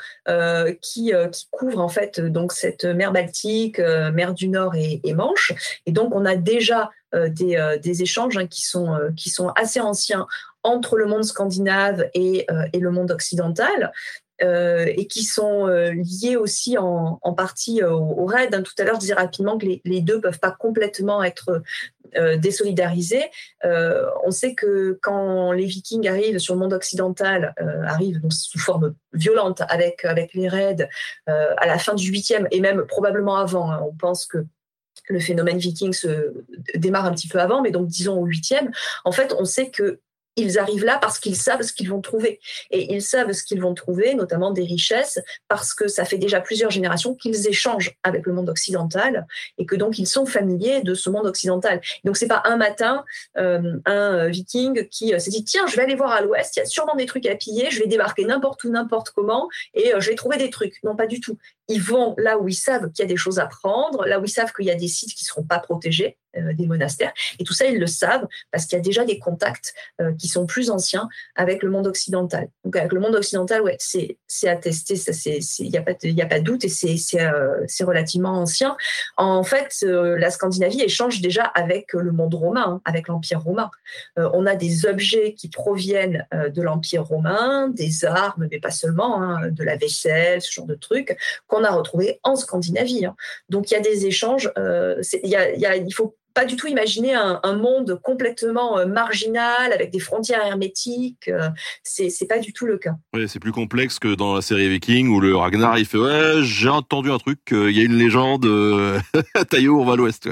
qui, 0.81 1.11
qui, 1.31 1.47
couvre 1.51 1.79
en 1.79 1.89
fait 1.89 2.19
donc 2.19 2.51
cette 2.51 2.85
mer 2.85 3.11
Baltique, 3.11 3.79
mer 3.79 4.33
du 4.33 4.47
Nord 4.47 4.75
et, 4.75 5.13
Manche. 5.13 5.53
Et 5.85 5.91
donc 5.91 6.13
on 6.15 6.25
a 6.25 6.35
déjà 6.35 6.89
euh, 7.15 7.29
euh, 7.41 7.77
des, 7.77 8.01
échanges 8.01 8.37
hein, 8.37 8.47
qui, 8.47 8.61
sont, 8.61 8.93
euh, 8.93 9.09
qui 9.15 9.29
sont 9.29 9.49
assez 9.49 9.79
anciens 9.79 10.27
entre 10.63 10.97
le 10.97 11.05
monde 11.05 11.23
scandinave 11.23 12.09
et, 12.13 12.45
le 12.73 12.91
monde 12.91 13.11
occidental. 13.11 13.91
et 14.41 15.07
qui 15.07 15.23
sont 15.23 15.67
liés 15.67 16.35
aussi 16.35 16.77
en, 16.77 17.19
partie 17.37 17.83
au, 17.83 18.25
raid. 18.25 18.53
Hein. 18.53 18.63
Tout 18.63 18.73
à 18.79 18.83
l'heure, 18.83 18.95
je 18.95 19.01
disais 19.01 19.13
rapidement 19.13 19.57
que 19.57 19.67
les, 19.85 20.01
deux 20.01 20.15
ne 20.15 20.21
peuvent 20.21 20.39
pas 20.39 20.51
complètement 20.51 21.23
être 21.23 21.61
désolidarisés. 22.37 23.29
on 23.63 24.31
sait 24.31 24.55
que 24.55 24.97
quand 25.01 25.51
les 25.51 25.65
Vikings 25.65 26.07
arrivent 26.07 26.39
sur 26.39 26.53
le 26.53 26.59
monde 26.59 26.73
occidental, 26.73 27.53
arrivent 27.85 28.21
sous 28.29 28.59
forme 28.59 28.95
violente 29.13 29.61
avec, 29.69 30.05
avec 30.05 30.33
les 30.33 30.47
raids 30.47 30.87
à 31.27 31.65
la 31.65 31.77
fin 31.77 31.93
du 31.93 32.11
8e 32.11 32.47
et 32.51 32.59
même 32.59 32.85
probablement 32.85 33.37
avant. 33.37 33.71
Hein. 33.71 33.81
On 33.87 33.93
pense 33.93 34.25
que 34.25 34.45
le 35.09 35.19
phénomène 35.19 35.57
viking 35.57 35.93
se 35.93 36.33
démarre 36.75 37.05
un 37.05 37.13
petit 37.13 37.27
peu 37.27 37.39
avant, 37.39 37.61
mais 37.61 37.71
donc 37.71 37.87
disons 37.87 38.19
au 38.19 38.25
huitième, 38.25 38.71
en 39.03 39.11
fait, 39.11 39.35
on 39.37 39.45
sait 39.45 39.69
que 39.69 39.99
ils 40.35 40.59
arrivent 40.59 40.85
là 40.85 40.97
parce 41.01 41.19
qu'ils 41.19 41.35
savent 41.35 41.61
ce 41.61 41.73
qu'ils 41.73 41.89
vont 41.89 42.01
trouver. 42.01 42.39
Et 42.71 42.93
ils 42.93 43.01
savent 43.01 43.31
ce 43.31 43.43
qu'ils 43.43 43.61
vont 43.61 43.73
trouver, 43.73 44.15
notamment 44.15 44.51
des 44.51 44.63
richesses, 44.63 45.19
parce 45.47 45.73
que 45.73 45.87
ça 45.87 46.05
fait 46.05 46.17
déjà 46.17 46.41
plusieurs 46.41 46.71
générations 46.71 47.15
qu'ils 47.15 47.47
échangent 47.47 47.95
avec 48.03 48.25
le 48.25 48.33
monde 48.33 48.49
occidental 48.49 49.27
et 49.57 49.65
que 49.65 49.75
donc 49.75 49.99
ils 49.99 50.07
sont 50.07 50.25
familiers 50.25 50.81
de 50.81 50.93
ce 50.93 51.09
monde 51.09 51.25
occidental. 51.25 51.81
Donc 52.03 52.17
c'est 52.17 52.27
pas 52.27 52.41
un 52.45 52.57
matin 52.57 53.03
euh, 53.37 53.77
un 53.85 54.27
viking 54.27 54.87
qui 54.89 55.13
euh, 55.13 55.19
s'est 55.19 55.31
dit 55.31 55.43
tiens 55.43 55.65
je 55.67 55.75
vais 55.75 55.83
aller 55.83 55.95
voir 55.95 56.11
à 56.11 56.21
l'ouest, 56.21 56.55
il 56.55 56.59
y 56.59 56.63
a 56.63 56.65
sûrement 56.65 56.95
des 56.95 57.05
trucs 57.05 57.25
à 57.25 57.35
piller, 57.35 57.69
je 57.71 57.79
vais 57.79 57.87
débarquer 57.87 58.25
n'importe 58.25 58.63
où, 58.63 58.69
n'importe 58.69 59.11
comment 59.11 59.49
et 59.73 59.93
euh, 59.93 59.99
je 59.99 60.09
vais 60.09 60.15
trouver 60.15 60.37
des 60.37 60.49
trucs. 60.49 60.81
Non 60.83 60.95
pas 60.95 61.07
du 61.07 61.19
tout. 61.19 61.37
Ils 61.67 61.81
vont 61.81 62.15
là 62.17 62.37
où 62.37 62.47
ils 62.47 62.53
savent 62.53 62.91
qu'il 62.91 63.03
y 63.03 63.05
a 63.05 63.09
des 63.09 63.17
choses 63.17 63.39
à 63.39 63.47
prendre, 63.47 64.05
là 64.05 64.19
où 64.19 64.25
ils 64.25 64.29
savent 64.29 64.53
qu'il 64.53 64.65
y 64.65 64.71
a 64.71 64.75
des 64.75 64.87
sites 64.87 65.13
qui 65.13 65.25
seront 65.25 65.43
pas 65.43 65.59
protégés 65.59 66.17
euh, 66.37 66.53
des 66.53 66.67
monastères. 66.67 67.13
Et 67.39 67.43
tout 67.43 67.53
ça, 67.53 67.65
ils 67.65 67.79
le 67.79 67.87
savent 67.87 68.27
parce 68.51 68.65
qu'il 68.65 68.77
y 68.77 68.79
a 68.79 68.83
déjà 68.83 69.05
des 69.05 69.19
contacts 69.19 69.73
euh, 70.01 70.13
qui 70.15 70.27
sont 70.27 70.45
plus 70.45 70.69
anciens 70.69 71.07
avec 71.35 71.63
le 71.63 71.69
monde 71.69 71.87
occidental. 71.87 72.49
Donc 72.63 72.75
avec 72.75 72.91
le 72.91 72.99
monde 72.99 73.15
occidental, 73.15 73.61
ouais, 73.61 73.77
c'est 73.79 74.17
attesté, 74.47 74.95
il 75.59 75.69
n'y 75.69 75.77
a, 75.77 75.81
pas 75.81 75.93
de, 75.93 76.21
a 76.21 76.25
pas 76.25 76.39
doute 76.39 76.65
et 76.65 76.69
c'est 76.69 77.21
euh, 77.21 77.65
relativement 77.81 78.31
ancien. 78.31 78.75
En 79.17 79.43
fait, 79.43 79.83
la 79.83 80.29
Scandinavie 80.29 80.81
échange 80.81 81.21
déjà 81.21 81.43
avec 81.43 81.93
le 81.93 82.11
monde 82.11 82.33
romain, 82.33 82.65
hein, 82.67 82.81
avec 82.85 83.07
l'Empire 83.07 83.41
romain. 83.41 83.69
on 84.17 84.45
a 84.45 84.55
des 84.55 84.85
objets 84.85 85.33
qui 85.33 85.49
proviennent 85.49 86.27
de 86.31 86.61
l'Empire 86.61 87.03
romain, 87.03 87.69
des 87.69 88.05
armes, 88.05 88.47
mais 88.51 88.59
pas 88.59 88.71
seulement, 88.71 89.21
hein, 89.21 89.49
de 89.49 89.63
la 89.63 89.77
vaisselle, 89.77 90.41
ce 90.41 90.51
genre 90.51 90.65
de 90.65 90.75
trucs, 90.75 91.17
a 91.63 91.71
retrouvés 91.71 92.19
en 92.23 92.35
Scandinavie. 92.35 93.05
Hein. 93.05 93.15
Donc 93.49 93.71
il 93.71 93.73
y 93.73 93.77
a 93.77 93.81
des 93.81 94.05
échanges. 94.05 94.51
a, 94.57 95.01
il, 95.23 95.29
y 95.29 95.35
il 95.77 95.93
faut 95.93 96.15
pas 96.35 96.45
du 96.45 96.57
tout 96.57 96.67
imaginer 96.67 97.15
un, 97.15 97.55
monde 97.55 97.99
complètement 98.03 98.77
euh, 98.77 98.85
marginal 98.85 99.71
avec 99.71 99.89
des 99.89 99.99
frontières 99.99 100.45
hermétiques. 100.45 101.29
Euh, 101.29 101.49
c'est, 101.81 102.09
c'est 102.09 102.27
pas 102.27 102.39
du 102.39 102.51
tout 102.51 102.65
le 102.65 102.77
cas. 102.77 102.91
Oui, 103.13 103.27
c'est 103.29 103.39
plus 103.39 103.53
complexe 103.53 103.97
que 103.97 104.13
dans 104.13 104.35
la 104.35 104.41
série 104.41 104.67
Viking 104.67 105.07
où 105.07 105.21
le 105.21 105.35
Ragnar 105.35 105.79
il 105.79 105.85
fait 105.85 105.97
ouais 105.97 106.41
j'ai 106.41 106.67
entendu 106.67 107.09
un 107.09 107.17
truc, 107.17 107.39
il 107.51 107.71
y 107.71 107.79
a 107.79 107.83
une 107.83 107.97
légende 107.97 108.45
euh, 108.45 108.99
Taillot 109.49 109.79
on 109.79 109.85
va 109.85 109.93
à 109.93 109.95
l'ouest. 109.95 110.29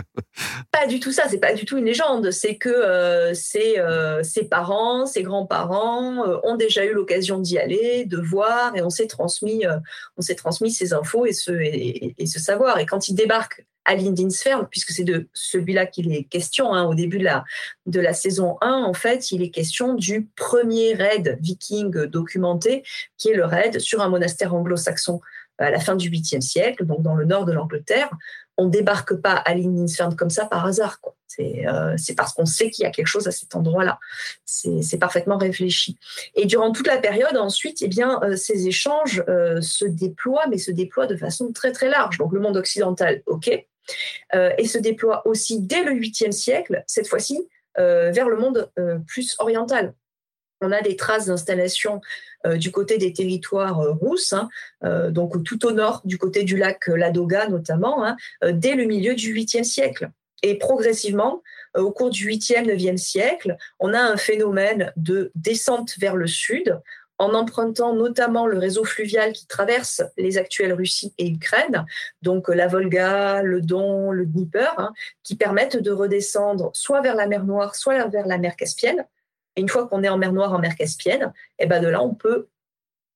Pas 0.71 0.85
du 0.87 0.99
tout 0.99 1.13
ça, 1.13 1.23
c'est 1.29 1.39
pas 1.39 1.53
du 1.53 1.63
tout 1.63 1.77
une 1.77 1.85
légende. 1.85 2.31
C'est 2.31 2.57
que 2.57 3.31
ses, 3.33 3.79
parents, 4.49 5.05
ses 5.05 5.23
grands-parents 5.23 6.41
ont 6.43 6.57
déjà 6.57 6.83
eu 6.83 6.93
l'occasion 6.93 7.39
d'y 7.39 7.57
aller, 7.57 8.03
de 8.05 8.17
voir 8.17 8.75
et 8.75 8.81
on 8.81 8.89
s'est 8.89 9.07
transmis, 9.07 9.63
on 10.17 10.21
s'est 10.21 10.35
transmis 10.35 10.71
ces 10.71 10.93
infos 10.93 11.25
et 11.25 11.33
ce, 11.33 11.51
et, 11.51 12.13
et 12.17 12.25
ce 12.25 12.39
savoir. 12.39 12.79
Et 12.79 12.85
quand 12.85 13.07
ils 13.07 13.15
débarquent 13.15 13.65
à 13.85 13.95
Lindinsfern, 13.95 14.67
puisque 14.69 14.91
c'est 14.91 15.03
de 15.03 15.27
celui-là 15.33 15.85
qu'il 15.85 16.13
est 16.13 16.23
question. 16.23 16.73
Hein, 16.73 16.85
au 16.85 16.95
début 16.95 17.19
de 17.19 17.99
la, 17.99 18.13
saison 18.13 18.57
1, 18.61 18.83
en 18.83 18.93
fait, 18.93 19.31
il 19.31 19.41
est 19.41 19.49
question 19.49 19.93
du 19.93 20.29
premier 20.35 20.93
raid 20.93 21.37
viking 21.41 22.05
documenté, 22.05 22.83
qui 23.17 23.29
est 23.29 23.35
le 23.35 23.45
raid 23.45 23.79
sur 23.79 24.01
un 24.01 24.09
monastère 24.09 24.53
anglo-saxon 24.53 25.21
à 25.57 25.69
la 25.69 25.79
fin 25.79 25.95
du 25.95 26.09
8e 26.09 26.41
siècle, 26.41 26.85
donc 26.85 27.01
dans 27.01 27.15
le 27.15 27.25
nord 27.25 27.45
de 27.45 27.51
l'Angleterre. 27.51 28.09
On 28.57 28.67
débarque 28.67 29.15
pas 29.15 29.33
à 29.33 29.55
Lindinsfern 29.55 30.15
comme 30.15 30.29
ça 30.29 30.45
par 30.45 30.65
hasard. 30.65 30.99
Euh, 31.39 31.95
c'est 31.97 32.15
parce 32.15 32.33
qu'on 32.33 32.45
sait 32.45 32.69
qu'il 32.69 32.83
y 32.83 32.85
a 32.85 32.91
quelque 32.91 33.07
chose 33.07 33.27
à 33.27 33.31
cet 33.31 33.55
endroit-là. 33.55 33.99
C'est 34.45 34.99
parfaitement 34.99 35.37
réfléchi. 35.37 35.97
Et 36.35 36.45
durant 36.45 36.71
toute 36.71 36.87
la 36.87 36.97
période, 36.97 37.35
ensuite, 37.37 37.79
eh 37.81 37.87
bien, 37.87 38.19
euh, 38.23 38.35
ces 38.35 38.67
échanges 38.67 39.23
euh, 39.27 39.61
se 39.61 39.85
déploient, 39.85 40.45
mais 40.49 40.57
se 40.57 40.71
déploient 40.71 41.07
de 41.07 41.15
façon 41.15 41.51
très 41.51 41.71
très 41.71 41.89
large. 41.89 42.17
Donc 42.17 42.33
le 42.33 42.39
monde 42.39 42.57
occidental, 42.57 43.23
ok, 43.25 43.65
et 44.33 44.67
se 44.67 44.77
déploie 44.77 45.27
aussi 45.27 45.61
dès 45.61 45.83
le 45.83 45.93
8e 45.93 46.31
siècle, 46.31 46.83
cette 46.87 47.07
fois-ci, 47.07 47.47
euh, 47.79 48.11
vers 48.11 48.29
le 48.29 48.37
monde 48.37 48.69
euh, 48.77 48.99
plus 49.07 49.35
oriental. 49.39 49.93
On 50.61 50.71
a 50.71 50.81
des 50.81 50.95
traces 50.95 51.25
d'installation 51.25 51.99
du 52.55 52.71
côté 52.71 52.97
des 52.97 53.11
territoires 53.11 53.81
rousses, 53.99 54.33
hein, 54.33 54.49
donc 55.09 55.43
tout 55.43 55.65
au 55.65 55.71
nord, 55.71 56.01
du 56.05 56.17
côté 56.17 56.43
du 56.43 56.55
lac 56.55 56.87
Ladoga 56.87 57.47
notamment, 57.47 58.05
hein, 58.05 58.15
dès 58.41 58.75
le 58.75 58.85
milieu 58.85 59.13
du 59.13 59.33
8e 59.33 59.63
siècle. 59.63 60.09
Et 60.41 60.57
progressivement, 60.57 61.41
au 61.75 61.91
cours 61.91 62.09
du 62.09 62.29
8e, 62.29 62.65
9e 62.65 62.97
siècle, 62.97 63.57
on 63.79 63.93
a 63.93 63.99
un 63.99 64.15
phénomène 64.15 64.93
de 64.95 65.31
descente 65.35 65.97
vers 65.97 66.15
le 66.15 66.27
sud 66.27 66.79
en 67.17 67.33
empruntant 67.33 67.93
notamment 67.93 68.47
le 68.47 68.57
réseau 68.57 68.83
fluvial 68.83 69.33
qui 69.33 69.47
traverse 69.47 70.01
les 70.17 70.37
actuelles 70.37 70.73
Russie 70.73 71.13
et 71.17 71.27
Ukraine, 71.29 71.85
donc 72.21 72.47
la 72.49 72.67
Volga, 72.67 73.41
le 73.43 73.61
Don, 73.61 74.11
le 74.11 74.25
Dnieper, 74.25 74.73
hein, 74.77 74.93
qui 75.23 75.35
permettent 75.35 75.77
de 75.77 75.91
redescendre 75.91 76.71
soit 76.73 77.01
vers 77.01 77.15
la 77.15 77.27
mer 77.27 77.43
Noire, 77.43 77.75
soit 77.75 78.07
vers 78.07 78.27
la 78.27 78.37
mer 78.37 78.55
Caspienne. 78.55 79.05
Et 79.55 79.61
une 79.61 79.69
fois 79.69 79.87
qu'on 79.87 80.03
est 80.03 80.09
en 80.09 80.17
mer 80.17 80.33
Noire, 80.33 80.53
en 80.53 80.59
mer 80.59 80.75
Caspienne, 80.75 81.31
et 81.59 81.63
eh 81.63 81.65
ben 81.67 81.81
de 81.81 81.87
là, 81.87 82.01
on 82.01 82.15
peut 82.15 82.47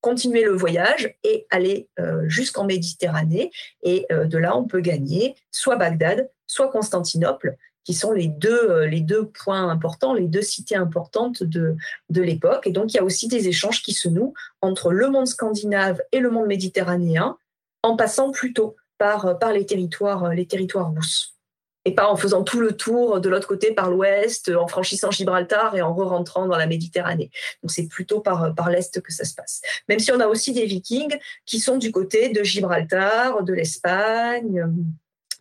continuer 0.02 0.44
le 0.44 0.52
voyage 0.52 1.18
et 1.24 1.48
aller 1.50 1.90
jusqu'en 2.28 2.66
Méditerranée. 2.66 3.52
Et 3.82 4.06
de 4.10 4.38
là, 4.38 4.56
on 4.56 4.66
peut 4.66 4.80
gagner 4.80 5.36
soit 5.52 5.76
Bagdad, 5.76 6.30
soit 6.46 6.70
Constantinople, 6.70 7.58
qui 7.88 7.94
sont 7.94 8.12
les 8.12 8.28
deux, 8.28 8.84
les 8.84 9.00
deux 9.00 9.28
points 9.28 9.70
importants, 9.70 10.14
les 10.14 10.28
deux 10.28 10.42
cités 10.42 10.76
importantes 10.76 11.42
de, 11.42 11.78
l'époque. 12.10 12.68
Et 12.68 12.72
donc, 12.72 12.94
il 12.94 12.98
y 12.98 13.00
a 13.00 13.04
aussi 13.06 13.30
des 13.30 13.48
échanges 13.48 13.82
qui 13.82 13.94
se 13.94 14.10
nouent 14.10 14.34
entre 14.62 14.92
le 14.92 15.08
monde 15.08 15.26
scandinave 15.26 16.02
et 16.12 16.20
le 16.20 16.30
monde 16.30 16.48
méditerranéen, 16.48 17.38
en 17.84 17.96
passant 17.96 18.32
plutôt 18.32 18.76
par, 18.98 19.40
par 19.40 19.54
les, 19.54 19.66
territoires, 19.66 20.34
les 20.34 20.46
territoires 20.46 20.94
russes 20.94 21.38
et 21.86 21.94
pas 21.94 22.12
en 22.12 22.18
faisant 22.18 22.44
tout 22.44 22.60
le 22.60 22.76
tour 22.76 23.22
de 23.22 23.30
l'autre 23.30 23.48
côté 23.48 23.72
par 23.72 23.90
l'ouest, 23.90 24.52
en 24.54 24.68
franchissant 24.68 25.10
Gibraltar 25.10 25.74
et 25.74 25.82
en 25.82 25.94
re-rentrant 25.94 26.46
dans 26.46 26.58
la 26.58 26.68
Méditerranée. 26.68 27.32
Donc 27.64 27.72
c'est 27.72 27.88
plutôt 27.88 28.20
par, 28.20 28.54
par 28.54 28.70
l'est 28.70 29.00
que 29.00 29.14
ça 29.14 29.24
se 29.24 29.34
passe. 29.34 29.62
Même 29.88 30.00
si 30.00 30.12
on 30.12 30.20
a 30.20 30.28
aussi 30.28 30.52
des 30.52 30.66
vikings 30.66 31.18
qui 31.46 31.62
sont 31.62 31.78
du 31.78 31.94
côté 31.94 32.28
de 32.28 32.44
Gibraltar, 32.44 33.44
de 33.44 33.54
l'Espagne. 33.54 34.70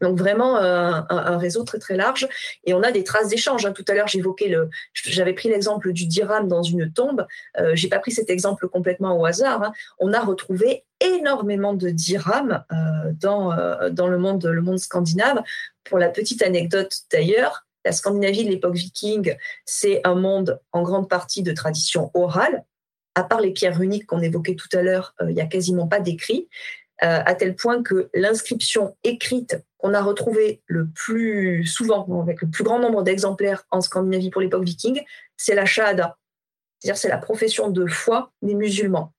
Donc 0.00 0.18
vraiment 0.18 0.56
euh, 0.56 1.00
un, 1.08 1.38
réseau 1.38 1.64
très 1.64 1.78
très 1.78 1.96
large 1.96 2.28
et 2.64 2.74
on 2.74 2.82
a 2.82 2.92
des 2.92 3.04
traces 3.04 3.28
d'échange. 3.28 3.64
Hein. 3.64 3.72
Tout 3.72 3.84
à 3.88 3.94
l'heure 3.94 4.08
j'évoquais 4.08 4.48
le, 4.48 4.68
j'avais 4.92 5.32
pris 5.32 5.48
l'exemple 5.48 5.92
du 5.92 6.06
dirham 6.06 6.48
dans 6.48 6.62
une 6.62 6.92
tombe. 6.92 7.26
Euh, 7.58 7.72
J'ai 7.74 7.88
pas 7.88 7.98
pris 7.98 8.12
cet 8.12 8.30
exemple 8.30 8.68
complètement 8.68 9.18
au 9.18 9.24
hasard. 9.24 9.62
Hein. 9.62 9.72
On 9.98 10.12
a 10.12 10.20
retrouvé 10.20 10.84
énormément 11.00 11.74
de 11.74 11.90
dirhams 11.90 12.64
euh, 12.72 13.12
dans 13.20 13.52
euh, 13.52 13.90
dans 13.90 14.08
le 14.08 14.18
monde 14.18 14.44
le 14.44 14.62
monde 14.62 14.78
scandinave. 14.78 15.42
Pour 15.84 15.98
la 15.98 16.08
petite 16.08 16.42
anecdote 16.42 16.92
d'ailleurs, 17.10 17.66
la 17.84 17.92
Scandinavie 17.92 18.44
de 18.44 18.50
l'époque 18.50 18.74
viking, 18.74 19.36
c'est 19.64 20.00
un 20.04 20.16
monde 20.16 20.60
en 20.72 20.82
grande 20.82 21.08
partie 21.08 21.42
de 21.44 21.52
tradition 21.52 22.10
orale. 22.14 22.64
À 23.14 23.22
part 23.22 23.40
les 23.40 23.52
pierres 23.52 23.78
runiques 23.78 24.06
qu'on 24.06 24.20
évoquait 24.20 24.56
tout 24.56 24.68
à 24.76 24.82
l'heure, 24.82 25.14
il 25.20 25.28
n'y 25.28 25.40
a 25.40 25.46
quasiment 25.46 25.86
pas 25.86 26.00
d'écrit. 26.00 26.48
Euh, 27.04 27.20
à 27.26 27.34
tel 27.34 27.54
point 27.54 27.82
que 27.82 28.08
l'inscription 28.14 28.96
écrite 29.04 29.58
qu'on 29.76 29.92
a 29.92 30.00
retrouvée 30.00 30.62
le 30.66 30.88
plus 30.88 31.66
souvent, 31.66 32.22
avec 32.22 32.40
le 32.40 32.48
plus 32.48 32.64
grand 32.64 32.78
nombre 32.78 33.02
d'exemplaires 33.02 33.64
en 33.70 33.82
Scandinavie 33.82 34.30
pour 34.30 34.40
l'époque 34.40 34.64
viking, 34.64 35.02
c'est 35.36 35.54
la 35.54 35.66
Shahada. 35.66 36.16
C'est-à-dire 36.78 36.98
c'est 36.98 37.08
la 37.08 37.18
profession 37.18 37.68
de 37.68 37.86
foi 37.86 38.32
des 38.40 38.54
musulmans. 38.54 39.12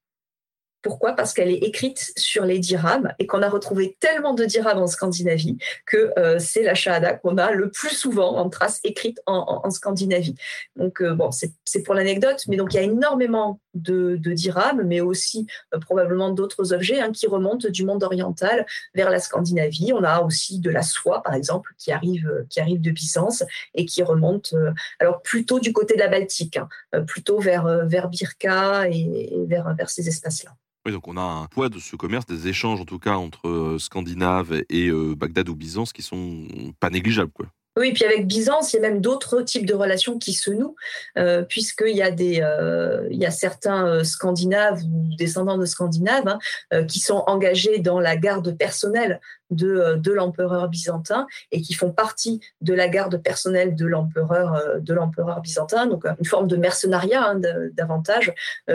Pourquoi? 0.82 1.14
Parce 1.14 1.34
qu'elle 1.34 1.50
est 1.50 1.64
écrite 1.64 2.14
sur 2.18 2.46
les 2.46 2.60
dirhams 2.60 3.14
et 3.20 3.28
qu'on 3.28 3.42
a 3.42 3.50
retrouvé 3.50 3.98
tellement 4.00 4.34
de 4.34 4.46
dirhams 4.46 4.78
en 4.78 4.88
Scandinavie 4.88 5.58
que 5.86 6.14
euh, 6.18 6.40
c'est 6.40 6.64
la 6.64 6.76
shahada 6.76 7.14
qu'on 7.14 7.38
a 7.38 7.52
le 7.52 7.70
plus 7.72 7.90
souvent 7.90 8.38
en 8.38 8.50
trace 8.50 8.80
écrite 8.84 9.20
en, 9.26 9.70
Scandinavie. 9.70 10.36
Donc 10.76 11.02
euh, 11.02 11.14
bon, 11.14 11.30
c'est 11.32 11.84
pour 11.84 11.94
l'anecdote, 11.94 12.44
mais 12.48 12.58
donc 12.58 12.74
il 12.74 12.78
y 12.78 12.80
a 12.80 12.84
énormément 12.84 13.60
de, 13.82 14.18
de 14.18 14.34
dirhams, 14.34 14.84
mais 14.84 15.02
aussi 15.02 15.48
euh, 15.74 15.80
probablement 15.80 16.32
d'autres 16.32 16.74
objets 16.74 17.00
hein, 17.00 17.12
qui 17.12 17.28
remontent 17.28 17.70
du 17.70 17.86
monde 17.86 18.04
oriental 18.04 18.66
vers 18.96 19.10
la 19.10 19.20
Scandinavie. 19.20 19.92
On 19.94 20.04
a 20.04 20.22
aussi 20.22 20.60
de 20.60 20.70
la 20.70 20.82
soie, 20.82 21.22
par 21.24 21.34
exemple, 21.34 21.74
qui 21.78 21.92
arrive, 21.92 22.46
qui 22.50 22.60
arrive 22.60 22.82
de 22.82 22.92
Byzance 22.92 23.44
et 23.74 23.86
qui 23.86 24.04
remonte 24.04 24.54
alors 25.00 25.22
plutôt 25.22 25.60
du 25.60 25.74
côté 25.74 25.96
de 25.96 26.00
la 26.00 26.08
Baltique, 26.08 26.58
hein, 26.58 27.04
plutôt 27.06 27.40
vers, 27.40 27.86
vers 27.86 28.10
Birka 28.10 28.90
et, 28.90 29.46
vers, 29.48 29.74
vers 29.76 29.90
ces 29.90 30.08
espaces-là 30.08 30.52
donc 30.92 31.08
on 31.08 31.18
a 31.18 31.22
un 31.22 31.46
poids 31.48 31.70
de 31.70 31.80
ce 31.80 31.96
commerce, 31.96 32.26
des 32.26 32.48
échanges 32.48 32.82
en 32.82 32.86
tout 32.86 33.00
cas 33.00 33.16
entre 33.16 33.48
euh, 33.48 33.80
Scandinaves 33.80 34.64
et 34.70 34.88
euh, 34.88 35.16
Bagdad 35.16 35.50
ou 35.50 35.56
Byzance 35.56 35.94
qui 35.94 36.02
sont 36.02 36.48
pas 36.80 36.90
négligeables. 36.90 37.32
Quoi. 37.32 37.48
Oui, 37.78 37.94
puis 37.94 38.04
avec 38.04 38.28
Byzance, 38.28 38.74
il 38.74 38.78
y 38.78 38.80
a 38.80 38.82
même 38.82 39.02
d'autres 39.02 39.42
types 39.42 39.66
de 39.66 39.74
relations 39.74 40.18
qui 40.18 40.34
se 40.34 40.52
nouent, 40.52 40.76
euh, 41.18 41.44
puisqu'il 41.44 41.96
y 41.96 42.02
a 42.02 42.10
il 42.10 43.18
y 43.18 43.26
a 43.26 43.32
certains 43.32 44.04
Scandinaves 44.04 44.82
ou 44.84 45.16
descendants 45.18 45.58
de 45.58 45.66
Scandinaves 45.66 46.28
hein, 46.72 46.84
qui 46.86 47.00
sont 47.00 47.24
engagés 47.28 47.80
dans 47.80 48.00
la 48.00 48.18
garde 48.18 48.58
personnelle 48.58 49.22
de, 49.52 49.68
euh, 49.68 49.96
de 49.96 50.12
l'empereur 50.12 50.68
byzantin 50.70 51.28
et 51.52 51.62
qui 51.62 51.74
font 51.74 51.92
partie 51.92 52.42
de 52.62 52.74
la 52.74 52.88
garde 52.88 53.22
personnelle 53.22 53.76
de 53.76 53.86
l'empereur 53.86 54.56
euh, 54.56 54.80
de 54.80 54.94
l'empereur 54.94 55.42
byzantin. 55.42 55.88
Donc 55.88 56.06
euh, 56.06 56.14
une 56.20 56.26
forme 56.26 56.48
de 56.48 56.58
mercenariat 56.58 57.30
hein, 57.30 57.42
davantage 57.74 58.34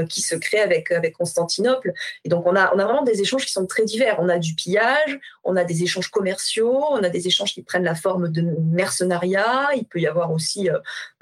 qui 0.09 0.23
se 0.23 0.35
crée 0.35 0.61
avec 0.61 0.91
avec 0.91 1.17
Constantinople. 1.17 1.93
Et 2.25 2.29
donc 2.29 2.47
on 2.47 2.57
a 2.57 2.75
on 2.75 2.79
a 2.79 2.85
vraiment 2.85 3.03
des 3.03 3.21
échanges 3.21 3.45
qui 3.45 3.53
sont 3.53 3.67
très 3.67 3.85
divers. 3.85 4.17
On 4.21 4.29
a 4.29 4.39
du 4.39 4.55
pillage 4.55 5.19
on 5.45 5.57
a 5.57 5.65
des 5.65 5.83
échanges 5.83 6.09
commerciaux 6.09 6.85
on 6.91 7.03
a 7.03 7.09
des 7.09 7.27
échanges 7.27 7.53
qui 7.53 7.63
prennent 7.63 7.85
la 7.85 7.95
forme 7.95 8.29
de 8.29 8.43
mercenariat 8.43 9.71
il 9.75 9.85
peut 9.85 9.99
y 9.99 10.07
avoir 10.07 10.33
aussi 10.33 10.69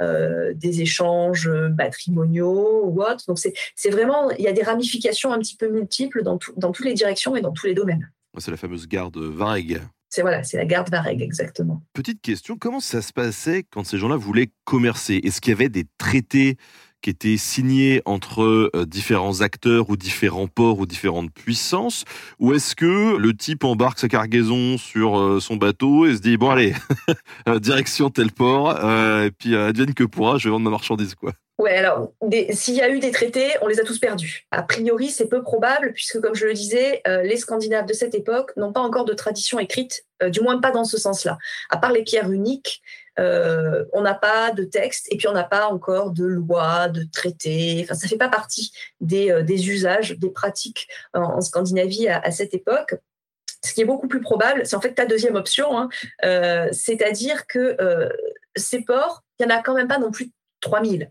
des 0.01 0.81
échanges 0.81 1.49
matrimoniaux 1.49 2.83
ou 2.85 3.03
autres. 3.03 3.25
Donc 3.27 3.39
c'est 3.39 3.91
vraiment 3.91 4.31
il 4.31 4.45
y 4.45 4.49
a 4.49 4.53
des 4.53 4.63
ramifications 4.63 5.33
un 5.33 5.39
petit 5.39 5.57
peu 5.57 5.69
multiples 5.69 6.23
dans 6.23 6.39
dans 6.57 6.73
toutes 6.73 6.87
les 6.87 6.95
directions 6.95 7.37
et 7.37 7.41
dans 7.41 7.53
tous 7.53 7.67
les 7.67 7.75
domaines 7.75 8.11
c'est 8.39 8.51
la 8.51 8.57
fameuse 8.57 8.87
garde 8.87 9.17
Vareg. 9.17 9.81
C'est 10.09 10.23
voilà, 10.23 10.43
c'est 10.43 10.57
la 10.57 10.65
garde 10.65 10.91
Vareg, 10.91 11.23
exactement. 11.23 11.83
Petite 11.93 12.21
question, 12.21 12.57
comment 12.59 12.81
ça 12.81 13.01
se 13.01 13.13
passait 13.13 13.65
quand 13.71 13.85
ces 13.85 13.97
gens-là 13.97 14.17
voulaient 14.17 14.51
commercer? 14.65 15.21
Est-ce 15.23 15.41
qu'il 15.41 15.53
y 15.53 15.55
avait 15.55 15.69
des 15.69 15.87
traités 15.99 16.57
qui 17.01 17.11
étaient 17.11 17.37
signés 17.37 18.03
entre 18.05 18.43
euh, 18.43 18.85
différents 18.87 19.41
acteurs 19.41 19.89
ou 19.89 19.97
différents 19.97 20.49
ports 20.49 20.81
ou 20.81 20.87
différentes 20.87 21.33
puissances? 21.33 22.05
Ou 22.41 22.53
est-ce 22.55 22.75
que 22.75 23.17
le 23.17 23.37
type 23.37 23.63
embarque 23.63 24.01
sa 24.01 24.09
cargaison 24.09 24.79
sur 24.79 25.17
euh, 25.17 25.39
son 25.39 25.57
bateau 25.57 26.07
et 26.07 26.17
se 26.17 26.21
dit, 26.21 26.37
bon 26.37 26.51
allez, 26.51 26.75
direction 27.61 28.11
tel 28.11 28.33
port, 28.33 28.77
euh, 28.83 29.27
et 29.27 29.31
puis 29.31 29.55
advienne 29.55 29.95
que 29.95 30.05
pourra, 30.05 30.39
je 30.39 30.49
vais 30.49 30.51
vendre 30.51 30.65
ma 30.65 30.71
marchandise 30.71 31.15
quoi? 31.15 31.33
Ouais, 31.61 31.77
alors 31.77 32.15
s'il 32.53 32.75
y 32.75 32.81
a 32.81 32.89
eu 32.89 33.01
des 33.01 33.11
traités, 33.11 33.53
on 33.61 33.67
les 33.67 33.81
a 33.81 33.85
tous 33.85 33.99
perdus. 33.99 34.47
A 34.51 34.63
priori, 34.63 35.11
c'est 35.11 35.29
peu 35.29 35.43
probable 35.43 35.93
puisque, 35.93 36.19
comme 36.19 36.35
je 36.35 36.47
le 36.47 36.55
disais, 36.55 37.03
euh, 37.07 37.21
les 37.21 37.37
Scandinaves 37.37 37.85
de 37.85 37.93
cette 37.93 38.15
époque 38.15 38.57
n'ont 38.57 38.73
pas 38.73 38.81
encore 38.81 39.05
de 39.05 39.13
tradition 39.13 39.59
écrite, 39.59 40.07
euh, 40.23 40.31
du 40.31 40.41
moins 40.41 40.59
pas 40.59 40.71
dans 40.71 40.87
ce 40.87 40.97
sens-là. 40.97 41.37
À 41.69 41.77
part 41.77 41.93
les 41.93 42.03
pierres 42.03 42.33
uniques, 42.33 42.81
euh, 43.19 43.85
on 43.93 44.01
n'a 44.01 44.15
pas 44.15 44.53
de 44.53 44.65
texte 44.65 45.13
et 45.13 45.19
puis 45.19 45.29
on 45.29 45.35
n'a 45.35 45.45
pas 45.45 45.67
encore 45.67 46.13
de 46.13 46.25
loi, 46.25 46.89
de 46.89 47.05
traité. 47.13 47.83
Enfin, 47.85 47.93
ça 47.93 48.09
fait 48.09 48.17
pas 48.17 48.31
partie 48.31 48.73
des, 49.03 49.69
usages, 49.69 50.13
des 50.19 50.31
pratiques 50.31 50.89
en, 51.13 51.43
Scandinavie 51.43 52.09
à, 52.09 52.31
cette 52.31 52.55
époque. 52.55 52.95
Ce 53.63 53.75
qui 53.75 53.83
est 53.83 53.85
beaucoup 53.85 54.09
plus 54.09 54.23
probable, 54.23 54.65
c'est 54.65 54.77
en 54.77 54.81
fait 54.81 54.95
ta 54.95 55.05
deuxième 55.05 55.37
option, 55.37 55.77
hein, 55.77 55.91
c'est-à-dire 56.73 57.47
que 57.47 57.77
ces 58.57 58.81
ports, 58.81 59.23
il 59.39 59.47
n'y 59.47 59.53
en 59.53 59.57
a 59.57 59.63
quand 59.63 59.75
même 59.75 59.89
pas 59.89 59.99
non 59.99 60.11
plus 60.11 60.31
3000. 60.61 61.11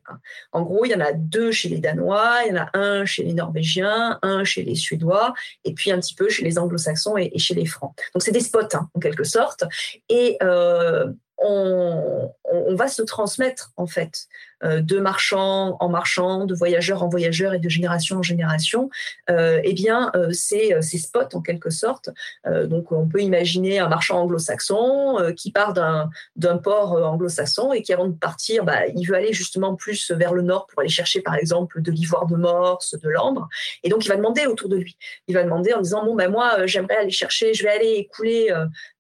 En 0.52 0.62
gros, 0.64 0.86
il 0.86 0.92
y 0.92 0.96
en 0.96 1.00
a 1.00 1.12
deux 1.12 1.52
chez 1.52 1.70
les 1.70 1.80
Danois, 1.80 2.42
il 2.46 2.56
y 2.56 2.58
en 2.58 2.64
a 2.64 2.70
un 2.78 3.06
chez 3.06 3.24
les 3.24 3.34
Norvégiens, 3.34 4.20
un 4.22 4.44
chez 4.44 4.64
les 4.64 4.76
Suédois, 4.76 5.34
et 5.66 5.74
puis 5.74 5.92
un 5.92 6.00
petit 6.00 6.16
peu 6.16 6.30
chez 6.30 6.44
les 6.44 6.58
Anglo-Saxons 6.58 7.18
et, 7.18 7.38
chez 7.38 7.56
les 7.56 7.66
Francs. 7.66 7.94
Donc, 8.14 8.24
c'est 8.24 8.32
des 8.32 8.42
spots, 8.42 8.74
hein, 8.74 8.90
en 8.94 9.00
quelque 9.00 9.24
sorte. 9.24 9.64
Et 10.10 10.38
euh, 10.44 11.12
on, 11.38 12.32
va 12.70 12.88
se 12.88 13.02
transmettre 13.02 13.72
en 13.78 13.88
fait 13.88 14.28
euh, 14.64 14.82
de 14.82 15.00
marchand 15.00 15.78
en 15.80 15.88
marchand, 15.88 16.46
de 16.46 16.54
voyageur 16.54 17.02
en 17.02 17.08
voyageur 17.08 17.54
et 17.54 17.60
de 17.60 17.70
génération 17.70 18.18
en 18.18 18.24
génération. 18.24 18.90
Euh, 19.30 19.62
eh 19.64 19.74
bien, 19.74 20.12
euh, 20.16 20.32
ces, 20.32 20.82
spots 20.82 21.34
en 21.34 21.42
quelque 21.42 21.70
sorte. 21.70 22.10
donc, 22.46 22.92
on 22.92 23.08
peut 23.08 23.22
imaginer 23.22 23.80
un 23.80 23.88
marchand 23.88 24.22
anglo-saxon 24.22 25.34
qui 25.36 25.52
part 25.52 25.74
d'un 25.74 26.58
port 26.58 26.94
anglo-saxon 26.94 27.72
et 27.72 27.82
qui, 27.82 27.94
avant 27.94 28.08
de 28.08 28.14
partir, 28.14 28.66
bah, 28.66 28.88
il 28.96 29.06
veut 29.06 29.16
aller 29.16 29.32
justement 29.32 29.76
plus 29.76 30.12
vers 30.12 30.34
le 30.34 30.42
nord 30.42 30.68
pour 30.68 30.82
aller 30.82 30.90
chercher, 30.90 31.22
par 31.22 31.36
exemple, 31.36 31.82
de 31.82 31.92
l'ivoire 31.92 32.26
de 32.26 32.36
morse, 32.36 32.96
de 33.00 33.10
l'ambre. 33.10 33.48
Et 33.84 33.90
donc, 33.90 34.06
il 34.06 34.10
va 34.10 34.18
demander 34.18 34.46
autour 34.46 34.68
de 34.68 34.76
lui. 34.76 34.98
Il 35.28 35.36
va 35.36 35.44
demander 35.44 35.74
en 35.74 35.82
disant 35.82 36.04
bon 36.04 36.16
ben 36.16 36.30
moi, 36.30 36.66
j'aimerais 36.66 36.98
aller 36.98 37.12
chercher, 37.12 37.54
je 37.54 37.64
vais 37.64 37.70
aller 37.70 37.94
écouler 37.94 38.54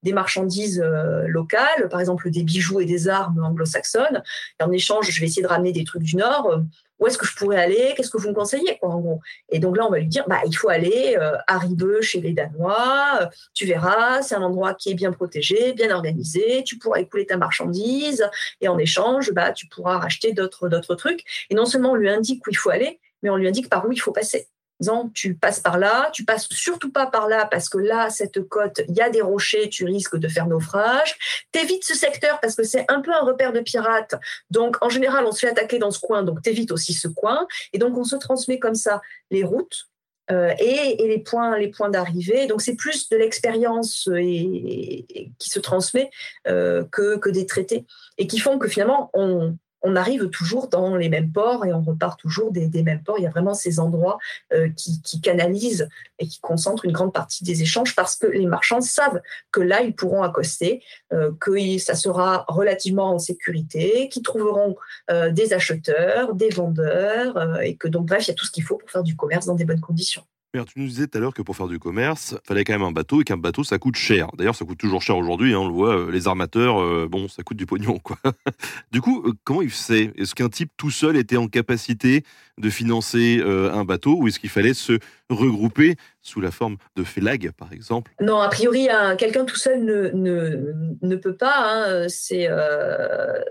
des 0.04 0.14
marchandises 0.14 0.82
locales, 1.28 1.90
par 1.90 2.00
exemple 2.00 2.30
des 2.30 2.44
bijoux 2.44 2.80
et 2.80 2.86
des 2.86 3.10
armes 3.10 3.39
anglo-saxonnes. 3.44 4.24
Et 4.60 4.64
en 4.64 4.72
échange, 4.72 5.10
je 5.10 5.20
vais 5.20 5.28
essayer 5.28 5.42
de 5.42 5.48
ramener 5.48 5.72
des 5.72 5.84
trucs 5.84 6.04
du 6.04 6.16
Nord. 6.16 6.52
Euh, 6.52 6.60
où 7.00 7.08
est-ce 7.08 7.18
que 7.18 7.26
je 7.26 7.36
pourrais 7.36 7.58
aller? 7.58 7.94
Qu'est-ce 7.96 8.10
que 8.10 8.18
vous 8.18 8.30
me 8.30 8.34
conseillez 8.34 8.78
en 8.82 9.00
gros? 9.00 9.22
Et 9.50 9.60
donc 9.60 9.78
là, 9.78 9.88
on 9.88 9.90
va 9.90 10.00
lui 10.00 10.08
dire, 10.08 10.26
bah, 10.28 10.42
il 10.46 10.54
faut 10.54 10.70
aller 10.70 11.16
euh, 11.18 11.38
à 11.48 11.58
Ribeux 11.58 12.02
chez 12.02 12.20
les 12.20 12.34
Danois. 12.34 13.30
Tu 13.54 13.66
verras, 13.66 14.22
c'est 14.22 14.36
un 14.36 14.42
endroit 14.42 14.74
qui 14.74 14.92
est 14.92 14.96
bien 14.96 15.14
protégé, 15.14 15.74
bien 15.74 15.96
organisé. 15.96 16.64
Tu 16.66 16.78
pourras 16.78 17.00
écouler 17.00 17.26
ta 17.26 17.38
marchandise 17.38 18.28
et 18.60 18.68
en 18.68 18.78
échange, 18.78 19.32
bah, 19.32 19.54
tu 19.54 19.68
pourras 19.68 19.98
racheter 19.98 20.34
d'autres 20.34 20.96
trucs. 20.96 21.24
Et 21.50 21.56
non 21.56 21.66
seulement 21.66 21.92
on 21.92 21.96
lui 21.96 22.10
indique 22.10 22.46
où 22.46 22.50
il 22.50 22.58
faut 22.58 22.70
aller, 22.70 23.00
mais 23.24 23.30
on 23.30 23.38
lui 23.38 23.48
indique 23.48 23.70
par 23.70 23.88
où 23.88 23.92
il 23.94 24.02
faut 24.02 24.12
passer 24.12 24.50
disant 24.80 25.10
tu 25.14 25.36
passes 25.36 25.60
par 25.60 25.78
là, 25.78 26.10
tu 26.14 26.26
passes 26.26 26.48
surtout 26.50 26.92
pas 26.92 27.08
par 27.08 27.28
là 27.28 27.46
parce 27.46 27.70
que 27.70 27.78
là, 27.78 28.10
cette 28.10 28.48
côte, 28.48 28.82
il 28.88 28.96
y 28.96 29.02
a 29.02 29.10
des 29.10 29.22
rochers, 29.22 29.70
tu 29.70 29.86
risques 29.86 30.18
de 30.18 30.28
faire 30.28 30.48
naufrage. 30.48 31.18
T'évites 31.52 31.84
ce 31.84 31.96
secteur 31.96 32.40
parce 32.42 32.56
que 32.56 32.64
c'est 32.64 32.86
un 32.90 33.02
peu 33.02 33.14
un 33.14 33.22
repère 33.22 33.54
de 33.54 33.60
pirates. 33.60 34.16
Donc, 34.50 34.78
en 34.82 34.90
général, 34.90 35.26
on 35.26 35.32
se 35.32 35.40
fait 35.40 35.50
attaquer 35.50 35.80
dans 35.80 35.92
ce 35.92 36.00
coin, 36.00 36.24
donc 36.24 36.42
t'évites 36.42 36.72
aussi 36.72 36.94
ce 36.94 37.08
coin. 37.08 37.48
Et 37.74 37.78
donc, 37.78 37.98
on 37.98 38.04
se 38.04 38.16
transmet 38.16 38.60
comme 38.60 38.76
ça 38.76 39.02
les 39.32 39.44
routes. 39.44 39.90
Euh, 40.32 40.54
et, 40.60 41.08
les 41.08 41.18
points, 41.18 41.58
les 41.58 41.70
points 41.70 41.90
d'arrivée. 41.90 42.46
Donc 42.46 42.62
c'est 42.62 42.76
plus 42.76 43.10
de 43.10 43.18
l'expérience 43.18 44.08
qui 44.08 45.50
se 45.50 45.60
transmet 45.60 46.12
euh, 46.48 46.84
que 46.92 47.30
des 47.32 47.48
traités 47.48 47.88
et 48.20 48.28
qui 48.28 48.38
font 48.38 48.60
que 48.60 48.68
finalement 48.68 49.10
on, 49.16 49.58
on 49.82 49.96
arrive 49.96 50.30
toujours 50.30 50.68
dans 50.68 50.96
les 50.96 51.10
mêmes 51.10 51.32
ports 51.32 51.66
et 51.66 51.74
on 51.74 51.82
repart 51.82 52.20
toujours 52.20 52.52
des, 52.52 52.70
mêmes 52.84 53.04
ports. 53.04 53.18
Il 53.18 53.24
y 53.24 53.28
a 53.28 53.30
vraiment 53.30 53.54
ces 53.54 53.80
endroits 53.80 54.18
euh, 54.54 54.70
qui, 54.76 55.22
canalisent 55.22 55.90
et 56.20 56.28
qui 56.28 56.40
concentrent 56.40 56.86
une 56.86 56.92
grande 56.92 57.14
partie 57.14 57.44
des 57.44 57.62
échanges 57.62 57.96
parce 57.96 58.16
que 58.16 58.28
les 58.28 58.46
marchands 58.46 58.82
savent 58.82 59.22
que 59.52 59.62
là, 59.62 59.82
ils 59.82 59.96
pourront 59.96 60.24
accoster, 60.24 60.82
euh, 61.14 61.32
que 61.40 61.78
ça 61.78 61.96
sera 61.96 62.46
relativement 62.48 63.14
en 63.14 63.20
sécurité, 63.20 64.10
qu'ils 64.10 64.24
trouveront 64.24 64.76
euh, 65.12 65.32
des 65.32 65.54
acheteurs, 65.54 66.34
des 66.36 66.50
vendeurs 66.50 67.62
et 67.62 67.76
que 67.76 67.88
donc, 67.88 68.08
bref, 68.08 68.28
il 68.28 68.30
y 68.30 68.32
a 68.32 68.36
tout 68.36 68.46
ce 68.46 68.52
qu'il 68.52 68.64
faut 68.64 68.78
pour 68.78 68.90
faire 68.90 69.04
du 69.04 69.16
commerce 69.16 69.46
dans 69.46 69.56
des 69.56 69.66
bonnes 69.66 69.82
conditions 69.82 70.24
tu 70.52 70.80
nous 70.80 70.88
disais 70.88 71.08
tout 71.08 71.18
à 71.18 71.22
l'heure 71.22 71.34
que 71.34 71.42
pour 71.42 71.56
faire 71.56 71.68
du 71.68 71.78
commerce, 71.78 72.36
fallait 72.44 72.64
quand 72.64 72.74
même 72.74 72.82
un 72.82 72.92
bateau 72.92 73.22
et 73.22 73.24
qu'un 73.24 73.38
bateau, 73.38 73.64
ça 73.64 73.78
coûte 73.78 73.96
cher. 73.96 74.30
D'ailleurs, 74.36 74.56
ça 74.56 74.66
coûte 74.66 74.80
toujours 74.80 75.02
cher 75.02 75.16
aujourd'hui. 75.18 75.54
Hein, 75.54 75.60
on 75.60 75.68
le 75.68 75.74
voit, 75.74 75.96
euh, 75.96 76.12
les 76.12 76.28
armateurs, 76.28 76.82
euh, 76.82 77.08
bon, 77.10 77.28
ça 77.28 77.44
coûte 77.44 77.58
du 77.58 77.66
pognon. 77.66 78.00
Quoi. 78.00 78.18
du 78.92 79.00
coup, 79.02 79.24
euh, 79.26 79.34
comment 79.44 79.62
il 79.62 79.70
fait? 79.70 80.12
Est-ce 80.16 80.34
qu'un 80.34 80.50
type 80.50 80.72
tout 80.76 80.90
seul 80.90 81.18
était 81.18 81.38
en 81.38 81.48
capacité 81.48 82.24
de 82.60 82.70
financer 82.70 83.42
un 83.44 83.84
bateau 83.86 84.16
ou 84.18 84.28
est-ce 84.28 84.40
qu'il 84.40 84.50
fallait 84.50 84.74
se 84.74 85.00
regrouper 85.30 85.96
sous 86.22 86.42
la 86.42 86.52
forme 86.52 86.78
de 86.96 87.04
félag, 87.04 87.52
par 87.58 87.72
exemple? 87.72 88.12
Non, 88.20 88.40
a 88.40 88.50
priori, 88.50 88.88
quelqu'un 89.18 89.46
tout 89.46 89.56
seul 89.56 89.84
ne, 89.84 90.10
ne, 90.10 90.74
ne 91.02 91.16
peut 91.16 91.36
pas. 91.36 91.56
Hein, 91.58 92.08
c'est, 92.10 92.48
euh, 92.50 93.42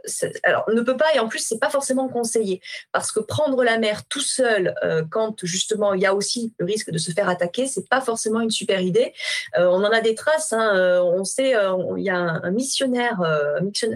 alors, 0.42 0.64
ne 0.70 0.80
peut 0.82 0.96
pas, 0.96 1.06
et 1.14 1.18
en 1.18 1.28
plus, 1.28 1.40
c'est 1.40 1.58
pas 1.58 1.70
forcément 1.70 2.08
conseillé. 2.08 2.60
Parce 2.92 3.12
que 3.12 3.20
prendre 3.20 3.62
la 3.64 3.78
mer 3.78 4.04
tout 4.06 4.20
seul, 4.20 4.74
euh, 4.84 5.04
quand 5.10 5.44
justement 5.44 5.94
il 5.94 6.02
y 6.02 6.06
a 6.06 6.14
aussi 6.14 6.52
le 6.58 6.66
risque 6.66 6.90
de 6.90 6.98
se 6.98 7.12
faire 7.12 7.28
attaquer, 7.28 7.66
c'est 7.66 7.88
pas 7.88 8.00
forcément 8.00 8.40
une 8.40 8.50
super 8.50 8.80
idée. 8.80 9.12
Euh, 9.56 9.66
on 9.66 9.84
en 9.84 9.90
a 9.90 10.00
des 10.00 10.14
traces. 10.14 10.52
Hein, 10.52 11.00
on 11.02 11.24
sait, 11.24 11.54
il 11.96 12.02
y 12.02 12.10
a 12.10 12.16
un, 12.16 12.50
missionnaire, 12.50 13.20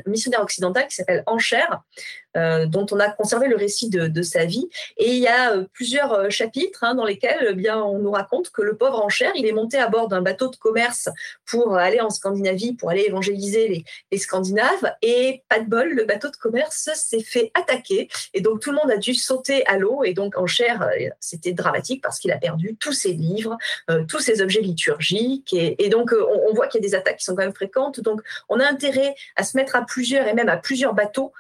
missionnaire 0.07 0.43
occidental 0.43 0.87
qui 0.87 0.97
s'appelle 0.97 1.23
Enchère, 1.27 1.83
euh, 2.35 2.65
dont 2.65 2.87
on 2.91 2.99
a 2.99 3.11
conservé 3.11 3.47
le 3.47 3.57
récit 3.57 3.91
de, 3.91 4.23
sa 4.23 4.47
vie. 4.47 4.67
Et 4.97 5.11
il 5.11 5.19
y 5.19 5.27
a 5.27 5.53
euh, 5.53 5.65
plusieurs 5.75 6.13
euh, 6.13 6.31
chapitres 6.31 6.83
hein, 6.83 6.95
dans 6.95 7.05
lesquels 7.05 7.47
eh 7.51 7.55
bien, 7.55 7.83
on 7.83 7.99
nous 7.99 8.11
raconte 8.11 8.51
que 8.51 8.63
le 8.63 8.75
pauvre 8.75 9.05
Enchère, 9.05 9.33
il 9.35 9.47
est 9.47 9.53
monté 9.53 9.77
à 9.77 9.89
bord 9.89 10.09
d'un 10.09 10.23
bateau 10.23 10.49
de 10.49 10.57
commerce 10.57 11.11
pour 11.45 11.77
aller 11.77 12.01
en 12.01 12.09
Scandinavie, 12.09 12.73
pour 12.73 12.89
aller 12.89 13.03
évangéliser 13.03 13.85
les, 14.11 14.19
Scandinaves. 14.19 14.95
Et 15.03 15.43
pas 15.49 15.61
de 15.61 15.69
bol, 15.69 15.93
le 15.93 16.05
bateau 16.05 16.31
de 16.31 16.37
commerce 16.37 16.89
s'est 16.95 17.23
fait 17.23 17.51
attaquer. 17.55 18.09
Et 18.33 18.41
donc 18.41 18.61
tout 18.61 18.71
le 18.71 18.77
monde 18.77 18.91
a 18.91 18.97
dû 18.97 19.15
sauter 19.15 19.67
à 19.67 19.77
l'eau. 19.77 20.03
Et 20.05 20.15
donc 20.15 20.39
Enchère, 20.39 20.89
c'était 21.21 21.53
dramatique 21.53 22.03
parce 22.03 22.19
qu'il 22.19 22.33
a 22.33 22.39
perdu 22.39 22.77
tous 22.79 22.93
ses 22.93 23.13
livres, 23.13 23.59
tous 24.09 24.21
ses 24.21 24.41
objets 24.41 24.61
liturgiques. 24.61 25.53
Et, 25.53 25.89
donc 25.89 26.13
on, 26.13 26.55
voit 26.55 26.69
qu'il 26.69 26.83
y 26.83 26.87
a 26.87 26.89
des 26.89 26.95
attaques 26.95 27.17
qui 27.17 27.25
sont 27.25 27.35
quand 27.35 27.43
même 27.43 27.55
fréquentes. 27.55 28.01
Donc 28.01 28.23
on 28.49 28.61
a 28.61 28.67
intérêt 28.67 29.15
à 29.37 29.43
se 29.43 29.57
mettre 29.57 29.75
à 29.77 29.85
plusieurs 29.85 30.29
et 30.29 30.35
même 30.35 30.49
à 30.49 30.57
plusieurs 30.57 30.95
bateaux 30.95 31.33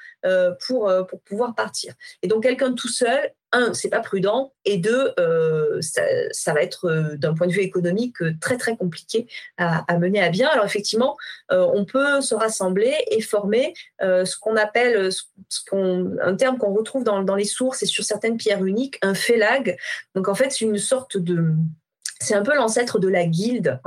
pour, 0.66 0.81
euh, 0.88 1.02
pour 1.02 1.20
pouvoir 1.20 1.54
partir. 1.54 1.94
Et 2.22 2.28
donc 2.28 2.42
quelqu'un 2.42 2.72
tout 2.72 2.88
seul, 2.88 3.32
un, 3.52 3.74
c'est 3.74 3.90
pas 3.90 4.00
prudent, 4.00 4.54
et 4.64 4.78
deux, 4.78 5.12
euh, 5.18 5.80
ça, 5.82 6.54
va 6.54 6.62
être 6.62 7.16
d'un 7.16 7.34
point 7.34 7.46
de 7.46 7.52
vue 7.52 7.60
économique 7.60 8.16
très 8.40 8.56
très 8.56 8.76
compliqué 8.76 9.26
à, 9.59 9.98
mener 9.98 10.22
à 10.22 10.30
bien. 10.30 10.48
Alors 10.48 10.64
effectivement, 10.64 11.18
on 11.50 11.84
peut 11.84 12.22
se 12.22 12.34
rassembler 12.34 12.94
et 13.10 13.20
former 13.20 13.74
ce 14.00 14.38
qu'on 14.38 14.56
appelle, 14.56 15.10
un 15.72 16.34
terme 16.36 16.56
qu'on 16.56 16.72
retrouve 16.72 17.04
dans, 17.04 17.34
les 17.34 17.44
sources 17.44 17.82
et 17.82 17.86
sur 17.86 18.04
certaines 18.04 18.38
pierres 18.38 18.64
uniques, 18.64 18.98
un 19.02 19.12
félag. 19.12 19.76
Donc 20.14 20.28
en 20.28 20.34
fait, 20.34 20.50
c'est 20.50 20.64
une 20.64 20.78
sorte 20.78 21.18
de 21.18 21.54
c'est 22.22 22.34
un 22.34 22.42
peu 22.42 22.54
l'ancêtre 22.54 22.98
de 22.98 23.09
la 23.09 23.26
guilde. 23.26 23.80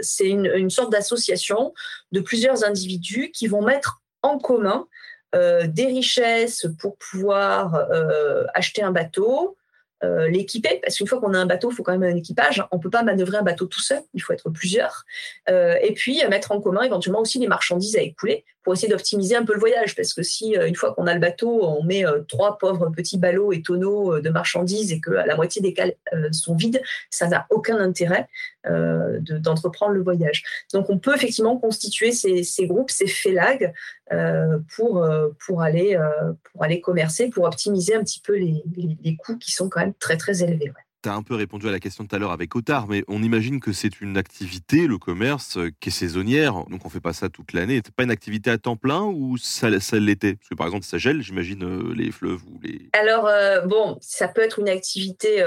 c'est 0.00 0.28
une, 0.28 0.70
sorte 0.70 0.90
d'association 0.90 1.74
de 2.10 2.20
plusieurs 2.20 2.64
individus 2.64 3.30
qui 3.32 3.46
vont 3.46 3.62
mettre 3.62 4.02
en 4.22 4.38
commun 4.38 4.86
euh, 5.34 5.66
des 5.66 5.86
richesses 5.86 6.66
pour 6.78 6.96
pouvoir 6.98 7.74
euh, 7.90 8.44
acheter 8.54 8.82
un 8.82 8.90
bateau, 8.90 9.56
euh, 10.04 10.28
l'équiper, 10.28 10.80
parce 10.82 10.96
qu'une 10.96 11.06
fois 11.06 11.20
qu'on 11.20 11.32
a 11.32 11.38
un 11.38 11.46
bateau, 11.46 11.70
il 11.70 11.74
faut 11.74 11.82
quand 11.82 11.96
même 11.96 12.12
un 12.12 12.16
équipage. 12.16 12.62
On 12.70 12.76
ne 12.76 12.82
peut 12.82 12.90
pas 12.90 13.02
manœuvrer 13.02 13.38
un 13.38 13.42
bateau 13.42 13.66
tout 13.66 13.80
seul, 13.80 14.00
il 14.14 14.20
faut 14.20 14.32
être 14.32 14.50
plusieurs. 14.50 15.04
et 15.48 15.92
puis 15.94 16.22
mettre 16.28 16.52
en 16.52 16.60
commun 16.60 16.82
éventuellement 16.82 17.20
aussi 17.20 17.38
les 17.38 17.46
marchandises 17.46 17.96
à 17.96 18.02
écouler 18.02 18.44
pour 18.62 18.74
essayer 18.74 18.88
d'optimiser 18.88 19.36
un 19.36 19.44
peu 19.44 19.54
le 19.54 19.60
voyage. 19.60 19.94
Parce 19.94 20.14
que 20.14 20.22
si, 20.22 20.54
une 20.54 20.74
fois 20.74 20.94
qu'on 20.94 21.06
a 21.06 21.14
le 21.14 21.20
bateau, 21.20 21.64
on 21.64 21.82
met 21.82 22.04
trois 22.28 22.58
pauvres 22.58 22.90
petits 22.90 23.18
ballots 23.18 23.52
et 23.52 23.62
tonneaux 23.62 24.20
de 24.20 24.30
marchandises 24.30 24.92
et 24.92 25.00
que 25.00 25.10
la 25.10 25.36
moitié 25.36 25.60
des 25.60 25.74
cales 25.74 25.94
sont 26.30 26.54
vides, 26.54 26.82
ça 27.10 27.26
n'a 27.28 27.46
aucun 27.50 27.78
intérêt 27.78 28.28
d'entreprendre 28.64 29.92
le 29.92 30.02
voyage. 30.02 30.42
Donc 30.72 30.90
on 30.90 30.98
peut 30.98 31.14
effectivement 31.14 31.58
constituer 31.58 32.12
ces, 32.12 32.66
groupes, 32.66 32.90
ces 32.90 33.06
félags, 33.06 33.72
euh, 34.12 34.58
pour, 34.76 35.02
euh, 35.02 35.30
pour, 35.46 35.62
aller, 35.62 35.96
euh, 35.96 36.32
pour 36.44 36.64
aller 36.64 36.80
commercer, 36.82 37.30
pour 37.30 37.44
optimiser 37.44 37.94
un 37.94 38.02
petit 38.02 38.20
peu 38.20 38.36
les, 38.36 38.62
les, 39.02 39.16
coûts 39.16 39.38
qui 39.38 39.52
sont 39.52 39.70
quand 39.70 39.80
même 39.80 39.94
très 39.94 40.18
très 40.18 40.42
élevés. 40.42 40.70
Tu 41.02 41.08
as 41.08 41.14
un 41.14 41.22
peu 41.22 41.34
répondu 41.34 41.68
à 41.68 41.72
la 41.72 41.80
question 41.80 42.06
tout 42.06 42.14
à 42.14 42.18
l'heure 42.18 42.30
avec 42.30 42.54
Otard, 42.54 42.86
mais 42.86 43.02
on 43.08 43.22
imagine 43.22 43.58
que 43.60 43.72
c'est 43.72 44.00
une 44.00 44.16
activité, 44.16 44.86
le 44.86 44.98
commerce, 44.98 45.58
qui 45.80 45.88
est 45.88 45.92
saisonnière, 45.92 46.64
donc 46.70 46.86
on 46.86 46.88
fait 46.88 47.00
pas 47.00 47.12
ça 47.12 47.28
toute 47.28 47.52
l'année. 47.52 47.80
C'est 47.84 47.94
pas 47.94 48.04
une 48.04 48.10
activité 48.10 48.50
à 48.50 48.58
temps 48.58 48.76
plein 48.76 49.02
ou 49.02 49.36
ça, 49.36 49.80
ça 49.80 49.98
l'était? 49.98 50.34
Parce 50.34 50.48
que 50.48 50.54
par 50.54 50.66
exemple, 50.66 50.84
ça 50.84 50.98
gèle, 50.98 51.20
j'imagine, 51.20 51.92
les 51.92 52.12
fleuves 52.12 52.42
ou 52.46 52.60
les... 52.62 52.88
Alors, 52.92 53.28
bon, 53.66 53.98
ça 54.00 54.28
peut 54.28 54.42
être 54.42 54.60
une 54.60 54.68
activité 54.68 55.44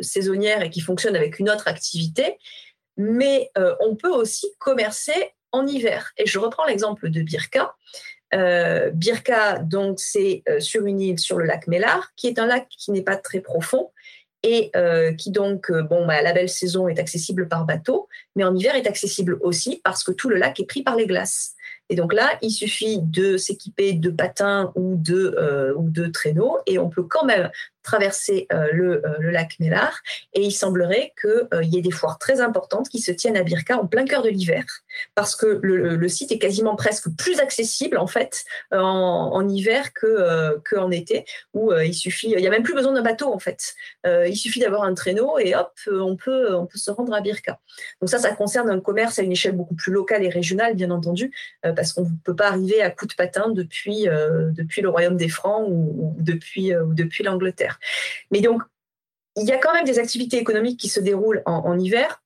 saisonnière 0.00 0.62
et 0.62 0.70
qui 0.70 0.80
fonctionne 0.80 1.14
avec 1.14 1.38
une 1.38 1.48
autre 1.48 1.68
activité, 1.68 2.36
mais 2.96 3.50
on 3.80 3.94
peut 3.94 4.10
aussi 4.10 4.46
commercer 4.58 5.32
en 5.52 5.66
hiver. 5.66 6.12
Et 6.18 6.26
je 6.26 6.38
reprends 6.38 6.66
l'exemple 6.66 7.08
de 7.10 7.22
Birka. 7.22 7.74
Euh, 8.34 8.90
Birka, 8.90 9.58
donc, 9.60 10.00
c'est 10.00 10.42
euh, 10.48 10.60
sur 10.60 10.84
une 10.86 11.00
île 11.00 11.18
sur 11.18 11.38
le 11.38 11.44
lac 11.44 11.68
Mellar, 11.68 12.12
qui 12.16 12.26
est 12.26 12.38
un 12.38 12.46
lac 12.46 12.68
qui 12.68 12.90
n'est 12.90 13.02
pas 13.02 13.16
très 13.16 13.40
profond 13.40 13.92
et 14.42 14.70
euh, 14.76 15.12
qui 15.12 15.30
donc, 15.30 15.72
bon, 15.72 16.06
bah, 16.06 16.22
la 16.22 16.32
belle 16.32 16.48
saison 16.48 16.88
est 16.88 16.98
accessible 16.98 17.48
par 17.48 17.64
bateau, 17.64 18.08
mais 18.34 18.44
en 18.44 18.54
hiver 18.54 18.74
est 18.74 18.86
accessible 18.86 19.38
aussi 19.40 19.80
parce 19.82 20.04
que 20.04 20.12
tout 20.12 20.28
le 20.28 20.36
lac 20.36 20.58
est 20.60 20.66
pris 20.66 20.82
par 20.82 20.96
les 20.96 21.06
glaces. 21.06 21.54
Et 21.88 21.94
donc 21.94 22.12
là, 22.12 22.36
il 22.42 22.50
suffit 22.50 23.00
de 23.00 23.36
s'équiper 23.36 23.92
de 23.92 24.10
patins 24.10 24.72
ou 24.74 24.96
de, 24.96 25.74
ou 25.76 25.88
de 25.88 26.06
traîneaux 26.06 26.58
et 26.66 26.78
on 26.78 26.88
peut 26.88 27.04
quand 27.04 27.24
même 27.24 27.50
traverser 27.86 28.48
euh, 28.52 28.66
le, 28.72 29.06
euh, 29.06 29.14
le, 29.20 29.30
lac 29.30 29.58
Mélar. 29.60 30.02
Et 30.34 30.42
il 30.42 30.52
semblerait 30.52 31.14
qu'il 31.20 31.48
euh, 31.54 31.62
y 31.62 31.78
ait 31.78 31.82
des 31.82 31.92
foires 31.92 32.18
très 32.18 32.40
importantes 32.40 32.88
qui 32.88 32.98
se 33.00 33.12
tiennent 33.12 33.36
à 33.36 33.44
Birka 33.44 33.78
en 33.78 33.86
plein 33.86 34.04
cœur 34.04 34.22
de 34.22 34.28
l'hiver, 34.28 34.64
parce 35.14 35.36
que 35.36 35.60
le, 35.62 36.08
site 36.08 36.32
est 36.32 36.38
quasiment 36.38 36.76
presque 36.76 37.08
plus 37.16 37.40
accessible 37.40 37.98
en 37.98 38.06
fait 38.06 38.44
en, 38.72 39.46
hiver 39.48 39.92
que, 39.92 40.58
que 40.64 40.76
en 40.76 40.90
été, 40.90 41.24
où 41.52 41.72
il 41.72 41.94
suffit, 41.94 42.30
il 42.30 42.38
n'y 42.38 42.46
a 42.46 42.50
même 42.50 42.62
plus 42.62 42.74
besoin 42.74 42.92
d'un 42.92 43.02
bateau 43.02 43.32
en 43.32 43.38
fait. 43.38 43.74
il 44.04 44.36
suffit 44.36 44.60
d'avoir 44.60 44.82
un 44.82 44.94
traîneau 44.94 45.38
et 45.38 45.54
hop, 45.54 45.72
on 45.88 46.16
peut, 46.16 46.54
on 46.54 46.66
peut 46.66 46.78
se 46.78 46.90
rendre 46.90 47.12
à 47.12 47.20
Birka. 47.20 47.60
Donc 48.00 48.08
ça, 48.08 48.18
ça 48.18 48.32
concerne 48.32 48.70
un 48.70 48.80
commerce 48.80 49.18
à 49.18 49.22
une 49.22 49.32
échelle 49.32 49.52
beaucoup 49.52 49.74
plus 49.74 49.92
locale 49.92 50.24
et 50.24 50.28
régionale, 50.28 50.74
bien 50.74 50.90
entendu, 50.90 51.32
parce 51.62 51.92
qu'on 51.92 52.04
ne 52.04 52.16
peut 52.24 52.36
pas 52.36 52.48
arriver 52.48 52.82
à 52.82 52.90
coup 52.90 53.06
de 53.06 53.14
patin 53.14 53.50
depuis, 53.50 54.06
depuis 54.52 54.80
le 54.80 54.88
royaume 54.88 55.16
des 55.16 55.28
Francs 55.28 55.66
ou 55.68 56.14
depuis, 56.18 56.74
ou 56.76 56.94
depuis 56.94 57.24
l'Angleterre. 57.24 57.75
Mais 58.30 58.40
donc, 58.40 58.62
il 59.36 59.46
y 59.46 59.52
a 59.52 59.58
quand 59.58 59.74
même 59.74 59.84
des 59.84 59.98
activités 59.98 60.38
économiques 60.38 60.80
qui 60.80 60.88
se 60.88 61.00
déroulent 61.00 61.42
en, 61.46 61.78
hiver. 61.78 62.22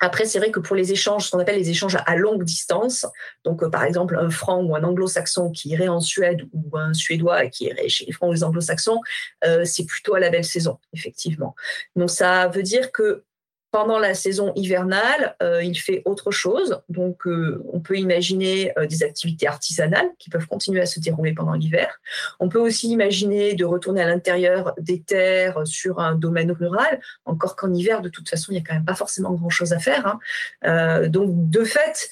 Après, 0.00 0.24
c'est 0.24 0.38
vrai 0.38 0.50
que 0.50 0.60
pour 0.60 0.76
les 0.76 0.92
échanges, 0.92 1.26
ce 1.26 1.30
qu'on 1.30 1.38
appelle 1.38 1.56
les 1.56 1.70
échanges 1.70 1.96
à 2.04 2.16
longue 2.16 2.44
distance, 2.44 3.06
donc 3.44 3.62
euh, 3.62 3.70
par 3.70 3.84
exemple 3.84 4.16
un 4.18 4.28
franc 4.28 4.60
ou 4.60 4.74
un 4.74 4.82
anglo-saxon 4.82 5.50
qui 5.50 5.70
irait 5.70 5.88
en 5.88 6.00
Suède 6.00 6.42
ou 6.52 6.76
un 6.76 6.92
suédois 6.92 7.46
qui 7.46 7.66
irait 7.66 7.88
chez 7.88 8.04
les 8.04 8.12
francs 8.12 8.30
ou 8.30 8.32
les 8.32 8.44
anglo-saxons, 8.44 9.00
euh, 9.44 9.64
c'est 9.64 9.86
plutôt 9.86 10.14
à 10.14 10.20
la 10.20 10.30
belle 10.30 10.44
saison, 10.44 10.78
effectivement. 10.92 11.54
Donc 11.96 12.10
ça 12.10 12.48
veut 12.48 12.62
dire 12.62 12.92
que 12.92 13.24
pendant 13.74 13.98
la 13.98 14.14
saison 14.14 14.52
hivernale, 14.54 15.34
euh, 15.42 15.60
il 15.60 15.76
fait 15.76 16.02
autre 16.04 16.30
chose. 16.30 16.80
Donc, 16.88 17.26
euh, 17.26 17.60
on 17.72 17.80
peut 17.80 17.96
imaginer 17.96 18.72
euh, 18.78 18.86
des 18.86 19.02
activités 19.02 19.48
artisanales 19.48 20.10
qui 20.20 20.30
peuvent 20.30 20.46
continuer 20.46 20.80
à 20.80 20.86
se 20.86 21.00
dérouler 21.00 21.32
pendant 21.32 21.54
l'hiver. 21.54 22.00
On 22.38 22.48
peut 22.48 22.60
aussi 22.60 22.88
imaginer 22.88 23.54
de 23.54 23.64
retourner 23.64 24.00
à 24.00 24.06
l'intérieur 24.06 24.74
des 24.78 25.02
terres 25.02 25.66
sur 25.66 25.98
un 25.98 26.14
domaine 26.14 26.52
rural, 26.52 27.00
encore 27.24 27.56
qu'en 27.56 27.74
hiver, 27.74 28.00
de 28.00 28.08
toute 28.08 28.28
façon, 28.28 28.52
il 28.52 28.54
n'y 28.54 28.60
a 28.60 28.64
quand 28.64 28.74
même 28.74 28.84
pas 28.84 28.94
forcément 28.94 29.32
grand-chose 29.32 29.72
à 29.72 29.80
faire. 29.80 30.18
Hein. 30.62 31.08
donc, 31.08 31.30
de 31.50 31.64
fait, 31.64 32.10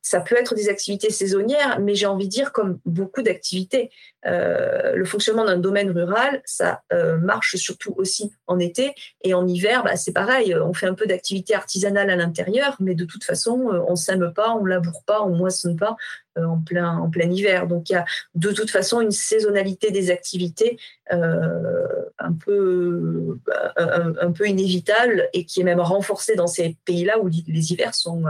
ça 0.00 0.20
peut 0.20 0.36
être 0.38 0.54
des 0.54 0.68
activités 0.70 1.10
saisonnières, 1.10 1.78
mais 1.80 1.94
j'ai 1.94 2.06
envie 2.06 2.26
de 2.26 2.30
dire 2.30 2.52
comme 2.52 2.78
beaucoup 2.86 3.22
d'activités. 3.22 3.90
Le 4.24 5.04
fonctionnement 5.04 5.44
d'un 5.44 5.58
domaine 5.58 5.90
rural, 5.90 6.40
ça 6.44 6.82
marche 7.20 7.56
surtout 7.56 7.94
aussi 7.96 8.32
en 8.46 8.58
été 8.58 8.94
et 9.22 9.34
en 9.34 9.46
hiver, 9.46 9.82
bah, 9.84 9.96
c'est 9.96 10.12
pareil. 10.12 10.53
On 10.62 10.74
fait 10.74 10.86
un 10.86 10.94
peu 10.94 11.06
d'activité 11.06 11.54
artisanale 11.54 12.10
à 12.10 12.16
l'intérieur, 12.16 12.76
mais 12.80 12.94
de 12.94 13.04
toute 13.04 13.24
façon, 13.24 13.84
on 13.88 13.96
sème 13.96 14.32
pas, 14.34 14.54
on 14.54 14.64
laboure 14.64 15.02
pas, 15.04 15.22
on 15.22 15.30
moissonne 15.30 15.76
pas 15.76 15.96
en 16.36 16.58
plein 16.58 16.98
en 16.98 17.10
plein 17.10 17.30
hiver. 17.30 17.66
Donc 17.66 17.90
il 17.90 17.94
y 17.94 17.96
a 17.96 18.04
de 18.34 18.50
toute 18.52 18.70
façon 18.70 19.00
une 19.00 19.10
saisonnalité 19.10 19.90
des 19.90 20.10
activités 20.10 20.78
un 21.10 22.32
peu 22.44 23.38
un, 23.76 24.32
peu 24.32 24.48
inévitable 24.48 25.28
et 25.32 25.44
qui 25.44 25.60
est 25.60 25.64
même 25.64 25.80
renforcée 25.80 26.34
dans 26.34 26.46
ces 26.46 26.76
pays-là 26.84 27.18
où 27.20 27.28
les 27.28 27.72
hivers 27.72 27.94
sont 27.94 28.24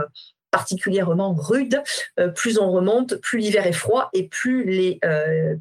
particulièrement 0.51 1.33
rude. 1.33 1.81
plus 2.35 2.57
on 2.59 2.71
remonte, 2.71 3.15
plus 3.15 3.39
l'hiver 3.39 3.65
est 3.67 3.73
froid 3.73 4.09
et 4.13 4.27
plus 4.27 4.63
les 4.65 4.99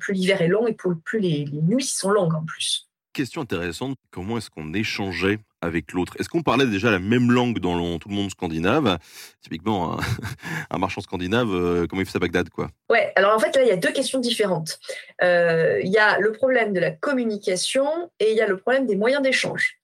l'hiver 0.09 0.43
est 0.43 0.49
long 0.49 0.67
et 0.67 0.75
plus 0.75 1.21
les, 1.21 1.45
les 1.45 1.63
nuits 1.63 1.85
sont 1.85 2.11
longues 2.11 2.35
en 2.35 2.45
plus. 2.45 2.89
Question 3.15 3.43
intéressante, 3.43 3.97
comment 4.11 4.39
est-ce 4.39 4.51
qu'on 4.51 4.75
échangeait 4.75 5.39
avec 5.65 5.93
l'autre 5.93 6.15
Est-ce 6.19 6.29
qu'on 6.29 6.43
parlait 6.43 6.67
déjà 6.67 6.91
la 6.91 6.99
même 6.99 7.33
langue 7.33 7.59
dans 7.59 7.99
tout 7.99 8.09
le 8.09 8.15
monde 8.15 8.31
scandinave? 8.31 8.99
Typiquement, 9.43 9.99
un, 10.71 10.79
marchand 10.79 11.01
scandinave, 11.01 11.49
euh, 11.51 11.87
comment 11.87 12.03
il 12.03 12.07
fait 12.07 12.13
ça 12.13 12.19
à 12.19 12.21
Bagdad 12.21 12.51
quoi? 12.51 12.71
Ouais, 12.91 13.13
alors 13.17 13.35
en 13.35 13.39
fait, 13.39 13.55
là, 13.57 13.63
il 13.63 13.69
y 13.69 13.73
a 13.73 13.77
deux 13.77 13.93
questions 13.93 14.19
différentes. 14.19 14.79
Euh, 15.23 15.81
il 15.83 15.91
y 15.91 15.99
a 15.99 16.19
le 16.19 16.33
problème 16.33 16.73
de 16.73 16.81
la 16.81 16.91
communication 16.91 18.11
et 18.21 18.31
il 18.33 18.37
y 18.37 18.41
a 18.41 18.47
le 18.47 18.57
problème 18.57 18.87
des 18.87 18.97
moyens 18.97 19.23
d'échange. 19.23 19.79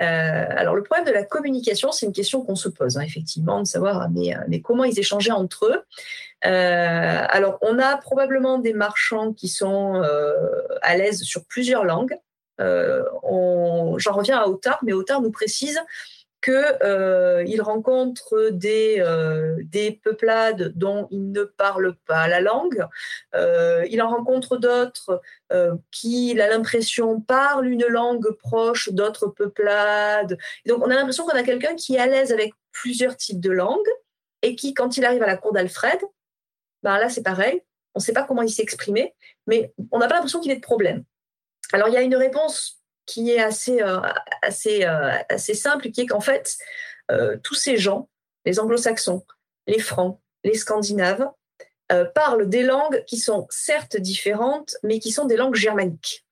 Euh, 0.00 0.46
alors, 0.50 0.74
le 0.74 0.82
problème 0.82 1.06
de 1.06 1.12
la 1.12 1.24
communication, 1.24 1.92
c'est 1.92 2.06
une 2.06 2.12
question 2.12 2.42
qu'on 2.42 2.56
se 2.56 2.68
pose, 2.68 2.96
hein, 2.96 3.02
effectivement, 3.02 3.60
de 3.60 3.66
savoir 3.66 4.02
ah, 4.02 4.08
mais, 4.48 4.60
comment 4.60 4.84
ils 4.84 4.98
échangeaient 4.98 5.32
entre 5.32 5.66
eux. 5.66 5.84
alors, 6.42 7.58
on 7.62 7.78
a 7.78 7.96
probablement 7.96 8.58
des 8.58 8.72
marchands 8.72 9.32
qui 9.32 9.48
sont 9.48 10.02
à 10.82 10.96
l'aise 10.96 11.22
sur 11.22 11.44
plusieurs 11.44 11.84
langues. 11.84 12.16
Euh, 12.60 13.04
j'en 13.98 14.12
reviens 14.12 14.38
à 14.38 14.46
Otard, 14.46 14.78
mais 14.82 14.92
Otard 14.92 15.20
nous 15.20 15.30
précise 15.30 15.80
qu'il 16.42 16.52
euh, 16.82 17.62
rencontre 17.62 18.50
des, 18.50 18.96
euh, 18.98 19.56
des 19.64 19.92
peuplades 19.92 20.72
dont 20.76 21.08
il 21.10 21.32
ne 21.32 21.44
parle 21.44 21.96
pas 22.06 22.28
la 22.28 22.40
langue. 22.40 22.86
il 23.34 24.02
en 24.02 24.10
rencontre 24.10 24.58
d'autres 24.58 25.22
qui, 25.90 26.32
il 26.32 26.40
a 26.40 26.48
l'impression, 26.48 27.20
parlent 27.20 27.66
une 27.66 27.86
langue 27.86 28.30
proche 28.38 28.90
d'autres 28.92 29.28
peuplades. 29.28 30.36
donc, 30.66 30.84
on 30.84 30.90
a 30.90 30.94
l'impression 30.94 31.24
qu'on 31.24 31.36
a 31.36 31.42
quelqu'un 31.42 31.74
qui 31.76 31.94
est 31.94 32.00
à 32.00 32.06
l'aise 32.06 32.32
avec 32.32 32.52
plusieurs 32.72 33.16
types 33.16 33.40
de 33.40 33.50
langues 33.50 33.78
et 34.42 34.56
qui, 34.56 34.74
quand 34.74 34.96
il 34.98 35.04
arrive 35.04 35.22
à 35.22 35.26
la 35.26 35.38
cour 35.38 35.52
d'Alfred, 35.52 35.98
ben 36.82 36.98
là, 36.98 37.08
c'est 37.08 37.22
pareil. 37.22 37.62
On 37.94 38.00
ne 38.00 38.04
sait 38.04 38.12
pas 38.12 38.24
comment 38.24 38.42
il 38.42 38.50
s'est 38.50 38.62
exprimé, 38.62 39.14
mais 39.46 39.72
on 39.90 39.98
n'a 39.98 40.08
pas 40.08 40.16
l'impression 40.16 40.40
qu'il 40.40 40.50
ait 40.50 40.56
de 40.56 40.60
problème. 40.60 41.04
Alors, 41.72 41.88
il 41.88 41.94
y 41.94 41.96
a 41.96 42.02
une 42.02 42.16
réponse 42.16 42.80
qui 43.06 43.30
est 43.30 43.40
assez, 43.40 43.82
euh, 43.82 44.00
euh, 44.44 45.38
simple, 45.38 45.90
qui 45.90 46.02
est 46.02 46.06
qu'en 46.06 46.20
fait, 46.20 46.56
euh, 47.10 47.36
tous 47.42 47.54
ces 47.54 47.76
gens, 47.76 48.08
les 48.44 48.58
anglo-saxons, 48.58 49.24
les 49.66 49.78
francs, 49.78 50.20
les 50.42 50.54
scandinaves, 50.54 51.28
parlent 52.14 52.48
des 52.48 52.64
langues 52.64 53.04
qui 53.04 53.18
sont 53.18 53.46
certes 53.50 53.96
différentes, 53.96 54.74
mais 54.82 54.98
qui 54.98 55.12
sont 55.12 55.26
des 55.26 55.36
langues 55.36 55.54
germaniques 55.54 56.23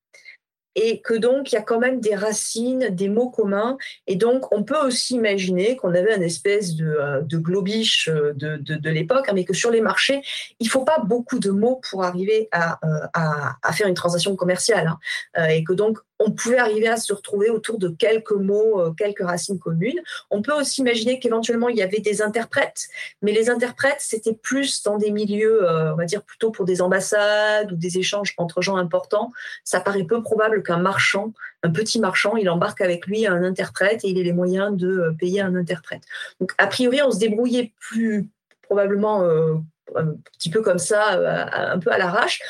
et 0.75 1.01
que 1.01 1.15
donc 1.15 1.53
il 1.53 1.55
y 1.55 1.59
a 1.59 1.63
quand 1.63 1.79
même 1.79 2.01
des 2.01 2.15
racines, 2.15 2.89
des 2.91 3.09
mots 3.09 3.31
communs, 3.31 3.77
et 4.07 4.17
donc 4.17 4.53
on 4.55 4.63
peut 4.63 4.79
aussi 4.79 5.15
imaginer 5.15 5.77
qu'on 5.77 5.95
avait 5.95 6.15
une 6.15 6.23
espèce 6.23 6.75
de, 6.75 6.87
euh, 6.87 7.23
globiche 7.23 8.09
euh, 8.09 8.33
de, 8.35 8.57
de, 8.57 8.91
l'époque, 8.91 9.27
hein, 9.29 9.33
mais 9.35 9.45
que 9.45 9.55
sur 9.55 9.71
les 9.71 9.81
marchés, 9.81 10.23
il 10.61 10.69
faut 10.69 10.85
pas 10.85 10.99
beaucoup 11.01 11.39
de 11.39 11.51
mots 11.51 11.81
pour 11.91 12.05
arriver 12.05 12.49
à, 12.53 12.79
euh, 12.85 13.07
à, 13.15 13.57
à 13.63 13.73
faire 13.73 13.89
une 13.89 13.95
transaction 13.95 14.37
commerciale, 14.37 14.97
hein, 15.35 15.49
et 15.49 15.65
que 15.65 15.73
donc 15.73 15.99
on 16.25 16.31
pouvait 16.31 16.59
arriver 16.59 16.89
à 16.89 16.97
se 16.97 17.13
retrouver 17.13 17.51
autour 17.51 17.79
de 17.79 17.89
quelques 17.89 18.33
mots, 18.33 18.93
quelques 18.95 19.23
racines 19.23 19.59
communes. 19.59 20.01
On 20.31 20.43
peut 20.43 20.53
aussi 20.53 20.81
imaginer 20.81 21.19
qu'éventuellement 21.19 21.69
il 21.69 21.77
y 21.77 21.83
avait 21.83 22.01
des 22.01 22.23
interprètes, 22.23 22.89
mais 23.23 23.33
les 23.33 23.51
interprètes 23.51 24.01
c'était 24.01 24.35
plus 24.35 24.83
dans 24.83 24.99
des 24.99 25.11
milieux, 25.11 25.67
on 25.69 25.97
va 25.97 26.05
dire 26.05 26.23
plutôt 26.23 26.51
pour 26.51 26.65
des 26.65 26.83
ambassades 26.83 27.73
ou 27.73 27.77
des 27.77 27.99
échanges 27.99 28.35
entre 28.37 28.63
gens 28.63 28.77
importants. 28.77 29.33
Ça 29.65 29.81
paraît 29.81 30.05
peu 30.05 30.23
probable 30.23 30.63
qu'un 30.63 30.79
marchand, 30.79 31.33
un 31.63 31.71
petit 31.71 32.01
marchand, 32.01 32.37
il 32.37 32.51
embarque 32.51 32.81
avec 32.81 33.07
lui 33.07 33.27
un 33.27 33.43
interprète 33.43 34.05
et 34.05 34.09
il 34.09 34.19
ait 34.19 34.23
les 34.23 34.33
moyens 34.33 34.77
de 34.77 34.89
euh, 34.89 35.13
payer 35.13 35.41
un 35.41 35.55
interprète. 35.55 36.03
Donc, 36.41 36.53
a 36.59 36.67
priori, 36.67 37.01
on 37.03 37.11
se 37.11 37.19
débrouillait 37.19 37.73
plus 37.79 38.29
probablement 38.63 39.23
euh, 39.23 39.55
un 39.97 40.15
petit 40.39 40.51
peu 40.51 40.63
comme 40.63 40.79
ça, 40.79 41.15
euh, 41.15 41.47
un 41.53 41.79
peu 41.79 41.91
à 41.93 41.99
l'arrache, 41.99 42.41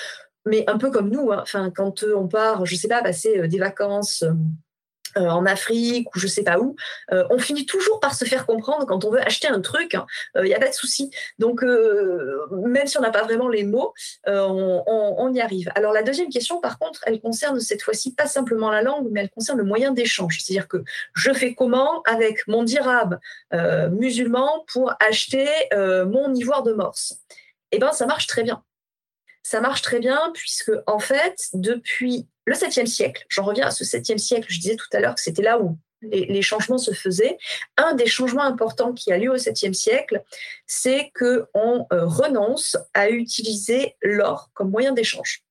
mais 0.47 0.65
un 0.69 0.79
peu 0.79 0.91
comme 0.91 1.11
nous. 1.11 1.33
Hein. 1.33 1.41
Enfin, 1.43 1.71
quand 1.71 2.05
on 2.05 2.29
part, 2.29 2.67
je 2.67 2.75
sais 2.75 2.89
pas, 2.89 3.03
passer 3.03 3.49
des 3.49 3.59
vacances 3.59 4.25
euh, 5.19 5.29
en 5.29 5.45
Afrique 5.45 6.15
ou 6.15 6.19
je 6.19 6.27
sais 6.27 6.43
pas 6.43 6.59
où, 6.59 6.75
euh, 7.13 7.25
on 7.29 7.39
finit 7.39 7.67
toujours 7.67 8.01
par 8.01 8.15
se 8.15 8.25
faire 8.25 8.47
comprendre 8.47 8.87
quand 8.87 9.05
on 9.05 9.11
veut 9.11 9.21
acheter 9.21 9.47
un 9.47 9.61
truc. 9.61 9.93
Il 9.93 9.97
hein, 9.99 10.07
n'y 10.43 10.55
euh, 10.55 10.57
a 10.57 10.61
pas 10.61 10.71
de 10.71 10.75
souci. 10.75 11.11
Donc, 11.39 11.63
même 11.63 12.87
si 12.87 12.97
on 12.97 13.03
n'a 13.03 13.11
pas 13.11 13.23
vraiment 13.23 13.49
les 13.49 13.65
mots, 13.65 13.93
on, 14.27 15.33
y 15.35 15.41
arrive. 15.41 15.71
Alors, 15.75 15.93
la 15.93 16.03
deuxième 16.03 16.29
question, 16.29 16.61
par 16.61 16.79
contre, 16.79 17.01
elle 17.07 17.21
concerne 17.21 17.61
cette 17.61 17.83
fois-ci 17.83 18.15
pas 18.15 18.27
simplement 18.27 18.71
la 18.71 18.83
langue, 18.83 19.09
mais 19.11 19.21
elle 19.21 19.31
concerne 19.31 19.59
le 19.59 19.65
moyen 19.65 19.93
d'échange. 19.93 20.41
C'est-à-dire 20.41 20.69
que 20.69 20.83
je 21.15 21.33
fais 21.33 21.55
comment 21.55 22.03
avec 22.03 22.47
mon 22.49 22.63
dirham 22.63 23.19
musulman 23.91 24.65
pour 24.73 24.95
acheter 25.01 25.49
mon 25.73 26.35
ivoire 26.35 26.63
de 26.63 26.73
morse? 26.73 27.19
Eh 27.71 27.79
bien, 27.79 27.93
ça 27.93 28.07
marche 28.07 28.27
très 28.27 28.43
bien 28.43 28.63
ça 29.43 29.61
marche 29.61 29.83
très 29.83 29.99
bien 29.99 30.31
puisque 30.35 30.73
en 30.87 30.99
fait, 30.99 31.37
depuis 31.53 32.27
le 32.45 32.55
7e 32.55 32.87
siècle, 32.87 33.25
j'en 33.29 33.45
reviens 33.45 33.67
à 33.67 33.71
ce 33.71 33.85
7e 33.85 34.19
siècle, 34.19 34.47
je 34.49 34.61
disais 34.61 34.77
tout 34.77 34.89
à 34.93 35.01
l'heure 35.01 35.15
que 35.15 35.21
c'était 35.21 35.43
là 35.43 35.61
où 35.61 35.79
les, 36.03 36.43
changements 36.43 36.79
se 36.79 36.93
faisaient. 36.93 37.39
Un 37.77 37.95
des 37.95 38.07
changements 38.07 38.43
importants 38.43 38.93
qui 38.93 39.13
a 39.13 39.19
lieu 39.19 39.31
au 39.31 39.37
7e 39.37 39.73
siècle, 39.73 40.23
c'est 40.67 41.13
qu'on 41.17 41.87
euh, 41.93 42.07
renonce 42.07 42.77
à 42.95 43.09
utiliser 43.09 43.97
l'or 44.03 44.51
comme 44.55 44.71
moyen 44.71 44.93
d'échange. 44.93 45.45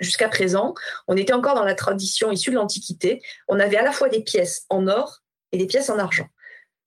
Jusqu'à 0.00 0.28
présent, 0.28 0.74
on 1.08 1.16
était 1.16 1.32
encore 1.32 1.54
dans 1.54 1.64
la 1.64 1.74
tradition 1.74 2.30
issue 2.30 2.50
de 2.50 2.56
l'Antiquité. 2.56 3.20
On 3.48 3.58
avait 3.58 3.78
à 3.78 3.82
la 3.82 3.92
fois 3.92 4.08
des 4.08 4.22
pièces 4.22 4.64
en 4.68 4.86
or 4.86 5.22
et 5.52 5.58
des 5.58 5.66
pièces 5.66 5.90
en 5.90 5.98
argent. 5.98 6.28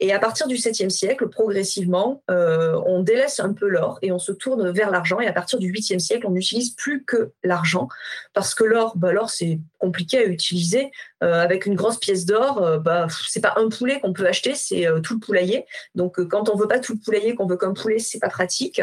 Et 0.04 0.12
à 0.12 0.18
partir 0.18 0.48
du 0.48 0.56
7e 0.56 0.90
siècle, 0.90 1.30
progressivement, 1.30 2.24
euh, 2.32 2.82
on 2.88 3.04
délaisse 3.04 3.40
un 3.40 3.54
peu 3.54 3.68
l'or 3.68 4.00
et 4.02 4.12
on 4.12 4.18
se 4.18 4.32
tourne 4.32 4.72
vers 4.72 4.90
l'argent. 4.90 5.20
Et 5.20 5.28
à 5.28 5.32
partir 5.32 5.60
du 5.60 5.72
8e 5.72 6.00
siècle, 6.00 6.26
on 6.28 6.32
n'utilise 6.32 6.72
plus 6.72 7.04
que 7.06 7.34
l'argent 7.44 7.88
parce 8.34 8.56
que 8.56 8.64
l'or, 8.64 8.98
bah, 8.98 9.12
l'or 9.12 9.30
c'est 9.30 9.60
compliqué 9.78 10.18
à 10.18 10.26
utiliser. 10.26 10.90
Euh, 11.24 11.40
avec 11.40 11.68
une 11.68 11.76
grosse 11.76 12.00
pièce 12.00 12.26
d'or, 12.26 12.64
euh, 12.64 12.80
bah, 12.80 13.06
c'est 13.28 13.42
pas 13.42 13.54
un 13.58 13.70
poulet 13.70 14.00
qu'on 14.00 14.12
peut 14.12 14.26
acheter, 14.26 14.56
c'est 14.56 14.88
euh, 14.88 15.02
tout 15.02 15.14
le 15.14 15.20
poulailler. 15.20 15.68
Donc 15.94 16.20
quand 16.30 16.50
on 16.50 16.58
veut 16.58 16.68
pas 16.68 16.80
tout 16.80 16.94
le 16.94 17.00
poulailler, 17.00 17.36
qu'on 17.36 17.46
veut 17.46 17.58
qu'un 17.58 17.74
poulet, 17.74 18.00
c'est 18.00 18.20
pas 18.20 18.30
pratique. 18.30 18.82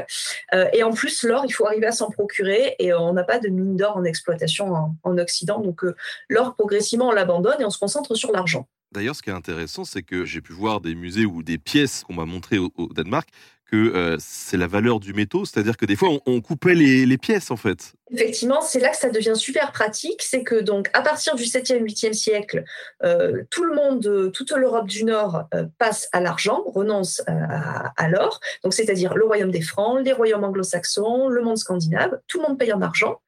et 0.72 0.84
en 0.84 0.92
plus, 0.92 1.24
l'or, 1.24 1.44
il 1.46 1.50
faut 1.50 1.66
arriver 1.66 1.86
à 1.86 1.92
s'en 1.92 2.10
procurer 2.10 2.76
et 2.78 2.94
on 2.94 3.12
n'a 3.12 3.24
pas 3.24 3.40
de 3.40 3.48
mine 3.48 3.76
d'or 3.76 3.96
en 3.96 4.04
exploitation 4.04 4.72
en, 4.72 4.94
en 5.02 5.18
Occident. 5.18 5.60
Donc 5.60 5.82
l'or, 6.28 6.54
progressivement, 6.54 7.08
on 7.08 7.12
l'abandonne 7.12 7.60
et 7.60 7.64
on 7.64 7.70
se 7.70 7.78
concentre 7.78 8.14
sur 8.14 8.30
l'argent. 8.30 8.68
D'ailleurs, 8.92 9.14
ce 9.14 9.22
qui 9.22 9.28
est 9.28 9.34
intéressant, 9.34 9.84
c'est 9.84 10.02
que 10.02 10.24
j'ai 10.24 10.40
pu 10.40 10.52
voir 10.52 10.80
des 10.80 10.94
musées 10.94 11.26
ou 11.26 11.42
des 11.42 11.58
pièces 11.58 12.04
qu'on 12.04 12.14
m'a 12.14 12.24
montrées 12.24 12.58
au, 12.58 12.70
Danemark, 12.94 13.28
que 13.70 13.76
euh, 13.76 14.16
c'est 14.18 14.56
la 14.56 14.66
valeur 14.66 14.98
du 14.98 15.12
métaux, 15.12 15.44
c'est-à-dire 15.44 15.76
que 15.76 15.84
des 15.84 15.94
fois, 15.94 16.08
on, 16.24 16.40
coupait 16.40 16.74
les, 16.74 17.18
pièces, 17.18 17.50
en 17.50 17.56
fait. 17.56 17.92
Effectivement, 18.10 18.62
c'est 18.62 18.80
là 18.80 18.88
que 18.88 18.96
ça 18.96 19.10
devient 19.10 19.34
super 19.36 19.72
pratique, 19.72 20.22
c'est 20.22 20.42
que 20.42 20.54
donc 20.54 20.88
à 20.94 21.02
partir 21.02 21.34
du 21.34 21.42
7e, 21.42 21.82
8e 21.82 22.14
siècle, 22.14 22.64
euh, 23.04 23.42
tout 23.50 23.64
le 23.64 23.74
monde, 23.74 24.32
toute 24.32 24.52
l'Europe 24.52 24.86
du 24.86 25.04
Nord 25.04 25.44
euh, 25.52 25.66
passe 25.76 26.08
à 26.12 26.20
l'argent, 26.20 26.62
renonce 26.64 27.22
à, 27.26 28.08
l'or, 28.08 28.40
donc 28.64 28.72
c'est-à-dire 28.72 29.14
le 29.14 29.26
royaume 29.26 29.50
des 29.50 29.60
Francs, 29.60 30.00
les 30.02 30.12
royaumes 30.14 30.44
anglo-saxons, 30.44 31.28
le 31.28 31.42
monde 31.42 31.58
scandinave, 31.58 32.18
tout 32.26 32.40
le 32.40 32.48
monde 32.48 32.58
paye 32.58 32.72
en 32.72 32.80
argent. 32.80 33.20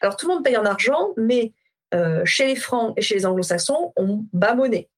Alors 0.00 0.16
tout 0.16 0.26
le 0.26 0.34
monde 0.34 0.44
paye 0.44 0.56
en 0.56 0.64
argent, 0.64 1.10
mais 1.16 1.52
chez 2.24 2.46
les 2.46 2.56
Francs 2.56 2.94
et 2.96 3.02
chez 3.02 3.14
les 3.14 3.26
anglo-saxons, 3.26 3.92
on 3.94 4.24
bat 4.32 4.54
monnaie. 4.54 4.88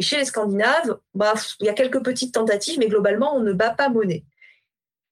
Et 0.00 0.02
chez 0.02 0.16
les 0.16 0.24
Scandinaves, 0.24 0.98
bah, 1.12 1.34
il 1.60 1.66
y 1.66 1.68
a 1.68 1.74
quelques 1.74 2.02
petites 2.02 2.32
tentatives, 2.32 2.78
mais 2.78 2.88
globalement, 2.88 3.36
on 3.36 3.40
ne 3.40 3.52
bat 3.52 3.68
pas 3.68 3.90
monnaie. 3.90 4.24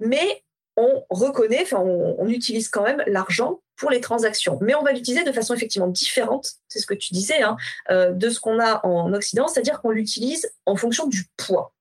Mais 0.00 0.42
on 0.78 1.04
reconnaît, 1.10 1.66
on, 1.74 2.26
utilise 2.26 2.70
quand 2.70 2.84
même 2.84 3.02
l'argent 3.06 3.60
pour 3.76 3.90
les 3.90 4.00
transactions. 4.00 4.58
Mais 4.62 4.74
on 4.74 4.82
va 4.82 4.92
l'utiliser 4.92 5.24
de 5.24 5.32
façon 5.32 5.52
effectivement 5.52 5.88
différente, 5.88 6.52
c'est 6.68 6.78
ce 6.78 6.86
que 6.86 6.94
tu 6.94 7.12
disais, 7.12 7.42
hein, 7.42 7.58
euh, 7.90 8.12
de 8.12 8.30
ce 8.30 8.40
qu'on 8.40 8.58
a 8.58 8.80
en 8.86 9.12
Occident, 9.12 9.46
c'est-à-dire 9.46 9.82
qu'on 9.82 9.90
l'utilise 9.90 10.50
en 10.64 10.74
fonction 10.74 11.06
du 11.06 11.26
poids. 11.36 11.74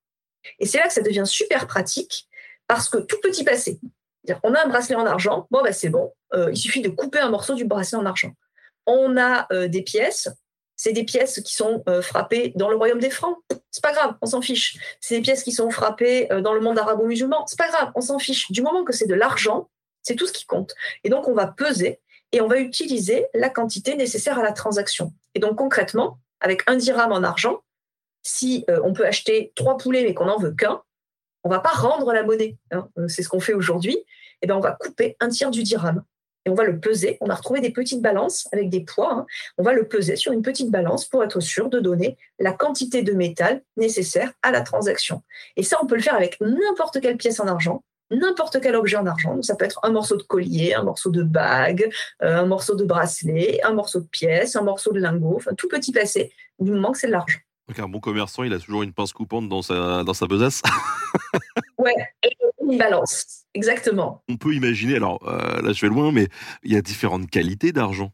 Et 0.58 0.66
c'est 0.66 0.76
là 0.76 0.86
que 0.86 0.92
ça 0.92 1.00
devient 1.00 1.24
super 1.24 1.66
pratique, 1.66 2.28
parce 2.66 2.90
que 2.90 2.98
tout 2.98 3.20
petit 3.22 3.42
passé, 3.42 3.80
on 4.42 4.52
a 4.52 4.66
un 4.66 4.68
bracelet 4.68 4.96
en 4.96 5.06
argent, 5.06 5.46
bon, 5.50 5.62
bah, 5.62 5.72
c'est 5.72 5.88
bon, 5.88 6.12
euh, 6.34 6.50
il 6.52 6.58
suffit 6.58 6.82
de 6.82 6.90
couper 6.90 7.20
un 7.20 7.30
morceau 7.30 7.54
du 7.54 7.64
bracelet 7.64 7.96
en 7.96 8.04
argent. 8.04 8.34
On 8.84 9.16
a 9.16 9.46
euh, 9.50 9.66
des 9.66 9.80
pièces, 9.80 10.28
c'est 10.78 10.92
des 10.92 11.04
pièces 11.04 11.40
qui 11.40 11.54
sont 11.54 11.82
euh, 11.88 12.00
frappées 12.00 12.52
dans 12.54 12.70
le 12.70 12.76
royaume 12.76 13.00
des 13.00 13.10
Francs. 13.10 13.36
C'est 13.70 13.82
pas 13.82 13.92
grave, 13.92 14.14
on 14.22 14.26
s'en 14.26 14.40
fiche. 14.40 14.78
C'est 15.00 15.16
des 15.16 15.22
pièces 15.22 15.42
qui 15.42 15.50
sont 15.50 15.70
frappées 15.70 16.32
euh, 16.32 16.40
dans 16.40 16.54
le 16.54 16.60
monde 16.60 16.78
arabo-musulman. 16.78 17.44
C'est 17.46 17.58
pas 17.58 17.68
grave, 17.68 17.90
on 17.96 18.00
s'en 18.00 18.20
fiche. 18.20 18.50
Du 18.52 18.62
moment 18.62 18.84
que 18.84 18.92
c'est 18.92 19.08
de 19.08 19.14
l'argent, 19.14 19.68
c'est 20.02 20.14
tout 20.14 20.26
ce 20.26 20.32
qui 20.32 20.46
compte. 20.46 20.74
Et 21.02 21.10
donc 21.10 21.26
on 21.26 21.34
va 21.34 21.48
peser 21.48 22.00
et 22.30 22.40
on 22.40 22.46
va 22.46 22.58
utiliser 22.58 23.26
la 23.34 23.50
quantité 23.50 23.96
nécessaire 23.96 24.38
à 24.38 24.42
la 24.42 24.52
transaction. 24.52 25.12
Et 25.34 25.40
donc 25.40 25.56
concrètement, 25.56 26.20
avec 26.40 26.62
un 26.68 26.76
dirham 26.76 27.10
en 27.10 27.24
argent, 27.24 27.64
si 28.22 28.64
euh, 28.70 28.80
on 28.84 28.92
peut 28.92 29.04
acheter 29.04 29.52
trois 29.56 29.78
poulets 29.78 30.04
mais 30.04 30.14
qu'on 30.14 30.26
n'en 30.26 30.38
veut 30.38 30.52
qu'un, 30.52 30.80
on 31.42 31.48
va 31.48 31.58
pas 31.58 31.70
rendre 31.70 32.12
la 32.12 32.22
monnaie. 32.22 32.56
Hein. 32.70 32.88
C'est 33.08 33.24
ce 33.24 33.28
qu'on 33.28 33.40
fait 33.40 33.54
aujourd'hui. 33.54 33.96
Et 33.96 34.04
eh 34.42 34.46
ben 34.46 34.54
on 34.54 34.60
va 34.60 34.76
couper 34.78 35.16
un 35.18 35.28
tiers 35.28 35.50
du 35.50 35.64
dirham. 35.64 36.04
Et 36.44 36.50
on 36.50 36.54
va 36.54 36.64
le 36.64 36.78
peser. 36.78 37.18
On 37.20 37.28
a 37.30 37.34
retrouvé 37.34 37.60
des 37.60 37.70
petites 37.70 38.02
balances 38.02 38.48
avec 38.52 38.70
des 38.70 38.80
poids. 38.80 39.12
Hein. 39.12 39.26
On 39.58 39.62
va 39.62 39.72
le 39.72 39.86
peser 39.86 40.16
sur 40.16 40.32
une 40.32 40.42
petite 40.42 40.70
balance 40.70 41.04
pour 41.04 41.22
être 41.22 41.40
sûr 41.40 41.68
de 41.68 41.80
donner 41.80 42.16
la 42.38 42.52
quantité 42.52 43.02
de 43.02 43.12
métal 43.12 43.62
nécessaire 43.76 44.32
à 44.42 44.50
la 44.50 44.62
transaction. 44.62 45.22
Et 45.56 45.62
ça, 45.62 45.78
on 45.82 45.86
peut 45.86 45.96
le 45.96 46.02
faire 46.02 46.14
avec 46.14 46.38
n'importe 46.40 47.00
quelle 47.00 47.16
pièce 47.16 47.40
en 47.40 47.46
argent, 47.46 47.82
n'importe 48.10 48.60
quel 48.60 48.76
objet 48.76 48.96
en 48.96 49.06
argent. 49.06 49.34
Donc, 49.34 49.44
ça 49.44 49.56
peut 49.56 49.64
être 49.64 49.80
un 49.82 49.90
morceau 49.90 50.16
de 50.16 50.22
collier, 50.22 50.74
un 50.74 50.82
morceau 50.82 51.10
de 51.10 51.22
bague, 51.22 51.90
euh, 52.22 52.38
un 52.38 52.46
morceau 52.46 52.74
de 52.74 52.84
bracelet, 52.84 53.60
un 53.64 53.72
morceau 53.72 54.00
de 54.00 54.06
pièce, 54.06 54.56
un 54.56 54.62
morceau 54.62 54.92
de 54.92 55.00
lingot, 55.00 55.36
enfin 55.36 55.52
tout 55.56 55.68
petit 55.68 55.92
placé, 55.92 56.32
du 56.58 56.70
moment 56.70 56.92
que 56.92 56.98
c'est 56.98 57.08
de 57.08 57.12
l'argent. 57.12 57.38
Un 57.76 57.88
bon 57.88 58.00
commerçant, 58.00 58.42
il 58.42 58.52
a 58.52 58.58
toujours 58.58 58.82
une 58.82 58.92
pince 58.92 59.12
coupante 59.12 59.48
dans 59.48 59.62
sa, 59.62 60.02
dans 60.02 60.14
sa 60.14 60.26
besace 60.26 60.62
Ouais, 61.78 61.94
et 62.24 62.36
une 62.60 62.78
balance, 62.78 63.44
exactement. 63.54 64.24
On 64.28 64.36
peut 64.36 64.54
imaginer, 64.54 64.96
alors 64.96 65.20
euh, 65.28 65.60
là 65.62 65.72
je 65.72 65.80
vais 65.82 65.88
loin, 65.88 66.10
mais 66.10 66.28
il 66.64 66.72
y 66.72 66.76
a 66.76 66.82
différentes 66.82 67.30
qualités 67.30 67.70
d'argent, 67.72 68.10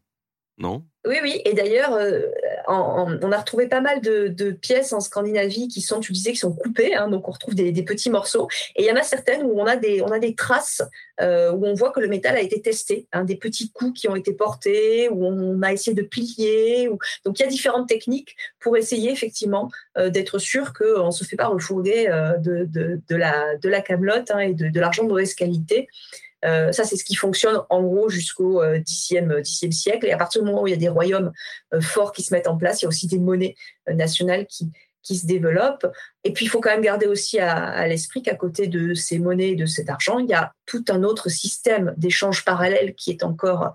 oui, 1.06 1.16
oui. 1.22 1.42
Et 1.44 1.52
d'ailleurs, 1.52 1.92
euh, 1.92 2.30
on 2.66 3.32
a 3.32 3.38
retrouvé 3.38 3.66
pas 3.66 3.82
mal 3.82 4.00
de, 4.00 4.50
pièces 4.52 4.92
en 4.94 5.00
Scandinavie 5.00 5.68
qui 5.68 5.82
sont, 5.82 6.00
tu 6.00 6.12
disais, 6.12 6.30
qui 6.32 6.38
sont 6.38 6.54
coupées. 6.54 6.94
Hein, 6.94 7.08
donc, 7.08 7.28
on 7.28 7.32
retrouve 7.32 7.54
des, 7.54 7.72
petits 7.82 8.08
morceaux. 8.08 8.48
Et 8.76 8.84
il 8.84 8.86
y 8.86 8.90
en 8.92 8.96
a 8.96 9.02
certaines 9.02 9.42
où 9.42 9.60
on 9.60 9.66
a 9.66 9.76
des, 9.76 10.34
traces 10.34 10.80
euh, 11.20 11.52
où 11.52 11.66
on 11.66 11.74
voit 11.74 11.90
que 11.90 12.00
le 12.00 12.08
métal 12.08 12.36
a 12.36 12.40
été 12.40 12.62
testé. 12.62 13.06
Hein, 13.12 13.24
des 13.24 13.36
petits 13.36 13.70
coups 13.70 14.00
qui 14.00 14.08
ont 14.08 14.16
été 14.16 14.32
portés, 14.32 15.08
où 15.10 15.26
on 15.26 15.60
a 15.62 15.72
essayé 15.72 15.94
de 15.94 16.02
plier. 16.02 16.88
Donc, 17.24 17.38
il 17.38 17.42
y 17.42 17.44
a 17.44 17.48
différentes 17.48 17.88
techniques 17.88 18.34
pour 18.60 18.76
essayer 18.76 19.10
effectivement 19.12 19.70
euh, 19.98 20.08
d'être 20.08 20.38
sûr 20.38 20.72
qu'on 20.72 21.06
ne 21.06 21.10
se 21.10 21.24
fait 21.24 21.36
pas 21.36 21.48
refourguer 21.48 22.06
de, 22.38 23.16
la, 23.16 23.56
de 23.56 23.80
camelote 23.80 24.30
hein, 24.30 24.38
et 24.38 24.54
de, 24.54 24.80
l'argent 24.80 25.02
de 25.02 25.08
mauvaise 25.08 25.34
qualité. 25.34 25.88
Euh, 26.44 26.72
ça, 26.72 26.84
c'est 26.84 26.96
ce 26.96 27.04
qui 27.04 27.14
fonctionne 27.14 27.60
en 27.70 27.82
gros 27.82 28.08
jusqu'au 28.08 28.60
Xe 28.60 29.12
euh, 29.12 29.40
euh, 29.40 29.42
siècle. 29.44 30.06
Et 30.06 30.12
à 30.12 30.16
partir 30.16 30.42
du 30.42 30.48
moment 30.48 30.62
où 30.62 30.66
il 30.66 30.70
y 30.70 30.74
a 30.74 30.78
des 30.78 30.88
royaumes 30.88 31.32
forts 31.80 32.12
qui 32.12 32.22
se 32.22 32.34
mettent 32.34 32.48
en 32.48 32.56
place, 32.56 32.82
il 32.82 32.84
y 32.84 32.86
a 32.86 32.88
aussi 32.88 33.06
des 33.06 33.18
monnaies 33.18 33.54
nationales 33.88 34.46
qui, 34.46 34.70
qui 35.02 35.16
se 35.16 35.26
développent. 35.26 35.86
Et 36.22 36.32
puis, 36.32 36.44
il 36.44 36.48
faut 36.48 36.60
quand 36.60 36.70
même 36.70 36.82
garder 36.82 37.06
aussi 37.06 37.38
à, 37.38 37.86
l'esprit 37.86 38.22
qu'à 38.22 38.34
côté 38.34 38.66
de 38.66 38.94
ces 38.94 39.18
monnaies 39.18 39.50
et 39.50 39.56
de 39.56 39.66
cet 39.66 39.88
argent, 39.88 40.18
il 40.18 40.28
y 40.28 40.34
a 40.34 40.52
tout 40.66 40.84
un 40.88 41.02
autre 41.02 41.28
système 41.28 41.94
d'échange 41.96 42.44
parallèle 42.44 42.94
qui 42.94 43.10
est 43.10 43.22
encore 43.22 43.72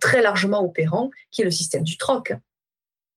très 0.00 0.22
largement 0.22 0.64
opérant, 0.64 1.10
qui 1.30 1.42
est 1.42 1.44
le 1.44 1.50
système 1.50 1.82
du 1.82 1.96
troc. 1.96 2.32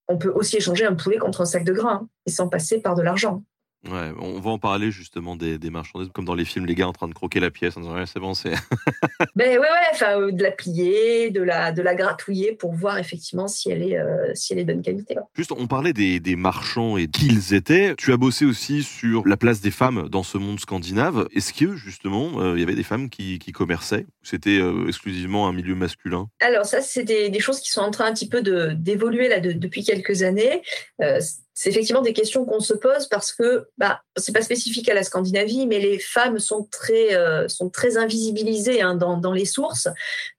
On 0.07 0.18
peut 0.18 0.32
aussi 0.32 0.57
échanger 0.57 0.86
un 0.86 0.94
poulet 0.94 1.18
contre 1.18 1.41
un 1.41 1.45
sac 1.45 1.64
de 1.64 1.74
grains 1.74 2.02
hein, 2.03 2.10
et 2.28 2.32
sans 2.32 2.48
passer 2.48 2.80
par 2.80 2.95
de 2.95 3.02
l'argent. 3.02 3.44
Ouais, 3.90 4.12
on 4.20 4.40
va 4.40 4.49
en 4.49 4.57
parler 4.57 4.90
justement 4.90 5.36
des, 5.36 5.60
des, 5.60 5.70
marchandises, 5.70 6.10
comme 6.14 6.26
dans 6.26 6.34
les 6.34 6.45
films, 6.45 6.66
les 6.66 6.74
gars 6.74 6.88
en 6.88 6.94
train 6.94 7.07
de 7.07 7.14
croquer 7.14 7.40
la 7.40 7.52
pièce 7.52 7.78
en 7.78 7.82
disant 7.82 8.06
c'est 8.06 8.20
bon, 8.20 8.34
c'est. 8.34 8.52
ben 9.36 9.52
ouais, 9.52 9.60
ouais, 9.60 9.68
enfin, 9.91 10.20
euh, 10.20 10.32
de 10.32 10.41
la 10.41 10.52
plier, 10.52 11.30
de 11.30 11.44
la, 11.44 11.72
de 11.72 11.82
la 11.84 11.94
gratouiller 11.94 12.53
pour 12.53 12.74
voir 12.74 12.98
effectivement 12.98 13.48
si 13.48 13.70
elle 13.70 13.84
est, 13.84 13.98
euh, 13.98 14.32
si 14.34 14.53
elle 14.53 14.60
est 14.60 14.64
de 14.64 14.74
bonne 14.74 14.82
qualité. 14.82 15.16
Juste, 15.36 15.52
on 15.52 15.68
parlait 15.68 15.94
des, 15.94 16.20
des 16.20 16.36
marchands 16.36 16.98
et 16.98 17.07
qui 17.07 17.28
ils 17.28 17.53
étaient. 17.53 17.94
Tu 17.95 18.12
as 18.12 18.18
bossé 18.18 18.45
aussi 18.45 18.82
sur 18.82 19.28
la 19.28 19.38
place 19.38 19.62
des 19.62 19.72
femmes 19.72 20.10
dans 20.10 20.24
ce 20.24 20.40
monde 20.40 20.60
scandinave. 20.60 21.28
Est-ce 21.36 21.53
que 21.53 21.76
justement, 21.76 22.41
euh, 22.41 22.56
il 22.56 22.62
y 22.62 22.64
avait 22.64 22.76
des 22.76 22.84
femmes 22.84 23.10
qui, 23.10 23.38
qui 23.38 23.52
commerçaient 23.52 24.07
C'était 24.24 24.60
exclusivement 24.88 25.48
un 25.48 25.53
milieu 25.53 25.76
masculin? 25.76 26.28
Alors, 26.40 26.66
ça, 26.66 26.82
c'est 26.82 27.03
des, 27.03 27.30
des, 27.30 27.40
choses 27.40 27.60
qui 27.60 27.70
sont 27.70 27.82
en 27.82 27.91
train 27.91 28.06
un 28.06 28.14
petit 28.14 28.30
peu 28.30 28.41
d'évoluer 28.41 29.28
là 29.28 29.40
depuis 29.40 29.84
quelques 29.84 30.24
années 30.24 30.62
c'est 31.57 31.69
effectivement 31.69 32.02
des 32.02 32.11
questions 32.11 32.44
qu'on 32.44 32.60
se 32.60 32.73
pose 32.73 33.07
parce 33.07 33.32
que 33.32 33.69
bah, 33.77 34.02
c'est 34.18 34.34
pas 34.34 34.41
spécifique 34.41 34.90
à 34.90 34.94
la 34.94 35.03
Scandinavie, 35.03 35.65
mais 35.68 35.80
les 35.80 35.99
femmes 35.99 36.38
sont 36.38 36.68
très, 36.69 37.15
euh, 37.15 37.48
sont 37.48 37.69
très 37.69 37.95
invisibilisées 37.95 38.82
hein, 38.82 38.94
dans, 38.94 39.18
dans, 39.18 39.32
les 39.32 39.45
sources. 39.45 39.88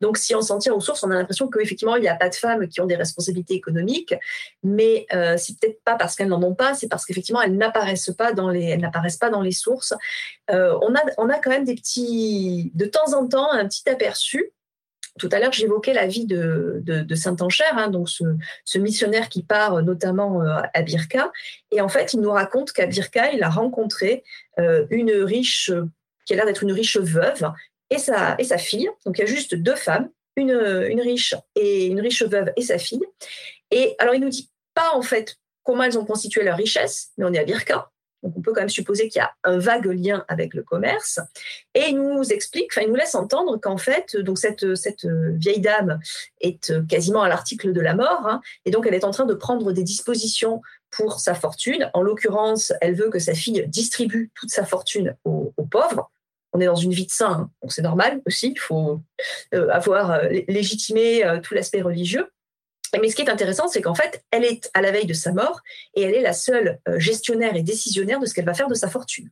Donc, 0.02 0.18
si 0.18 0.34
on 0.34 0.42
s'en 0.42 0.58
tient 0.58 0.74
aux 0.74 0.80
sources, 0.80 1.02
on 1.02 1.10
a 1.10 1.14
l'impression 1.14 1.48
qu'effectivement, 1.48 1.96
il 1.96 2.02
n'y 2.02 2.08
a 2.08 2.16
pas 2.16 2.28
de 2.28 2.34
femmes 2.34 2.68
qui 2.68 2.82
ont 2.82 2.86
des 2.86 2.96
responsabilités 2.96 3.54
économiques, 3.54 4.14
mais 4.62 5.06
euh, 5.14 5.36
c'est 5.38 5.58
peut-être 5.58 5.82
pas 5.84 5.94
parce 5.96 6.16
qu'elles 6.16 6.28
n'en 6.28 6.42
ont 6.42 6.54
pas, 6.54 6.74
c'est 6.74 6.88
parce 6.88 7.06
qu'effectivement, 7.06 7.40
elles 7.40 7.56
n'apparaissent 7.56 8.12
pas 8.16 8.34
dans 8.34 8.50
les, 8.50 8.64
elles 8.64 8.80
n'apparaissent 8.80 9.16
pas 9.16 9.30
dans 9.30 9.42
les 9.42 9.52
sources. 9.52 9.94
Euh, 10.50 10.78
on, 10.82 10.94
a, 10.94 11.00
on 11.16 11.30
a 11.30 11.38
quand 11.38 11.50
même 11.50 11.64
des 11.64 11.76
petits, 11.76 12.70
de 12.74 12.84
temps 12.84 13.14
en 13.14 13.26
temps, 13.26 13.50
un 13.50 13.66
petit 13.66 13.88
aperçu 13.88 14.52
tout 15.18 15.28
à 15.32 15.38
l'heure, 15.38 15.52
j'évoquais 15.52 15.94
la 15.94 16.06
vie 16.06 16.26
de, 16.26 16.80
de, 16.82 17.14
Saint-Ancher, 17.14 17.64
hein, 17.72 17.88
donc 17.88 18.08
ce, 18.08 18.78
missionnaire 18.78 19.28
qui 19.28 19.42
part 19.42 19.74
euh, 19.74 19.82
notamment 19.82 20.42
euh, 20.42 20.60
à 20.74 20.82
Birka. 20.82 21.32
Et 21.72 21.80
en 21.80 21.88
fait, 21.88 22.12
il 22.12 22.20
nous 22.20 22.30
raconte 22.30 22.72
qu'à 22.72 22.86
Birka, 22.86 23.32
il 23.32 23.42
a 23.42 23.48
rencontré 23.48 24.24
euh, 24.58 24.86
une 24.90 25.12
riche, 25.12 25.72
qui 26.24 26.32
a 26.32 26.36
l'air 26.36 26.46
d'être 26.46 26.62
une 26.62 26.72
riche 26.72 26.96
veuve, 26.98 27.50
et 27.90 27.98
sa, 27.98 28.34
et 28.38 28.44
sa 28.44 28.58
fille. 28.58 28.90
Donc 29.04 29.18
il 29.18 29.22
y 29.22 29.24
a 29.24 29.26
juste 29.26 29.54
deux 29.54 29.76
femmes, 29.76 30.10
une, 30.36 30.50
une 30.88 31.00
riche 31.00 31.34
et 31.54 31.86
une 31.86 32.00
riche 32.00 32.22
veuve 32.22 32.52
et 32.56 32.62
sa 32.62 32.78
fille. 32.78 33.04
Et 33.70 33.94
alors, 33.98 34.14
il 34.14 34.20
nous 34.20 34.28
dit 34.28 34.50
pas 34.74 34.92
en 34.94 35.02
fait 35.02 35.36
comment 35.62 35.84
elles 35.84 35.98
ont 35.98 36.04
constitué 36.04 36.42
leur 36.42 36.56
richesse, 36.56 37.12
mais 37.16 37.24
on 37.24 37.32
est 37.32 37.38
à 37.38 37.44
Birka. 37.44 37.90
Donc 38.26 38.34
on 38.36 38.40
peut 38.40 38.52
quand 38.52 38.60
même 38.60 38.68
supposer 38.68 39.08
qu'il 39.08 39.20
y 39.20 39.22
a 39.22 39.32
un 39.44 39.58
vague 39.58 39.86
lien 39.86 40.24
avec 40.26 40.52
le 40.52 40.64
commerce. 40.64 41.20
Et 41.74 41.90
il 41.90 41.96
nous 41.96 42.24
explique, 42.24 42.72
enfin 42.72 42.82
il 42.82 42.88
nous 42.88 42.96
laisse 42.96 43.14
entendre 43.14 43.56
qu'en 43.56 43.76
fait, 43.76 44.16
cette, 44.74 45.06
vieille 45.06 45.60
dame 45.60 46.00
est 46.40 46.72
quasiment 46.88 47.22
à 47.22 47.28
l'article 47.28 47.72
de 47.72 47.80
la 47.80 47.94
mort, 47.94 48.26
hein, 48.26 48.40
et 48.64 48.72
donc 48.72 48.84
elle 48.86 48.94
est 48.94 49.04
en 49.04 49.12
train 49.12 49.26
de 49.26 49.34
prendre 49.34 49.70
des 49.70 49.84
dispositions 49.84 50.60
pour 50.90 51.20
sa 51.20 51.34
fortune. 51.34 51.88
En 51.94 52.02
l'occurrence, 52.02 52.72
elle 52.80 52.94
veut 52.94 53.10
que 53.10 53.20
sa 53.20 53.34
fille 53.34 53.64
distribue 53.68 54.32
toute 54.34 54.50
sa 54.50 54.64
fortune 54.64 55.14
aux, 55.24 55.52
pauvres. 55.70 56.10
On 56.52 56.60
est 56.60 56.66
dans 56.66 56.74
une 56.74 56.92
vie 56.92 57.06
de 57.06 57.12
saint, 57.12 57.50
hein, 57.62 57.68
c'est 57.68 57.82
normal 57.82 58.22
aussi, 58.26 58.52
il 58.52 58.58
faut 58.58 59.00
euh, 59.54 59.68
avoir 59.68 60.10
euh, 60.10 60.28
légitimé 60.48 61.24
euh, 61.24 61.38
tout 61.40 61.54
l'aspect 61.54 61.82
religieux. 61.82 62.28
Mais 62.94 63.10
ce 63.10 63.16
qui 63.16 63.22
est 63.22 63.30
intéressant, 63.30 63.68
c'est 63.68 63.82
qu'en 63.82 63.94
fait, 63.94 64.24
elle 64.30 64.44
est 64.44 64.70
à 64.74 64.80
la 64.80 64.90
veille 64.90 65.06
de 65.06 65.14
sa 65.14 65.32
mort 65.32 65.60
et 65.94 66.02
elle 66.02 66.14
est 66.14 66.22
la 66.22 66.32
seule 66.32 66.78
euh, 66.88 66.98
gestionnaire 66.98 67.56
et 67.56 67.62
décisionnaire 67.62 68.20
de 68.20 68.26
ce 68.26 68.34
qu'elle 68.34 68.44
va 68.44 68.54
faire 68.54 68.68
de 68.68 68.74
sa 68.74 68.88
fortune. 68.88 69.30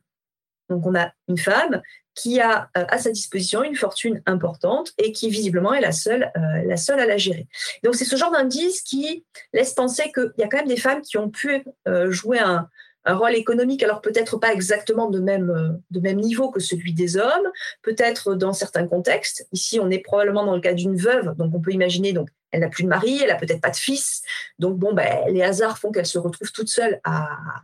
Donc 0.69 0.85
on 0.87 0.95
a 0.95 1.11
une 1.27 1.37
femme 1.37 1.81
qui 2.15 2.39
a 2.39 2.69
euh, 2.77 2.85
à 2.87 2.97
sa 2.97 3.11
disposition 3.11 3.63
une 3.63 3.75
fortune 3.75 4.21
importante 4.25 4.93
et 4.97 5.11
qui 5.11 5.29
visiblement 5.29 5.73
est 5.73 5.81
la 5.81 5.91
seule, 5.91 6.31
euh, 6.37 6.63
la 6.65 6.77
seule 6.77 6.99
à 6.99 7.05
la 7.05 7.17
gérer. 7.17 7.47
Donc 7.83 7.95
c'est 7.95 8.05
ce 8.05 8.15
genre 8.15 8.31
d'indice 8.31 8.81
qui 8.81 9.25
laisse 9.53 9.73
penser 9.73 10.11
qu'il 10.13 10.33
y 10.37 10.43
a 10.43 10.47
quand 10.47 10.57
même 10.57 10.67
des 10.67 10.77
femmes 10.77 11.01
qui 11.01 11.17
ont 11.17 11.29
pu 11.29 11.63
jouer 12.09 12.39
un, 12.39 12.67
rôle 13.07 13.35
économique, 13.35 13.83
alors 13.83 14.01
peut-être 14.01 14.39
pas 14.39 14.51
exactement 14.51 15.11
de 15.11 15.19
même, 15.19 15.79
de 15.91 15.99
même 15.99 16.17
niveau 16.17 16.49
que 16.49 16.59
celui 16.59 16.91
des 16.91 17.17
hommes, 17.17 17.51
peut-être 17.83 18.33
dans 18.33 18.51
certains 18.51 18.87
contextes. 18.87 19.47
Ici, 19.51 19.79
on 19.79 19.91
est 19.91 19.99
probablement 19.99 20.43
dans 20.43 20.55
le 20.55 20.61
cas 20.61 20.73
d'une 20.73 20.95
veuve, 20.95 21.35
donc 21.35 21.53
on 21.53 21.61
peut 21.61 21.71
imaginer 21.71 22.13
donc 22.13 22.29
elle 22.55 22.61
n'a 22.61 22.69
plus 22.69 22.83
de 22.83 22.89
mari, 22.89 23.19
elle 23.21 23.27
n'a 23.27 23.35
peut-être 23.35 23.61
pas 23.61 23.69
de 23.69 23.75
fils. 23.75 24.21
Donc, 24.59 24.77
bon, 24.77 24.93
ben, 24.93 25.25
les 25.27 25.41
hasards 25.41 25.77
font 25.77 25.91
qu'elle 25.91 26.05
se 26.05 26.17
retrouve 26.17 26.51
toute 26.51 26.69
seule 26.69 27.01
à, 27.03 27.63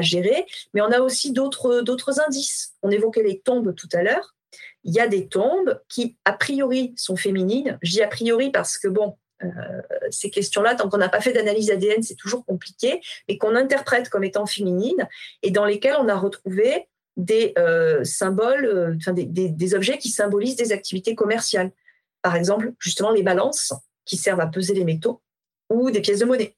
gérer. 0.00 0.44
Mais 0.74 0.80
on 0.80 0.90
a 0.90 1.00
aussi 1.00 1.32
d'autres 1.32 2.20
indices. 2.26 2.74
On 2.82 2.90
évoquait 2.90 3.22
les 3.22 3.40
tombes 3.40 3.74
tout 3.74 3.88
à 3.92 4.02
l'heure. 4.02 4.34
Il 4.84 4.92
y 4.92 5.00
a 5.00 5.06
des 5.06 5.28
tombes 5.28 5.80
qui, 5.88 6.16
a 6.24 6.32
priori, 6.32 6.92
sont 6.96 7.16
féminines. 7.16 7.78
Je 7.82 7.92
dis 7.92 8.02
a 8.02 8.08
priori 8.08 8.50
parce 8.50 8.76
que, 8.76 8.88
bon, 8.88 9.16
euh, 9.44 9.48
ces 10.10 10.30
questions-là, 10.30 10.74
tant 10.74 10.88
qu'on 10.88 10.98
n'a 10.98 11.08
pas 11.08 11.20
fait 11.20 11.32
d'analyse 11.32 11.70
ADN, 11.70 12.02
c'est 12.02 12.16
toujours 12.16 12.44
compliqué, 12.44 13.00
mais 13.28 13.38
qu'on 13.38 13.54
interprète 13.54 14.08
comme 14.08 14.24
étant 14.24 14.46
féminines 14.46 15.08
et 15.42 15.50
dans 15.50 15.64
lesquelles 15.64 15.96
on 15.98 16.08
a 16.08 16.16
retrouvé 16.16 16.88
des 17.16 17.52
euh, 17.58 18.04
symboles, 18.04 18.64
euh, 18.64 19.12
des, 19.14 19.74
objets 19.74 19.98
qui 19.98 20.08
symbolisent 20.08 20.56
des 20.56 20.72
activités 20.72 21.14
commerciales. 21.14 21.70
Par 22.22 22.36
exemple, 22.36 22.72
justement, 22.78 23.10
les 23.10 23.22
balances 23.22 23.72
qui 24.12 24.18
servent 24.18 24.40
à 24.40 24.46
peser 24.46 24.74
les 24.74 24.84
métaux 24.84 25.22
ou 25.70 25.90
des 25.90 26.02
pièces 26.02 26.18
de 26.18 26.26
monnaie. 26.26 26.54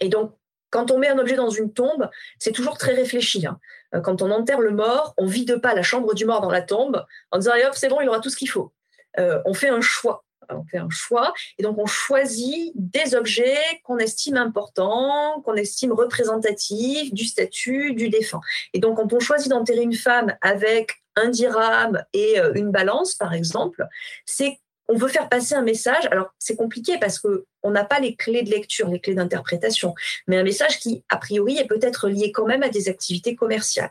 Et 0.00 0.08
donc, 0.08 0.32
quand 0.70 0.90
on 0.90 0.98
met 0.98 1.08
un 1.08 1.18
objet 1.18 1.36
dans 1.36 1.50
une 1.50 1.70
tombe, 1.70 2.08
c'est 2.38 2.52
toujours 2.52 2.78
très 2.78 2.94
réfléchi. 2.94 3.46
Hein. 3.46 3.60
Euh, 3.94 4.00
quand 4.00 4.22
on 4.22 4.30
enterre 4.30 4.60
le 4.60 4.70
mort, 4.70 5.12
on 5.18 5.26
vide 5.26 5.60
pas 5.60 5.74
la 5.74 5.82
chambre 5.82 6.14
du 6.14 6.24
mort 6.24 6.40
dans 6.40 6.50
la 6.50 6.62
tombe 6.62 7.04
en 7.30 7.38
disant 7.38 7.52
hop, 7.66 7.74
c'est 7.74 7.90
bon, 7.90 8.00
il 8.00 8.08
aura 8.08 8.20
tout 8.20 8.30
ce 8.30 8.38
qu'il 8.38 8.48
faut. 8.48 8.72
Euh, 9.18 9.42
on 9.44 9.52
fait 9.52 9.68
un 9.68 9.82
choix. 9.82 10.24
On 10.48 10.64
fait 10.64 10.78
un 10.78 10.88
choix 10.88 11.34
et 11.58 11.62
donc 11.64 11.76
on 11.76 11.86
choisit 11.86 12.72
des 12.76 13.16
objets 13.16 13.58
qu'on 13.82 13.98
estime 13.98 14.36
importants, 14.36 15.42
qu'on 15.44 15.56
estime 15.56 15.92
représentatifs 15.92 17.12
du 17.12 17.24
statut 17.24 17.94
du 17.94 18.08
défunt. 18.08 18.40
Et 18.72 18.78
donc 18.78 18.96
quand 18.96 19.12
on 19.12 19.18
choisit 19.18 19.50
d'enterrer 19.50 19.82
une 19.82 19.96
femme 19.96 20.36
avec 20.40 21.02
un 21.16 21.28
dirham 21.28 22.02
et 22.12 22.38
euh, 22.38 22.52
une 22.54 22.70
balance, 22.70 23.14
par 23.14 23.34
exemple, 23.34 23.84
c'est 24.24 24.60
on 24.88 24.96
veut 24.96 25.08
faire 25.08 25.28
passer 25.28 25.54
un 25.54 25.62
message. 25.62 26.06
Alors, 26.10 26.32
c'est 26.38 26.56
compliqué 26.56 26.98
parce 26.98 27.18
qu'on 27.18 27.70
n'a 27.70 27.84
pas 27.84 28.00
les 28.00 28.14
clés 28.14 28.42
de 28.42 28.50
lecture, 28.50 28.88
les 28.88 29.00
clés 29.00 29.14
d'interprétation, 29.14 29.94
mais 30.26 30.36
un 30.36 30.44
message 30.44 30.78
qui, 30.78 31.04
a 31.08 31.16
priori, 31.16 31.58
est 31.58 31.66
peut-être 31.66 32.08
lié 32.08 32.32
quand 32.32 32.46
même 32.46 32.62
à 32.62 32.68
des 32.68 32.88
activités 32.88 33.34
commerciales. 33.34 33.90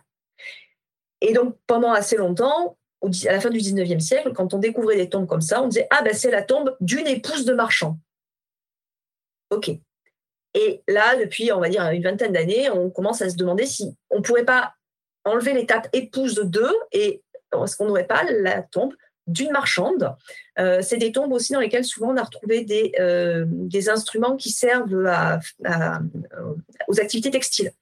Et 1.21 1.33
donc, 1.33 1.55
pendant 1.67 1.91
assez 1.91 2.17
longtemps, 2.17 2.77
à 3.27 3.31
la 3.31 3.39
fin 3.39 3.49
du 3.49 3.59
19e 3.59 3.99
siècle, 3.99 4.31
quand 4.33 4.53
on 4.53 4.59
découvrait 4.59 4.95
des 4.95 5.09
tombes 5.09 5.27
comme 5.27 5.41
ça, 5.41 5.61
on 5.61 5.67
disait 5.67 5.87
Ah, 5.91 6.01
ben, 6.01 6.13
c'est 6.13 6.31
la 6.31 6.41
tombe 6.41 6.75
d'une 6.79 7.07
épouse 7.07 7.45
de 7.45 7.53
marchand. 7.53 7.97
OK. 9.49 9.71
Et 10.53 10.81
là, 10.87 11.17
depuis, 11.17 11.51
on 11.51 11.59
va 11.59 11.69
dire, 11.69 11.83
une 11.89 12.01
vingtaine 12.01 12.31
d'années, 12.31 12.69
on 12.69 12.89
commence 12.89 13.21
à 13.21 13.29
se 13.29 13.35
demander 13.35 13.65
si 13.65 13.95
on 14.09 14.17
ne 14.17 14.23
pourrait 14.23 14.45
pas 14.45 14.73
enlever 15.25 15.53
l'étape 15.53 15.89
épouse 15.91 16.35
de 16.35 16.67
et 16.91 17.21
est-ce 17.63 17.75
qu'on 17.75 17.85
n'aurait 17.85 18.07
pas 18.07 18.23
la 18.23 18.61
tombe 18.61 18.93
d'une 19.27 19.51
marchande 19.51 20.15
Euh, 20.57 20.81
c'est 20.81 20.95
des 20.95 21.11
tombes 21.11 21.33
aussi 21.33 21.51
dans 21.51 21.59
lesquelles 21.59 21.83
souvent 21.83 22.13
on 22.13 22.15
a 22.15 22.23
retrouvé 22.23 22.63
des, 22.63 22.93
euh, 22.97 23.43
des 23.45 23.89
instruments 23.89 24.37
qui 24.37 24.51
servent 24.51 25.05
à, 25.05 25.39
aux 26.87 26.99
activités 27.01 27.29
textiles. 27.29 27.73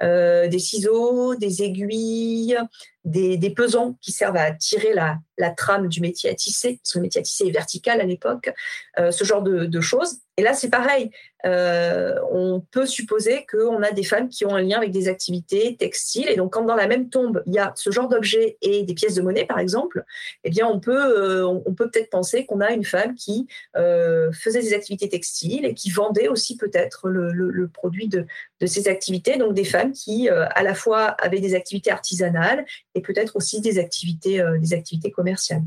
des 0.00 0.58
ciseaux, 0.58 1.36
des 1.36 1.62
aiguilles, 1.62 2.58
des, 3.04 3.36
des, 3.36 3.50
pesons 3.50 3.96
qui 4.00 4.10
servent 4.10 4.36
à 4.36 4.50
tirer 4.50 4.94
la, 4.94 5.18
la, 5.38 5.50
trame 5.50 5.86
du 5.86 6.00
métier 6.00 6.28
à 6.30 6.34
tisser, 6.34 6.80
parce 6.82 6.92
que 6.94 6.98
le 6.98 7.02
métier 7.02 7.20
à 7.20 7.24
tisser 7.24 7.46
est 7.46 7.52
vertical 7.52 8.00
à 8.00 8.04
l'époque, 8.04 8.50
ce 8.96 9.24
genre 9.24 9.42
de, 9.42 9.66
de, 9.66 9.80
choses. 9.80 10.16
Et 10.36 10.42
là, 10.42 10.54
c'est 10.54 10.70
pareil. 10.70 11.12
On 11.44 12.62
peut 12.70 12.86
supposer 12.86 13.46
qu'on 13.50 13.82
a 13.82 13.92
des 13.92 14.04
femmes 14.04 14.28
qui 14.28 14.44
ont 14.44 14.54
un 14.54 14.62
lien 14.62 14.78
avec 14.78 14.90
des 14.90 15.08
activités 15.08 15.76
textiles. 15.76 16.28
Et 16.28 16.36
donc, 16.36 16.52
quand 16.52 16.64
dans 16.64 16.74
la 16.74 16.86
même 16.86 17.08
tombe, 17.08 17.42
il 17.46 17.54
y 17.54 17.58
a 17.58 17.72
ce 17.76 17.90
genre 17.90 18.08
d'objets 18.08 18.58
et 18.60 18.82
des 18.82 18.94
pièces 18.94 19.14
de 19.14 19.22
monnaie, 19.22 19.46
par 19.46 19.58
exemple, 19.58 20.04
eh 20.44 20.50
bien, 20.50 20.66
on 20.66 20.80
peut, 20.80 21.44
peut 21.78 21.90
peut-être 21.90 22.10
penser 22.10 22.44
qu'on 22.44 22.60
a 22.60 22.72
une 22.72 22.84
femme 22.84 23.14
qui 23.14 23.46
euh, 23.76 24.30
faisait 24.32 24.60
des 24.60 24.74
activités 24.74 25.08
textiles 25.08 25.64
et 25.64 25.74
qui 25.74 25.90
vendait 25.90 26.28
aussi 26.28 26.56
peut-être 26.56 27.08
le, 27.08 27.68
produit 27.68 28.08
de, 28.08 28.26
ces 28.66 28.88
activités. 28.88 29.36
Donc 29.36 29.54
des 29.54 29.64
femmes 29.64 29.92
qui 29.92 30.28
euh, 30.28 30.46
à 30.50 30.62
la 30.62 30.74
fois 30.74 31.06
avaient 31.22 31.40
des 31.40 31.54
activités 31.54 31.90
artisanales 31.90 32.66
et 32.94 33.00
peut-être 33.00 33.36
aussi 33.36 33.60
des 33.60 33.78
activités, 33.78 34.40
euh, 34.40 34.58
des 34.58 34.74
activités 34.74 35.10
commerciales. 35.10 35.62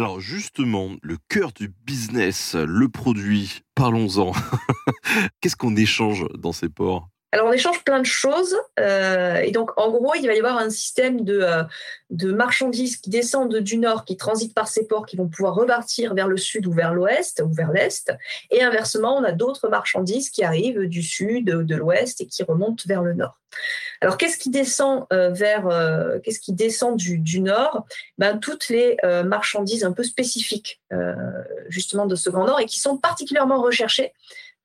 Alors 0.00 0.18
justement, 0.18 0.92
le 1.02 1.18
cœur 1.28 1.52
du 1.52 1.68
business, 1.68 2.54
le 2.54 2.88
produit, 2.88 3.60
parlons-en. 3.74 4.32
Qu'est-ce 5.42 5.56
qu'on 5.56 5.76
échange 5.76 6.24
dans 6.38 6.52
ces 6.52 6.70
ports? 6.70 7.10
Alors 7.32 7.46
on 7.46 7.52
échange 7.52 7.84
plein 7.84 8.00
de 8.00 8.06
choses 8.06 8.56
euh, 8.80 9.36
et 9.36 9.52
donc 9.52 9.70
en 9.76 9.90
gros 9.90 10.14
il 10.14 10.26
va 10.26 10.34
y 10.34 10.38
avoir 10.38 10.58
un 10.58 10.70
système 10.70 11.24
de, 11.24 11.40
euh, 11.40 11.62
de 12.10 12.32
marchandises 12.32 12.96
qui 12.96 13.10
descendent 13.10 13.56
du 13.56 13.78
nord, 13.78 14.04
qui 14.04 14.16
transitent 14.16 14.54
par 14.54 14.66
ces 14.66 14.86
ports, 14.86 15.06
qui 15.06 15.16
vont 15.16 15.28
pouvoir 15.28 15.54
repartir 15.54 16.14
vers 16.14 16.26
le 16.26 16.36
sud 16.36 16.66
ou 16.66 16.72
vers 16.72 16.92
l'ouest 16.92 17.42
ou 17.44 17.52
vers 17.52 17.70
l'est 17.70 18.12
et 18.50 18.62
inversement 18.62 19.16
on 19.16 19.24
a 19.24 19.32
d'autres 19.32 19.68
marchandises 19.68 20.30
qui 20.30 20.42
arrivent 20.42 20.86
du 20.86 21.02
sud, 21.02 21.46
de 21.46 21.76
l'ouest 21.76 22.20
et 22.20 22.26
qui 22.26 22.42
remontent 22.42 22.82
vers 22.86 23.02
le 23.02 23.14
nord. 23.14 23.36
Alors 24.00 24.16
qu'est-ce 24.16 24.38
qui 24.38 24.50
descend 24.50 25.06
euh, 25.12 25.30
vers 25.30 25.68
qu'est-ce 26.22 26.40
qui 26.40 26.52
descend 26.52 26.96
du, 26.96 27.18
du 27.18 27.40
nord? 27.40 27.86
Ben 28.18 28.38
toutes 28.38 28.68
les 28.68 28.96
marchandises 29.24 29.84
un 29.84 29.92
peu 29.92 30.02
spécifiques 30.02 30.80
justement 31.68 32.06
de 32.06 32.16
ce 32.16 32.28
grand 32.30 32.46
nord 32.46 32.58
et 32.58 32.66
qui 32.66 32.80
sont 32.80 32.96
particulièrement 32.96 33.62
recherchées 33.62 34.12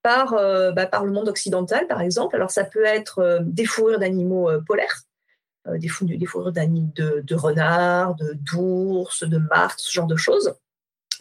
par, 0.05 0.33
euh, 0.33 0.71
bah, 0.71 0.85
par 0.85 1.03
le 1.03 1.11
monde 1.11 1.27
occidental, 1.29 1.87
par 1.87 1.99
exemple. 1.99 2.35
Alors, 2.35 2.51
ça 2.51 2.63
peut 2.63 2.85
être 2.85 3.17
euh, 3.17 3.39
des 3.41 3.65
fourrures 3.65 3.97
d'animaux 3.97 4.51
euh, 4.51 4.61
polaires, 4.61 5.01
des, 5.67 5.87
fourrures 5.87 6.51
d'animaux 6.51 6.91
de, 6.93 7.23
de 7.25 7.35
renards, 7.35 8.15
d'ours, 8.35 9.23
de, 9.23 9.37
de 9.37 9.43
ce 9.77 9.91
genre 9.91 10.05
de 10.05 10.15
choses. 10.15 10.53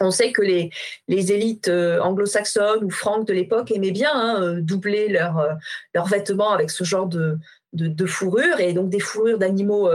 On 0.01 0.11
sait 0.11 0.31
que 0.31 0.43
les, 0.43 0.69
élites 1.07 1.67
anglo-saxonnes 1.67 2.83
ou 2.83 2.91
franques 2.91 3.27
de 3.27 3.33
l'époque 3.33 3.71
aimaient 3.71 3.89
bien 3.89 4.11
hein, 4.13 4.59
doubler 4.59 5.07
leurs 5.07 5.57
leur 5.95 6.05
vêtements 6.05 6.51
avec 6.51 6.69
ce 6.69 6.83
genre 6.83 7.07
de, 7.07 7.39
de, 7.73 8.05
fourrures 8.05 8.59
et 8.59 8.73
donc 8.73 8.89
des 8.89 8.99
fourrures 8.99 9.39
d'animaux 9.39 9.89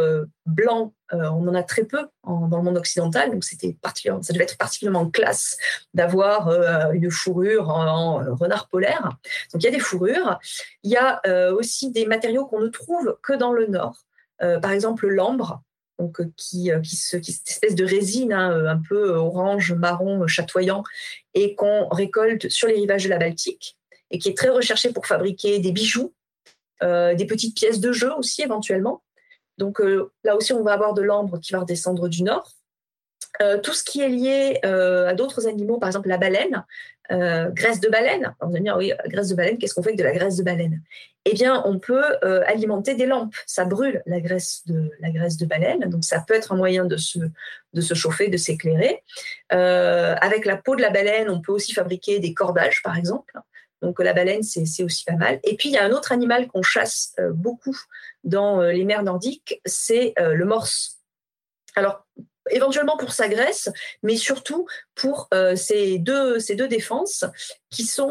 blancs, 0.46 0.92
euh, 1.12 1.28
on 1.30 1.46
en 1.48 1.54
a 1.54 1.62
très 1.62 1.84
peu 1.84 2.06
dans 2.24 2.56
le 2.56 2.62
monde 2.62 2.78
occidental, 2.78 3.30
donc 3.30 3.44
c'était 3.44 3.76
ça 3.82 4.32
devait 4.32 4.44
être 4.44 4.56
particulièrement 4.56 5.08
classe 5.10 5.56
d'avoir 5.94 6.48
euh, 6.48 6.92
une 6.92 7.10
fourrure 7.10 7.68
en, 7.68 8.36
renard 8.36 8.68
polaire. 8.68 9.16
Donc 9.52 9.62
il 9.62 9.64
y 9.64 9.68
a 9.68 9.72
des 9.72 9.80
fourrures. 9.80 10.38
Il 10.82 10.90
y 10.90 10.96
a 10.96 11.20
aussi 11.52 11.90
des 11.90 12.06
matériaux 12.06 12.46
qu'on 12.46 12.60
ne 12.60 12.68
trouve 12.68 13.18
que 13.22 13.32
dans 13.32 13.52
le 13.52 13.66
nord, 13.66 14.04
par 14.38 14.72
exemple 14.72 15.08
l'ambre. 15.08 15.62
Donc, 15.98 16.22
qui, 16.34 16.70
qui, 16.82 16.96
cette 16.96 17.28
espèce 17.28 17.74
de 17.74 17.84
résine 17.84 18.32
hein, 18.32 18.64
un 18.64 18.78
peu 18.78 19.10
orange, 19.10 19.74
marron, 19.74 20.26
chatoyant, 20.26 20.82
et 21.34 21.54
qu'on 21.54 21.88
récolte 21.88 22.48
sur 22.48 22.68
les 22.68 22.74
rivages 22.74 23.04
de 23.04 23.10
la 23.10 23.18
Baltique, 23.18 23.76
et 24.10 24.18
qui 24.18 24.30
est 24.30 24.36
très 24.36 24.48
recherché 24.48 24.94
pour 24.94 25.06
fabriquer 25.06 25.58
des 25.58 25.72
bijoux, 25.72 26.14
euh, 26.82 27.14
des 27.14 27.26
petites 27.26 27.54
pièces 27.54 27.78
de 27.78 27.92
jeu 27.92 28.10
aussi 28.14 28.40
éventuellement. 28.42 29.02
Donc 29.60 29.80
euh, 29.80 30.10
là 30.24 30.34
aussi, 30.34 30.52
on 30.52 30.64
va 30.64 30.72
avoir 30.72 30.94
de 30.94 31.02
l'ambre 31.02 31.38
qui 31.38 31.52
va 31.52 31.60
redescendre 31.60 32.08
du 32.08 32.24
nord. 32.24 32.50
Euh, 33.42 33.58
tout 33.58 33.74
ce 33.74 33.84
qui 33.84 34.00
est 34.00 34.08
lié 34.08 34.58
à 34.64 35.14
d'autres 35.14 35.46
animaux, 35.46 35.78
par 35.78 35.88
exemple 35.88 36.08
la 36.08 36.18
baleine, 36.18 36.64
graisse 37.10 37.80
de 37.80 37.88
baleine. 37.88 38.34
On 38.40 38.48
va 38.48 38.58
dire, 38.58 38.76
oui, 38.76 38.92
graisse 39.06 39.28
de 39.28 39.34
baleine, 39.34 39.58
qu'est-ce 39.58 39.74
qu'on 39.74 39.82
fait 39.82 39.90
avec 39.90 39.98
de 39.98 40.04
la 40.04 40.12
graisse 40.12 40.36
de 40.36 40.42
baleine? 40.42 40.80
Eh 41.26 41.34
bien, 41.34 41.62
on 41.64 41.78
peut 41.78 42.04
alimenter 42.46 42.94
des 42.94 43.06
lampes. 43.06 43.34
Ça 43.46 43.64
brûle 43.64 44.02
la 44.06 44.20
graisse, 44.20 44.62
de, 44.66 44.90
la 45.00 45.10
graisse 45.10 45.36
de 45.36 45.46
baleine, 45.46 45.80
donc 45.90 46.04
ça 46.04 46.24
peut 46.26 46.34
être 46.34 46.52
un 46.52 46.56
moyen 46.56 46.84
de 46.84 46.96
se, 46.96 47.18
de 47.72 47.80
se 47.80 47.94
chauffer, 47.94 48.28
de 48.28 48.36
s'éclairer. 48.36 49.02
avec 49.50 50.44
la 50.44 50.56
peau 50.56 50.76
de 50.76 50.82
la 50.82 50.90
baleine, 50.90 51.30
on 51.30 51.40
peut 51.40 51.52
aussi 51.52 51.72
fabriquer 51.72 52.18
des 52.18 52.34
cordages, 52.34 52.82
par 52.82 52.96
exemple. 52.96 53.32
Donc 53.82 53.98
la 54.00 54.12
baleine, 54.12 54.42
c'est 54.42 54.82
aussi 54.82 55.04
pas 55.04 55.16
mal. 55.16 55.40
Et 55.44 55.56
puis 55.56 55.68
il 55.70 55.72
y 55.72 55.78
a 55.78 55.84
un 55.84 55.92
autre 55.92 56.12
animal 56.12 56.48
qu'on 56.48 56.62
chasse 56.62 57.14
euh, 57.18 57.32
beaucoup 57.32 57.76
dans 58.24 58.60
euh, 58.60 58.72
les 58.72 58.84
mers 58.84 59.02
nordiques, 59.02 59.60
c'est 59.64 60.12
euh, 60.18 60.34
le 60.34 60.44
morse. 60.44 60.98
Alors 61.76 62.06
éventuellement 62.50 62.96
pour 62.96 63.12
sa 63.12 63.28
graisse, 63.28 63.70
mais 64.02 64.16
surtout 64.16 64.66
pour 64.96 65.28
ces, 65.54 65.98
deux, 65.98 66.40
ces 66.40 66.56
deux 66.56 66.66
défenses 66.66 67.24
qui 67.68 67.84
sont 67.84 68.10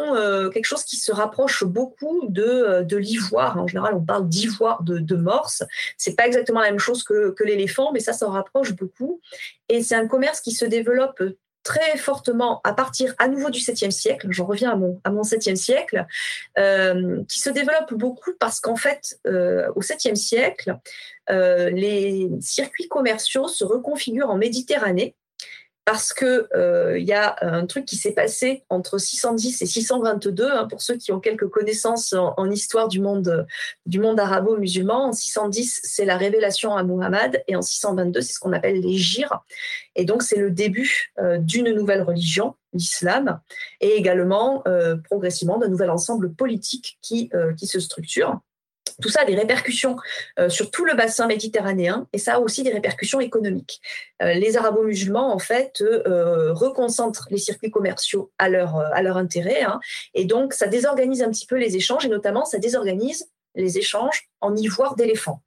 quelque 0.53 0.65
chose 0.65 0.85
qui 0.85 0.95
se 0.95 1.11
rapproche 1.11 1.65
beaucoup 1.65 2.25
de, 2.29 2.83
de 2.83 2.95
l'ivoire. 2.95 3.57
En 3.57 3.67
général, 3.67 3.95
on 3.95 4.05
parle 4.05 4.29
d'ivoire 4.29 4.83
de, 4.83 4.99
de 4.99 5.15
morse. 5.15 5.63
C'est 5.97 6.15
pas 6.15 6.25
exactement 6.25 6.61
la 6.61 6.69
même 6.69 6.79
chose 6.79 7.03
que, 7.03 7.31
que 7.31 7.43
l'éléphant, 7.43 7.91
mais 7.91 7.99
ça 7.99 8.13
s'en 8.13 8.29
rapproche 8.29 8.73
beaucoup. 8.73 9.19
Et 9.67 9.83
c'est 9.83 9.95
un 9.95 10.07
commerce 10.07 10.39
qui 10.39 10.51
se 10.51 10.63
développe 10.63 11.21
très 11.69 11.97
fortement 11.97 12.61
à 12.63 12.73
partir 12.73 13.13
à 13.19 13.27
nouveau 13.27 13.51
du 13.51 13.59
7e 13.59 13.91
siècle, 13.91 14.25
j'en 14.31 14.47
reviens 14.47 14.71
à 14.71 14.75
mon, 14.75 14.99
à 15.03 15.11
mon 15.11 15.21
7e 15.21 15.55
siècle, 15.55 16.07
euh, 16.57 17.23
qui 17.29 17.39
se 17.39 17.51
développe 17.51 17.93
beaucoup 17.93 18.31
parce 18.39 18.59
qu'en 18.59 18.75
fait, 18.75 19.19
euh, 19.27 19.71
au 19.75 19.81
7e 19.81 20.15
siècle, 20.15 20.75
euh, 21.29 21.69
les 21.69 22.27
circuits 22.41 22.87
commerciaux 22.87 23.47
se 23.47 23.63
reconfigurent 23.63 24.31
en 24.31 24.37
Méditerranée 24.37 25.15
parce 25.89 26.13
que 26.13 26.47
il 26.97 27.07
y 27.07 27.13
a 27.13 27.35
un 27.41 27.65
truc 27.65 27.85
qui 27.85 27.95
s'est 27.95 28.13
passé 28.13 28.63
entre 28.69 28.99
610 28.99 29.61
et 29.61 29.65
622 29.65 30.47
hein, 30.51 30.67
pour 30.69 30.81
ceux 30.81 30.97
qui 30.97 31.11
ont 31.11 31.19
quelques 31.19 31.47
connaissances 31.47 32.13
en, 32.13 32.51
histoire 32.51 32.87
du 32.87 32.99
monde 32.99 33.47
du 33.85 33.99
monde 33.99 34.19
arabo-musulman 34.19 35.07
en 35.07 35.13
610 35.13 35.81
c'est 35.83 36.05
la 36.05 36.17
révélation 36.17 36.75
à 36.75 36.83
Muhammad 36.83 37.41
et 37.47 37.55
en 37.55 37.61
622 37.61 38.21
c'est 38.21 38.33
ce 38.33 38.39
qu'on 38.39 38.53
appelle 38.53 38.79
les 38.81 38.97
gyres 38.97 39.43
et 39.99 40.05
donc, 40.05 40.23
c'est 40.23 40.37
le 40.37 40.49
début 40.49 41.11
euh, 41.19 41.39
d'une 41.39 41.73
nouvelle 41.73 42.03
religion, 42.03 42.55
l'islam, 42.71 43.41
et 43.81 43.95
également 43.97 44.63
euh, 44.65 44.95
progressivement 44.95 45.57
d'un 45.57 45.67
nouvel 45.67 45.89
ensemble 45.89 46.33
politique 46.33 46.97
qui, 47.01 47.29
euh, 47.33 47.53
qui 47.53 47.67
se 47.67 47.81
structure. 47.81 48.39
Tout 49.01 49.09
ça 49.09 49.21
a 49.21 49.25
des 49.25 49.35
répercussions 49.35 49.95
sur 50.49 50.71
tout 50.71 50.85
le 50.85 50.95
bassin 50.95 51.27
méditerranéen 51.27 52.07
et 52.13 52.17
ça 52.17 52.35
a 52.35 52.39
aussi 52.39 52.63
des 52.63 52.71
répercussions 52.71 53.19
économiques. 53.19 53.81
les 54.21 54.57
arabo-musulmans, 54.57 55.33
en 55.33 55.39
fait, 55.39 55.83
reconcentrent 56.05 57.27
les 57.31 57.37
circuits 57.37 57.71
commerciaux 57.71 58.31
à 58.37 58.49
leur, 58.49 59.17
intérêt 59.17 59.61
hein, 59.61 59.79
et 60.13 60.25
donc 60.25 60.53
ça 60.53 60.67
désorganise 60.67 61.21
un 61.21 61.29
petit 61.29 61.45
peu 61.45 61.57
les 61.57 61.75
échanges 61.75 62.05
et 62.05 62.09
notamment 62.09 62.45
ça 62.45 62.59
désorganise 62.59 63.29
les 63.55 63.77
échanges 63.77 64.29
en 64.41 64.55
ivoire 64.55 64.95
d'éléphant. 64.95 65.41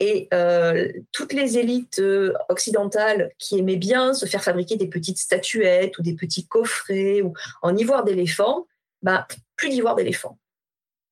Et 0.00 0.28
euh, 0.34 0.92
toutes 1.12 1.32
les 1.32 1.56
élites 1.56 2.00
euh, 2.00 2.34
occidentales 2.48 3.32
qui 3.38 3.58
aimaient 3.58 3.76
bien 3.76 4.12
se 4.12 4.26
faire 4.26 4.42
fabriquer 4.42 4.76
des 4.76 4.88
petites 4.88 5.18
statuettes 5.18 5.96
ou 5.98 6.02
des 6.02 6.14
petits 6.14 6.46
coffrets 6.46 7.22
ou 7.22 7.32
en 7.62 7.76
ivoire 7.76 8.04
d'éléphant, 8.04 8.66
bah, 9.02 9.26
plus 9.56 9.68
d'ivoire 9.68 9.94
d'éléphant. 9.94 10.38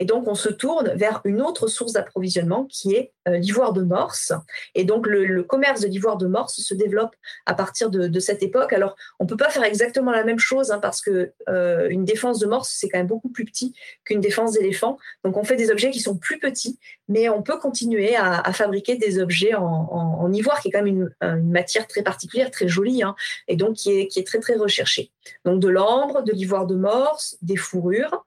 Et 0.03 0.05
donc, 0.05 0.27
on 0.27 0.35
se 0.35 0.49
tourne 0.49 0.93
vers 0.97 1.20
une 1.23 1.41
autre 1.41 1.69
source 1.69 1.93
d'approvisionnement 1.93 2.65
qui 2.65 2.93
est 2.97 3.12
euh, 3.29 3.37
l'ivoire 3.37 3.73
de 3.73 3.83
morse. 3.83 4.33
Et 4.74 4.83
donc, 4.83 5.07
le, 5.07 5.45
commerce 5.45 5.81
de 5.81 5.87
l'ivoire 5.87 6.16
de 6.16 6.27
morse 6.27 6.61
se 6.61 6.74
développe 6.74 7.15
à 7.47 7.55
partir 7.55 7.89
de, 7.89 8.19
cette 8.19 8.43
époque. 8.43 8.73
Alors, 8.73 8.97
on 9.20 9.24
ne 9.24 9.29
peut 9.29 9.37
pas 9.37 9.49
faire 9.49 9.62
exactement 9.62 10.11
la 10.11 10.24
même 10.24 10.41
chose 10.41 10.73
hein, 10.73 10.81
parce 10.81 11.03
que 11.03 11.31
euh, 11.49 11.89
une 11.89 12.05
défense 12.05 12.41
de 12.41 12.47
morse, 12.47 12.74
c'est 12.77 12.89
quand 12.89 12.99
même 12.99 13.07
beaucoup 13.07 13.29
plus 13.29 13.45
petit 13.45 13.77
qu'une 14.05 14.20
défense 14.20 14.55
d'éléphant. 14.55 14.99
Donc, 15.23 15.37
on 15.37 15.45
fait 15.45 15.55
des 15.55 15.70
objets 15.70 15.93
qui 15.93 16.01
sont 16.01 16.16
plus 16.16 16.41
petits, 16.41 16.81
mais 17.07 17.29
on 17.29 17.41
peut 17.41 17.61
continuer 17.61 18.16
à, 18.16 18.53
fabriquer 18.53 18.97
des 18.97 19.20
objets 19.20 19.55
en, 19.55 20.33
ivoire, 20.33 20.61
qui 20.61 20.66
est 20.66 20.73
quand 20.73 20.83
même 20.83 21.12
une, 21.23 21.45
matière 21.45 21.87
très 21.87 22.03
particulière, 22.03 22.51
très 22.51 22.66
jolie, 22.66 23.05
hein, 23.05 23.15
et 23.47 23.55
donc 23.55 23.74
qui 23.74 23.93
est, 23.93 24.09
qui 24.09 24.19
est 24.19 24.27
très, 24.27 24.41
très 24.41 24.57
recherchée. 24.57 25.12
Donc, 25.45 25.61
de 25.61 25.69
l'ambre, 25.69 26.23
de 26.23 26.33
l'ivoire 26.33 26.66
de 26.66 26.74
morse, 26.74 27.39
des 27.41 27.57
fourrures. 27.57 28.27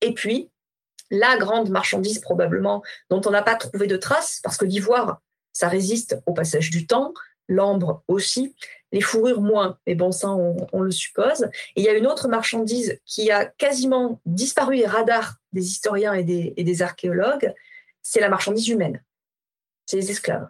Et 0.00 0.14
puis, 0.14 0.48
la 1.10 1.36
grande 1.36 1.70
marchandise 1.70 2.18
probablement 2.18 2.82
dont 3.10 3.20
on 3.26 3.30
n'a 3.30 3.42
pas 3.42 3.54
trouvé 3.54 3.86
de 3.86 3.96
traces, 3.96 4.40
parce 4.42 4.56
que 4.56 4.64
l'ivoire, 4.64 5.20
ça 5.52 5.68
résiste 5.68 6.20
au 6.26 6.34
passage 6.34 6.70
du 6.70 6.86
temps, 6.86 7.14
l'ambre 7.48 8.02
aussi, 8.08 8.54
les 8.92 9.00
fourrures 9.00 9.40
moins, 9.40 9.78
mais 9.86 9.94
bon, 9.94 10.12
ça, 10.12 10.30
on, 10.30 10.80
le 10.80 10.90
suppose. 10.90 11.44
Et 11.76 11.80
il 11.80 11.84
y 11.84 11.88
a 11.88 11.94
une 11.94 12.06
autre 12.06 12.28
marchandise 12.28 12.98
qui 13.04 13.30
a 13.30 13.46
quasiment 13.46 14.20
disparu 14.26 14.78
des 14.78 14.86
radars 14.86 15.36
des 15.52 15.64
historiens 15.64 16.12
et 16.12 16.24
des, 16.24 16.54
et 16.56 16.64
des 16.64 16.82
archéologues, 16.82 17.52
c'est 18.02 18.20
la 18.20 18.28
marchandise 18.28 18.68
humaine. 18.68 19.02
C'est 19.86 19.96
les 19.96 20.10
esclaves. 20.10 20.48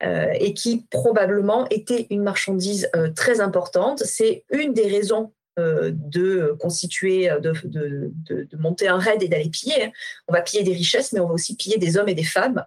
et 0.00 0.54
qui 0.54 0.86
probablement 0.90 1.66
était 1.68 2.06
une 2.10 2.22
marchandise 2.22 2.90
très 3.14 3.40
importante. 3.40 4.00
C'est 4.00 4.44
une 4.50 4.72
des 4.72 4.88
raisons 4.88 5.32
de 5.56 6.54
constituer, 6.60 7.30
de, 7.40 7.52
de, 7.64 8.12
de, 8.28 8.56
monter 8.58 8.88
un 8.88 8.98
raid 8.98 9.22
et 9.22 9.28
d'aller 9.28 9.48
piller. 9.48 9.92
On 10.28 10.32
va 10.32 10.42
piller 10.42 10.62
des 10.62 10.74
richesses, 10.74 11.12
mais 11.12 11.20
on 11.20 11.28
va 11.28 11.34
aussi 11.34 11.56
piller 11.56 11.78
des 11.78 11.96
hommes 11.96 12.08
et 12.08 12.14
des 12.14 12.24
femmes 12.24 12.64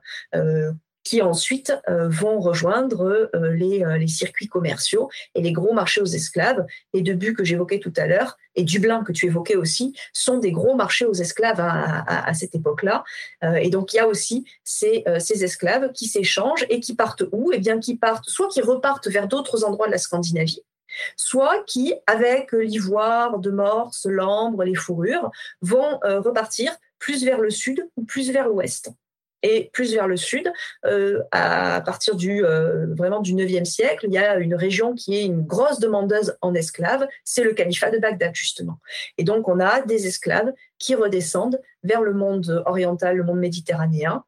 qui 1.09 1.21
ensuite 1.23 1.73
euh, 1.89 2.07
vont 2.07 2.39
rejoindre 2.39 3.29
euh, 3.33 3.51
les, 3.53 3.83
euh, 3.83 3.97
les, 3.97 4.07
circuits 4.07 4.47
commerciaux 4.47 5.09
et 5.33 5.41
les 5.41 5.51
gros 5.51 5.73
marchés 5.73 6.01
aux 6.01 6.05
esclaves. 6.05 6.65
Les 6.93 7.01
deux 7.01 7.13
buts 7.13 7.33
que 7.33 7.43
j'évoquais 7.43 7.79
tout 7.79 7.93
à 7.97 8.05
l'heure 8.05 8.37
et 8.55 8.63
Dublin 8.63 9.03
que 9.03 9.11
tu 9.11 9.25
évoquais 9.25 9.55
aussi 9.55 9.95
sont 10.13 10.37
des 10.37 10.51
gros 10.51 10.75
marchés 10.75 11.05
aux 11.05 11.13
esclaves 11.13 11.59
à, 11.59 12.27
à, 12.27 12.33
cette 12.33 12.53
époque-là. 12.53 13.03
et 13.61 13.69
donc 13.69 13.93
il 13.93 13.97
y 13.97 13.99
a 13.99 14.07
aussi 14.07 14.45
ces, 14.63 15.05
ces 15.19 15.43
esclaves 15.43 15.91
qui 15.93 16.07
s'échangent 16.07 16.65
et 16.69 16.79
qui 16.79 16.95
partent 16.95 17.23
où? 17.31 17.51
Eh 17.53 17.59
bien 17.59 17.79
qui 17.79 17.95
partent, 17.95 18.27
soit 18.27 18.49
qui 18.49 18.61
repartent 18.61 19.07
vers 19.07 19.27
d'autres 19.27 19.63
endroits 19.63 19.87
de 19.87 19.93
la 19.93 19.97
Scandinavie, 19.97 20.63
soit 21.15 21.63
qui, 21.65 21.93
avec 22.07 22.51
l'ivoire 22.51 23.39
de 23.39 23.51
morse, 23.51 24.05
l'ambre, 24.09 24.63
les 24.63 24.75
fourrures, 24.75 25.31
vont 25.61 25.99
repartir 26.03 26.75
plus 26.99 27.23
vers 27.23 27.39
le 27.39 27.49
sud 27.49 27.87
ou 27.97 28.03
plus 28.03 28.31
vers 28.31 28.47
l'ouest 28.47 28.91
et 29.41 29.69
plus 29.73 29.93
vers 29.93 30.07
le 30.07 30.17
sud, 30.17 30.51
euh, 30.85 31.21
à 31.31 31.81
partir 31.81 32.15
du 32.15 32.43
euh, 32.43 32.93
vraiment 32.95 33.21
du 33.21 33.33
9e 33.33 33.65
siècle, 33.65 34.05
il 34.07 34.13
y 34.13 34.17
a 34.17 34.37
une 34.37 34.55
région 34.55 34.93
qui 34.93 35.15
est 35.15 35.25
une 35.25 35.43
grosse 35.43 35.79
demandeuse 35.79 36.37
en 36.41 36.53
esclaves, 36.53 37.07
c'est 37.23 37.43
le 37.43 37.53
califat 37.53 37.91
de 37.91 37.99
Bagdad 37.99 38.35
justement. 38.35 38.79
Et 39.17 39.23
donc 39.23 39.47
on 39.47 39.59
a 39.59 39.81
des 39.81 40.07
esclaves 40.07 40.51
qui 40.77 40.95
redescendent 40.95 41.61
vers 41.83 42.01
le 42.01 42.13
monde 42.13 42.63
oriental, 42.65 43.15
le 43.15 43.23
monde 43.23 43.39
méditerranéen, 43.39 44.23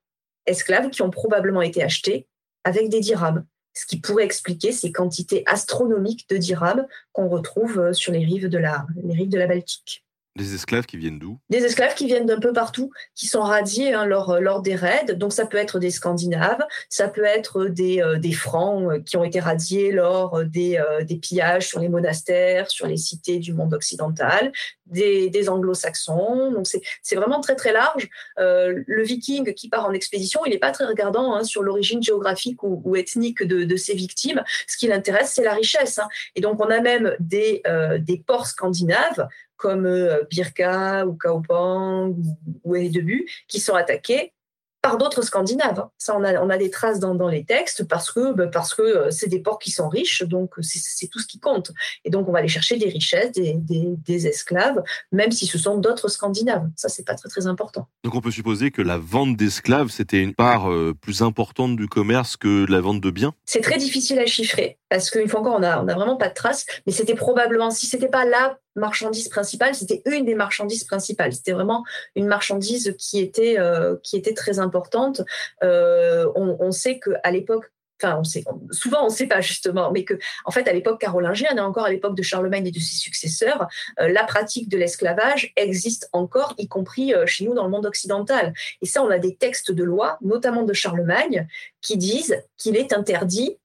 esclaves 0.46 0.90
qui 0.90 1.02
ont 1.02 1.12
probablement 1.12 1.62
été 1.62 1.84
achetés 1.84 2.28
avec 2.64 2.90
des 2.90 3.00
dirhams, 3.00 3.46
ce 3.74 3.86
qui 3.86 4.00
pourrait 4.00 4.26
expliquer 4.26 4.72
ces 4.72 4.92
quantités 4.92 5.44
astronomiques 5.46 6.28
de 6.30 6.38
dirhams 6.38 6.86
qu'on 7.14 7.30
retrouve 7.30 7.80
euh, 7.80 7.94
sur 7.94 8.12
les 8.12 8.24
rives 8.26 8.50
de 8.50 8.58
la, 8.58 8.86
les 9.04 9.14
rives 9.14 9.30
de 9.30 9.38
la 9.38 9.48
Baltique. 9.48 10.04
Des 10.38 10.56
esclaves 10.56 10.86
qui 10.86 10.96
viennent 10.96 11.20
d'où? 11.20 11.40
Des 11.50 11.66
esclaves 11.66 11.94
qui 11.94 12.06
viennent 12.06 12.26
d'un 12.26 12.40
peu 12.40 12.54
partout, 12.54 12.90
qui 13.16 13.28
sont 13.28 13.42
radiés 13.42 13.94
hein, 13.94 14.06
lors, 14.06 14.40
lors, 14.40 14.62
des 14.62 14.76
raids. 14.76 15.14
Donc 15.16 15.34
ça 15.34 15.46
peut 15.46 15.58
être 15.58 15.78
des 15.78 15.92
Scandinaves, 15.92 16.66
ça 16.88 17.10
peut 17.10 17.26
être 17.26 17.66
des, 17.66 18.02
euh, 18.02 18.18
des 18.18 18.32
Francs 18.32 18.90
euh, 18.90 19.00
qui 19.02 19.18
ont 19.18 19.26
été 19.26 19.42
radiés 19.42 19.92
lors 19.92 20.46
des, 20.46 20.78
euh, 20.78 21.04
des, 21.04 21.18
pillages 21.18 21.68
sur 21.68 21.82
les 21.82 21.90
monastères, 21.90 22.72
sur 22.72 22.88
les 22.88 22.96
cités 22.96 23.40
du 23.40 23.54
monde 23.54 23.74
occidental, 23.74 24.54
des, 24.86 25.30
des 25.30 25.50
Anglo-Saxons. 25.50 26.54
Donc 26.54 26.66
c'est 26.66 27.16
vraiment 27.16 27.42
très 27.42 27.56
très 27.56 27.74
large. 27.74 28.08
le 28.38 29.04
Viking 29.04 29.54
qui 29.54 29.68
part 29.68 29.86
en 29.86 29.92
expédition, 29.92 30.40
il 30.46 30.52
n'est 30.52 30.60
pas 30.60 30.72
très 30.72 30.86
regardant 30.86 31.36
hein, 31.36 31.44
sur 31.44 31.62
l'origine 31.62 32.02
géographique 32.02 32.64
ou, 32.64 32.82
ou, 32.86 32.96
ethnique 32.96 33.44
de, 33.44 33.66
de 33.66 33.76
ses 33.76 33.96
victimes. 33.96 34.42
Ce 34.66 34.78
qui 34.78 34.88
l'intéresse, 34.88 35.34
c'est 35.36 35.44
la 35.44 35.54
richesse. 35.54 36.00
Hein. 36.00 36.08
Et 36.36 36.42
donc 36.42 36.62
on 36.62 36.70
a 36.70 36.80
même 36.80 37.16
des, 37.20 37.64
des 38.00 38.24
ports 38.26 38.48
scandinaves 38.48 39.28
comme 39.62 39.86
euh, 39.86 40.24
Birka 40.30 41.06
ou 41.06 41.14
Kaupang 41.14 42.16
ou, 42.64 42.78
Debut, 42.78 43.30
qui 43.48 43.60
sont 43.60 43.76
attaqués 43.76 44.34
par 44.82 44.98
d'autres 44.98 45.22
Scandinaves. 45.22 45.80
Hein. 45.80 45.92
Ça, 46.00 46.18
on 46.18 46.24
a, 46.24 46.42
on 46.42 46.50
a 46.50 46.58
des 46.58 46.72
traces 46.72 47.00
dans, 47.00 47.14
dans 47.14 47.28
les 47.28 47.46
textes 47.46 47.88
parce 47.88 48.12
que 48.12 48.34
bah, 48.34 48.48
parce 48.48 48.74
que 48.74 48.82
euh, 48.82 49.12
c'est 49.12 49.28
des 49.28 49.40
ports 49.40 49.60
qui 49.60 49.70
sont 49.70 49.88
riches, 49.88 50.24
donc 50.24 50.56
c'est 50.62 51.08
tout 51.08 51.20
ce 51.20 51.28
qui 51.28 51.40
compte. 51.40 51.72
Et 52.04 52.10
donc 52.10 52.28
on 52.28 52.32
va 52.32 52.40
aller 52.40 52.48
chercher 52.48 52.78
des 52.78 52.90
richesses, 52.90 53.32
des, 53.34 53.54
des, 53.54 53.94
des 54.04 54.28
esclaves, 54.28 54.82
même 55.12 55.32
si 55.32 55.46
ce 55.46 55.60
sont 55.60 55.78
d'autres 55.78 56.08
Scandinaves. 56.08 56.68
Ça, 56.76 56.90
c'est 56.90 57.06
pas 57.06 57.14
très 57.14 57.30
très 57.30 57.46
important. 57.46 57.88
Donc 58.04 58.16
on 58.16 58.22
peut 58.22 58.32
supposer 58.32 58.72
que 58.72 58.82
la 58.82 58.98
vente 58.98 59.38
d'esclaves 59.38 59.90
c'était 59.90 60.22
une 60.22 60.34
part 60.34 60.72
euh, 60.72 60.96
plus 61.00 61.22
importante 61.22 61.76
du 61.76 61.88
commerce 61.88 62.36
que 62.36 62.66
la 62.68 62.82
vente 62.82 63.02
de 63.02 63.12
biens? 63.12 63.36
C'est 63.46 63.62
très 63.62 63.78
difficile 63.78 64.18
à 64.18 64.26
chiffrer 64.26 64.80
parce 64.92 65.10
qu'une 65.10 65.30
fois 65.30 65.40
encore, 65.40 65.56
on 65.58 65.64
a 65.64 65.82
on 65.82 65.88
a 65.88 65.94
vraiment 65.94 66.18
pas 66.18 66.28
de 66.28 66.34
traces, 66.34 66.66
mais 66.86 66.92
c'était 66.92 67.16
probablement 67.16 67.72
si 67.72 67.86
c'était 67.86 68.10
pas 68.10 68.26
là 68.26 68.60
marchandise 68.76 69.30
principale, 69.30 69.74
c'était 69.74 70.02
une 70.06 70.26
des 70.26 70.36
marchandises 70.36 70.84
principales. 70.84 71.32
C'était 71.32 71.54
vraiment 71.54 71.86
une 72.16 72.28
marchandise 72.28 72.94
qui 73.00 73.20
était, 73.20 73.58
euh, 73.58 73.96
qui 74.04 74.18
était 74.18 74.34
très 74.34 74.60
importante. 74.60 75.22
Euh, 75.64 76.30
on, 76.36 76.58
on, 76.60 76.72
sait 76.72 77.00
qu'à 77.00 77.32
l'époque, 77.32 77.72
enfin, 78.02 78.18
on 78.20 78.24
sait, 78.26 78.44
souvent 78.72 79.04
on 79.04 79.06
ne 79.06 79.14
sait 79.14 79.28
pas 79.28 79.42
justement, 79.42 79.92
mais 79.92 80.04
que, 80.04 80.16
en 80.46 80.52
fait, 80.52 80.68
à 80.68 80.74
l'époque 80.74 81.00
carolingienne 81.00 81.58
et 81.58 81.62
encore 81.62 81.86
à 81.86 81.90
l'époque 81.90 82.16
de 82.16 82.22
Charlemagne 82.22 82.68
et 82.68 82.72
de 82.72 82.80
ses 82.80 82.96
successeurs, 82.96 83.68
euh, 84.02 84.10
la 84.10 84.26
pratique 84.26 84.70
de 84.70 84.78
l'esclavage 84.78 85.54
existe 85.56 86.10
encore, 86.12 86.54
y 86.58 86.68
compris 86.68 87.14
euh, 87.14 87.26
chez 87.26 87.46
nous 87.46 87.54
dans 87.54 87.64
le 87.64 87.72
monde 87.72 87.86
occidental. 87.86 88.54
Et 88.82 88.86
ça, 88.86 89.04
on 89.04 89.10
a 89.10 89.20
des 89.20 89.36
textes 89.36 89.72
de 89.72 89.84
loi, 89.84 90.18
notamment 90.22 90.64
de 90.64 90.74
Charlemagne, 90.74 91.48
qui 91.82 91.98
disent 91.98 92.42
qu'il 92.58 92.76
est 92.76 92.94
interdit 92.94 93.58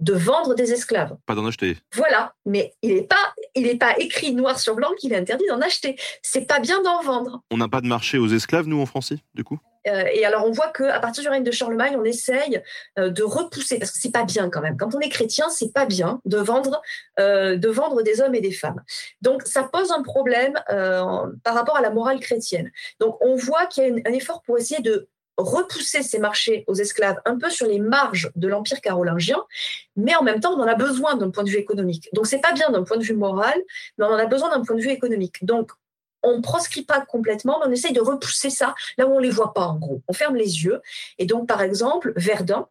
de 0.00 0.14
vendre 0.14 0.54
des 0.54 0.72
esclaves. 0.72 1.16
Pas 1.26 1.34
d'en 1.34 1.46
acheter. 1.46 1.76
Voilà, 1.94 2.34
mais 2.46 2.72
il 2.82 2.94
n'est 2.94 3.02
pas, 3.02 3.34
il 3.54 3.66
est 3.66 3.78
pas 3.78 3.96
écrit 3.98 4.34
noir 4.34 4.58
sur 4.58 4.74
blanc 4.74 4.90
qu'il 4.98 5.12
est 5.12 5.16
interdit 5.16 5.46
d'en 5.48 5.60
acheter. 5.60 5.96
C'est 6.22 6.46
pas 6.46 6.60
bien 6.60 6.82
d'en 6.82 7.02
vendre. 7.02 7.42
On 7.50 7.56
n'a 7.56 7.68
pas 7.68 7.80
de 7.80 7.86
marché 7.86 8.18
aux 8.18 8.28
esclaves, 8.28 8.66
nous, 8.66 8.80
en 8.80 8.86
France, 8.86 9.12
du 9.34 9.44
coup? 9.44 9.58
Euh, 9.86 10.04
et 10.12 10.24
alors 10.24 10.44
on 10.46 10.50
voit 10.50 10.68
qu'à 10.68 10.98
partir 11.00 11.22
du 11.22 11.28
règne 11.28 11.44
de 11.44 11.50
Charlemagne, 11.50 11.96
on 11.96 12.04
essaye 12.04 12.62
euh, 12.98 13.10
de 13.10 13.22
repousser 13.22 13.78
parce 13.78 13.90
que 13.92 13.98
c'est 13.98 14.12
pas 14.12 14.24
bien 14.24 14.50
quand 14.50 14.60
même. 14.60 14.76
Quand 14.76 14.94
on 14.94 15.00
est 15.00 15.08
chrétien, 15.08 15.48
c'est 15.50 15.72
pas 15.72 15.86
bien 15.86 16.20
de 16.24 16.38
vendre, 16.38 16.82
euh, 17.20 17.56
de 17.56 17.68
vendre 17.68 18.02
des 18.02 18.20
hommes 18.20 18.34
et 18.34 18.40
des 18.40 18.52
femmes. 18.52 18.82
Donc 19.22 19.42
ça 19.44 19.62
pose 19.62 19.90
un 19.92 20.02
problème 20.02 20.54
par 20.68 21.54
rapport 21.54 21.76
à 21.76 21.80
la 21.80 21.90
morale 21.90 22.20
chrétienne. 22.20 22.70
Donc 23.00 23.16
on 23.20 23.36
voit 23.36 23.66
qu'il 23.66 23.84
y 23.84 23.86
a 23.86 24.10
un 24.10 24.12
effort 24.12 24.42
pour 24.42 24.58
essayer 24.58 24.82
de 24.82 25.08
repousser 25.38 26.02
ces 26.02 26.18
marchés 26.18 26.64
aux 26.66 26.74
esclaves 26.74 27.20
un 27.24 27.38
peu 27.38 27.48
sur 27.48 27.66
les 27.66 27.78
marges 27.78 28.30
de 28.34 28.48
l'empire 28.48 28.80
carolingien, 28.80 29.42
mais 29.96 30.14
en 30.16 30.22
même 30.22 30.40
temps, 30.40 30.52
on 30.54 30.60
en 30.60 30.66
a 30.66 30.74
besoin 30.74 31.16
d'un 31.16 31.30
point 31.30 31.44
de 31.44 31.50
vue 31.50 31.58
économique. 31.58 32.08
Donc, 32.12 32.26
c'est 32.26 32.40
pas 32.40 32.52
bien 32.52 32.70
d'un 32.70 32.82
point 32.82 32.96
de 32.96 33.04
vue 33.04 33.14
moral, 33.14 33.56
mais 33.96 34.04
on 34.04 34.08
en 34.08 34.18
a 34.18 34.26
besoin 34.26 34.50
d'un 34.50 34.64
point 34.64 34.76
de 34.76 34.82
vue 34.82 34.90
économique. 34.90 35.44
Donc, 35.44 35.70
on 36.24 36.42
proscrit 36.42 36.82
pas 36.82 37.00
complètement, 37.00 37.60
mais 37.60 37.66
on 37.68 37.72
essaye 37.72 37.92
de 37.92 38.00
repousser 38.00 38.50
ça 38.50 38.74
là 38.96 39.06
où 39.06 39.12
on 39.12 39.20
les 39.20 39.30
voit 39.30 39.54
pas, 39.54 39.66
en 39.66 39.78
gros. 39.78 40.02
On 40.08 40.12
ferme 40.12 40.34
les 40.34 40.64
yeux. 40.64 40.80
Et 41.18 41.26
donc, 41.26 41.46
par 41.46 41.62
exemple, 41.62 42.12
Verdun, 42.16 42.68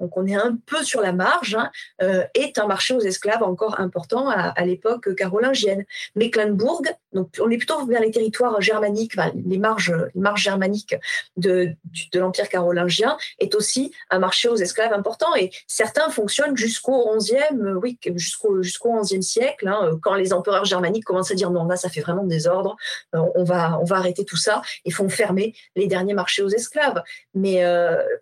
donc 0.00 0.16
on 0.16 0.26
est 0.26 0.34
un 0.34 0.56
peu 0.66 0.82
sur 0.82 1.00
la 1.00 1.12
marge, 1.12 1.54
hein, 1.54 1.70
euh, 2.02 2.24
est 2.34 2.58
un 2.58 2.66
marché 2.66 2.94
aux 2.94 3.00
esclaves 3.00 3.42
encore 3.42 3.78
important 3.78 4.28
à, 4.28 4.64
l'époque 4.64 5.14
carolingienne. 5.14 5.84
Mecklenburg, 6.16 6.82
donc 7.12 7.28
on 7.40 7.50
est 7.50 7.58
plutôt 7.58 7.84
vers 7.86 8.00
les 8.00 8.10
territoires 8.10 8.60
germaniques, 8.60 9.14
les 9.46 9.58
marges, 9.58 9.92
germaniques 10.36 10.96
de, 11.36 11.74
l'empire 12.14 12.48
carolingien, 12.48 13.16
est 13.38 13.54
aussi 13.54 13.92
un 14.10 14.18
marché 14.18 14.48
aux 14.48 14.56
esclaves 14.56 14.92
important. 14.92 15.34
Et 15.36 15.50
certains 15.66 16.08
fonctionnent 16.10 16.56
jusqu'au 16.56 17.16
11e, 17.16 17.60
euh, 17.60 17.74
oui, 17.74 17.98
jusqu'au 18.14 18.62
jusqu'au 18.62 19.00
11e 19.00 19.22
siècle, 19.22 19.68
hein, 19.68 19.98
quand 20.02 20.14
les 20.14 20.32
empereurs 20.32 20.64
germaniques 20.64 21.04
commencent 21.04 21.30
à 21.30 21.34
dire 21.34 21.50
non, 21.50 21.66
là 21.66 21.76
ça 21.76 21.88
fait 21.88 22.00
vraiment 22.00 22.26
euh, 22.30 23.18
on 23.34 23.44
va 23.44 23.78
on 23.80 23.84
va 23.84 23.96
arrêter 23.96 24.24
tout 24.24 24.36
ça 24.36 24.62
et 24.84 24.90
font 24.90 25.08
fermer 25.08 25.54
les 25.76 25.86
derniers 25.86 26.14
marchés 26.14 26.42
aux 26.42 26.48
esclaves. 26.48 27.02
Mais 27.34 27.62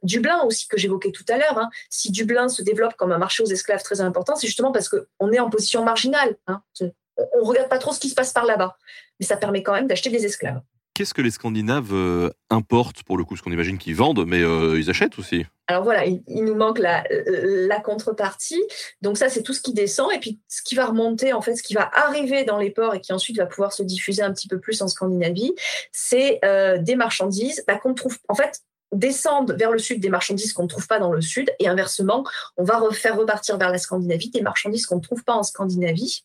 Dublin 0.03 0.43
aussi 0.43 0.67
que 0.67 0.79
j'évoquais 0.79 1.13
tout 1.13 1.25
à 1.29 1.37
l'heure. 1.37 1.59
Hein, 1.59 1.68
si 1.91 2.11
Dublin 2.11 2.49
se 2.49 2.63
développe 2.63 2.95
comme 2.97 3.13
un 3.13 3.19
marché 3.19 3.43
aux 3.43 3.47
esclaves 3.47 3.83
très 3.83 4.01
important, 4.01 4.37
c'est 4.37 4.47
justement 4.47 4.73
parce 4.73 4.89
qu'on 4.89 5.33
est 5.33 5.41
en 5.41 5.51
position 5.51 5.85
marginale. 5.85 6.37
Hein. 6.47 6.63
On 6.81 7.43
ne 7.43 7.45
regarde 7.45 7.69
pas 7.69 7.79
trop 7.79 7.93
ce 7.93 8.01
qui 8.01 8.09
se 8.09 8.15
passe 8.15 8.33
par 8.33 8.45
là-bas, 8.45 8.77
mais 9.19 9.27
ça 9.27 9.37
permet 9.37 9.63
quand 9.63 9.73
même 9.73 9.87
d'acheter 9.87 10.11
des 10.11 10.25
esclaves. 10.25 10.61
Qu'est-ce 10.99 11.15
que 11.15 11.23
les 11.23 11.31
Scandinaves 11.31 11.93
euh, 11.93 12.31
importent 12.51 13.05
pour 13.05 13.17
le 13.17 13.25
coup? 13.25 13.37
Ce 13.37 13.43
qu'on 13.45 13.53
imagine 13.53 13.79
qu'ils 13.79 13.95
vendent, 13.95 14.25
mais 14.27 14.43
euh, 14.43 14.81
ils 14.81 14.91
achètent 14.91 15.17
aussi. 15.21 15.47
Alors 15.69 15.85
voilà, 15.85 16.05
il, 16.05 16.23
nous 16.27 16.57
manque 16.57 16.81
la, 16.81 17.05
la, 17.09 17.79
contrepartie. 17.79 18.61
Donc 19.01 19.17
ça, 19.17 19.29
c'est 19.29 19.45
tout 19.45 19.53
ce 19.53 19.61
qui 19.61 19.73
descend. 19.73 20.11
Et 20.13 20.19
puis 20.19 20.41
ce 20.49 20.61
qui 20.61 20.75
va 20.75 20.87
remonter, 20.87 21.33
en 21.33 21.41
fait, 21.41 21.55
ce 21.55 21.63
qui 21.63 21.75
va 21.75 21.89
arriver 21.93 22.43
dans 22.43 22.59
les 22.59 22.71
ports 22.71 22.97
et 22.97 23.01
qui 23.01 23.13
ensuite 23.13 23.37
va 23.37 23.47
pouvoir 23.47 23.73
se 23.73 23.85
diffuser 23.85 24.23
un 24.23 24.33
petit 24.33 24.49
peu 24.49 24.59
plus 24.59 24.83
en 24.83 24.89
Scandinavie, 24.89 25.55
c'est 25.93 26.41
euh, 26.45 26.79
des 26.79 26.97
marchandises 26.97 27.63
bah, 27.69 27.77
qu'on 27.77 27.95
trouve. 27.95 28.19
En 28.29 28.35
fait, 28.35 28.63
descendent 28.93 29.53
vers 29.53 29.71
le 29.71 29.79
sud 29.79 30.01
des 30.01 30.09
marchandises 30.09 30.53
qu'on 30.53 30.65
ne 30.65 30.69
trouve 30.69 30.87
pas 30.87 30.99
dans 30.99 31.13
le 31.13 31.21
sud, 31.21 31.51
et 31.59 31.69
inversement, 31.69 32.25
on 32.57 32.65
va 32.65 32.81
faire 32.93 33.17
repartir 33.17 33.59
vers 33.59 33.71
la 33.71 33.79
Scandinavie 33.79 34.31
des 34.31 34.43
marchandises 34.43 34.87
qu'on 34.87 34.97
ne 34.97 35.03
trouve 35.03 35.25
pas 35.25 35.35
en 35.35 35.43
Scandinavie. 35.43 36.25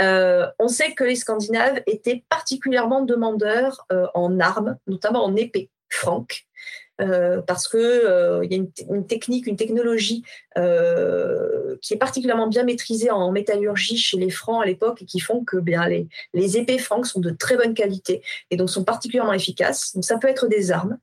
Euh, 0.00 0.46
on 0.58 0.68
sait 0.68 0.94
que 0.94 1.04
les 1.04 1.16
Scandinaves 1.16 1.82
étaient 1.86 2.24
particulièrement 2.28 3.02
demandeurs 3.02 3.86
euh, 3.92 4.06
en 4.14 4.40
armes, 4.40 4.76
notamment 4.86 5.24
en 5.24 5.36
épées 5.36 5.70
franques. 5.88 6.46
Euh, 7.00 7.40
parce 7.42 7.66
que 7.66 7.78
euh, 7.78 8.44
y 8.44 8.54
a 8.54 8.58
une, 8.58 9.06
technique, 9.06 9.46
une 9.46 9.56
technologie 9.56 10.22
euh, 10.58 11.76
qui 11.80 11.94
est 11.94 11.96
particulièrement 11.96 12.46
bien 12.46 12.64
maîtrisée 12.64 13.10
en 13.10 13.32
métallurgie 13.32 13.96
chez 13.96 14.18
les 14.18 14.30
Francs 14.30 14.62
à 14.62 14.66
l'époque 14.66 15.00
et 15.02 15.06
qui 15.06 15.20
font 15.20 15.44
que 15.44 15.56
bien 15.56 15.88
les, 15.88 16.56
épées 16.56 16.78
franques 16.78 17.06
sont 17.06 17.20
de 17.20 17.30
très 17.30 17.56
bonne 17.56 17.74
qualité 17.74 18.22
et 18.50 18.56
donc 18.56 18.70
sont 18.70 18.84
particulièrement 18.84 19.32
efficaces. 19.32 19.94
Donc 19.94 20.04
ça 20.04 20.18
peut 20.18 20.28
être 20.28 20.46
des 20.48 20.72
armes, 20.72 20.98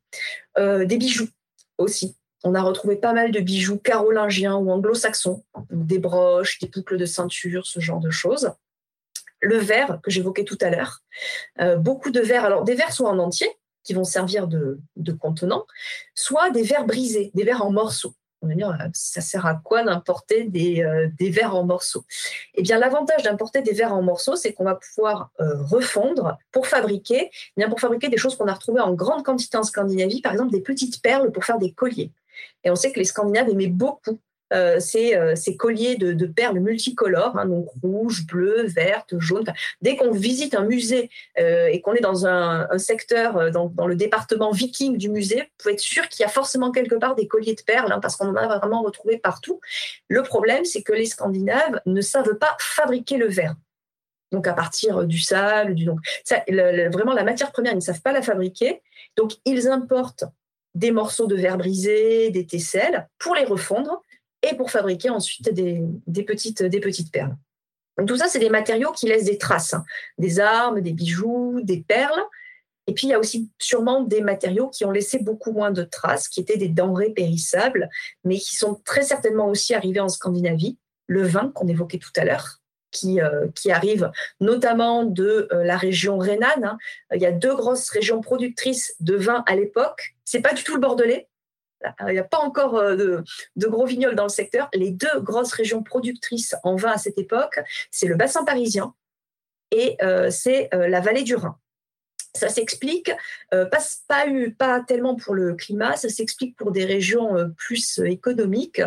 des 0.58 0.98
bijoux 0.98 1.30
aussi. 1.78 2.16
On 2.44 2.54
a 2.54 2.62
retrouvé 2.62 2.98
pas 2.98 3.14
mal 3.14 3.32
de 3.32 3.40
bijoux 3.40 3.78
carolingiens 3.78 4.56
ou 4.56 4.70
anglo-saxons, 4.72 5.44
des 5.72 6.00
broches, 6.00 6.60
des 6.60 6.68
boucles 6.68 6.98
de 6.98 7.06
ceinture, 7.06 7.66
ce 7.66 7.80
genre 7.80 8.00
de 8.00 8.10
choses 8.10 8.52
le 9.40 9.58
verre 9.58 10.00
que 10.02 10.10
j'évoquais 10.10 10.46
tout 10.46 10.58
à 10.62 10.72
l'heure. 10.72 11.04
beaucoup 11.78 12.10
de 12.10 12.20
verres, 12.20 12.46
alors 12.46 12.64
des 12.64 12.74
verres 12.74 12.92
soit 12.92 13.10
en 13.10 13.20
entier, 13.20 13.48
qui 13.88 13.94
vont 13.94 14.04
servir 14.04 14.48
de, 14.48 14.80
de 14.98 15.14
contenant, 15.14 15.66
soit 16.14 16.50
des 16.50 16.62
verres 16.62 16.86
brisés, 16.86 17.32
des 17.34 17.46
verres 17.46 17.66
en 17.66 17.72
morceaux. 17.72 18.14
On 18.42 18.48
va 18.48 18.54
dire, 18.54 18.78
ça 18.94 19.22
sert 19.22 19.46
à 19.46 19.56
quoi 19.56 19.82
d'importer 19.84 20.44
des, 20.44 20.86
des 21.18 21.30
verres 21.30 21.56
en 21.56 21.64
morceaux? 21.64 22.04
Eh 22.54 22.62
bien, 22.62 22.78
l'avantage 22.78 23.24
d'importer 23.24 23.62
des 23.62 23.72
verres 23.72 23.94
en 23.94 24.04
morceaux, 24.04 24.36
c'est 24.36 24.52
qu'on 24.54 24.66
va 24.66 24.76
pouvoir 24.76 25.32
refondre 25.40 26.38
pour 26.52 26.68
fabriquer, 26.68 27.32
eh 27.58 27.66
pour 27.66 27.80
fabriquer 27.80 28.10
des 28.10 28.18
choses 28.18 28.36
qu'on 28.36 28.48
a 28.48 28.54
retrouvées 28.54 28.82
en 28.82 28.94
grande 28.94 29.24
quantité 29.24 29.58
en 29.58 29.64
Scandinavie, 29.64 30.22
par 30.22 30.34
exemple 30.34 30.52
des 30.52 30.62
petites 30.62 31.02
perles 31.02 31.32
pour 31.32 31.46
faire 31.46 31.58
des 31.58 31.72
colliers. 31.72 32.12
Et 32.64 32.70
on 32.70 32.76
sait 32.76 32.92
que 32.92 33.00
les 33.00 33.06
Scandinaves 33.06 33.50
aimaient 33.50 33.68
beaucoup 33.68 34.20
euh, 34.54 34.80
euh, 34.96 35.36
ces, 35.36 35.58
colliers 35.58 35.96
de, 35.96 36.26
perles 36.26 36.60
multicolores, 36.60 37.38
hein, 37.38 37.46
donc 37.46 37.68
rouge, 37.82 38.26
bleu, 38.26 38.66
verte, 38.68 39.18
jaune. 39.20 39.46
dès 39.82 39.98
qu'on 39.98 40.12
visite 40.12 40.56
un 40.56 40.64
musée 40.64 41.10
euh, 41.40 41.68
et 41.68 41.82
qu'on 41.82 41.94
est 41.94 42.02
dans 42.02 42.26
un, 42.26 42.78
secteur, 42.78 43.52
dans, 43.52 43.88
le 43.88 43.96
département 43.96 44.52
viking 44.52 44.98
du 44.98 45.10
musée, 45.10 45.42
vous 45.42 45.48
pouvez 45.58 45.74
être 45.74 45.80
sûr 45.80 46.08
qu'il 46.08 46.24
y 46.24 46.26
a 46.26 46.30
forcément 46.30 46.72
quelque 46.72 46.96
part 46.96 47.16
des 47.16 47.28
colliers 47.28 47.56
de 47.56 47.62
perles, 47.62 47.92
hein, 47.92 48.00
parce 48.00 48.16
qu'on 48.16 48.30
en 48.30 48.36
a 48.36 48.58
vraiment 48.58 48.82
retrouvé 48.82 49.18
partout. 49.18 49.60
Le 50.08 50.24
problème, 50.24 50.64
c'est 50.64 50.82
que 50.82 50.94
les 50.94 51.06
Scandinaves 51.06 51.82
ne 51.86 52.02
savent 52.02 52.36
pas 52.36 52.56
fabriquer 52.60 53.18
le 53.18 53.28
verre. 53.28 53.56
Donc 54.32 54.48
à 54.48 54.54
partir 54.54 55.06
du 55.06 55.20
sable, 55.20 55.76
vraiment 56.92 57.14
la 57.14 57.24
matière 57.24 57.52
première, 57.52 57.74
ils 57.74 57.78
ne 57.78 57.82
savent 57.82 58.02
pas 58.02 58.12
la 58.12 58.22
fabriquer. 58.22 58.82
Donc 59.16 59.34
ils 59.46 59.68
importent 59.68 60.26
des 60.76 60.92
morceaux 60.92 61.28
de 61.28 61.36
verre 61.36 61.58
brisé, 61.58 62.30
des 62.30 62.46
tesselles 62.46 63.08
pour 63.18 63.36
les 63.36 63.46
refondre 63.46 64.04
et 64.50 64.56
pour 64.56 64.72
fabriquer 64.72 65.10
ensuite 65.10 65.54
des, 65.54 66.24
petites, 66.24 66.64
des 66.64 66.80
petites 66.80 67.12
perles. 67.12 67.36
Tout 68.06 68.18
ça, 68.18 68.28
c'est 68.28 68.40
des 68.40 68.50
matériaux 68.50 68.92
qui 68.92 69.08
laissent 69.08 69.26
des 69.26 69.38
traces, 69.38 69.74
hein. 69.74 69.84
des 70.18 70.40
armes, 70.40 70.82
des 70.82 70.94
bijoux, 70.94 71.62
des 71.64 71.82
perles. 71.82 72.22
Et 72.86 72.94
puis, 72.94 73.08
il 73.08 73.10
y 73.10 73.14
a 73.14 73.20
aussi 73.20 73.52
sûrement 73.58 74.04
des 74.04 74.22
matériaux 74.22 74.70
qui 74.70 74.86
ont 74.86 74.92
laissé 74.92 75.20
beaucoup 75.20 75.52
moins 75.52 75.72
de 75.72 75.84
traces, 75.84 76.28
qui 76.28 76.40
étaient 76.40 76.58
des 76.58 76.70
denrées 76.70 77.10
périssables, 77.10 77.90
mais 78.24 78.38
qui 78.38 78.56
sont 78.56 78.80
très 78.86 79.02
certainement 79.02 79.48
aussi 79.48 79.74
arrivés 79.74 80.00
en 80.00 80.10
Scandinavie. 80.10 80.78
Le 81.08 81.24
vin 81.24 81.52
qu'on 81.54 81.68
évoquait 81.68 81.98
tout 81.98 82.12
à 82.16 82.24
l'heure, 82.24 82.60
qui, 82.92 83.20
euh, 83.20 83.48
qui, 83.56 83.72
arrive 83.72 84.12
notamment 84.40 85.04
de 85.04 85.48
euh, 85.52 85.64
la 85.64 85.78
région 85.78 86.18
rhénane. 86.18 86.64
Hein. 86.64 86.78
Il 87.14 87.22
y 87.22 87.26
a 87.26 87.32
deux 87.32 87.56
grosses 87.56 87.90
régions 87.90 88.22
productrices 88.22 88.96
de 89.00 89.16
vin 89.16 89.44
à 89.48 89.56
l'époque. 89.56 90.16
C'est 90.24 90.42
pas 90.42 90.54
du 90.54 90.64
tout 90.64 90.76
le 90.76 90.82
Bordelais, 90.82 91.28
il 92.08 92.14
n'y 92.14 92.20
a 92.20 92.24
pas 92.24 92.40
encore 92.40 92.76
euh, 92.76 93.22
de, 93.56 93.68
gros 93.68 93.86
vignobles 93.86 94.16
dans 94.16 94.24
le 94.24 94.30
secteur. 94.30 94.70
Les 94.74 94.92
deux 94.92 95.20
grosses 95.20 95.54
régions 95.54 95.84
productrices 95.84 96.56
en 96.64 96.76
vin 96.76 96.92
à 96.92 96.98
cette 96.98 97.18
époque, 97.18 97.60
c'est 97.92 98.08
le 98.08 98.16
bassin 98.16 98.44
parisien 98.44 98.94
et 99.72 99.98
euh, 100.02 100.30
c'est 100.30 100.74
euh, 100.74 100.88
la 100.88 101.02
vallée 101.02 101.24
du 101.24 101.36
Rhin. 101.36 101.58
Ça 102.34 102.50
s'explique, 102.50 103.12
euh, 103.54 103.66
pas, 103.66 103.80
pas, 104.08 104.26
pas, 104.58 104.80
tellement 104.82 105.16
pour 105.16 105.34
le 105.34 105.56
climat, 105.56 105.96
ça 105.96 106.10
s'explique 106.10 106.56
pour 106.56 106.72
des 106.72 106.86
régions 106.86 107.38
euh, 107.38 107.48
plus 107.58 108.00
économiques. 108.00 108.82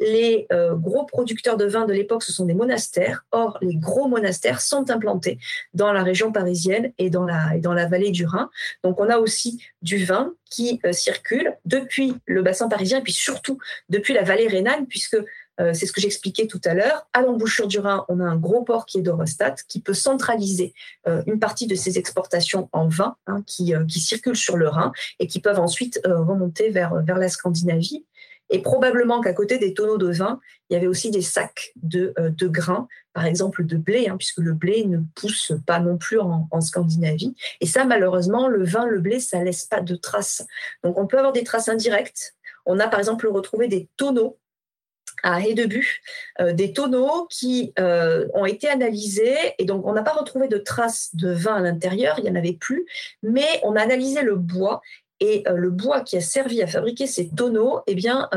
Les 0.00 0.46
euh, 0.52 0.74
gros 0.74 1.04
producteurs 1.04 1.56
de 1.56 1.66
vin 1.66 1.84
de 1.84 1.92
l'époque, 1.92 2.22
ce 2.22 2.32
sont 2.32 2.46
des 2.46 2.54
monastères. 2.54 3.24
Or, 3.32 3.58
les 3.60 3.76
gros 3.76 4.08
monastères 4.08 4.60
sont 4.60 4.90
implantés 4.90 5.38
dans 5.74 5.92
la 5.92 6.02
région 6.02 6.32
parisienne 6.32 6.92
et 6.98 7.10
dans 7.10 7.24
la, 7.24 7.56
et 7.56 7.60
dans 7.60 7.74
la 7.74 7.86
vallée 7.86 8.10
du 8.10 8.26
Rhin. 8.26 8.50
Donc, 8.82 9.00
on 9.00 9.08
a 9.10 9.18
aussi 9.18 9.62
du 9.82 10.04
vin 10.04 10.32
qui 10.50 10.80
circule 10.92 11.56
depuis 11.64 12.14
le 12.26 12.42
bassin 12.42 12.68
parisien 12.68 12.98
et 12.98 13.02
puis 13.02 13.12
surtout 13.12 13.58
depuis 13.88 14.14
la 14.14 14.22
vallée 14.22 14.46
rhénane, 14.46 14.86
puisque 14.86 15.16
euh, 15.16 15.24
c'est 15.58 15.86
ce 15.86 15.92
que 15.92 16.00
j'expliquais 16.00 16.46
tout 16.46 16.60
à 16.64 16.74
l'heure. 16.74 17.06
À 17.12 17.22
l'embouchure 17.22 17.68
du 17.68 17.78
Rhin, 17.78 18.04
on 18.08 18.20
a 18.20 18.24
un 18.24 18.36
gros 18.36 18.62
port 18.62 18.86
qui 18.86 18.98
est 18.98 19.02
d'Eurostat, 19.02 19.54
qui 19.68 19.80
peut 19.80 19.94
centraliser 19.94 20.74
euh, 21.06 21.22
une 21.26 21.38
partie 21.38 21.66
de 21.66 21.74
ses 21.74 21.98
exportations 21.98 22.68
en 22.72 22.88
vin 22.88 23.16
hein, 23.26 23.42
qui, 23.46 23.74
euh, 23.74 23.84
qui 23.84 24.00
circulent 24.00 24.36
sur 24.36 24.56
le 24.56 24.68
Rhin 24.68 24.92
et 25.20 25.26
qui 25.26 25.40
peuvent 25.40 25.60
ensuite 25.60 26.00
remonter 26.04 26.70
vers, 26.70 27.02
vers 27.02 27.18
la 27.18 27.28
Scandinavie. 27.28 28.04
Et 28.50 28.60
probablement 28.60 29.20
qu'à 29.20 29.32
côté 29.32 29.58
des 29.58 29.72
tonneaux 29.72 29.96
de 29.96 30.12
vin, 30.12 30.38
il 30.68 30.74
y 30.74 30.76
avait 30.76 30.86
aussi 30.86 31.10
des 31.10 31.22
sacs 31.22 31.72
de, 31.82 32.14
de 32.18 32.46
grains, 32.46 32.88
par 33.14 33.24
exemple 33.24 33.64
de 33.64 33.76
blé, 33.76 34.08
hein, 34.08 34.16
puisque 34.18 34.38
le 34.38 34.52
blé 34.52 34.84
ne 34.84 34.98
pousse 35.14 35.52
pas 35.66 35.80
non 35.80 35.96
plus 35.96 36.20
en, 36.20 36.46
en, 36.50 36.60
Scandinavie. 36.60 37.34
Et 37.60 37.66
ça, 37.66 37.84
malheureusement, 37.84 38.46
le 38.46 38.62
vin, 38.62 38.86
le 38.86 39.00
blé, 39.00 39.18
ça 39.18 39.42
laisse 39.42 39.64
pas 39.64 39.80
de 39.80 39.96
traces. 39.96 40.46
Donc 40.82 40.98
on 40.98 41.06
peut 41.06 41.16
avoir 41.16 41.32
des 41.32 41.42
traces 41.42 41.68
indirectes. 41.68 42.34
On 42.66 42.78
a 42.80 42.88
par 42.88 42.98
exemple 42.98 43.26
retrouvé 43.28 43.66
des 43.66 43.88
tonneaux 43.96 44.38
à 45.24 45.40
Hédebu, 45.40 46.02
euh, 46.40 46.52
des 46.52 46.72
tonneaux 46.72 47.26
qui 47.30 47.72
euh, 47.78 48.28
ont 48.34 48.44
été 48.44 48.68
analysés 48.68 49.54
et 49.58 49.64
donc 49.64 49.84
on 49.86 49.94
n'a 49.94 50.02
pas 50.02 50.12
retrouvé 50.12 50.48
de 50.48 50.58
traces 50.58 51.14
de 51.14 51.30
vin 51.30 51.56
à 51.56 51.60
l'intérieur, 51.60 52.16
il 52.18 52.24
n'y 52.24 52.30
en 52.30 52.36
avait 52.36 52.52
plus, 52.52 52.86
mais 53.22 53.46
on 53.62 53.74
a 53.74 53.80
analysé 53.80 54.22
le 54.22 54.36
bois 54.36 54.82
et 55.20 55.42
euh, 55.48 55.56
le 55.56 55.70
bois 55.70 56.02
qui 56.02 56.16
a 56.18 56.20
servi 56.20 56.62
à 56.62 56.66
fabriquer 56.66 57.06
ces 57.06 57.30
tonneaux 57.30 57.80
eh 57.86 57.94
bien, 57.94 58.28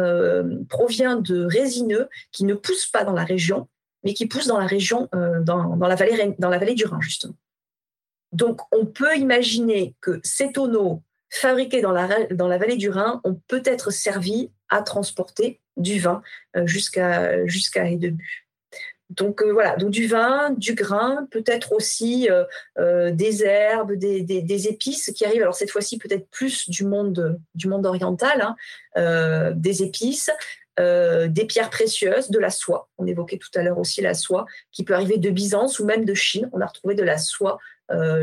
provient 0.69 1.18
de 1.18 1.43
résineux 1.45 2.07
qui 2.31 2.45
ne 2.45 2.53
poussent 2.53 2.88
pas 2.88 3.03
dans 3.03 3.14
la 3.14 3.26
région, 3.26 3.68
mais 4.03 4.14
qui 4.14 4.26
poussent 4.26 4.47
dans 4.47 4.59
la 4.59 4.68
région, 4.68 5.09
dans, 5.11 5.76
la 5.76 5.95
vallée, 5.95 6.35
dans 6.39 6.49
la 6.49 6.57
vallée 6.57 6.76
du 6.76 6.85
Rhin, 6.85 7.01
justement. 7.01 7.35
Donc, 8.31 8.61
on 8.72 8.85
peut 8.85 9.18
imaginer 9.18 9.95
que 10.01 10.19
ces 10.23 10.51
tonneaux 10.51 11.01
fabriqués 11.30 11.82
dans 11.82 11.91
la, 11.91 12.58
vallée 12.58 12.78
du 12.78 12.90
Rhin 12.90 13.22
ont 13.24 13.40
peut-être 13.48 13.91
servi 13.91 14.52
à 14.70 14.82
transporter 14.82 15.62
du 15.76 15.99
vin 15.99 16.22
euh, 16.56 16.66
jusqu'à 16.66 17.45
jusqu'à 17.45 17.86
Donc 19.10 19.41
euh, 19.41 19.52
voilà, 19.52 19.76
donc 19.76 19.91
du 19.91 20.08
vin, 20.08 20.52
du 20.52 20.74
grain, 20.74 21.28
peut-être 21.32 21.72
aussi 21.72 22.30
euh, 22.78 23.12
des 23.12 23.44
herbes, 23.44 23.94
des, 23.94 24.68
épices 24.68 25.12
qui 25.16 25.26
arrivent. 25.26 25.41
Alors 25.41 25.56
cette 25.56 25.72
fois-ci 25.72 25.98
peut-être 25.98 26.28
plus 26.30 26.70
du 26.70 26.86
monde 26.86 27.40
du 27.56 27.68
monde 27.68 27.86
oriental, 27.86 28.56
hein, 28.95 29.54
des 29.56 29.84
épices, 29.84 30.32
des 30.78 31.45
pierres 31.48 31.70
précieuses, 31.70 32.30
de 32.30 32.40
la 32.40 32.49
soie. 32.49 32.90
On 32.98 33.08
évoquait 33.08 33.38
tout 33.38 33.49
à 33.56 33.64
l'heure 33.64 33.80
aussi 33.80 34.02
la 34.02 34.14
soie 34.14 34.45
qui 34.72 34.84
peut 34.84 34.94
arriver 34.94 35.18
de 35.18 35.30
Byzance 35.30 35.80
ou 35.80 35.86
même 35.86 36.06
de 36.06 36.14
Chine. 36.14 36.49
On 36.54 36.62
a 36.62 36.66
retrouvé 36.66 36.95
de 36.95 37.04
la 37.04 37.18
soie 37.18 37.60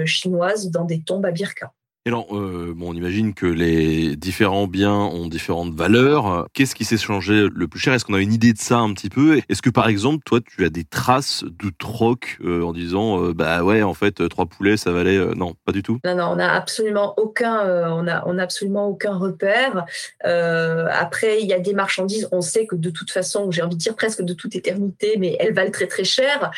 chinoise 0.04 0.70
dans 0.70 0.84
des 0.84 1.02
tombes 1.02 1.26
à 1.26 1.30
Birka. 1.30 1.72
Et 2.06 2.10
alors, 2.10 2.36
euh, 2.36 2.74
bon, 2.76 2.90
on 2.90 2.92
imagine 2.92 3.32
que 3.32 3.46
les 3.46 4.14
différents 4.14 4.66
biens 4.66 4.92
ont 4.92 5.26
différentes 5.26 5.72
valeurs. 5.72 6.46
Qu'est-ce 6.52 6.74
qui 6.74 6.84
s'est 6.84 6.98
changé 6.98 7.48
le 7.50 7.66
plus 7.66 7.80
cher? 7.80 7.94
Est-ce 7.94 8.04
qu'on 8.04 8.12
a 8.12 8.20
une 8.20 8.34
idée 8.34 8.52
de 8.52 8.58
ça 8.58 8.76
un 8.76 8.92
petit 8.92 9.08
peu? 9.08 9.40
Est-ce 9.48 9.62
que 9.62 9.70
par 9.70 9.88
exemple, 9.88 10.22
toi, 10.22 10.40
tu 10.44 10.66
as 10.66 10.68
des 10.68 10.84
traces 10.84 11.44
de 11.44 11.70
troc 11.70 12.36
euh, 12.44 12.62
en 12.62 12.74
disant, 12.74 13.24
euh, 13.24 13.32
bah 13.32 13.64
ouais, 13.64 13.82
en 13.82 13.94
fait, 13.94 14.28
trois 14.28 14.44
poulets, 14.44 14.76
ça 14.76 14.92
valait 14.92 15.18
Non, 15.34 15.54
pas 15.64 15.72
du 15.72 15.82
tout. 15.82 15.98
Non, 16.04 16.14
non, 16.14 16.24
on 16.32 16.36
n'a 16.36 16.52
absolument 16.52 17.14
aucun, 17.16 17.66
on 17.90 18.06
a, 18.06 18.42
absolument 18.42 18.86
aucun 18.86 19.16
repère. 19.16 19.86
après, 20.20 21.40
il 21.40 21.48
y 21.48 21.54
a 21.54 21.58
des 21.58 21.72
marchandises. 21.72 22.28
On 22.32 22.42
sait 22.42 22.66
que 22.66 22.76
de 22.76 22.90
toute 22.90 23.12
façon, 23.12 23.50
j'ai 23.50 23.62
envie 23.62 23.76
de 23.76 23.80
dire 23.80 23.96
presque 23.96 24.20
de 24.20 24.34
toute 24.34 24.54
éternité, 24.54 25.16
mais 25.18 25.38
elles 25.40 25.54
valent 25.54 25.70
très 25.70 25.86
très 25.86 26.04
cher. 26.04 26.50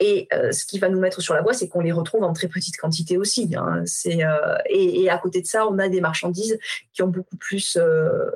et 0.00 0.26
ce 0.52 0.64
qui 0.64 0.78
va 0.78 0.88
nous 0.88 1.00
mettre 1.00 1.20
sur 1.20 1.34
la 1.34 1.42
voie, 1.42 1.52
c'est 1.52 1.68
qu'on 1.68 1.80
les 1.80 1.92
retrouve 1.92 2.24
en 2.24 2.32
très 2.32 2.48
petite 2.48 2.78
quantité 2.78 3.18
aussi. 3.18 3.54
Hein. 3.54 3.82
C'est 3.84 4.22
et, 4.70 5.10
à 5.10 5.18
côté 5.18 5.42
de 5.42 5.46
ça, 5.46 5.66
on 5.66 5.78
a 5.78 5.88
des 5.88 6.00
marchandises 6.00 6.58
qui 6.92 7.02
ont 7.02 7.08
beaucoup 7.08 7.36
euh, 7.76 8.30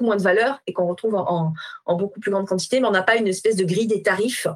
moins 0.00 0.16
de 0.16 0.22
valeur 0.22 0.60
et 0.66 0.72
qu'on 0.72 0.86
retrouve 0.86 1.14
en, 1.14 1.52
beaucoup 1.86 2.20
plus 2.20 2.30
grande 2.30 2.46
quantité, 2.46 2.80
mais 2.80 2.88
on 2.88 2.92
n'a 2.92 3.02
pas 3.02 3.16
une 3.16 3.28
espèce 3.28 3.56
de 3.56 3.64
grille 3.64 3.86
des 3.86 4.02
tarifs. 4.02 4.46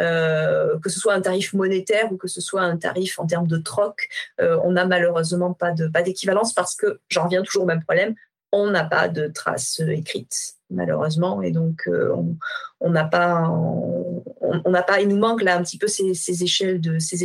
Euh, 0.00 0.78
que 0.78 0.88
ce 0.88 0.98
soit 0.98 1.12
un 1.12 1.20
tarif 1.20 1.52
monétaire 1.52 2.10
ou 2.10 2.16
que 2.16 2.26
ce 2.26 2.40
soit 2.40 2.62
un 2.62 2.78
tarif 2.78 3.18
en 3.18 3.26
termes 3.26 3.46
de 3.46 3.58
troc, 3.58 4.08
euh, 4.40 4.58
on 4.64 4.72
n'a 4.72 4.86
malheureusement 4.86 5.52
pas 5.52 5.72
d'équivalence 6.02 6.54
parce 6.54 6.74
que 6.74 6.98
j'en 7.10 7.24
reviens 7.24 7.42
toujours 7.42 7.64
au 7.64 7.66
même 7.66 7.84
problème 7.84 8.14
on 8.52 8.70
n'a 8.70 8.84
pas 8.84 9.08
de 9.08 9.28
traces 9.28 9.80
écrites 9.80 10.54
malheureusement. 10.72 11.42
Et 11.42 11.50
donc 11.50 11.86
euh, 11.86 12.14
on 12.80 12.90
n'a 12.90 13.04
pas 13.04 13.50
il 15.00 15.08
nous 15.08 15.18
manque 15.18 15.42
là 15.42 15.56
un 15.56 15.62
petit 15.62 15.78
peu 15.78 15.86
ces, 15.86 16.42
échelles 16.42 16.80
de 16.80 16.98
ces 16.98 17.24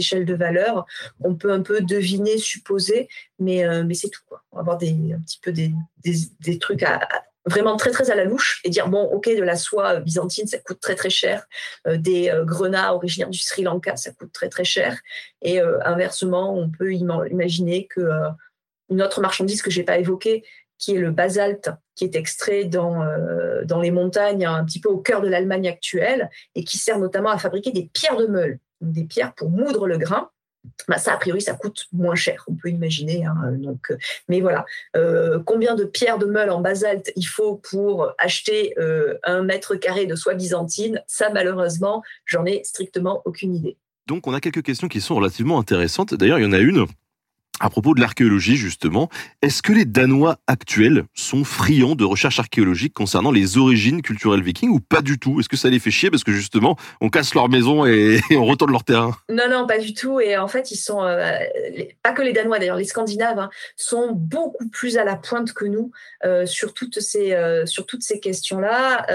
on 1.21 1.35
peut 1.35 1.51
un 1.51 1.61
peu 1.61 1.81
deviner 1.81 2.37
supposer 2.37 3.09
mais 3.39 3.65
euh, 3.65 3.85
c'est 3.93 4.09
tout 4.09 4.21
on 4.51 4.57
va 4.57 4.61
avoir 4.61 4.77
des 4.77 5.13
un 5.13 5.19
petit 5.19 5.39
peu 5.41 5.51
des, 5.51 6.59
trucs 6.59 6.85
vraiment 7.45 7.77
très 7.77 7.91
très 7.91 8.11
à 8.11 8.15
la 8.15 8.25
louche 8.25 8.61
et 8.63 8.69
dire 8.69 8.87
bon 8.87 9.03
ok 9.03 9.29
de 9.35 9.43
la 9.43 9.55
soie 9.55 9.99
byzantine 9.99 10.47
ça 10.47 10.59
coûte 10.59 10.79
très 10.79 10.95
très 10.95 11.09
cher. 11.09 11.45
Euh, 11.87 11.97
des 11.97 12.31
grenats 12.43 12.93
originaires 12.93 13.29
du 13.29 13.39
Sri 13.39 13.63
Lanka 13.63 13.95
ça 13.97 14.11
coûte 14.11 14.31
très 14.31 14.49
très 14.49 14.65
cher. 14.65 14.99
Et 15.41 15.59
inversement 15.59 16.55
on 16.55 16.69
peut 16.69 16.93
imaginer 16.93 17.87
que 17.87 18.09
une 18.89 19.01
autre 19.01 19.21
marchandise 19.21 19.61
que 19.61 19.71
j'ai 19.71 19.83
pas 19.83 19.97
évoquée 19.97 20.43
qui 20.77 20.95
est 20.95 20.99
le 20.99 21.11
basalte, 21.11 21.69
qui 21.95 22.05
est 22.05 22.15
extrait 22.15 22.65
dans, 22.65 23.01
euh, 23.03 23.63
dans 23.65 23.81
les 23.81 23.91
montagnes, 23.91 24.45
un 24.45 24.63
petit 24.63 24.79
peu 24.79 24.89
au 24.89 24.97
cœur 24.97 25.21
de 25.21 25.27
l'Allemagne 25.27 25.67
actuelle, 25.67 26.29
et 26.55 26.63
qui 26.63 26.77
sert 26.77 26.99
notamment 26.99 27.29
à 27.29 27.37
fabriquer 27.37 27.71
des 27.71 27.89
pierres 27.93 28.17
de 28.17 28.27
meule, 28.27 28.59
des 28.81 29.03
pierres 29.03 29.33
pour 29.33 29.49
moudre 29.49 29.87
le 29.87 29.97
grain. 29.97 30.29
Bah, 30.87 30.97
ça, 30.97 31.13
a 31.13 31.17
priori, 31.17 31.41
ça 31.41 31.53
coûte 31.53 31.85
moins 31.93 32.15
cher, 32.15 32.43
on 32.47 32.55
peut 32.55 32.69
imaginer. 32.69 33.25
Hein, 33.25 33.53
donc, 33.53 33.89
euh, 33.89 33.97
mais 34.27 34.41
voilà, 34.41 34.65
euh, 34.95 35.39
combien 35.45 35.75
de 35.75 35.85
pierres 35.85 36.17
de 36.17 36.25
meule 36.25 36.49
en 36.49 36.59
basalte 36.59 37.11
il 37.15 37.25
faut 37.25 37.55
pour 37.55 38.11
acheter 38.17 38.75
un 39.23 39.43
mètre 39.43 39.75
carré 39.75 40.05
de 40.05 40.15
soie 40.15 40.33
byzantine? 40.33 41.01
Ça, 41.07 41.29
malheureusement, 41.29 42.03
j'en 42.25 42.45
ai 42.45 42.63
strictement 42.63 43.21
aucune 43.25 43.55
idée. 43.55 43.77
Donc, 44.07 44.27
on 44.27 44.33
a 44.33 44.39
quelques 44.39 44.63
questions 44.63 44.87
qui 44.87 45.01
sont 45.01 45.15
relativement 45.15 45.59
intéressantes. 45.59 46.13
D'ailleurs, 46.13 46.39
il 46.39 46.45
y 46.45 46.47
en 46.47 46.53
a 46.53 46.59
une 46.59 46.85
À 47.59 47.71
propos 47.71 47.95
de 47.95 48.01
l'archéologie, 48.01 48.55
justement, 48.55 49.09
est-ce 49.41 49.63
que 49.63 49.73
les 49.73 49.85
Danois 49.85 50.37
actuels 50.45 51.05
sont 51.15 51.43
friands 51.43 51.95
de 51.95 52.05
recherches 52.05 52.39
archéologiques 52.39 52.93
concernant 52.93 53.31
les 53.31 53.57
origines 53.57 54.03
culturelles 54.03 54.43
vikings 54.43 54.69
ou 54.69 54.79
pas 54.79 55.01
du 55.01 55.17
tout? 55.17 55.39
Est-ce 55.39 55.49
que 55.49 55.57
ça 55.57 55.69
les 55.69 55.79
fait 55.79 55.89
chier 55.89 56.11
parce 56.11 56.23
que 56.23 56.31
justement, 56.31 56.77
on 57.01 57.09
casse 57.09 57.33
leur 57.33 57.49
maison 57.49 57.83
et, 57.87 58.19
on 58.31 58.45
retourne 58.45 58.71
leur 58.71 58.83
terrain? 58.83 59.17
Non, 59.27 59.49
non, 59.49 59.65
pas 59.65 59.79
du 59.79 59.95
tout. 59.95 60.19
Et 60.19 60.37
en 60.37 60.47
fait, 60.47 60.69
ils 60.69 60.77
sont, 60.77 61.03
euh, 61.03 61.35
pas 62.03 62.11
que 62.11 62.21
les 62.21 62.31
Danois 62.31 62.59
d'ailleurs, 62.59 62.77
les 62.77 62.83
Scandinaves 62.83 63.39
hein, 63.39 63.49
sont 63.75 64.11
beaucoup 64.11 64.67
plus 64.69 64.99
à 64.99 65.03
la 65.03 65.15
pointe 65.15 65.53
que 65.53 65.65
nous 65.65 65.91
euh, 66.25 66.45
sur 66.45 66.75
toutes 66.75 66.99
ces, 66.99 67.33
euh, 67.33 67.65
ces 67.65 68.19
questions-là. 68.19 69.07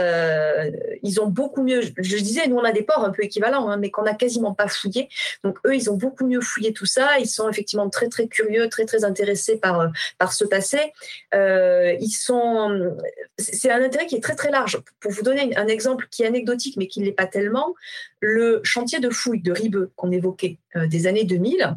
ils 1.05 1.21
ont 1.21 1.29
beaucoup 1.29 1.63
mieux, 1.63 1.83
je, 1.97 2.17
disais, 2.17 2.49
nous 2.49 2.57
on 2.57 2.65
a 2.65 2.73
des 2.73 2.83
ports 2.83 3.05
un 3.05 3.11
peu 3.11 3.23
équivalents, 3.23 3.69
hein, 3.69 3.77
mais 3.77 3.91
qu'on 3.91 4.03
n'a 4.03 4.15
quasiment 4.15 4.53
pas 4.53 4.67
fouillé. 4.67 5.09
Donc 5.45 5.59
eux, 5.65 5.77
ils 5.77 5.91
ont 5.91 5.97
beaucoup 5.97 6.27
mieux 6.27 6.41
fouillé 6.41 6.73
tout 6.73 6.87
ça. 6.87 7.21
Ils 7.21 7.29
sont 7.29 7.49
effectivement 7.49 7.89
très, 7.89 8.09
très 8.09 8.27
curieux, 8.33 8.69
très 8.69 8.85
très 8.85 9.05
intéressés 9.05 9.57
par 9.57 9.81
euh, 9.81 9.89
par 10.19 10.33
ce 10.33 10.45
passé. 10.45 10.93
Euh, 11.35 11.95
ils 12.01 12.11
sont, 12.11 12.97
c'est 13.39 13.71
un 13.71 13.83
intérêt 13.83 14.07
qui 14.07 14.17
est 14.17 14.23
très 14.23 14.35
très 14.35 14.51
large. 14.51 14.81
Pour 15.01 15.13
vous 15.13 15.23
donner 15.23 15.57
un 15.57 15.69
exemple 15.69 16.09
qui 16.11 16.23
est 16.23 16.27
anecdotique 16.27 16.77
mais 16.77 16.89
qui 16.89 17.01
ne 17.01 17.05
l'est 17.05 17.13
pas 17.13 17.27
tellement, 17.27 17.75
le 18.21 18.61
chantier 18.65 18.99
de 18.99 19.11
fouille 19.11 19.43
de 19.43 19.53
Ribeux 19.53 19.93
qu'on 19.97 20.11
évoquait 20.11 20.59
euh, 20.77 20.87
des 20.87 21.07
années 21.07 21.25
2000. 21.25 21.77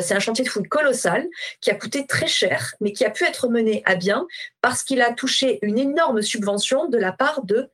c'est 0.00 0.14
un 0.14 0.20
chantier 0.20 0.44
de 0.44 0.48
fouille 0.48 0.68
colossal 0.68 1.26
qui 1.60 1.70
a 1.72 1.74
coûté 1.74 2.06
très 2.06 2.28
cher, 2.28 2.74
mais 2.80 2.92
qui 2.92 3.04
a 3.04 3.10
pu 3.10 3.24
être 3.24 3.48
mené 3.48 3.82
à 3.84 3.96
bien 3.96 4.26
parce 4.60 4.84
qu'il 4.84 5.02
a 5.02 5.12
touché 5.12 5.58
une 5.62 5.78
énorme 5.78 6.22
subvention 6.22 6.88
de 6.88 6.98
la 6.98 7.10
part 7.10 7.42
de 7.42 7.68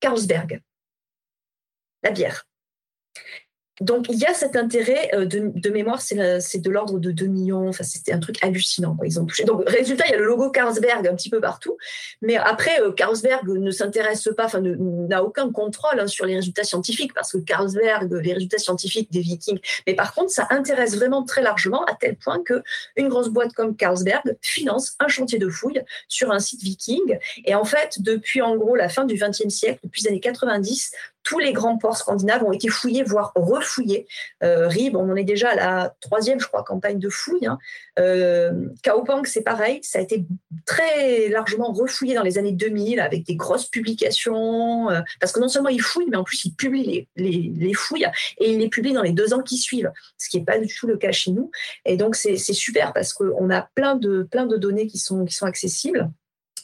Carlsberg, 0.00 0.62
la 2.04 2.10
bière. 2.12 2.46
Donc, 3.80 4.06
il 4.08 4.18
y 4.18 4.26
a 4.26 4.34
cet 4.34 4.56
intérêt 4.56 5.10
euh, 5.14 5.24
de, 5.24 5.70
mémoire, 5.70 6.00
c'est 6.00 6.16
de 6.16 6.70
l'ordre 6.70 6.98
de 6.98 7.10
2 7.10 7.26
millions. 7.26 7.68
Enfin, 7.68 7.84
c'était 7.84 8.12
un 8.12 8.18
truc 8.18 8.42
hallucinant. 8.42 8.96
Ils 9.04 9.20
ont 9.20 9.26
touché. 9.26 9.44
Donc, 9.44 9.68
résultat, 9.68 10.04
il 10.06 10.12
y 10.12 10.14
a 10.14 10.18
le 10.18 10.24
logo 10.24 10.50
Carlsberg 10.50 11.06
un 11.06 11.14
petit 11.14 11.30
peu 11.30 11.40
partout. 11.40 11.76
Mais 12.22 12.36
après, 12.36 12.80
euh, 12.80 12.92
Carlsberg 12.92 13.48
ne 13.48 13.70
s'intéresse 13.70 14.28
pas, 14.36 14.46
enfin, 14.46 14.60
n'a 14.60 15.22
aucun 15.22 15.50
contrôle 15.50 16.00
hein, 16.00 16.06
sur 16.06 16.26
les 16.26 16.34
résultats 16.36 16.64
scientifiques 16.64 17.14
parce 17.14 17.32
que 17.32 17.38
Carlsberg, 17.38 18.12
les 18.12 18.32
résultats 18.32 18.58
scientifiques 18.58 19.10
des 19.12 19.20
Vikings. 19.20 19.60
Mais 19.86 19.94
par 19.94 20.14
contre, 20.14 20.30
ça 20.30 20.46
intéresse 20.50 20.96
vraiment 20.96 21.24
très 21.24 21.42
largement 21.42 21.84
à 21.84 21.94
tel 21.94 22.16
point 22.16 22.42
que 22.42 22.62
une 22.96 23.08
grosse 23.08 23.28
boîte 23.28 23.52
comme 23.52 23.76
Carlsberg 23.76 24.36
finance 24.42 24.96
un 25.00 25.08
chantier 25.08 25.38
de 25.38 25.48
fouilles 25.48 25.82
sur 26.08 26.30
un 26.30 26.38
site 26.38 26.62
viking. 26.62 27.18
Et 27.44 27.54
en 27.54 27.64
fait, 27.64 28.00
depuis 28.00 28.42
en 28.42 28.56
gros 28.56 28.76
la 28.76 28.88
fin 28.88 29.04
du 29.04 29.14
XXe 29.14 29.48
siècle, 29.48 29.80
depuis 29.84 30.02
les 30.02 30.08
années 30.08 30.20
90, 30.20 30.92
tous 31.28 31.38
les 31.38 31.52
grands 31.52 31.76
ports 31.76 31.98
scandinaves 31.98 32.42
ont 32.42 32.52
été 32.52 32.68
fouillés, 32.68 33.02
voire 33.02 33.32
refouillés. 33.34 34.06
Euh, 34.42 34.66
Rib, 34.66 34.96
on 34.96 35.10
en 35.10 35.14
est 35.14 35.24
déjà 35.24 35.50
à 35.50 35.54
la 35.54 35.94
troisième, 36.00 36.40
je 36.40 36.46
crois, 36.46 36.64
campagne 36.64 36.98
de 36.98 37.10
fouilles. 37.10 37.46
Hein. 37.46 37.58
Euh, 37.98 38.70
Kaopang, 38.82 39.24
c'est 39.26 39.42
pareil, 39.42 39.80
ça 39.82 39.98
a 39.98 40.02
été 40.02 40.24
très 40.64 41.28
largement 41.28 41.70
refouillé 41.70 42.14
dans 42.14 42.22
les 42.22 42.38
années 42.38 42.52
2000 42.52 42.98
avec 42.98 43.26
des 43.26 43.36
grosses 43.36 43.66
publications, 43.66 44.88
euh, 44.88 45.02
parce 45.20 45.32
que 45.32 45.40
non 45.40 45.48
seulement 45.48 45.68
ils 45.68 45.82
fouillent, 45.82 46.08
mais 46.08 46.16
en 46.16 46.24
plus 46.24 46.46
ils 46.46 46.54
publient 46.54 47.06
les, 47.16 47.74
fouilles 47.74 48.06
et 48.38 48.50
ils 48.50 48.58
les 48.58 48.70
publient 48.70 48.94
dans 48.94 49.02
les 49.02 49.12
deux 49.12 49.34
ans 49.34 49.42
qui 49.42 49.58
suivent, 49.58 49.92
ce 50.16 50.30
qui 50.30 50.38
n'est 50.38 50.46
pas 50.46 50.58
du 50.58 50.74
tout 50.74 50.86
le 50.86 50.96
cas 50.96 51.12
chez 51.12 51.32
nous. 51.32 51.50
Et 51.84 51.98
donc 51.98 52.16
c'est 52.16 52.38
super 52.38 52.94
parce 52.94 53.12
qu'on 53.12 53.50
a 53.50 53.68
plein 53.74 53.96
de, 53.96 54.22
plein 54.22 54.46
de 54.46 54.56
données 54.56 54.86
qui 54.86 54.96
sont, 54.96 55.26
qui 55.26 55.34
sont 55.34 55.44
accessibles. 55.44 56.10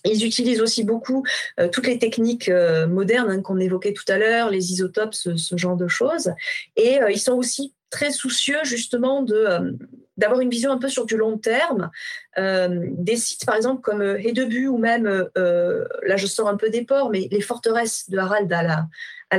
Ils 0.04 0.24
utilisent 0.24 0.60
aussi 0.60 0.84
beaucoup 0.84 1.24
euh, 1.58 1.68
toutes 1.68 1.86
les 1.86 1.98
techniques 1.98 2.48
euh, 2.48 2.86
modernes 2.86 3.30
hein, 3.30 3.42
qu'on 3.42 3.58
évoquait 3.58 3.92
tout 3.92 4.04
à 4.08 4.18
l'heure, 4.18 4.50
les 4.50 4.72
isotopes, 4.72 5.14
ce, 5.14 5.34
genre 5.56 5.76
de 5.76 5.88
choses. 5.88 6.32
Et 6.76 7.00
euh, 7.00 7.10
ils 7.10 7.20
sont 7.20 7.32
aussi 7.32 7.74
très 7.90 8.10
soucieux 8.10 8.58
justement 8.64 9.22
de 9.22 9.76
d'avoir 10.16 10.40
une 10.40 10.50
vision 10.50 10.72
un 10.72 10.78
peu 10.78 10.88
sur 10.88 11.06
du 11.06 11.16
long 11.16 11.38
terme. 11.38 11.90
des 12.36 13.16
sites 13.16 13.44
par 13.46 13.56
exemple 13.56 13.80
comme 13.80 14.02
Hedebu 14.02 14.68
ou 14.68 14.78
même, 14.78 15.06
là 15.36 16.16
je 16.16 16.26
sors 16.26 16.48
un 16.48 16.56
peu 16.56 16.70
des 16.70 16.84
ports, 16.84 17.10
mais 17.10 17.28
les 17.30 17.40
forteresses 17.40 18.08
de 18.10 18.18
Harald 18.18 18.52
à 18.52 18.62
la, 18.62 18.86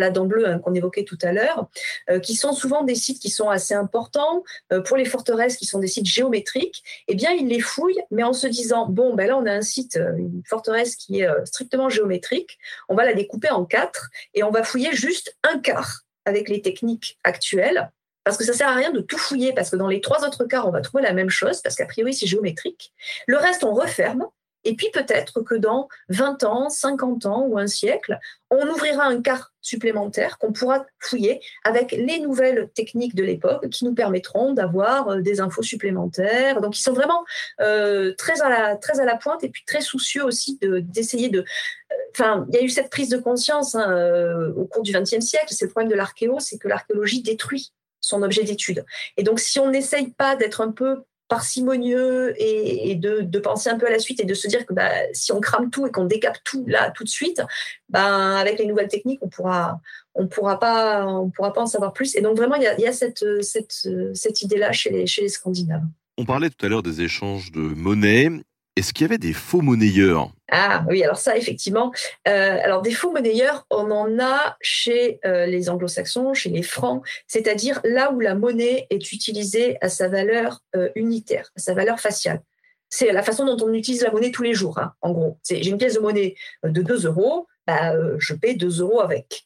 à 0.04 0.10
dent 0.10 0.26
bleue 0.26 0.48
hein, 0.48 0.60
qu'on 0.60 0.74
évoquait 0.74 1.04
tout 1.04 1.18
à 1.22 1.32
l'heure, 1.32 1.70
euh, 2.10 2.20
qui 2.20 2.36
sont 2.36 2.54
souvent 2.54 2.84
des 2.84 2.96
sites 2.96 3.22
qui 3.22 3.30
sont 3.30 3.50
assez 3.50 3.74
importants 3.74 4.44
euh, 4.72 4.82
pour 4.82 4.98
les 4.98 5.06
forteresses, 5.06 5.58
qui 5.58 5.66
sont 5.66 5.80
des 5.80 5.88
sites 5.88 6.06
géométriques. 6.06 6.84
Eh 7.08 7.16
bien, 7.16 7.32
ils 7.32 7.48
les 7.48 7.60
fouillent, 7.60 8.02
mais 8.12 8.24
en 8.24 8.34
se 8.34 8.48
disant 8.48 8.88
bon, 8.88 9.16
ben 9.16 9.28
là, 9.28 9.38
on 9.38 9.46
a 9.46 9.52
un 9.52 9.62
site, 9.62 9.98
euh, 9.98 10.16
une 10.18 10.42
forteresse 10.46 10.96
qui 10.96 11.22
est 11.22 11.30
strictement 11.46 11.90
géométrique. 11.90 12.58
On 12.90 12.96
va 12.96 13.06
la 13.06 13.14
découper 13.14 13.50
en 13.50 13.66
quatre 13.66 14.10
et 14.34 14.44
on 14.44 14.52
va 14.52 14.64
fouiller 14.64 14.94
juste 14.94 15.36
un 15.44 15.60
quart 15.60 16.02
avec 16.26 16.50
les 16.50 16.62
techniques 16.62 17.20
actuelles 17.24 17.92
parce 18.26 18.38
que 18.38 18.44
ça 18.44 18.54
sert 18.54 18.68
à 18.68 18.76
rien 18.76 18.92
de 18.92 19.00
tout 19.00 19.18
fouiller, 19.18 19.54
parce 19.54 19.70
que 19.70 19.78
dans 19.78 19.88
les 19.88 20.02
trois 20.02 20.26
autres 20.26 20.44
quarts, 20.46 20.68
on 20.68 20.72
va 20.72 20.82
trouver 20.82 21.04
la 21.04 21.14
même 21.14 21.30
chose, 21.30 21.62
parce 21.62 21.76
qu'a 21.76 21.86
priori, 21.86 22.14
c'est 22.14 22.26
géométrique. 22.26 22.92
Le 23.28 23.38
reste, 23.38 23.64
on 23.64 23.74
referme, 23.74 24.26
et 24.66 24.76
puis 24.76 24.90
peut-être 24.92 25.42
que 25.42 25.54
dans 25.54 25.88
20 26.10 26.44
ans, 26.44 26.70
50 26.70 27.28
ans 27.28 27.46
ou 27.48 27.60
un 27.60 27.68
siècle, 27.68 28.18
on 28.50 28.68
ouvrira 28.68 29.06
un 29.06 29.22
quart 29.22 29.54
supplémentaire 29.62 30.40
qu'on 30.40 30.52
pourra 30.52 30.88
fouiller 31.00 31.40
avec 31.64 31.92
les 31.92 32.20
nouvelles 32.20 32.70
techniques 32.74 33.16
de 33.16 33.24
l'époque 33.24 33.70
qui 33.70 33.86
nous 33.86 33.94
permettront 33.94 34.54
d'avoir 34.54 35.10
euh, 35.10 35.22
des 35.22 35.40
infos 35.40 35.62
supplémentaires. 35.62 36.62
Donc 36.62 36.78
ils 36.78 36.82
sont 36.82 36.94
vraiment 36.94 37.24
euh, 37.62 38.14
très, 38.18 38.42
à 38.42 38.50
la, 38.50 38.76
très 38.76 39.00
à 39.00 39.06
la 39.06 39.18
pointe 39.18 39.44
et 39.44 39.50
puis 39.50 39.64
très 39.68 39.82
soucieux 39.82 40.26
aussi 40.26 40.58
d'essayer 40.62 41.30
de... 41.30 41.42
Euh, 41.42 41.96
enfin, 42.12 42.48
il 42.50 42.56
y 42.56 42.58
a 42.58 42.64
eu 42.64 42.70
cette 42.70 42.90
prise 42.90 43.10
de 43.10 43.18
conscience 43.18 43.76
hein, 43.76 44.52
au 44.56 44.66
cours 44.66 44.82
du 44.82 44.92
XXe 44.92 45.20
siècle. 45.20 45.50
C'est 45.50 45.66
le 45.66 45.72
problème 45.72 45.92
de 45.92 45.96
l'archéo, 45.96 46.40
c'est 46.40 46.58
que 46.58 46.68
l'archéologie 46.68 47.22
détruit 47.22 47.72
son 48.06 48.24
objet 48.24 48.44
d'étude. 48.44 48.86
Et 49.18 49.24
donc, 49.24 49.40
si 49.40 49.60
on 49.60 49.70
n'essaye 49.70 50.12
pas 50.12 50.36
d'être 50.36 50.62
un 50.62 50.72
peu 50.72 51.04
parcimonieux 51.28 52.36
et, 52.38 52.96
de, 52.96 53.40
penser 53.40 53.70
un 53.70 53.78
peu 53.78 53.88
à 53.88 53.90
la 53.90 54.00
suite 54.00 54.20
et 54.20 54.26
de 54.26 54.34
se 54.34 54.48
dire 54.48 54.66
que 54.66 54.74
bah, 54.74 54.92
si 55.14 55.32
on 55.32 55.40
crame 55.40 55.70
tout 55.70 55.88
et 55.88 55.92
qu'on 55.92 56.06
décape 56.06 56.38
tout 56.44 56.64
là 56.68 56.92
tout 56.92 57.04
de 57.04 57.10
suite, 57.10 57.42
bah, 57.90 58.38
avec 58.38 58.60
les 58.60 58.66
nouvelles 58.66 58.88
techniques, 58.88 59.20
on 59.22 59.28
pourra, 59.28 59.80
on 60.14 60.28
pourra 60.28 60.60
pas, 60.60 61.06
on 61.06 61.30
pourra 61.30 61.52
pas 61.54 61.62
en 61.62 61.66
savoir 61.66 61.94
plus. 61.94 62.16
Et 62.16 62.22
donc 62.22 62.38
vraiment, 62.38 62.56
il 62.56 62.64
y 62.64 62.88
a, 62.88 62.94
cette, 62.94 64.42
idée-là 64.42 64.72
chez 64.72 64.92
les, 64.92 65.08
chez 65.08 65.22
les 65.22 65.30
Scandinaves. 65.30 65.84
On 66.18 66.26
parlait 66.26 66.50
tout 66.50 66.66
à 66.66 66.70
l'heure 66.70 66.84
des 66.84 67.02
échanges 67.02 67.52
de 67.52 67.60
monnaie. 67.60 68.30
Est-ce 68.76 68.94
qu'il 68.94 69.06
y 69.06 69.10
avait 69.10 69.18
des 69.18 69.32
faux 69.32 69.62
monnayeurs? 69.62 70.32
Ah 70.52 70.84
oui, 70.90 71.02
alors 71.02 71.18
ça, 71.18 71.38
effectivement. 71.38 71.94
Euh, 72.28 72.60
alors 72.62 72.82
des 72.82 72.92
faux 72.92 73.12
monnayeurs, 73.12 73.66
on 73.70 73.90
en 73.90 74.20
a 74.20 74.58
chez 74.60 75.20
euh, 75.26 75.46
les 75.46 75.70
anglo-saxons, 75.70 76.34
chez 76.34 76.50
les 76.50 76.62
francs, 76.62 77.02
c'est-à-dire 77.26 77.80
là 77.86 78.12
où 78.12 78.20
la 78.20 78.36
monnaie 78.36 78.86
est 78.90 79.14
utilisée 79.14 79.78
à 79.80 79.88
sa 79.88 80.10
valeur 80.10 80.62
euh, 80.76 80.90
unitaire, 80.96 81.52
à 81.56 81.60
sa 81.60 81.74
valeur 81.74 82.02
faciale. 82.02 82.42
C'est 82.90 83.14
la 83.14 83.24
façon 83.24 83.46
dont 83.46 83.66
on 83.66 83.74
utilise 83.74 84.04
la 84.04 84.12
monnaie 84.12 84.32
tous 84.32 84.44
les 84.44 84.54
jours, 84.54 84.78
hein, 84.78 84.94
en 85.02 85.12
gros. 85.12 85.40
J'ai 85.50 85.68
une 85.68 85.78
pièce 85.78 85.96
de 85.96 86.02
monnaie 86.02 86.36
de 86.64 86.82
2 86.82 87.06
euros, 87.06 87.48
bah, 87.66 87.94
je 88.20 88.34
paie 88.34 88.56
2 88.56 88.82
euros 88.82 89.00
avec. 89.00 89.46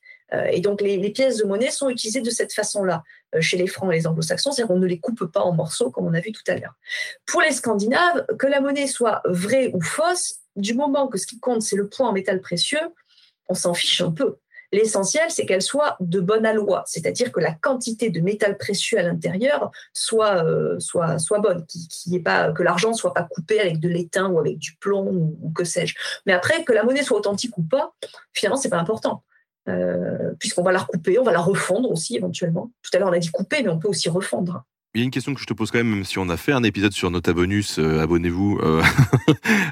Et 0.51 0.61
donc 0.61 0.81
les, 0.81 1.09
pièces 1.11 1.37
de 1.37 1.45
monnaie 1.45 1.71
sont 1.71 1.89
utilisées 1.89 2.21
de 2.21 2.29
cette 2.29 2.53
façon-là. 2.53 3.03
Euh, 3.35 3.41
chez 3.41 3.57
les 3.57 3.67
Francs 3.67 3.91
et 3.91 3.95
les 3.95 4.07
Anglo-Saxons, 4.07 4.51
c'est-à-dire 4.51 4.73
qu'on 4.73 4.79
ne 4.79 4.87
les 4.87 4.99
coupe 4.99 5.25
pas 5.25 5.41
en 5.41 5.53
morceaux 5.53 5.91
comme 5.91 6.07
on 6.07 6.13
a 6.13 6.19
vu 6.19 6.31
tout 6.31 6.41
à 6.47 6.55
l'heure. 6.55 6.73
Pour 7.27 7.41
les 7.41 7.51
Scandinaves, 7.51 8.25
que 8.39 8.47
la 8.47 8.59
monnaie 8.59 8.87
soit 8.87 9.21
vraie 9.25 9.69
ou 9.73 9.81
fausse, 9.81 10.37
du 10.55 10.73
moment 10.73 11.07
que 11.07 11.19
ce 11.19 11.27
qui 11.27 11.39
compte 11.39 11.61
c'est 11.61 11.75
le 11.75 11.87
poids 11.87 12.07
en 12.07 12.11
métal 12.11 12.41
précieux, 12.41 12.79
on 13.47 13.53
s'en 13.53 13.73
fiche 13.73 14.01
un 14.01 14.11
peu. 14.11 14.37
L'essentiel, 14.71 15.31
c'est 15.31 15.47
qu'elle 15.47 15.63
soit 15.63 15.95
de 15.99 16.19
bonne 16.19 16.45
aloi, 16.45 16.83
c'est-à-dire 16.85 17.31
que 17.31 17.39
la 17.39 17.53
quantité 17.53 18.11
de 18.11 18.19
métal 18.19 18.57
précieux 18.57 18.99
à 18.99 19.03
l'intérieur 19.03 19.71
soit, 19.93 20.43
euh, 20.43 20.79
soit, 20.79 21.17
soit 21.17 21.39
bonne, 21.39 21.65
pas, 22.23 22.51
que 22.51 22.61
l'argent 22.61 22.93
soit 22.93 23.13
pas 23.13 23.23
coupé 23.23 23.59
avec 23.59 23.79
de 23.79 23.89
l'étain 23.89 24.29
ou 24.29 24.39
avec 24.39 24.59
du 24.59 24.75
plomb 24.75 25.07
ou, 25.07 25.39
ou 25.41 25.51
que 25.51 25.63
sais-je. 25.63 25.95
Mais 26.27 26.33
après, 26.33 26.63
que 26.63 26.73
la 26.73 26.83
monnaie 26.83 27.03
soit 27.03 27.17
authentique 27.17 27.57
ou 27.57 27.63
pas, 27.63 27.93
finalement, 28.33 28.57
c'est 28.57 28.69
pas 28.69 28.77
important. 28.77 29.23
Euh, 29.69 30.33
puisqu'on 30.39 30.63
va 30.63 30.71
la 30.71 30.79
recouper, 30.79 31.19
on 31.19 31.23
va 31.23 31.31
la 31.31 31.39
refondre 31.39 31.91
aussi 31.91 32.15
éventuellement. 32.15 32.71
Tout 32.81 32.91
à 32.93 32.99
l'heure, 32.99 33.09
on 33.09 33.13
a 33.13 33.19
dit 33.19 33.29
couper, 33.29 33.61
mais 33.63 33.69
on 33.69 33.79
peut 33.79 33.87
aussi 33.87 34.09
refondre. 34.09 34.63
Il 34.95 35.01
y 35.01 35.03
a 35.03 35.05
une 35.05 35.11
question 35.11 35.35
que 35.35 35.39
je 35.39 35.45
te 35.45 35.53
pose 35.53 35.69
quand 35.69 35.77
même, 35.77 35.93
même 35.93 36.03
si 36.03 36.17
on 36.17 36.29
a 36.29 36.37
fait 36.37 36.51
un 36.51 36.63
épisode 36.63 36.93
sur 36.93 37.11
Nota 37.11 37.31
Bonus, 37.31 37.77
euh, 37.77 37.99
abonnez-vous 37.99 38.59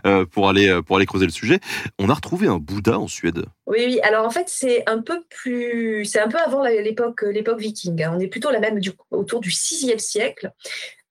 euh, 0.05 0.25
pour 0.31 0.47
aller 0.47 0.79
pour 0.85 0.97
aller 0.97 1.07
creuser 1.07 1.25
le 1.25 1.31
sujet. 1.31 1.59
On 1.97 2.09
a 2.09 2.13
retrouvé 2.13 2.47
un 2.47 2.59
Bouddha 2.59 2.99
en 2.99 3.07
Suède. 3.07 3.45
Oui, 3.65 3.83
oui. 3.87 3.99
Alors 4.03 4.27
en 4.27 4.29
fait, 4.29 4.47
c'est 4.47 4.87
un 4.87 5.01
peu 5.01 5.23
plus, 5.29 6.05
c'est 6.05 6.19
un 6.19 6.27
peu 6.27 6.37
avant 6.37 6.63
l'époque 6.63 7.23
l'époque 7.23 7.59
viking. 7.59 8.03
Hein. 8.03 8.13
On 8.15 8.19
est 8.19 8.27
plutôt 8.27 8.51
la 8.51 8.59
même 8.59 8.79
du, 8.79 8.91
autour 9.09 9.39
du 9.39 9.49
6e 9.49 9.97
siècle. 9.97 10.51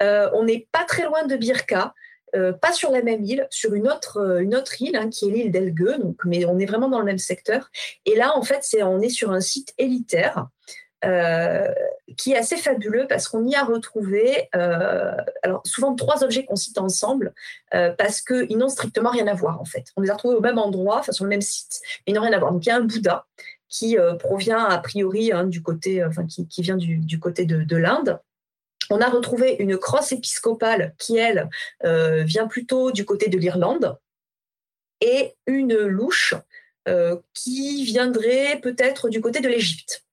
on 0.00 0.44
n'est 0.44 0.68
pas 0.70 0.84
très 0.84 1.04
loin 1.04 1.26
de 1.26 1.34
Birka. 1.36 1.92
Euh, 2.36 2.52
pas 2.52 2.72
sur 2.72 2.90
la 2.90 3.02
même 3.02 3.24
île, 3.24 3.46
sur 3.50 3.74
une 3.74 3.88
autre, 3.88 4.18
euh, 4.18 4.62
île 4.80 4.96
hein, 4.96 5.08
qui 5.08 5.28
est 5.28 5.30
l'île 5.30 5.50
d'Elgue, 5.50 5.98
donc, 5.98 6.18
mais 6.24 6.44
on 6.44 6.58
est 6.58 6.66
vraiment 6.66 6.88
dans 6.88 6.98
le 6.98 7.04
même 7.04 7.18
secteur. 7.18 7.70
Et 8.04 8.14
là, 8.14 8.36
en 8.36 8.42
fait, 8.42 8.58
c'est, 8.62 8.82
on 8.82 9.00
est 9.00 9.08
sur 9.08 9.32
un 9.32 9.40
site 9.40 9.72
élitaire. 9.78 10.48
Euh, 11.04 11.72
qui 12.16 12.32
est 12.32 12.38
assez 12.38 12.56
fabuleux 12.56 13.06
parce 13.06 13.28
qu'on 13.28 13.46
y 13.46 13.54
a 13.54 13.62
retrouvé 13.62 14.48
alors 14.52 15.60
souvent 15.64 15.94
trois 15.94 16.24
objets 16.24 16.46
qu'on 16.46 16.56
cite 16.56 16.78
ensemble 16.78 17.34
parce 17.70 18.22
qu'ils 18.22 18.56
n'ont 18.56 18.70
strictement 18.70 19.10
rien 19.10 19.26
à 19.26 19.34
voir 19.34 19.60
en 19.60 19.66
fait. 19.66 19.84
On 19.96 20.00
les 20.00 20.08
a 20.08 20.14
retrouvés 20.14 20.36
au 20.36 20.40
même 20.40 20.58
endroit, 20.58 21.02
sur 21.10 21.24
le 21.24 21.28
même 21.28 21.42
site, 21.42 21.80
mais 22.06 22.12
ils 22.12 22.14
n'ont 22.14 22.22
rien 22.22 22.32
à 22.32 22.38
voir. 22.38 22.50
Donc 22.50 22.64
il 22.64 22.70
y 22.70 22.72
a 22.72 22.76
un 22.76 22.80
Bouddha 22.80 23.26
qui 23.68 23.98
provient 24.18 24.64
a 24.64 24.78
priori 24.78 25.32
hein, 25.32 25.44
du 25.44 25.62
côté, 25.62 26.02
qui, 26.48 26.62
vient 26.62 26.78
du, 26.78 27.20
côté 27.20 27.44
de 27.44 27.76
l'Inde 27.76 28.18
On 28.90 29.00
a 29.00 29.08
retrouvé 29.08 29.56
une 29.58 29.78
crosse 29.78 30.12
épiscopale 30.12 30.94
qui, 30.98 31.16
elle, 31.16 31.48
euh, 31.84 32.22
vient 32.22 32.46
plutôt 32.46 32.92
du 32.92 33.04
côté 33.04 33.28
de 33.28 33.38
l'Irlande 33.38 33.98
et 35.00 35.34
une 35.46 35.76
louche 35.76 36.34
euh, 36.88 37.16
qui 37.34 37.84
viendrait 37.84 38.60
peut-être 38.62 39.08
du 39.08 39.20
côté 39.20 39.40
de 39.40 39.48
l'Égypte. 39.48 40.04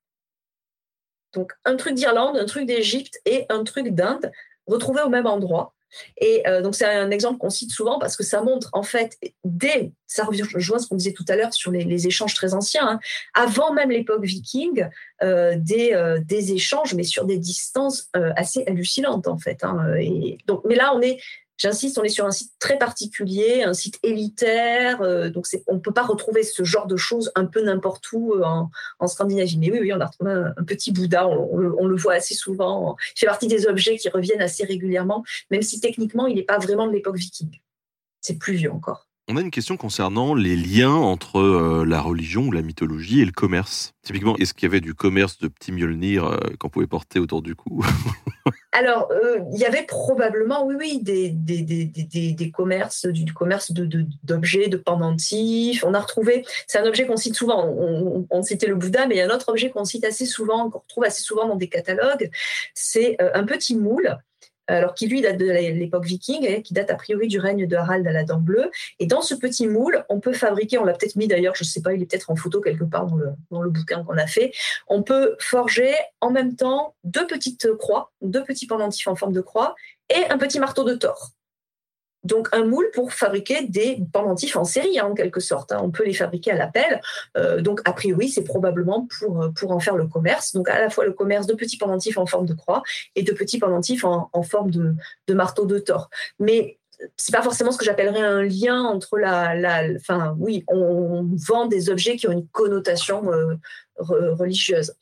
Donc 1.34 1.54
un 1.66 1.76
truc 1.76 1.96
d'Irlande, 1.96 2.38
un 2.38 2.46
truc 2.46 2.66
d'Égypte 2.66 3.20
et 3.26 3.46
un 3.50 3.64
truc 3.64 3.90
d'Inde 3.90 4.32
retrouvés 4.68 5.02
au 5.02 5.10
même 5.10 5.28
endroit. 5.28 5.74
Et 6.18 6.44
euh, 6.48 6.62
donc, 6.62 6.76
c'est 6.76 6.86
un 6.86 7.12
exemple 7.12 7.38
qu'on 7.40 7.50
cite 7.50 7.72
souvent 7.72 8.00
parce 8.00 8.16
que 8.16 8.24
ça 8.24 8.42
montre, 8.42 8.70
en 8.74 8.84
fait, 8.84 9.18
dès, 9.44 9.92
ça 10.08 10.26
rejoint 10.26 10.80
ce 10.80 10.88
qu'on 10.88 10.96
disait 10.96 11.14
tout 11.14 11.26
à 11.28 11.36
l'heure 11.36 11.54
sur 11.54 11.72
les, 11.72 12.08
échanges 12.08 12.34
très 12.34 12.54
anciens, 12.54 12.88
hein, 12.88 13.00
avant 13.34 13.74
même 13.74 13.92
l'époque 13.92 14.24
viking, 14.24 14.88
euh, 15.22 15.56
des, 15.58 15.94
euh, 15.94 16.20
des, 16.20 16.54
échanges, 16.54 16.94
mais 16.94 17.04
sur 17.04 17.26
des 17.26 17.38
distances 17.38 18.10
assez 18.36 18.64
hallucinantes, 18.68 19.28
en 19.28 19.38
fait. 19.38 19.64
Hein, 19.64 19.96
et 20.00 20.38
donc, 20.48 20.62
mais 20.66 20.76
là, 20.76 20.94
on 20.96 21.02
est 21.02 21.20
J'insiste, 21.58 21.98
on 22.00 22.04
est 22.04 22.10
sur 22.10 22.26
un 22.26 22.32
site 22.32 22.52
très 22.60 22.78
particulier, 22.78 23.64
un 23.64 23.74
site 23.74 24.00
élitaire, 24.04 25.02
euh, 25.02 25.30
donc 25.30 25.46
on 25.68 25.76
ne 25.76 25.80
peut 25.80 25.94
pas 25.94 26.04
retrouver 26.04 26.44
ce 26.44 26.64
genre 26.64 26.88
de 26.88 26.98
choses 26.98 27.32
un 27.36 27.46
peu 27.46 27.62
n'importe 27.64 28.12
où 28.12 28.34
euh, 28.34 28.44
en, 29.00 29.08
Scandinavie. 29.08 29.58
Mais 29.58 29.72
oui, 29.72 29.80
oui, 29.82 29.94
on 29.94 30.00
a 30.00 30.08
retrouvé 30.08 30.32
un, 30.32 30.64
petit 30.64 30.92
Bouddha, 30.92 31.28
on, 31.28 31.86
le 31.86 31.96
voit 31.96 32.14
assez 32.14 32.34
souvent. 32.34 32.96
Il 33.16 33.20
fait 33.20 33.28
partie 33.28 33.48
des 33.48 33.68
objets 33.68 33.98
qui 33.98 34.10
reviennent 34.10 34.42
assez 34.42 34.66
régulièrement, 34.66 35.24
même 35.52 35.62
si 35.62 35.80
techniquement, 35.80 36.26
il 36.26 36.36
n'est 36.36 36.44
pas 36.44 36.58
vraiment 36.58 36.88
de 36.88 36.92
l'époque 36.92 37.18
viking. 37.18 37.60
C'est 38.22 38.40
plus 38.40 38.54
vieux 38.54 38.72
encore. 38.72 39.08
On 39.30 39.38
a 39.38 39.42
une 39.42 39.52
question 39.52 39.78
concernant 39.78 40.36
les 40.36 40.56
liens 40.58 40.94
entre 40.94 41.40
euh, 41.40 41.86
la 41.86 42.02
religion 42.02 42.48
ou 42.48 42.52
la 42.52 42.62
mythologie 42.62 43.22
et 43.22 43.26
le 43.26 43.32
commerce. 43.32 43.94
Typiquement, 44.02 44.36
est-ce 44.38 44.54
qu'il 44.54 44.64
y 44.64 44.72
avait 44.72 44.82
du 44.82 44.94
commerce 44.94 45.38
de 45.38 45.48
petits 45.48 45.72
Mjolnir 45.72 46.40
qu'on 46.60 46.70
pouvait 46.70 46.88
porter 46.88 47.20
autour 47.20 47.42
du 47.42 47.56
cou? 47.56 47.86
Alors, 48.74 49.08
euh, 49.12 49.40
il 49.54 49.60
y 49.60 49.66
avait 49.66 49.84
probablement, 49.84 50.66
oui, 50.66 50.76
oui, 50.78 51.00
des, 51.02 51.30
des, 51.30 51.62
des, 51.62 51.86
des 52.32 52.52
commerces, 52.52 53.06
du, 53.06 53.32
commerce 53.32 53.72
d'objets, 53.72 54.68
de, 54.68 54.78
de, 54.78 54.82
pendentifs. 54.82 55.84
On 55.84 55.94
a 55.94 56.00
retrouvé, 56.00 56.44
c'est 56.66 56.80
un 56.80 56.86
objet 56.86 57.06
qu'on 57.06 57.16
cite 57.16 57.36
souvent, 57.36 57.68
on, 57.68 58.26
on, 58.32 58.42
citait 58.42 58.66
le 58.66 58.76
Bouddha, 58.76 59.06
mais 59.06 59.16
il 59.16 59.18
y 59.20 59.22
a 59.22 59.28
un 59.28 59.36
autre 59.36 59.50
objet 59.50 59.70
qu'on 59.70 59.86
cite 59.86 60.06
assez 60.06 60.26
souvent, 60.26 60.72
qu'on 60.72 60.80
retrouve 60.80 61.04
assez 61.04 61.22
souvent 61.22 61.48
dans 61.48 61.56
des 61.56 61.70
catalogues, 61.70 62.32
c'est 62.74 63.16
euh, 63.22 63.30
un 63.36 63.44
petit 63.44 63.76
moule 63.76 64.18
alors 64.68 64.94
qui 64.94 65.08
lui 65.08 65.22
date 65.22 65.38
de 65.38 65.46
l'époque 65.46 66.06
viking, 66.06 66.46
et 66.46 66.62
qui 66.62 66.74
date 66.74 66.90
a 66.90 66.96
priori 66.96 67.28
du 67.28 67.40
règne 67.40 67.68
de 67.68 67.76
Harald 67.76 68.06
à 68.08 68.12
la 68.12 68.24
dent 68.24 68.40
bleue. 68.40 68.72
Et 69.00 69.06
dans 69.06 69.22
ce 69.22 69.36
petit 69.36 69.68
moule, 69.68 70.06
on 70.10 70.20
peut 70.20 70.34
fabriquer, 70.34 70.78
on 70.78 70.86
l'a 70.86 70.94
peut-être 70.94 71.16
mis 71.16 71.28
d'ailleurs, 71.28 71.56
je 71.56 71.64
ne 71.64 71.68
sais 71.68 71.82
pas, 71.82 71.94
il 71.94 72.02
est 72.02 72.06
peut-être 72.06 72.30
en 72.30 72.36
photo 72.36 72.62
quelque 72.62 72.84
part 72.84 73.08
dans 73.08 73.18
le, 73.18 73.30
dans 73.52 73.62
le 73.62 73.70
bouquin 73.70 74.04
qu'on 74.04 74.18
a 74.18 74.28
fait, 74.28 74.54
on 74.88 75.04
peut 75.04 75.36
forger 75.40 75.94
en 76.22 76.32
même 76.32 76.56
temps 76.56 76.96
deux 77.04 77.28
petites 77.28 77.74
croix, 77.78 78.12
deux 78.22 78.44
petits 78.44 78.68
pendentifs 78.68 79.08
en 79.08 79.16
forme 79.16 79.34
de 79.34 79.42
croix, 79.42 79.76
et 80.10 80.26
un 80.30 80.38
petit 80.38 80.60
marteau 80.60 80.84
de 80.84 80.96
Thor 80.96 81.32
donc 82.24 82.48
un 82.52 82.66
moule 82.66 82.90
pour 82.94 83.14
fabriquer 83.14 83.66
des 83.68 84.00
pendentifs 84.12 84.56
en 84.56 84.64
série, 84.64 85.00
hein, 85.00 85.08
en 85.12 85.14
quelque 85.14 85.40
sorte. 85.40 85.72
Hein. 85.72 85.82
On 85.84 85.92
peut 85.92 86.06
les 86.06 86.14
fabriquer 86.14 86.52
à 86.52 86.56
l'appel. 86.56 87.02
Euh, 87.38 87.62
donc 87.62 87.82
a 87.86 87.94
priori, 87.94 88.30
c'est 88.30 88.44
probablement 88.44 89.08
pour, 89.20 89.50
pour 89.56 89.72
en 89.72 89.80
faire 89.80 89.96
le 89.96 90.08
commerce. 90.08 90.54
Donc 90.54 90.70
à 90.70 90.80
la 90.80 90.90
fois 90.90 91.06
le 91.06 91.14
commerce 91.14 91.48
de 91.48 91.54
petits 91.54 91.78
pendentifs 91.78 92.18
en 92.18 92.26
forme 92.26 92.46
de 92.46 92.54
croix 92.54 92.84
et 93.16 93.24
de 93.24 93.32
petits 93.34 93.60
pendentifs 93.60 94.06
en, 94.06 94.30
forme 94.44 94.72
de, 94.72 95.34
marteau 95.34 95.66
de 95.66 95.80
Thor. 95.80 96.10
Mais 96.40 96.78
c'est 97.18 97.34
pas 97.34 97.42
forcément 97.42 97.72
ce 97.72 97.78
que 97.78 97.86
j'appellerais 97.86 98.22
un 98.22 98.44
lien 98.44 98.82
entre 98.82 99.18
la, 99.18 99.56
la, 99.56 99.84
enfin 99.96 100.36
oui, 100.40 100.64
on, 100.68 101.28
vend 101.36 101.66
des 101.66 101.90
objets 101.90 102.16
qui 102.16 102.28
ont 102.28 102.32
une 102.32 102.48
connotation 102.48 103.32
euh, 103.32 103.56
religieuse. 103.98 104.94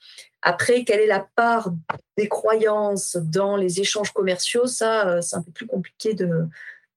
Après, 0.42 0.84
quelle 0.84 1.02
est 1.02 1.08
la 1.08 1.28
part 1.36 1.72
des 2.18 2.28
croyances 2.28 3.16
dans 3.16 3.56
les 3.56 3.80
échanges 3.80 4.12
commerciaux? 4.12 4.66
Ça, 4.66 5.08
euh, 5.08 5.22
c'est 5.22 5.36
un 5.36 5.44
peu 5.44 5.52
plus 5.52 5.68
compliqué 5.68 6.14
de, 6.14 6.48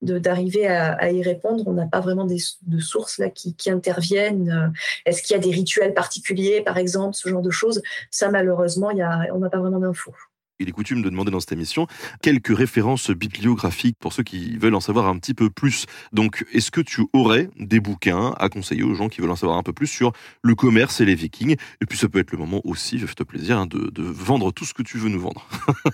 d'arriver 0.04 0.66
à, 0.66 1.10
y 1.10 1.22
répondre. 1.22 1.64
On 1.66 1.72
n'a 1.72 1.86
pas 1.86 2.00
vraiment 2.00 2.24
des, 2.24 2.38
de 2.62 2.78
sources 2.78 3.18
là 3.18 3.30
qui, 3.30 3.54
qui 3.54 3.70
interviennent. 3.70 4.50
Euh, 4.50 4.68
est-ce 5.06 5.22
qu'il 5.22 5.34
y 5.34 5.38
a 5.38 5.42
des 5.42 5.50
rituels 5.50 5.94
particuliers, 5.94 6.60
par 6.60 6.78
exemple, 6.78 7.14
ce 7.14 7.28
genre 7.28 7.42
de 7.42 7.50
choses? 7.50 7.82
Ça, 8.10 8.30
malheureusement, 8.30 8.90
y 8.90 9.02
a, 9.02 9.26
on 9.32 9.38
n'a 9.38 9.50
pas 9.50 9.58
vraiment 9.58 9.80
d'infos. 9.80 10.14
Il 10.60 10.68
est 10.68 10.72
coutume 10.72 11.02
de 11.02 11.10
demander 11.10 11.32
dans 11.32 11.40
cette 11.40 11.50
émission 11.50 11.88
quelques 12.22 12.56
références 12.56 13.10
bibliographiques 13.10 13.96
pour 13.98 14.12
ceux 14.12 14.22
qui 14.22 14.56
veulent 14.56 14.76
en 14.76 14.80
savoir 14.80 15.08
un 15.08 15.18
petit 15.18 15.34
peu 15.34 15.50
plus. 15.50 15.86
Donc, 16.12 16.44
est-ce 16.52 16.70
que 16.70 16.80
tu 16.80 17.02
aurais 17.12 17.48
des 17.58 17.80
bouquins 17.80 18.32
à 18.38 18.48
conseiller 18.48 18.84
aux 18.84 18.94
gens 18.94 19.08
qui 19.08 19.20
veulent 19.20 19.32
en 19.32 19.36
savoir 19.36 19.58
un 19.58 19.64
peu 19.64 19.72
plus 19.72 19.88
sur 19.88 20.12
le 20.42 20.54
commerce 20.54 21.00
et 21.00 21.06
les 21.06 21.16
vikings? 21.16 21.56
Et 21.80 21.86
puis, 21.86 21.98
ça 21.98 22.08
peut 22.08 22.20
être 22.20 22.30
le 22.30 22.38
moment 22.38 22.60
aussi, 22.62 23.00
fais-toi 23.00 23.26
plaisir, 23.26 23.58
hein, 23.58 23.66
de, 23.66 23.90
vendre 23.96 24.52
tout 24.52 24.64
ce 24.64 24.74
que 24.74 24.84
tu 24.84 24.96
veux 24.96 25.08
nous 25.08 25.20
vendre. 25.20 25.44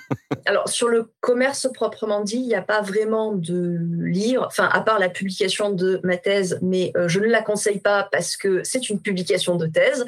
Alors, 0.44 0.68
sur 0.68 0.88
le 0.88 1.10
commerce 1.20 1.66
proprement 1.72 2.22
dit, 2.22 2.36
il 2.36 2.46
n'y 2.46 2.54
a 2.54 2.60
pas 2.60 2.82
vraiment 2.82 3.32
de 3.32 3.78
livre, 4.04 4.44
enfin, 4.46 4.68
à 4.70 4.82
part 4.82 4.98
la 4.98 5.08
publication 5.08 5.70
de 5.70 6.00
ma 6.04 6.18
thèse, 6.18 6.58
mais 6.60 6.92
euh, 6.98 7.08
je 7.08 7.18
ne 7.18 7.26
la 7.26 7.40
conseille 7.40 7.80
pas 7.80 8.06
parce 8.12 8.36
que 8.36 8.62
c'est 8.62 8.90
une 8.90 9.00
publication 9.00 9.56
de 9.56 9.66
thèse. 9.66 10.04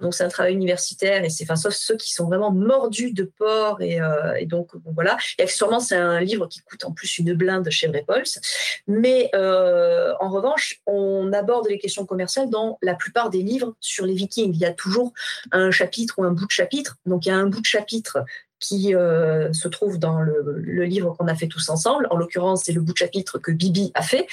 Donc, 0.00 0.12
c'est 0.12 0.24
un 0.24 0.28
travail 0.28 0.52
universitaire 0.52 1.24
et 1.24 1.30
c'est, 1.30 1.44
enfin, 1.44 1.56
sauf 1.56 1.72
ceux 1.72 1.96
qui 1.96 2.12
sont 2.12 2.26
vraiment 2.26 2.52
mordus 2.52 3.12
de 3.12 3.24
porc 3.24 3.80
et 3.80 3.93
euh, 4.00 4.34
et, 4.34 4.46
donc, 4.46 4.70
voilà. 4.84 5.16
Et 5.38 5.42
accessoirement, 5.42 5.80
c'est 5.80 5.96
un 5.96 6.20
livre 6.20 6.46
qui 6.46 6.60
coûte 6.60 6.84
en 6.84 6.92
plus 6.92 7.18
une 7.18 7.34
blinde 7.34 7.68
chez 7.70 7.86
Repulse. 7.86 8.40
Mais 8.86 9.30
euh, 9.34 10.12
en 10.20 10.30
revanche, 10.30 10.80
on 10.86 11.32
aborde 11.32 11.68
les 11.68 11.78
questions 11.78 12.06
commerciales 12.06 12.50
dans 12.50 12.78
la 12.82 12.94
plupart 12.94 13.30
des 13.30 13.42
livres 13.42 13.74
sur 13.80 14.06
les 14.06 14.14
Vikings. 14.14 14.52
Il 14.54 14.60
y 14.60 14.66
a 14.66 14.72
toujours 14.72 15.12
un 15.52 15.70
chapitre 15.70 16.18
ou 16.18 16.24
un 16.24 16.32
bout 16.32 16.46
de 16.46 16.50
chapitre. 16.50 16.96
Donc, 17.06 17.26
il 17.26 17.30
y 17.30 17.32
a 17.32 17.36
un 17.36 17.46
bout 17.46 17.60
de 17.60 17.66
chapitre 17.66 18.24
qui 18.64 18.94
euh, 18.94 19.52
se 19.52 19.68
trouve 19.68 19.98
dans 19.98 20.20
le, 20.20 20.84
livre 20.84 21.14
qu'on 21.18 21.28
a 21.28 21.34
fait 21.34 21.48
tous 21.48 21.68
ensemble. 21.68 22.06
En 22.10 22.16
l'occurrence, 22.16 22.62
c'est 22.64 22.72
le 22.72 22.80
bout 22.80 22.92
de 22.92 22.98
chapitre 22.98 23.38
que 23.38 23.52
Bibi 23.52 23.92
a 23.94 24.02
fait, 24.02 24.26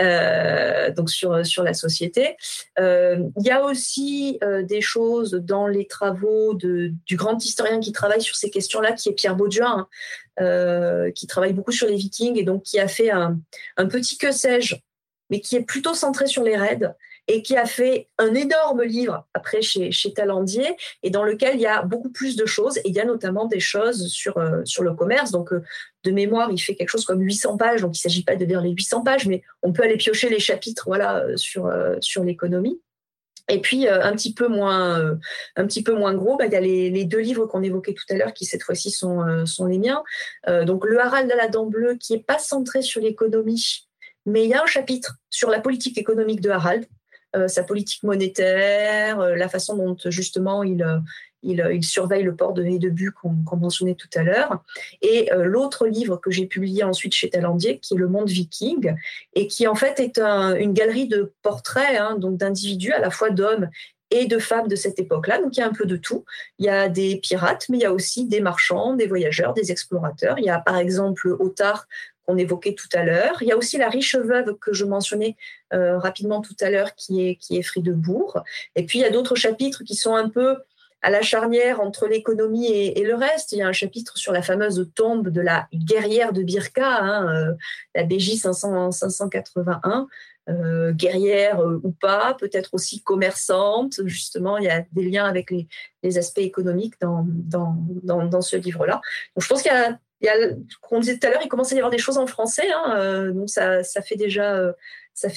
euh, 0.00 0.92
donc 0.92 1.10
sur, 1.10 1.46
sur 1.46 1.62
la 1.62 1.72
société. 1.72 2.36
Euh, 2.78 3.18
il 3.38 3.46
y 3.46 3.50
a 3.50 3.64
aussi 3.64 4.38
des 4.62 4.80
choses 4.80 5.32
dans 5.32 5.66
les 5.66 5.86
travaux 5.86 6.54
de, 6.54 6.92
du 7.06 7.16
grand 7.16 7.42
historien 7.42 7.80
qui 7.80 7.92
travaille 7.92 8.22
sur 8.22 8.36
ces 8.36 8.50
questions-là, 8.50 8.92
qui 8.92 9.08
est 9.08 9.12
Pierre 9.12 9.36
Bauduin, 9.36 9.88
hein, 10.38 11.10
qui 11.14 11.26
travaille 11.26 11.52
beaucoup 11.52 11.72
sur 11.72 11.86
les 11.86 11.96
Vikings 11.96 12.38
et 12.38 12.44
donc 12.44 12.62
qui 12.62 12.78
a 12.78 12.88
fait 12.88 13.10
un 13.10 13.38
petit 13.88 14.18
que 14.18 14.32
sais-je, 14.32 14.76
mais 15.30 15.40
qui 15.40 15.56
est 15.56 15.62
plutôt 15.62 15.94
centré 15.94 16.26
sur 16.26 16.42
les 16.42 16.56
raids 16.56 16.94
et 17.28 17.42
qui 17.42 17.56
a 17.56 17.66
fait 17.66 18.08
un 18.18 18.34
énorme 18.34 18.82
livre 18.82 19.26
après 19.34 19.62
chez, 19.62 19.92
chez 19.92 20.12
Talandier 20.12 20.76
et 21.02 21.10
dans 21.10 21.22
lequel 21.22 21.56
il 21.56 21.60
y 21.60 21.66
a 21.66 21.82
beaucoup 21.82 22.10
plus 22.10 22.36
de 22.36 22.46
choses 22.46 22.78
et 22.78 22.88
il 22.88 22.94
y 22.94 23.00
a 23.00 23.04
notamment 23.04 23.46
des 23.46 23.60
choses 23.60 24.08
sur, 24.08 24.38
euh, 24.38 24.62
sur 24.64 24.82
le 24.82 24.94
commerce. 24.94 25.30
Donc, 25.30 25.52
euh, 25.52 25.62
de 26.04 26.10
mémoire, 26.10 26.50
il 26.50 26.58
fait 26.58 26.74
quelque 26.74 26.88
chose 26.88 27.04
comme 27.04 27.20
800 27.20 27.56
pages, 27.56 27.82
donc 27.82 27.96
il 27.96 28.00
ne 28.00 28.10
s'agit 28.10 28.24
pas 28.24 28.36
de 28.36 28.44
lire 28.44 28.60
les 28.60 28.70
800 28.70 29.02
pages, 29.02 29.26
mais 29.26 29.42
on 29.62 29.72
peut 29.72 29.82
aller 29.82 29.96
piocher 29.96 30.28
les 30.28 30.40
chapitres 30.40 30.84
voilà, 30.86 31.18
euh, 31.18 31.36
sur, 31.36 31.72
sur 32.00 32.24
l'économie. 32.24 32.80
Et 33.48 33.60
puis 33.60 33.88
un 33.88 34.12
petit 34.12 34.32
peu 34.32 34.46
moins, 34.46 35.18
un 35.56 35.66
petit 35.66 35.82
peu 35.82 35.92
moins 35.92 36.14
gros, 36.14 36.36
bah, 36.36 36.46
il 36.46 36.52
y 36.52 36.56
a 36.56 36.60
les, 36.60 37.04
deux 37.04 37.18
livres 37.18 37.46
qu'on 37.46 37.64
évoquait 37.64 37.94
tout 37.94 38.04
à 38.08 38.14
l'heure 38.14 38.32
qui 38.32 38.44
cette 38.44 38.62
fois-ci 38.62 38.92
sont, 38.92 39.44
sont 39.44 39.66
les 39.66 39.78
miens. 39.80 40.04
donc 40.66 40.86
le 40.86 41.00
Harald 41.00 41.28
à 41.32 41.34
la 41.34 41.48
dent 41.48 41.66
bleue 41.66 41.96
qui 41.96 42.14
est 42.14 42.24
pas 42.24 42.38
centré 42.38 42.80
sur 42.80 43.00
l'économie, 43.00 43.88
mais 44.24 44.44
il 44.44 44.50
y 44.50 44.54
a 44.54 44.62
un 44.62 44.66
chapitre 44.66 45.16
sur 45.30 45.50
la 45.50 45.58
politique 45.58 45.98
économique 45.98 46.40
de 46.40 46.50
Harald 46.50 46.86
sa 47.48 47.62
politique 47.62 48.02
monétaire, 48.02 49.20
euh, 49.20 49.36
la 49.36 49.48
façon 49.48 49.76
dont 49.76 49.96
justement 50.06 50.62
il, 50.62 50.82
euh, 50.82 50.98
il, 51.42 51.84
surveille 51.84 52.22
le 52.22 52.34
port 52.34 52.52
de 52.52 52.64
Hédebu 52.64 53.12
qu'on 53.12 53.56
mentionnait 53.56 53.94
tout 53.94 54.08
à 54.14 54.22
l'heure. 54.22 54.62
Et 55.00 55.30
l'autre 55.34 55.86
livre 55.86 56.16
que 56.16 56.30
j'ai 56.30 56.46
publié 56.46 56.82
ensuite 56.82 57.14
chez 57.14 57.30
Talandier, 57.30 57.78
qui 57.78 57.94
est 57.94 57.96
Le 57.96 58.08
Monde 58.08 58.28
Viking, 58.28 58.94
et 59.34 59.46
qui 59.46 59.66
en 59.66 59.74
fait 59.74 60.00
est 60.00 60.18
une 60.18 60.74
galerie 60.74 61.08
de 61.08 61.32
portraits 61.42 61.98
hein, 61.98 62.16
donc 62.18 62.36
d'individus, 62.36 62.92
à 62.92 62.98
la 62.98 63.10
fois 63.10 63.30
d'hommes 63.30 63.70
et 64.10 64.26
de 64.26 64.38
femmes 64.38 64.68
de 64.68 64.76
cette 64.76 64.98
époque-là. 64.98 65.40
Donc 65.40 65.56
il 65.56 65.60
y 65.60 65.62
a 65.62 65.66
un 65.66 65.72
peu 65.72 65.86
de 65.86 65.96
tout. 65.96 66.24
Il 66.58 66.66
y 66.66 66.68
a 66.68 66.88
des 66.88 67.16
pirates, 67.16 67.66
mais 67.68 67.78
il 67.78 67.82
y 67.82 67.86
a 67.86 67.92
aussi 67.92 68.26
des 68.26 68.40
marchands, 68.40 68.94
des 68.94 69.06
voyageurs, 69.06 69.54
des 69.54 69.70
explorateurs. 69.70 70.38
Il 70.38 70.44
y 70.44 70.50
a 70.50 70.58
par 70.58 70.76
exemple 70.76 71.28
Otard 71.38 71.86
qu'on 72.26 72.36
évoquait 72.36 72.74
tout 72.74 72.88
à 72.92 73.04
l'heure. 73.04 73.42
Il 73.42 73.48
y 73.48 73.52
a 73.52 73.56
aussi 73.56 73.78
la 73.78 73.88
riche 73.88 74.16
veuve 74.16 74.56
que 74.58 74.72
je 74.72 74.84
mentionnais 74.84 75.36
euh, 75.72 75.98
rapidement 75.98 76.40
tout 76.40 76.56
à 76.60 76.70
l'heure, 76.70 76.94
qui 76.94 77.26
est, 77.26 77.36
qui 77.36 77.56
est 77.56 77.62
Fridebourg. 77.62 78.42
Et 78.76 78.84
puis 78.84 78.98
il 78.98 79.02
y 79.02 79.06
a 79.06 79.10
d'autres 79.10 79.36
chapitres 79.36 79.82
qui 79.84 79.94
sont 79.94 80.14
un 80.14 80.28
peu 80.28 80.56
à 81.02 81.10
la 81.10 81.22
charnière 81.22 81.80
entre 81.80 82.06
l'économie 82.06 82.66
et, 82.66 83.04
le 83.04 83.14
reste. 83.14 83.52
Il 83.52 83.58
y 83.58 83.62
a 83.62 83.66
un 83.66 83.72
chapitre 83.72 84.18
sur 84.18 84.32
la 84.32 84.42
fameuse 84.42 84.90
tombe 84.94 85.28
de 85.28 85.40
la 85.40 85.66
guerrière 85.72 86.32
de 86.32 86.42
Birka, 86.42 86.98
hein, 87.00 87.34
euh, 87.34 87.54
la 87.94 88.04
BJ 88.04 88.36
500, 88.36 88.92
581. 88.92 90.08
Euh, 90.48 90.92
guerrière 90.92 91.60
ou 91.60 91.92
pas, 91.92 92.34
peut-être 92.34 92.70
aussi 92.72 93.02
commerçante. 93.02 94.00
Justement, 94.06 94.58
il 94.58 94.64
y 94.64 94.70
a 94.70 94.84
des 94.90 95.08
liens 95.08 95.26
avec 95.26 95.52
les, 96.02 96.18
aspects 96.18 96.38
économiques 96.38 96.94
dans, 97.00 97.24
dans, 97.26 97.76
dans, 98.02 98.40
ce 98.40 98.56
livre-là. 98.56 98.94
Donc, 99.36 99.44
je 99.44 99.48
pense 99.48 99.62
qu'il 99.62 99.70
y 99.70 99.74
a, 99.74 99.98
il 100.20 100.58
on 100.90 101.00
disait 101.00 101.18
tout 101.18 101.26
à 101.26 101.30
l'heure, 101.30 101.40
il 101.42 101.48
commence 101.48 101.72
à 101.72 101.74
y 101.74 101.78
avoir 101.78 101.90
des 101.90 101.98
choses 101.98 102.18
en 102.18 102.26
français. 102.26 102.68
Hein, 102.72 103.30
donc, 103.32 103.48
ça, 103.48 103.82
fait 104.02 104.16
déjà, 104.16 104.74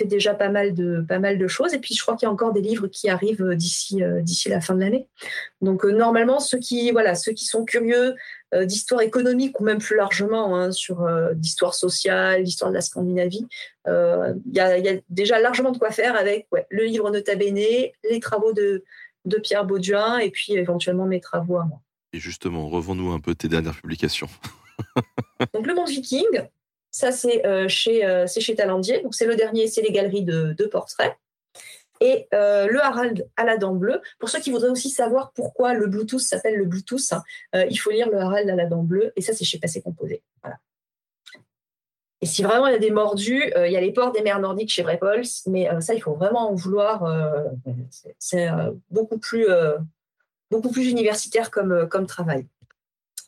déjà 0.06 0.34
pas 0.34 0.50
mal 0.50 0.74
de, 0.74 1.48
choses. 1.48 1.74
Et 1.74 1.80
puis, 1.80 1.96
je 1.96 2.02
crois 2.02 2.16
qu'il 2.16 2.26
y 2.26 2.30
a 2.30 2.32
encore 2.32 2.54
des 2.54 2.62
livres 2.62 2.88
qui 2.88 3.10
arrivent 3.10 3.54
d'ici, 3.56 4.02
d'ici 4.22 4.50
la 4.50 4.62
fin 4.62 4.76
de 4.76 4.82
l'année. 4.82 5.08
Donc, 5.62 5.86
normalement, 5.86 6.40
ceux 6.40 6.60
qui, 6.60 6.92
sont 7.36 7.66
curieux 7.66 8.16
d'histoire 8.64 9.02
économique 9.02 9.60
ou 9.60 9.64
même 9.64 9.80
plus 9.80 9.96
largement 9.96 10.56
hein, 10.56 10.72
sur 10.72 11.08
d'histoire 11.36 11.74
sociale, 11.74 12.44
l'histoire 12.44 12.70
de 12.70 12.76
la 12.76 12.82
Scandinavie, 12.82 13.48
il 13.88 14.54
y, 14.54 14.60
a, 14.60 14.98
déjà 15.10 15.40
largement 15.40 15.72
de 15.72 15.78
quoi 15.78 15.92
faire 15.92 16.16
avec 16.16 16.48
le 16.70 16.84
livre 16.84 17.10
Nota 17.10 17.36
Bene, 17.36 17.56
les 17.56 18.20
travaux 18.20 18.54
de, 18.54 18.84
Pierre 19.42 19.66
Bauduin 19.66 20.18
et 20.18 20.30
puis 20.30 20.54
éventuellement 20.54 21.06
mes 21.06 21.22
travaux 21.22 21.58
à 21.58 21.64
moi. 21.64 21.80
Et 22.12 22.20
justement, 22.20 22.70
revends-nous 22.70 23.12
un 23.12 23.20
peu 23.20 23.34
tes 23.34 23.48
dernières 23.48 23.76
publications. 23.76 24.30
Donc, 25.54 25.68
Le 25.68 25.74
Monde 25.74 25.90
Viking, 25.90 26.28
ça 26.92 27.12
c'est 27.12 27.46
euh, 27.46 27.68
chez, 27.68 28.06
euh, 28.06 28.26
chez 28.28 28.56
Talandier. 28.56 29.02
Donc, 29.02 29.16
c'est 29.16 29.26
le 29.26 29.36
dernier, 29.36 29.68
c'est 29.68 29.82
les 29.82 29.92
galeries 29.92 30.24
de, 30.24 30.66
portraits. 30.72 31.18
Et 32.00 32.28
euh, 32.34 32.68
le 32.68 32.82
Harald 32.82 33.28
à 33.38 33.46
la 33.46 33.58
dent 33.58 33.74
bleue. 33.74 34.02
Pour 34.20 34.30
ceux 34.30 34.40
qui 34.40 34.52
voudraient 34.52 34.70
aussi 34.70 34.90
savoir 34.90 35.32
pourquoi 35.34 35.74
le 35.74 35.88
Bluetooth 35.88 36.20
s'appelle 36.20 36.56
le 36.56 36.66
Bluetooth, 36.66 37.14
il 37.54 37.78
faut 37.78 37.92
lire 37.92 38.10
le 38.10 38.18
Harald 38.18 38.50
à 38.50 38.56
la 38.56 38.66
dent 38.66 38.84
bleue. 38.84 39.14
Et 39.16 39.22
ça, 39.22 39.34
c'est 39.34 39.46
chez 39.46 39.60
Passé 39.60 39.82
Composé. 39.82 40.22
Et 42.22 42.26
si 42.26 42.42
vraiment 42.42 42.68
il 42.68 42.72
y 42.72 42.76
a 42.76 42.80
des 42.80 42.92
mordus, 42.92 43.52
il 43.56 43.72
y 43.72 43.78
a 43.78 43.82
les 43.82 43.92
ports 43.92 44.12
des 44.12 44.22
mers 44.22 44.40
nordiques 44.40 44.72
chez 44.72 44.84
Brepols, 44.84 45.24
mais 45.48 45.70
ça, 45.82 45.94
il 45.94 46.02
faut 46.02 46.14
vraiment 46.14 46.50
en 46.50 46.56
vouloir. 46.56 47.06
c'est 48.20 48.50
beaucoup 48.90 49.18
plus 49.18 49.48
beaucoup 50.52 50.72
plus 50.72 50.90
universitaire 50.90 51.52
comme, 51.52 51.88
comme 51.88 52.06
travail 52.06 52.48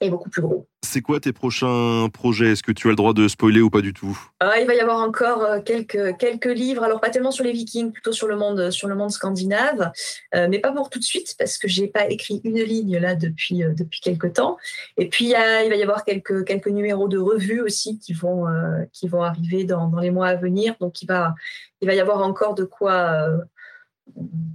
beaucoup 0.09 0.29
plus 0.29 0.41
gros. 0.41 0.67
C'est 0.83 1.01
quoi 1.01 1.19
tes 1.19 1.33
prochains 1.33 2.09
projets? 2.13 2.51
Est-ce 2.51 2.63
que 2.63 2.71
tu 2.71 2.87
as 2.87 2.91
le 2.91 2.95
droit 2.95 3.13
de 3.13 3.27
spoiler 3.27 3.61
ou 3.61 3.69
pas 3.69 3.81
du 3.81 3.93
tout? 3.93 4.17
Ah, 4.39 4.59
Il 4.59 4.67
va 4.67 4.75
y 4.75 4.79
avoir 4.79 4.99
encore 4.99 5.43
euh, 5.43 5.59
quelques, 5.59 6.17
quelques 6.17 6.45
livres, 6.45 6.83
alors 6.83 7.01
pas 7.01 7.09
tellement 7.09 7.31
sur 7.31 7.43
les 7.43 7.51
vikings, 7.51 7.91
plutôt 7.91 8.11
sur 8.11 8.27
le 8.27 8.35
monde, 8.35 8.71
sur 8.71 8.87
le 8.87 8.95
monde 8.95 9.11
scandinave, 9.11 9.91
euh, 10.35 10.47
mais 10.49 10.59
pas 10.59 10.71
pour 10.71 10.89
tout 10.89 10.99
de 10.99 11.03
suite 11.03 11.35
parce 11.37 11.57
que 11.57 11.67
j'ai 11.67 11.87
pas 11.87 12.07
écrit 12.07 12.41
une 12.43 12.59
ligne 12.59 12.97
là 12.97 13.15
depuis, 13.15 13.63
depuis 13.75 13.99
quelques 13.99 14.33
temps. 14.33 14.57
Et 14.97 15.09
puis 15.09 15.25
il, 15.25 15.33
va 15.33 15.75
y 15.75 15.83
avoir 15.83 16.05
quelques, 16.05 16.45
quelques 16.45 16.67
numéros 16.67 17.07
de 17.07 17.17
revues 17.17 17.61
aussi 17.61 17.99
qui 17.99 18.13
vont, 18.13 18.45
qui 18.93 19.07
vont 19.07 19.23
arriver 19.23 19.63
dans, 19.63 19.87
dans, 19.87 19.99
les 19.99 20.11
mois 20.11 20.27
à 20.27 20.35
venir. 20.35 20.75
Donc 20.79 21.01
il 21.01 21.07
va, 21.07 21.33
il 21.81 21.87
va 21.87 21.95
y 21.95 21.99
avoir 21.99 22.21
encore 22.21 22.55
de 22.55 22.63
quoi 22.63 23.27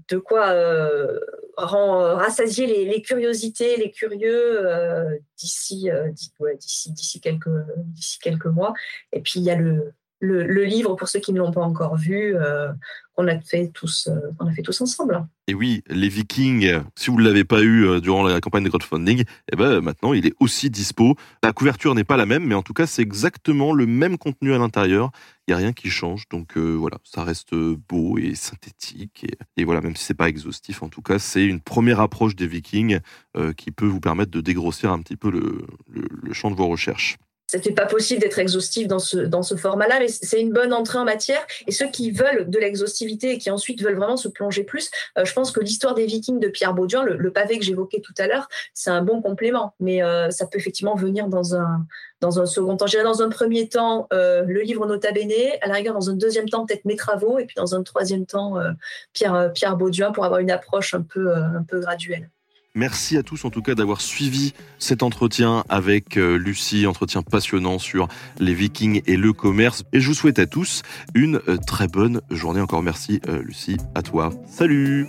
de 0.09 0.19
quoi 0.19 0.49
euh, 0.49 1.19
euh, 1.62 2.15
rassasier 2.15 2.66
les, 2.66 3.03
curiosités, 3.03 3.77
les 3.77 3.91
curieux 3.91 4.66
euh, 4.66 5.19
d'ici 5.39 5.91
quelques 7.23 7.51
d'ici 7.77 8.19
quelques 8.19 8.47
mois. 8.47 8.73
Et 9.12 9.20
puis 9.20 9.41
il 9.41 9.43
y 9.43 9.51
a 9.51 9.57
le, 9.57 9.93
le, 10.21 10.65
livre 10.65 10.95
pour 10.95 11.09
ceux 11.09 11.19
qui 11.19 11.33
ne 11.33 11.39
l'ont 11.39 11.51
pas 11.51 11.63
encore 11.63 11.97
vu 11.97 12.35
qu'on 13.17 13.27
a 13.27 13.41
fait 13.41 13.71
tous 13.73 14.09
on 14.39 14.47
a 14.47 14.53
fait 14.53 14.63
tous 14.63 14.81
ensemble. 14.81 15.27
Et 15.49 15.55
oui, 15.55 15.83
les 15.89 16.09
Vikings, 16.09 16.81
si 16.97 17.11
vous 17.11 17.19
ne 17.19 17.25
l'avez 17.25 17.45
pas 17.45 17.63
eu 17.63 18.01
durant 18.01 18.23
la 18.23 18.41
campagne 18.41 18.63
de 18.63 18.69
crowdfunding, 18.69 19.25
eh 19.53 19.57
ben 19.57 19.81
maintenant 19.81 20.13
il 20.13 20.27
est 20.27 20.35
aussi 20.39 20.71
dispo. 20.71 21.17
La 21.43 21.53
couverture 21.53 21.95
n'est 21.95 22.05
pas 22.05 22.17
la 22.17 22.27
même, 22.27 22.45
mais 22.45 22.55
en 22.55 22.63
tout 22.63 22.75
cas 22.75 22.87
c'est 22.87 23.03
exactement 23.03 23.73
le 23.73 23.87
même 23.87 24.19
contenu 24.19 24.53
à 24.53 24.59
l'intérieur 24.59 25.11
il 25.51 25.55
n'y 25.55 25.55
a 25.55 25.67
rien 25.67 25.73
qui 25.73 25.91
change. 25.91 26.29
Donc 26.29 26.57
euh, 26.57 26.75
voilà, 26.75 26.99
ça 27.03 27.25
reste 27.25 27.55
beau 27.55 28.19
et 28.19 28.35
synthétique. 28.35 29.27
Et, 29.57 29.65
voilà, 29.65 29.81
même 29.81 29.97
si 29.97 30.05
c'est 30.05 30.15
pas 30.15 30.29
exhaustif, 30.29 30.83
en 30.83 30.89
tout 30.89 31.03
cas, 31.03 31.19
c'est 31.19 31.45
une 31.45 31.61
première 31.61 32.01
approche 32.01 32.37
des 32.37 32.47
Vikings 32.47 33.01
euh, 33.37 33.53
qui 33.53 33.73
peut 33.73 33.87
vous 33.87 34.01
permettre 34.01 34.31
de 34.31 34.41
dégrossir 34.41 34.93
un 34.93 35.01
petit 35.01 35.17
peu 35.17 35.31
le 35.31 36.33
champ 36.33 36.51
de 36.51 36.57
vos 36.57 36.69
recherches 36.69 37.19
c'était 37.51 37.73
pas 37.73 37.87
possible 37.87 38.21
d'être 38.21 38.39
exhaustif 38.39 38.87
dans 38.87 39.01
ce, 39.01 39.17
dans 39.17 39.43
ce 39.43 39.57
format-là, 39.57 39.99
mais 39.99 40.07
c'est 40.07 40.41
une 40.41 40.53
bonne 40.53 40.73
entrée 40.73 40.99
en 40.99 41.05
matière. 41.05 41.45
Et 41.67 41.73
ceux 41.73 41.89
qui 41.91 42.13
veulent 42.13 42.49
de 42.49 42.59
l'exhaustivité 42.61 43.33
et 43.33 43.39
qui 43.39 43.51
ensuite 43.51 43.83
veulent 43.83 43.97
vraiment 43.97 44.17
se 44.17 44.29
plonger 44.29 44.63
plus, 44.63 44.89
euh, 45.19 45.25
je 45.25 45.33
pense 45.33 45.51
que 45.51 45.59
l'histoire 45.59 45.95
des 45.95 46.07
Vikings 46.07 46.39
de 46.39 46.47
Pierre 46.47 46.75
Bauduin, 46.75 47.03
le, 47.03 47.33
pavé 47.33 47.59
que 47.59 47.65
j'évoquais 47.65 48.01
tout 48.01 48.15
à 48.19 48.29
l'heure, 48.29 48.49
c'est 48.73 48.91
un 48.91 49.03
bon 49.03 49.21
complément. 49.21 49.75
Mais 49.81 50.01
euh, 50.01 50.31
ça 50.31 50.47
peut 50.47 50.59
effectivement 50.59 50.95
venir 50.95 51.27
dans 51.27 51.57
un, 51.57 51.85
dans 52.21 52.39
un 52.39 52.47
second 52.47 52.77
temps. 52.77 52.87
J'irai 52.87 53.03
dans 53.03 53.21
un 53.21 53.31
premier 53.31 53.69
temps 53.69 54.07
euh, 54.13 54.45
le 54.47 54.61
livre 54.61 54.87
Nota 54.87 55.11
Bene, 55.11 55.33
à 55.61 55.67
la 55.67 55.75
rigueur 55.75 55.95
dans 55.95 56.09
un 56.09 56.15
deuxième 56.15 56.49
temps 56.49 56.65
peut-être 56.67 56.85
mes 56.85 56.97
travaux, 56.97 57.41
et 57.41 57.47
puis 57.47 57.57
dans 57.57 57.75
un 57.75 57.83
troisième 57.83 58.27
temps 58.27 58.55
Pierre, 59.13 59.51
Pierre 59.55 59.77
Bauduin 59.77 60.13
pour 60.13 60.25
avoir 60.25 60.39
une 60.39 60.53
approche 60.53 60.95
un 60.95 61.03
peu, 61.03 61.35
un 61.35 61.65
peu 61.67 61.81
graduelle. 61.81 62.31
Merci 62.77 63.17
à 63.17 63.25
tous 63.25 63.45
en 63.45 63.51
tout 63.51 63.63
cas 63.63 63.75
d'avoir 63.75 64.01
suivi 64.01 64.55
cet 64.79 65.03
entretien 65.03 65.65
avec 65.69 66.17
euh, 66.17 66.37
Lucie, 66.37 66.87
entretien 66.87 67.23
passionnant 67.23 67.81
sur 67.81 68.07
les 68.39 68.55
vikings 68.55 69.03
et 69.07 69.17
le 69.17 69.33
commerce. 69.33 69.83
Et 69.93 70.01
je 70.01 70.07
vous 70.07 70.15
souhaite 70.15 70.39
à 70.39 70.47
tous 70.47 70.83
une 71.15 71.41
euh, 71.49 71.57
très 71.57 71.89
bonne 71.89 72.21
journée. 72.31 72.61
Encore 72.61 72.83
merci 72.83 73.21
euh, 73.29 73.43
Lucie, 73.43 73.77
à 73.97 74.03
toi. 74.03 74.31
Salut 74.47 75.09